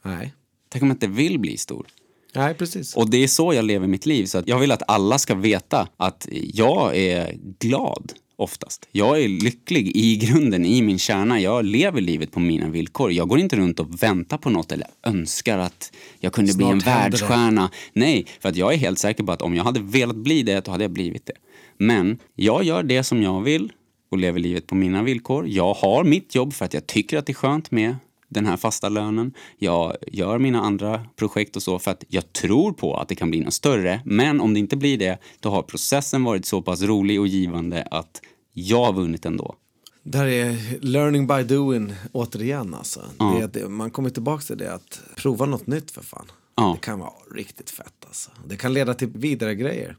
Nej. 0.10 0.34
Tänk 0.70 0.84
om 0.84 0.88
jag 0.88 0.96
inte 0.96 1.08
vill 1.08 1.40
bli 1.40 1.58
stor? 1.58 1.88
Nej, 2.34 2.54
precis. 2.54 2.96
Och 2.96 3.10
det 3.10 3.24
är 3.24 3.28
så 3.28 3.54
jag 3.54 3.66
lever 3.66 3.88
mitt 3.88 4.06
liv. 4.06 4.26
Så 4.26 4.38
att 4.38 4.48
jag 4.48 4.60
vill 4.60 4.72
att 4.72 4.84
alla 4.88 5.18
ska 5.18 5.36
veta 5.36 5.88
att 5.98 6.28
jag 6.32 6.98
är 6.98 7.36
glad 7.60 8.14
oftast. 8.36 8.88
Jag 8.92 9.22
är 9.22 9.28
lycklig 9.28 9.92
i 9.96 10.16
grunden, 10.16 10.66
i 10.66 10.82
min 10.82 11.00
kärna. 11.00 11.40
Jag 11.40 11.66
lever 11.66 12.02
livet 12.02 12.32
på 12.32 12.40
mina 12.40 12.70
villkor. 12.70 13.12
Jag 13.12 13.28
går 13.28 13.40
inte 13.40 13.56
runt 13.56 13.80
och 13.80 14.04
väntar 14.04 14.38
på 14.38 14.50
något 14.50 14.72
eller 14.72 14.88
önskar 15.06 15.58
att 15.58 15.92
jag 16.20 16.34
kunde 16.34 16.54
bli 16.54 16.66
en 16.66 16.82
Snart 16.82 16.94
händer 16.94 17.10
det. 17.10 17.26
världsstjärna. 17.26 17.70
Nej, 17.94 18.26
för 18.40 18.50
att 18.50 18.56
jag 18.56 18.74
är 18.74 18.78
helt 18.78 19.00
säker 19.00 19.24
på 19.24 19.32
att 19.32 19.42
om 19.42 19.56
jag 19.56 19.64
hade 19.64 19.80
velat 19.80 20.16
bli 20.16 20.44
det, 20.44 20.66
då 20.66 20.72
hade 20.72 20.84
jag 20.84 20.92
blivit 20.92 21.26
det. 21.26 21.34
Men 21.78 22.20
jag 22.36 22.64
gör 22.64 22.84
det 22.84 23.04
som 23.04 23.22
jag 23.24 23.42
vill 23.42 23.72
och 24.12 24.18
lever 24.18 24.40
livet 24.40 24.68
på 24.68 24.76
mina 24.76 25.04
villkor. 25.04 25.48
Jag 25.48 25.74
har 25.74 26.04
mitt 26.04 26.36
jobb 26.36 26.54
för 26.54 26.66
att 26.66 26.74
jag 26.74 26.88
tycker 26.88 27.18
att 27.18 27.26
det 27.26 27.32
är 27.32 27.36
skönt 27.36 27.72
med 27.72 27.96
den 28.32 28.46
här 28.46 28.58
fasta 28.58 28.90
lönen. 28.90 29.34
Jag 29.58 29.96
gör 30.08 30.40
mina 30.40 30.62
andra 30.62 31.06
projekt 31.16 31.56
och 31.56 31.64
så 31.64 31.80
för 31.80 31.92
att 31.92 32.04
jag 32.08 32.34
tror 32.34 32.74
på 32.74 32.98
att 32.98 33.08
det 33.08 33.16
kan 33.16 33.30
bli 33.30 33.40
något 33.40 33.54
större. 33.54 34.02
Men 34.06 34.42
om 34.42 34.54
det 34.54 34.60
inte 34.60 34.78
blir 34.78 34.98
det, 34.98 35.18
då 35.40 35.50
har 35.50 35.62
processen 35.62 36.24
varit 36.24 36.46
så 36.46 36.62
pass 36.62 36.82
rolig 36.82 37.20
och 37.20 37.28
givande 37.28 37.88
att 37.92 38.22
jag 38.54 38.86
har 38.86 38.94
vunnit 38.94 39.26
ändå. 39.26 39.56
Där 40.04 40.26
är 40.26 40.80
learning 40.80 41.28
by 41.28 41.44
doing 41.44 41.94
återigen 42.12 42.74
alltså. 42.74 43.02
Ja. 43.18 43.38
Det 43.40 43.60
det, 43.60 43.70
man 43.70 43.92
kommer 43.92 44.10
tillbaka 44.10 44.44
till 44.44 44.58
det 44.58 44.74
att 44.74 45.02
prova 45.16 45.46
något 45.46 45.68
nytt 45.68 45.92
för 45.92 46.02
fan. 46.02 46.32
Ja. 46.56 46.72
Det 46.76 46.86
kan 46.86 47.00
vara 47.00 47.14
riktigt 47.36 47.70
fett 47.70 48.06
alltså. 48.06 48.32
Det 48.46 48.56
kan 48.56 48.74
leda 48.74 48.94
till 48.94 49.08
vidare 49.08 49.56
grejer. 49.56 49.98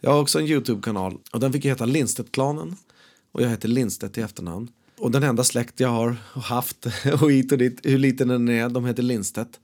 Jag 0.00 0.10
har 0.10 0.20
också 0.20 0.38
en 0.38 0.46
YouTube-kanal 0.46 1.18
och 1.32 1.40
den 1.40 1.52
fick 1.52 1.64
heta 1.64 1.84
Lindstedt-klanen. 1.84 2.76
Och 3.32 3.42
jag 3.42 3.48
heter 3.48 3.68
Lindstedt 3.68 4.18
i 4.18 4.20
efternamn. 4.20 4.68
Och 4.98 5.10
den 5.10 5.22
enda 5.22 5.44
släkt 5.44 5.80
jag 5.80 5.88
har 5.88 6.16
haft 6.34 6.86
och 7.20 7.32
hit 7.32 7.52
och 7.52 7.58
dit, 7.58 7.80
hur 7.82 7.98
liten 7.98 8.28
den 8.28 8.48
är, 8.48 8.68
de 8.68 8.84
heter 8.84 9.02
Lindstedt. 9.02 9.60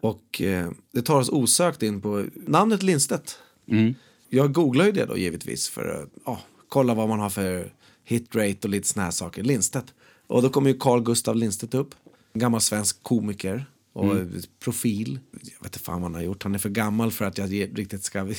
Och 0.00 0.42
eh, 0.42 0.70
det 0.92 1.02
tar 1.02 1.20
oss 1.20 1.28
osökt 1.28 1.82
in 1.82 2.00
på 2.00 2.24
namnet 2.46 2.82
Lindstedt. 2.82 3.38
Mm. 3.68 3.94
Jag 4.28 4.52
googlar 4.52 4.84
ju 4.84 4.92
det 4.92 5.04
då 5.04 5.16
givetvis 5.16 5.68
för 5.68 6.02
att 6.02 6.08
ja, 6.24 6.40
kolla 6.68 6.94
vad 6.94 7.08
man 7.08 7.20
har 7.20 7.30
för 7.30 7.72
hitrate 8.04 8.58
och 8.62 8.68
lite 8.68 8.88
såna 8.88 9.04
här 9.04 9.10
saker. 9.10 9.42
Lindstedt. 9.42 9.94
Och 10.26 10.42
då 10.42 10.48
kommer 10.48 10.70
ju 10.70 10.78
Carl 10.78 11.02
Gustav 11.02 11.36
Lindstedt 11.36 11.74
upp. 11.74 11.94
En 12.32 12.40
gammal 12.40 12.60
svensk 12.60 13.02
komiker. 13.02 13.66
Och 13.96 14.12
Mm. 14.12 14.40
profil. 14.60 15.18
Jag 15.32 15.40
vet 15.40 15.64
inte 15.64 15.78
fan 15.78 15.94
vad 15.94 16.02
han 16.02 16.14
har 16.14 16.22
gjort. 16.22 16.42
Han 16.42 16.54
är 16.54 16.58
för 16.58 16.68
gammal 16.68 17.10
för 17.10 17.24
att 17.24 17.38
jag 17.38 17.52
riktigt 17.78 18.04
ska 18.04 18.18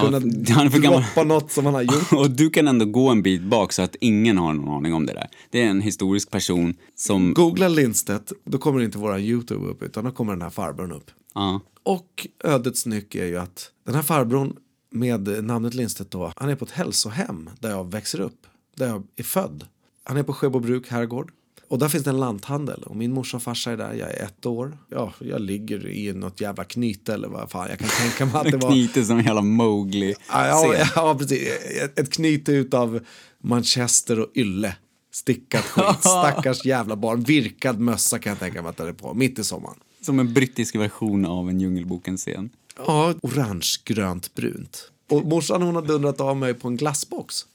kunna 0.00 0.20
han 0.48 0.66
är 0.66 0.70
för 0.70 0.78
gammal. 0.78 1.02
droppa 1.02 1.24
något 1.24 1.52
som 1.52 1.64
han 1.64 1.74
har 1.74 1.82
gjort. 1.82 2.12
Och 2.12 2.30
du 2.30 2.50
kan 2.50 2.68
ändå 2.68 2.84
gå 2.84 3.08
en 3.08 3.22
bit 3.22 3.42
bak 3.42 3.72
så 3.72 3.82
att 3.82 3.96
ingen 4.00 4.38
har 4.38 4.52
någon 4.54 4.68
aning 4.68 4.94
om 4.94 5.06
det 5.06 5.12
där. 5.12 5.28
Det 5.50 5.62
är 5.62 5.66
en 5.66 5.80
historisk 5.80 6.30
person 6.30 6.74
som... 6.94 7.34
Googla 7.34 7.68
Lindstedt, 7.68 8.32
då 8.44 8.58
kommer 8.58 8.80
inte 8.80 8.98
våra 8.98 9.20
YouTube 9.20 9.66
upp 9.66 9.82
utan 9.82 10.04
då 10.04 10.10
kommer 10.10 10.32
den 10.32 10.42
här 10.42 10.50
farbrorn 10.50 10.92
upp. 10.92 11.10
Ja. 11.34 11.60
Och 11.82 12.26
ödets 12.44 12.86
nyck 12.86 13.14
är 13.14 13.26
ju 13.26 13.36
att 13.38 13.70
den 13.86 13.94
här 13.94 14.02
farbrorn 14.02 14.56
med 14.90 15.44
namnet 15.44 15.74
Lindstedt 15.74 16.10
då, 16.10 16.32
han 16.36 16.48
är 16.50 16.54
på 16.56 16.64
ett 16.64 16.70
hälsohem 16.70 17.50
där 17.60 17.70
jag 17.70 17.90
växer 17.90 18.20
upp, 18.20 18.46
där 18.76 18.86
jag 18.88 19.06
är 19.16 19.22
född. 19.22 19.66
Han 20.04 20.16
är 20.16 20.22
på 20.22 20.32
Sjöbobruk 20.32 20.88
herrgård. 20.88 21.32
Och 21.70 21.78
där 21.78 21.88
finns 21.88 22.04
det 22.04 22.10
en 22.10 22.20
lanthandel 22.20 22.82
och 22.82 22.96
min 22.96 23.12
morsa 23.12 23.36
och 23.36 23.42
farsa 23.42 23.72
är 23.72 23.76
där, 23.76 23.94
jag 23.94 24.10
är 24.10 24.24
ett 24.24 24.46
år. 24.46 24.78
Ja, 24.88 25.12
jag 25.18 25.40
ligger 25.40 25.86
i 25.86 26.12
något 26.12 26.40
jävla 26.40 26.64
knyte 26.64 27.14
eller 27.14 27.28
vad 27.28 27.50
fan, 27.50 27.68
jag 27.70 27.78
kan 27.78 27.88
tänka 27.88 28.26
mig 28.26 28.34
att 28.34 28.52
det 28.52 28.56
var... 28.66 28.70
Knyter 28.70 29.02
som 29.02 29.18
en 29.18 29.24
jävla 29.24 29.42
Mowgli. 29.42 30.14
Ja, 30.28 30.46
ja, 30.46 30.86
ja, 30.94 31.14
precis. 31.18 31.48
Ett, 31.82 31.98
ett 31.98 32.12
knyte 32.12 32.52
utav 32.52 33.00
Manchester 33.42 34.20
och 34.20 34.28
ylle. 34.34 34.76
Stickat 35.12 35.64
skit, 35.64 36.00
stackars 36.00 36.64
jävla 36.64 36.96
barn. 36.96 37.22
Virkad 37.22 37.80
mössa 37.80 38.18
kan 38.18 38.30
jag 38.30 38.38
tänka 38.38 38.62
mig 38.62 38.70
att 38.70 38.76
det 38.76 38.88
är 38.88 38.92
på, 38.92 39.14
mitt 39.14 39.38
i 39.38 39.44
sommaren. 39.44 39.76
Som 40.00 40.18
en 40.18 40.34
brittisk 40.34 40.74
version 40.74 41.26
av 41.26 41.48
en 41.48 41.60
Djungelboken-scen. 41.60 42.50
Ja, 42.86 43.14
orange, 43.22 43.68
grönt, 43.84 44.34
brunt. 44.34 44.90
Och 45.10 45.24
morsan 45.24 45.62
hon 45.62 45.74
har 45.74 45.82
dundrat 45.82 46.20
av 46.20 46.36
mig 46.36 46.54
på 46.54 46.68
en 46.68 46.76
glassbox. 46.76 47.46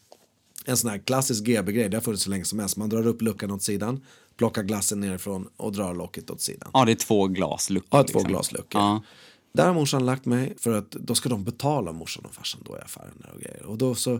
En 0.66 0.78
sån 0.78 0.90
här 0.90 0.98
klassisk 0.98 1.44
GB-grej, 1.44 1.90
det 1.90 1.98
har 1.98 2.02
funnits 2.02 2.24
så 2.24 2.30
länge 2.30 2.46
som 2.46 2.60
helst. 2.60 2.78
Man 2.78 2.90
drar 2.90 3.08
upp 3.08 3.22
luckan 3.22 3.52
åt 3.52 3.64
sidan, 3.64 4.02
plockar 4.38 4.64
glassen 4.64 5.00
nerifrån 5.00 5.48
och 5.58 5.72
drar 5.72 5.94
locket 5.94 6.30
åt 6.30 6.42
sidan. 6.42 6.70
Ja, 6.74 6.86
det 6.86 6.92
är 6.92 6.96
två 6.96 7.28
glasluckor. 7.28 7.88
Ja, 7.92 8.04
två 8.04 8.20
liksom. 8.20 8.32
glasluckor. 8.32 8.82
Ja. 8.82 9.04
Där 9.54 9.68
har 9.68 9.74
morsan 9.74 10.06
lagt 10.06 10.26
mig 10.26 10.54
för 10.58 10.74
att 10.74 10.92
då 10.92 11.16
ska 11.16 11.30
de 11.30 11.44
betala 11.44 11.92
morsan 11.92 12.26
och 12.26 12.34
farsan 12.34 12.62
då 12.66 12.78
i 12.78 12.82
affären 12.82 13.26
och 13.34 13.42
grejer. 13.42 13.66
Och 13.66 13.78
då 13.78 13.96
så 13.96 14.20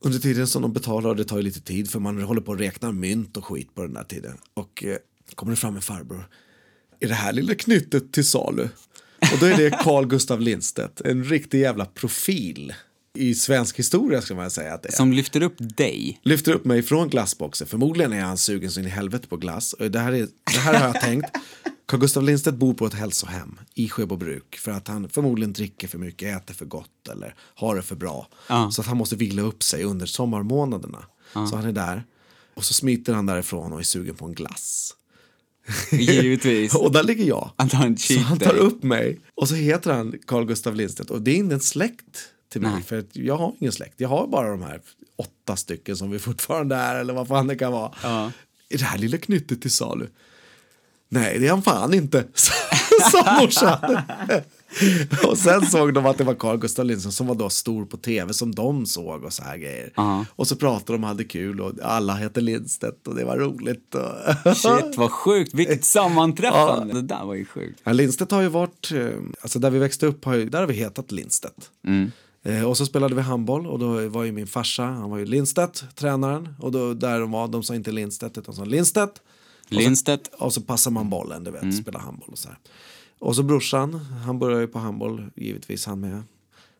under 0.00 0.18
tiden 0.18 0.46
som 0.46 0.62
de 0.62 0.72
betalar, 0.72 1.10
och 1.10 1.16
det 1.16 1.24
tar 1.24 1.36
ju 1.36 1.42
lite 1.42 1.60
tid 1.60 1.90
för 1.90 2.00
man 2.00 2.22
håller 2.22 2.40
på 2.40 2.52
och 2.52 2.58
räknar 2.58 2.92
mynt 2.92 3.36
och 3.36 3.44
skit 3.44 3.74
på 3.74 3.82
den 3.82 3.92
där 3.92 4.04
tiden. 4.04 4.36
Och 4.54 4.84
eh, 4.84 4.96
kommer 5.34 5.52
det 5.52 5.56
fram 5.56 5.76
en 5.76 5.82
farbror. 5.82 6.28
Är 7.00 7.08
det 7.08 7.14
här 7.14 7.32
lilla 7.32 7.54
knyttet 7.54 8.12
till 8.12 8.26
salu? 8.26 8.68
Och 9.32 9.38
då 9.40 9.46
är 9.46 9.56
det 9.56 9.70
Carl 9.70 10.06
Gustav 10.06 10.40
Lindstedt, 10.40 11.00
en 11.00 11.24
riktig 11.24 11.60
jävla 11.60 11.84
profil 11.84 12.74
i 13.16 13.34
svensk 13.34 13.78
historia 13.78 14.22
ska 14.22 14.34
man 14.34 14.50
säga 14.50 14.74
att 14.74 14.82
det 14.82 14.88
är. 14.88 14.92
Som 14.92 15.12
lyfter 15.12 15.42
upp 15.42 15.56
dig. 15.58 16.20
Lyfter 16.22 16.52
upp 16.52 16.64
mig 16.64 16.82
från 16.82 17.08
glassboxen. 17.08 17.66
Förmodligen 17.66 18.12
är 18.12 18.20
han 18.20 18.38
sugen 18.38 18.70
så 18.70 18.80
in 18.80 18.86
i 18.86 18.88
helvete 18.88 19.28
på 19.28 19.36
glass. 19.36 19.74
Det, 19.78 19.98
här 19.98 20.12
är, 20.12 20.28
det 20.52 20.58
här 20.58 20.74
har 20.74 20.86
jag 20.86 21.00
tänkt. 21.00 21.26
Carl 21.86 22.00
Gustav 22.00 22.22
Lindstedt 22.22 22.56
bor 22.56 22.74
på 22.74 22.86
ett 22.86 22.94
hälsohem 22.94 23.58
i 23.74 23.88
Sjöbobruk 23.88 24.56
för 24.56 24.70
att 24.70 24.88
han 24.88 25.08
förmodligen 25.08 25.52
dricker 25.52 25.88
för 25.88 25.98
mycket, 25.98 26.36
äter 26.36 26.54
för 26.54 26.64
gott 26.64 27.08
eller 27.10 27.34
har 27.54 27.76
det 27.76 27.82
för 27.82 27.96
bra. 27.96 28.28
Ja. 28.48 28.70
Så 28.70 28.80
att 28.80 28.86
han 28.86 28.96
måste 28.96 29.16
vila 29.16 29.42
upp 29.42 29.62
sig 29.62 29.84
under 29.84 30.06
sommarmånaderna. 30.06 31.04
Så 31.32 31.56
han 31.56 31.64
är 31.64 31.72
där. 31.72 32.04
Och 32.54 32.64
så 32.64 32.74
smiter 32.74 33.12
han 33.12 33.26
därifrån 33.26 33.72
och 33.72 33.78
är 33.78 33.84
sugen 33.84 34.14
på 34.14 34.26
en 34.26 34.34
glass. 34.34 34.94
Givetvis. 35.92 36.74
Och 36.84 36.92
där 36.92 37.02
ligger 37.02 37.24
jag. 37.24 37.50
Han 37.56 37.68
tar 37.68 37.86
en 37.86 37.96
Så 37.96 38.18
han 38.18 38.38
tar 38.38 38.56
upp 38.56 38.82
mig 38.82 39.20
och 39.34 39.48
så 39.48 39.54
heter 39.54 39.92
han 39.92 40.14
Carl 40.26 40.46
Gustav 40.46 40.76
Lindstedt 40.76 41.10
och 41.10 41.22
det 41.22 41.30
är 41.30 41.36
inte 41.36 41.54
en 41.54 41.60
släkt 41.60 42.28
till 42.48 42.60
mig 42.60 42.72
Nej. 42.72 42.82
för 42.82 42.98
att 42.98 43.16
jag 43.16 43.36
har 43.36 43.54
ingen 43.60 43.72
släkt. 43.72 44.00
Jag 44.00 44.08
har 44.08 44.26
bara 44.26 44.50
de 44.50 44.62
här 44.62 44.80
åtta 45.16 45.56
stycken 45.56 45.96
som 45.96 46.10
vi 46.10 46.18
fortfarande 46.28 46.76
är 46.76 46.96
eller 46.96 47.14
vad 47.14 47.28
fan 47.28 47.46
det 47.46 47.56
kan 47.56 47.72
vara. 47.72 47.92
Ja. 48.02 48.32
Är 48.68 48.78
det 48.78 48.84
här 48.84 48.98
lilla 48.98 49.18
knyttet 49.18 49.62
till 49.62 49.70
salu? 49.70 50.06
Nej, 51.08 51.38
det 51.38 51.46
är 51.46 51.50
han 51.50 51.62
fan 51.62 51.94
inte, 51.94 52.24
sa 53.12 53.38
morsan. 53.40 53.98
och 55.28 55.38
sen 55.38 55.66
såg 55.66 55.94
de 55.94 56.06
att 56.06 56.18
det 56.18 56.24
var 56.24 56.34
Carl 56.34 56.58
Gustav 56.58 56.84
Lindstedt 56.84 57.14
som 57.14 57.26
var 57.26 57.34
då 57.34 57.50
stor 57.50 57.84
på 57.84 57.96
tv 57.96 58.32
som 58.32 58.54
de 58.54 58.86
såg 58.86 59.24
och 59.24 59.32
så 59.32 59.42
här 59.42 59.56
grejer. 59.56 59.92
Ja. 59.96 60.24
Och 60.30 60.46
så 60.46 60.56
pratade 60.56 60.92
de 60.92 61.04
och 61.04 61.08
hade 61.08 61.24
kul 61.24 61.60
och 61.60 61.72
alla 61.82 62.12
hette 62.12 62.40
Lindstedt 62.40 63.08
och 63.08 63.14
det 63.14 63.24
var 63.24 63.36
roligt. 63.36 63.94
Och 63.94 64.56
Shit, 64.56 64.96
vad 64.96 65.10
sjukt. 65.10 65.54
Vilket 65.54 65.84
sammanträffande. 65.84 66.94
Det 66.94 67.02
där 67.02 67.24
var 67.24 67.34
ju 67.34 67.44
sjukt. 67.44 67.80
Ja, 67.84 67.92
Lindstedt 67.92 68.30
har 68.30 68.42
ju 68.42 68.48
varit, 68.48 68.92
eh, 68.92 69.08
alltså 69.40 69.58
där 69.58 69.70
vi 69.70 69.78
växte 69.78 70.06
upp, 70.06 70.24
har 70.24 70.34
ju, 70.34 70.48
där 70.48 70.60
har 70.60 70.66
vi 70.66 70.74
hetat 70.74 71.12
Lindstedt. 71.12 71.70
Mm. 71.86 72.10
Eh, 72.46 72.64
och 72.64 72.76
så 72.76 72.86
spelade 72.86 73.14
vi 73.14 73.20
handboll 73.20 73.66
och 73.66 73.78
då 73.78 74.08
var 74.08 74.24
ju 74.24 74.32
min 74.32 74.46
farsa, 74.46 74.84
han 74.84 75.10
var 75.10 75.18
ju 75.18 75.24
Lindstedt, 75.26 75.84
tränaren. 75.94 76.48
Och 76.58 76.72
då, 76.72 76.94
där 76.94 77.20
de 77.20 77.30
var, 77.30 77.48
de 77.48 77.62
sa 77.62 77.74
inte 77.74 77.90
Lindstedt 77.90 78.38
utan 78.38 78.54
sa 78.54 78.64
Lindstedt. 78.64 79.22
Lindstedt. 79.68 80.30
Och 80.38 80.54
så 80.54 80.60
passar 80.60 80.90
man 80.90 81.10
bollen, 81.10 81.44
du 81.44 81.50
vet, 81.50 81.62
Mm. 81.62 81.72
spela 81.72 81.98
handboll 81.98 82.28
och 82.32 82.38
så 82.38 82.48
här. 82.48 82.58
Och 83.18 83.36
så 83.36 83.42
brorsan, 83.42 83.94
han 84.24 84.38
började 84.38 84.60
ju 84.62 84.68
på 84.68 84.78
handboll, 84.78 85.30
givetvis 85.36 85.86
han 85.86 86.00
med. 86.00 86.22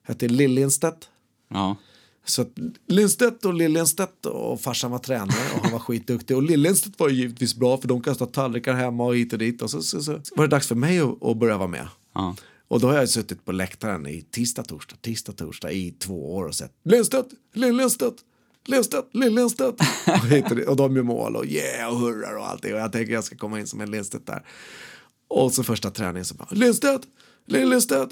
Hette 0.03 0.29
Lill 0.29 0.51
Lindstedt. 0.53 1.09
Ja. 1.49 1.77
Så 2.25 2.43
att 2.43 2.49
Lindstedt 2.87 3.45
och 3.45 3.55
Lill 3.55 3.73
Lindstedt 3.73 4.27
och 4.27 4.61
farsan 4.61 4.91
var 4.91 4.99
tränare 4.99 5.39
och 5.57 5.63
han 5.63 5.73
var 5.73 5.79
skitduktig. 5.79 6.37
Och 6.37 6.43
Lill 6.43 6.61
Lindstedt 6.61 6.99
var 7.01 7.09
ju 7.09 7.15
givetvis 7.17 7.55
bra 7.55 7.77
för 7.79 7.89
de 7.89 8.01
kastade 8.03 8.33
tallrikar 8.33 8.75
hemma 8.75 9.05
och 9.05 9.17
hit 9.17 9.33
och 9.33 9.39
dit. 9.39 9.63
Och 9.63 9.71
så, 9.71 9.83
så, 9.83 10.03
så 10.03 10.13
var 10.37 10.45
det 10.45 10.51
dags 10.51 10.69
för 10.69 10.75
mig 10.75 11.01
att, 11.01 11.23
att 11.25 11.37
börja 11.37 11.57
vara 11.59 11.69
med. 11.69 11.89
Ja. 12.15 12.37
Och 12.69 12.81
då 12.81 12.87
har 12.87 12.95
jag 12.95 13.09
suttit 13.09 13.45
på 13.45 13.53
läktaren 13.53 14.07
i 14.07 14.23
tisdag, 14.23 14.63
torsdag, 14.63 14.97
tisdag, 15.03 15.33
torsdag 15.33 15.73
i 15.73 15.91
två 15.91 16.35
år 16.35 16.45
och 16.45 16.55
sett 16.55 16.73
Lindstedt, 16.85 17.29
Lindstedt, 17.55 18.17
Lindstedt, 18.67 19.09
Lindstedt. 19.13 19.81
och, 20.53 20.69
och, 20.69 20.77
de 20.77 20.97
gör 20.97 21.03
mål 21.03 21.37
och 21.37 21.47
yeah 21.47 21.93
och 21.93 21.99
hurrar 21.99 22.37
och 22.37 22.49
allting. 22.49 22.75
Och 22.75 22.81
jag 22.81 22.93
tänker 22.93 23.13
jag 23.13 23.25
ska 23.25 23.37
komma 23.37 23.61
in 23.61 23.67
som 23.67 23.81
en 23.81 23.91
Lindstedt 23.91 24.27
där. 24.27 24.47
Och 25.29 25.53
så 25.53 25.65
första 25.65 25.91
träningen 25.91 26.25
så 26.25 26.35
bara 26.35 26.49
Lindstedt, 26.51 27.03
Lindstedt, 27.47 28.11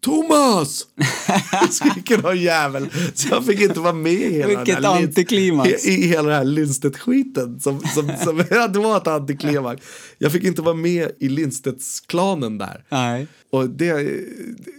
Thomas! 0.00 0.86
Skriker 1.70 2.22
någon 2.22 2.40
jävel. 2.40 2.88
Så 3.14 3.28
jag 3.30 3.46
fick 3.46 3.60
inte 3.60 3.80
vara 3.80 3.92
med 3.92 4.12
i 4.12 4.32
hela 4.32 4.46
Vilket 4.46 4.76
den 4.76 4.84
här 4.84 5.02
antiklimax. 5.02 5.86
I, 5.86 5.90
I 5.90 6.06
hela 6.06 6.22
den 6.22 6.38
här 6.38 6.44
Lindstedt-skiten. 6.44 7.60
Som, 7.60 7.80
som, 7.80 8.12
som, 8.24 8.36
det 8.72 8.78
var 8.78 8.96
ett 8.96 9.06
antiklimax. 9.06 9.82
Jag 10.18 10.32
fick 10.32 10.44
inte 10.44 10.62
vara 10.62 10.74
med 10.74 11.10
i 11.18 11.28
Lindstedts-klanen 11.28 12.58
där. 12.58 12.84
Nej. 12.88 13.26
Och 13.50 13.68
det, 13.68 13.92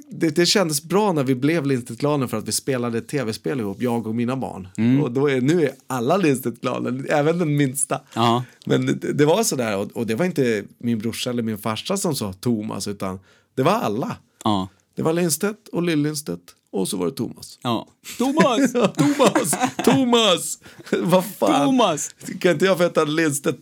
det, 0.09 0.29
det 0.29 0.45
kändes 0.45 0.83
bra 0.83 1.13
när 1.13 1.23
vi 1.23 1.35
blev 1.35 1.65
Lindstedt-klanen 1.65 2.27
för 2.27 2.37
att 2.37 2.47
vi 2.47 2.51
spelade 2.51 3.01
tv-spel 3.01 3.59
ihop, 3.59 3.81
jag 3.81 4.07
och 4.07 4.15
mina 4.15 4.35
barn. 4.35 4.67
Mm. 4.77 5.03
Och 5.03 5.11
då 5.11 5.29
är, 5.29 5.41
nu 5.41 5.63
är 5.63 5.71
alla 5.87 6.17
Lindstedt-klanen, 6.17 7.05
även 7.09 7.39
den 7.39 7.57
minsta. 7.57 8.01
Ja. 8.13 8.43
Men 8.65 8.85
det, 8.85 8.93
det 8.93 9.25
var 9.25 9.43
sådär, 9.43 9.77
och, 9.77 9.91
och 9.93 10.07
det 10.07 10.15
var 10.15 10.25
inte 10.25 10.63
min 10.77 10.99
brorsa 10.99 11.29
eller 11.29 11.43
min 11.43 11.57
farsa 11.57 11.97
som 11.97 12.15
sa 12.15 12.33
Thomas, 12.33 12.87
utan 12.87 13.19
det 13.55 13.63
var 13.63 13.71
alla. 13.71 14.17
Ja. 14.43 14.69
Det 14.97 15.03
var 15.03 15.13
Lindstedt 15.13 15.67
och 15.67 15.83
Lill-Lindstedt 15.83 16.39
och 16.71 16.87
så 16.87 16.97
var 16.97 17.05
det 17.05 17.11
Thomas. 17.11 17.59
Ja. 17.61 17.87
Thomas! 18.17 18.71
Thomas! 18.95 19.55
Thomas! 19.85 20.59
Vad 20.91 21.25
fan? 21.25 21.65
Thomas! 21.65 22.15
Kan 22.39 22.51
inte 22.51 22.65
jag 22.65 22.77
få 22.77 22.83
heta 22.83 23.03
Lindstedt, 23.03 23.59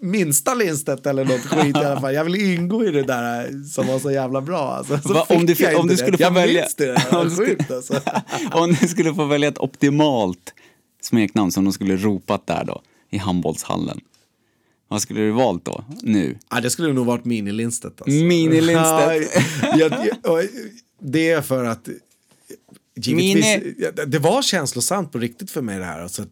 minsta 0.00 0.54
Lindstedt 0.54 1.06
eller 1.06 1.24
något 1.24 1.40
skit 1.40 1.76
i 1.76 1.78
alla 1.78 2.00
fall. 2.00 2.14
Jag 2.14 2.24
vill 2.24 2.34
ingå 2.34 2.84
i 2.84 2.90
det 2.90 3.02
där 3.02 3.64
som 3.68 3.86
var 3.86 3.98
så 3.98 4.10
jävla 4.10 4.40
bra. 4.40 4.72
Alltså, 4.72 4.98
så 4.98 5.12
Va, 5.14 5.26
om 5.28 5.46
du, 5.46 5.54
fick, 5.54 5.68
om 5.78 5.88
du 5.88 5.96
skulle 5.96 6.10
det. 6.10 6.16
få 6.16 6.22
jag 6.22 6.30
välja... 6.30 6.62
minns 6.62 6.74
det, 6.74 7.04
det 7.10 7.16
om, 7.16 7.30
sjukt 7.30 7.70
alltså. 7.70 8.00
om 8.52 8.76
du 8.80 8.88
skulle 8.88 9.14
få 9.14 9.24
välja 9.24 9.48
ett 9.48 9.58
optimalt 9.58 10.54
smeknamn 11.02 11.52
som 11.52 11.64
de 11.64 11.72
skulle 11.72 11.96
ropat 11.96 12.46
där 12.46 12.64
då, 12.64 12.82
i 13.10 13.18
handbollshallen. 13.18 14.00
Vad 14.88 15.02
skulle 15.02 15.20
du 15.20 15.30
valt 15.30 15.64
då, 15.64 15.84
nu? 16.02 16.38
Ja, 16.50 16.60
det 16.60 16.70
skulle 16.70 16.92
nog 16.92 17.06
varit 17.06 17.24
Mini-Lindstedt. 17.24 17.84
Alltså. 17.84 18.10
Mini-Lindstedt. 18.10 19.28
Ja, 19.62 19.76
jag, 19.78 19.92
jag, 20.22 20.32
och 20.32 20.42
det 21.00 21.30
är 21.30 21.42
för 21.42 21.64
att 21.64 21.88
givetvis, 22.94 23.34
Mini. 23.56 23.74
ja, 23.78 24.04
det 24.06 24.18
var 24.18 24.42
känslosamt 24.42 25.12
på 25.12 25.18
riktigt 25.18 25.50
för 25.50 25.62
mig 25.62 25.78
det 25.78 25.84
här. 25.84 26.00
Alltså 26.00 26.24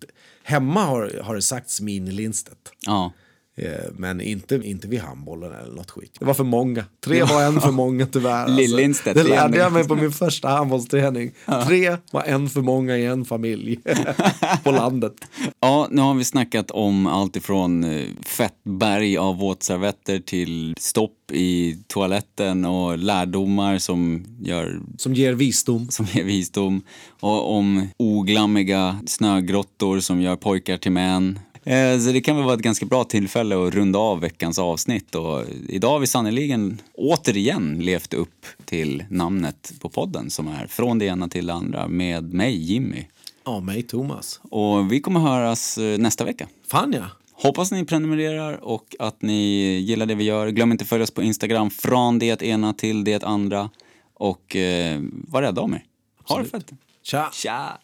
hemma 0.42 0.84
har, 0.84 1.20
har 1.22 1.34
det 1.34 1.42
sagts 1.42 1.80
Mini-Lindstedt. 1.80 2.72
Ja. 2.80 3.12
Eh, 3.58 3.68
Men 3.92 4.20
inte, 4.20 4.54
inte 4.64 4.88
vid 4.88 5.00
handbollen 5.00 5.52
eller 5.62 5.74
något 5.74 5.90
skit. 5.90 6.16
Det 6.18 6.24
var 6.24 6.34
för 6.34 6.44
många. 6.44 6.84
Tre 7.04 7.22
var 7.22 7.42
en 7.42 7.60
för 7.60 7.70
många 7.70 8.06
tyvärr. 8.12 8.44
Alltså. 8.44 9.12
Det 9.14 9.22
lärde 9.22 9.58
jag 9.58 9.72
mig 9.72 9.84
på 9.88 9.94
min 9.94 10.12
första 10.12 10.48
handbollsträning. 10.48 11.32
Tre 11.66 11.96
var 12.10 12.22
en 12.22 12.48
för 12.48 12.60
många 12.60 12.96
i 12.96 13.06
en 13.06 13.24
familj. 13.24 13.78
på 14.64 14.70
landet. 14.70 15.12
Ja, 15.60 15.88
nu 15.90 16.02
har 16.02 16.14
vi 16.14 16.24
snackat 16.24 16.70
om 16.70 17.06
allt 17.06 17.36
ifrån 17.36 17.84
eh, 17.84 18.04
fettberg 18.26 19.16
av 19.16 19.38
våtservetter 19.38 20.18
till 20.18 20.74
stopp 20.78 21.32
i 21.32 21.78
toaletten 21.86 22.64
och 22.64 22.98
lärdomar 22.98 23.78
som 23.78 24.24
gör 24.40 24.80
Som 24.98 25.14
ger 25.14 25.32
visdom. 25.32 25.86
som 25.90 26.06
ger 26.12 26.24
visdom 26.24 26.82
och 27.20 27.56
om 27.56 27.88
oglammiga 27.96 28.98
snögrottor 29.06 30.00
som 30.00 30.20
gör 30.20 30.36
pojkar 30.36 30.76
till 30.76 30.92
män. 30.92 31.38
Eh, 31.66 31.98
Så 31.98 32.12
det 32.12 32.20
kan 32.20 32.36
väl 32.36 32.44
vara 32.44 32.54
ett 32.54 32.60
ganska 32.60 32.86
bra 32.86 33.04
tillfälle 33.04 33.66
att 33.66 33.74
runda 33.74 33.98
av 33.98 34.20
veckans 34.20 34.58
avsnitt 34.58 35.14
och 35.14 35.44
idag 35.68 35.90
har 35.90 35.98
vi 35.98 36.06
sannoliken 36.06 36.80
återigen 36.94 37.78
levt 37.80 38.14
upp 38.14 38.46
till 38.64 39.04
namnet 39.10 39.72
på 39.80 39.88
podden 39.88 40.30
som 40.30 40.48
är 40.48 40.66
Från 40.66 40.98
det 40.98 41.04
ena 41.06 41.28
till 41.28 41.46
det 41.46 41.52
andra 41.52 41.88
med 41.88 42.34
mig 42.34 42.56
Jimmy. 42.72 43.04
Ja, 43.44 43.60
mig 43.60 43.82
Thomas. 43.82 44.40
Och 44.42 44.92
vi 44.92 45.00
kommer 45.00 45.20
höras 45.20 45.78
eh, 45.78 45.98
nästa 45.98 46.24
vecka. 46.24 46.48
Fan 46.70 46.92
ja. 46.92 47.04
Hoppas 47.32 47.72
ni 47.72 47.84
prenumererar 47.84 48.64
och 48.64 48.96
att 48.98 49.22
ni 49.22 49.42
gillar 49.78 50.06
det 50.06 50.14
vi 50.14 50.24
gör. 50.24 50.48
Glöm 50.48 50.72
inte 50.72 50.82
att 50.82 50.88
följa 50.88 51.04
oss 51.04 51.10
på 51.10 51.22
Instagram 51.22 51.70
från 51.70 52.18
det 52.18 52.42
ena 52.42 52.72
till 52.72 53.04
det 53.04 53.24
andra. 53.24 53.70
Och 54.14 54.56
eh, 54.56 55.00
var 55.28 55.42
rädda 55.42 55.60
om 55.60 55.74
er. 55.74 55.84
Ha 56.28 56.38
det 56.38 56.44
fett. 56.44 56.72
Tja! 57.02 57.30
Tja! 57.32 57.78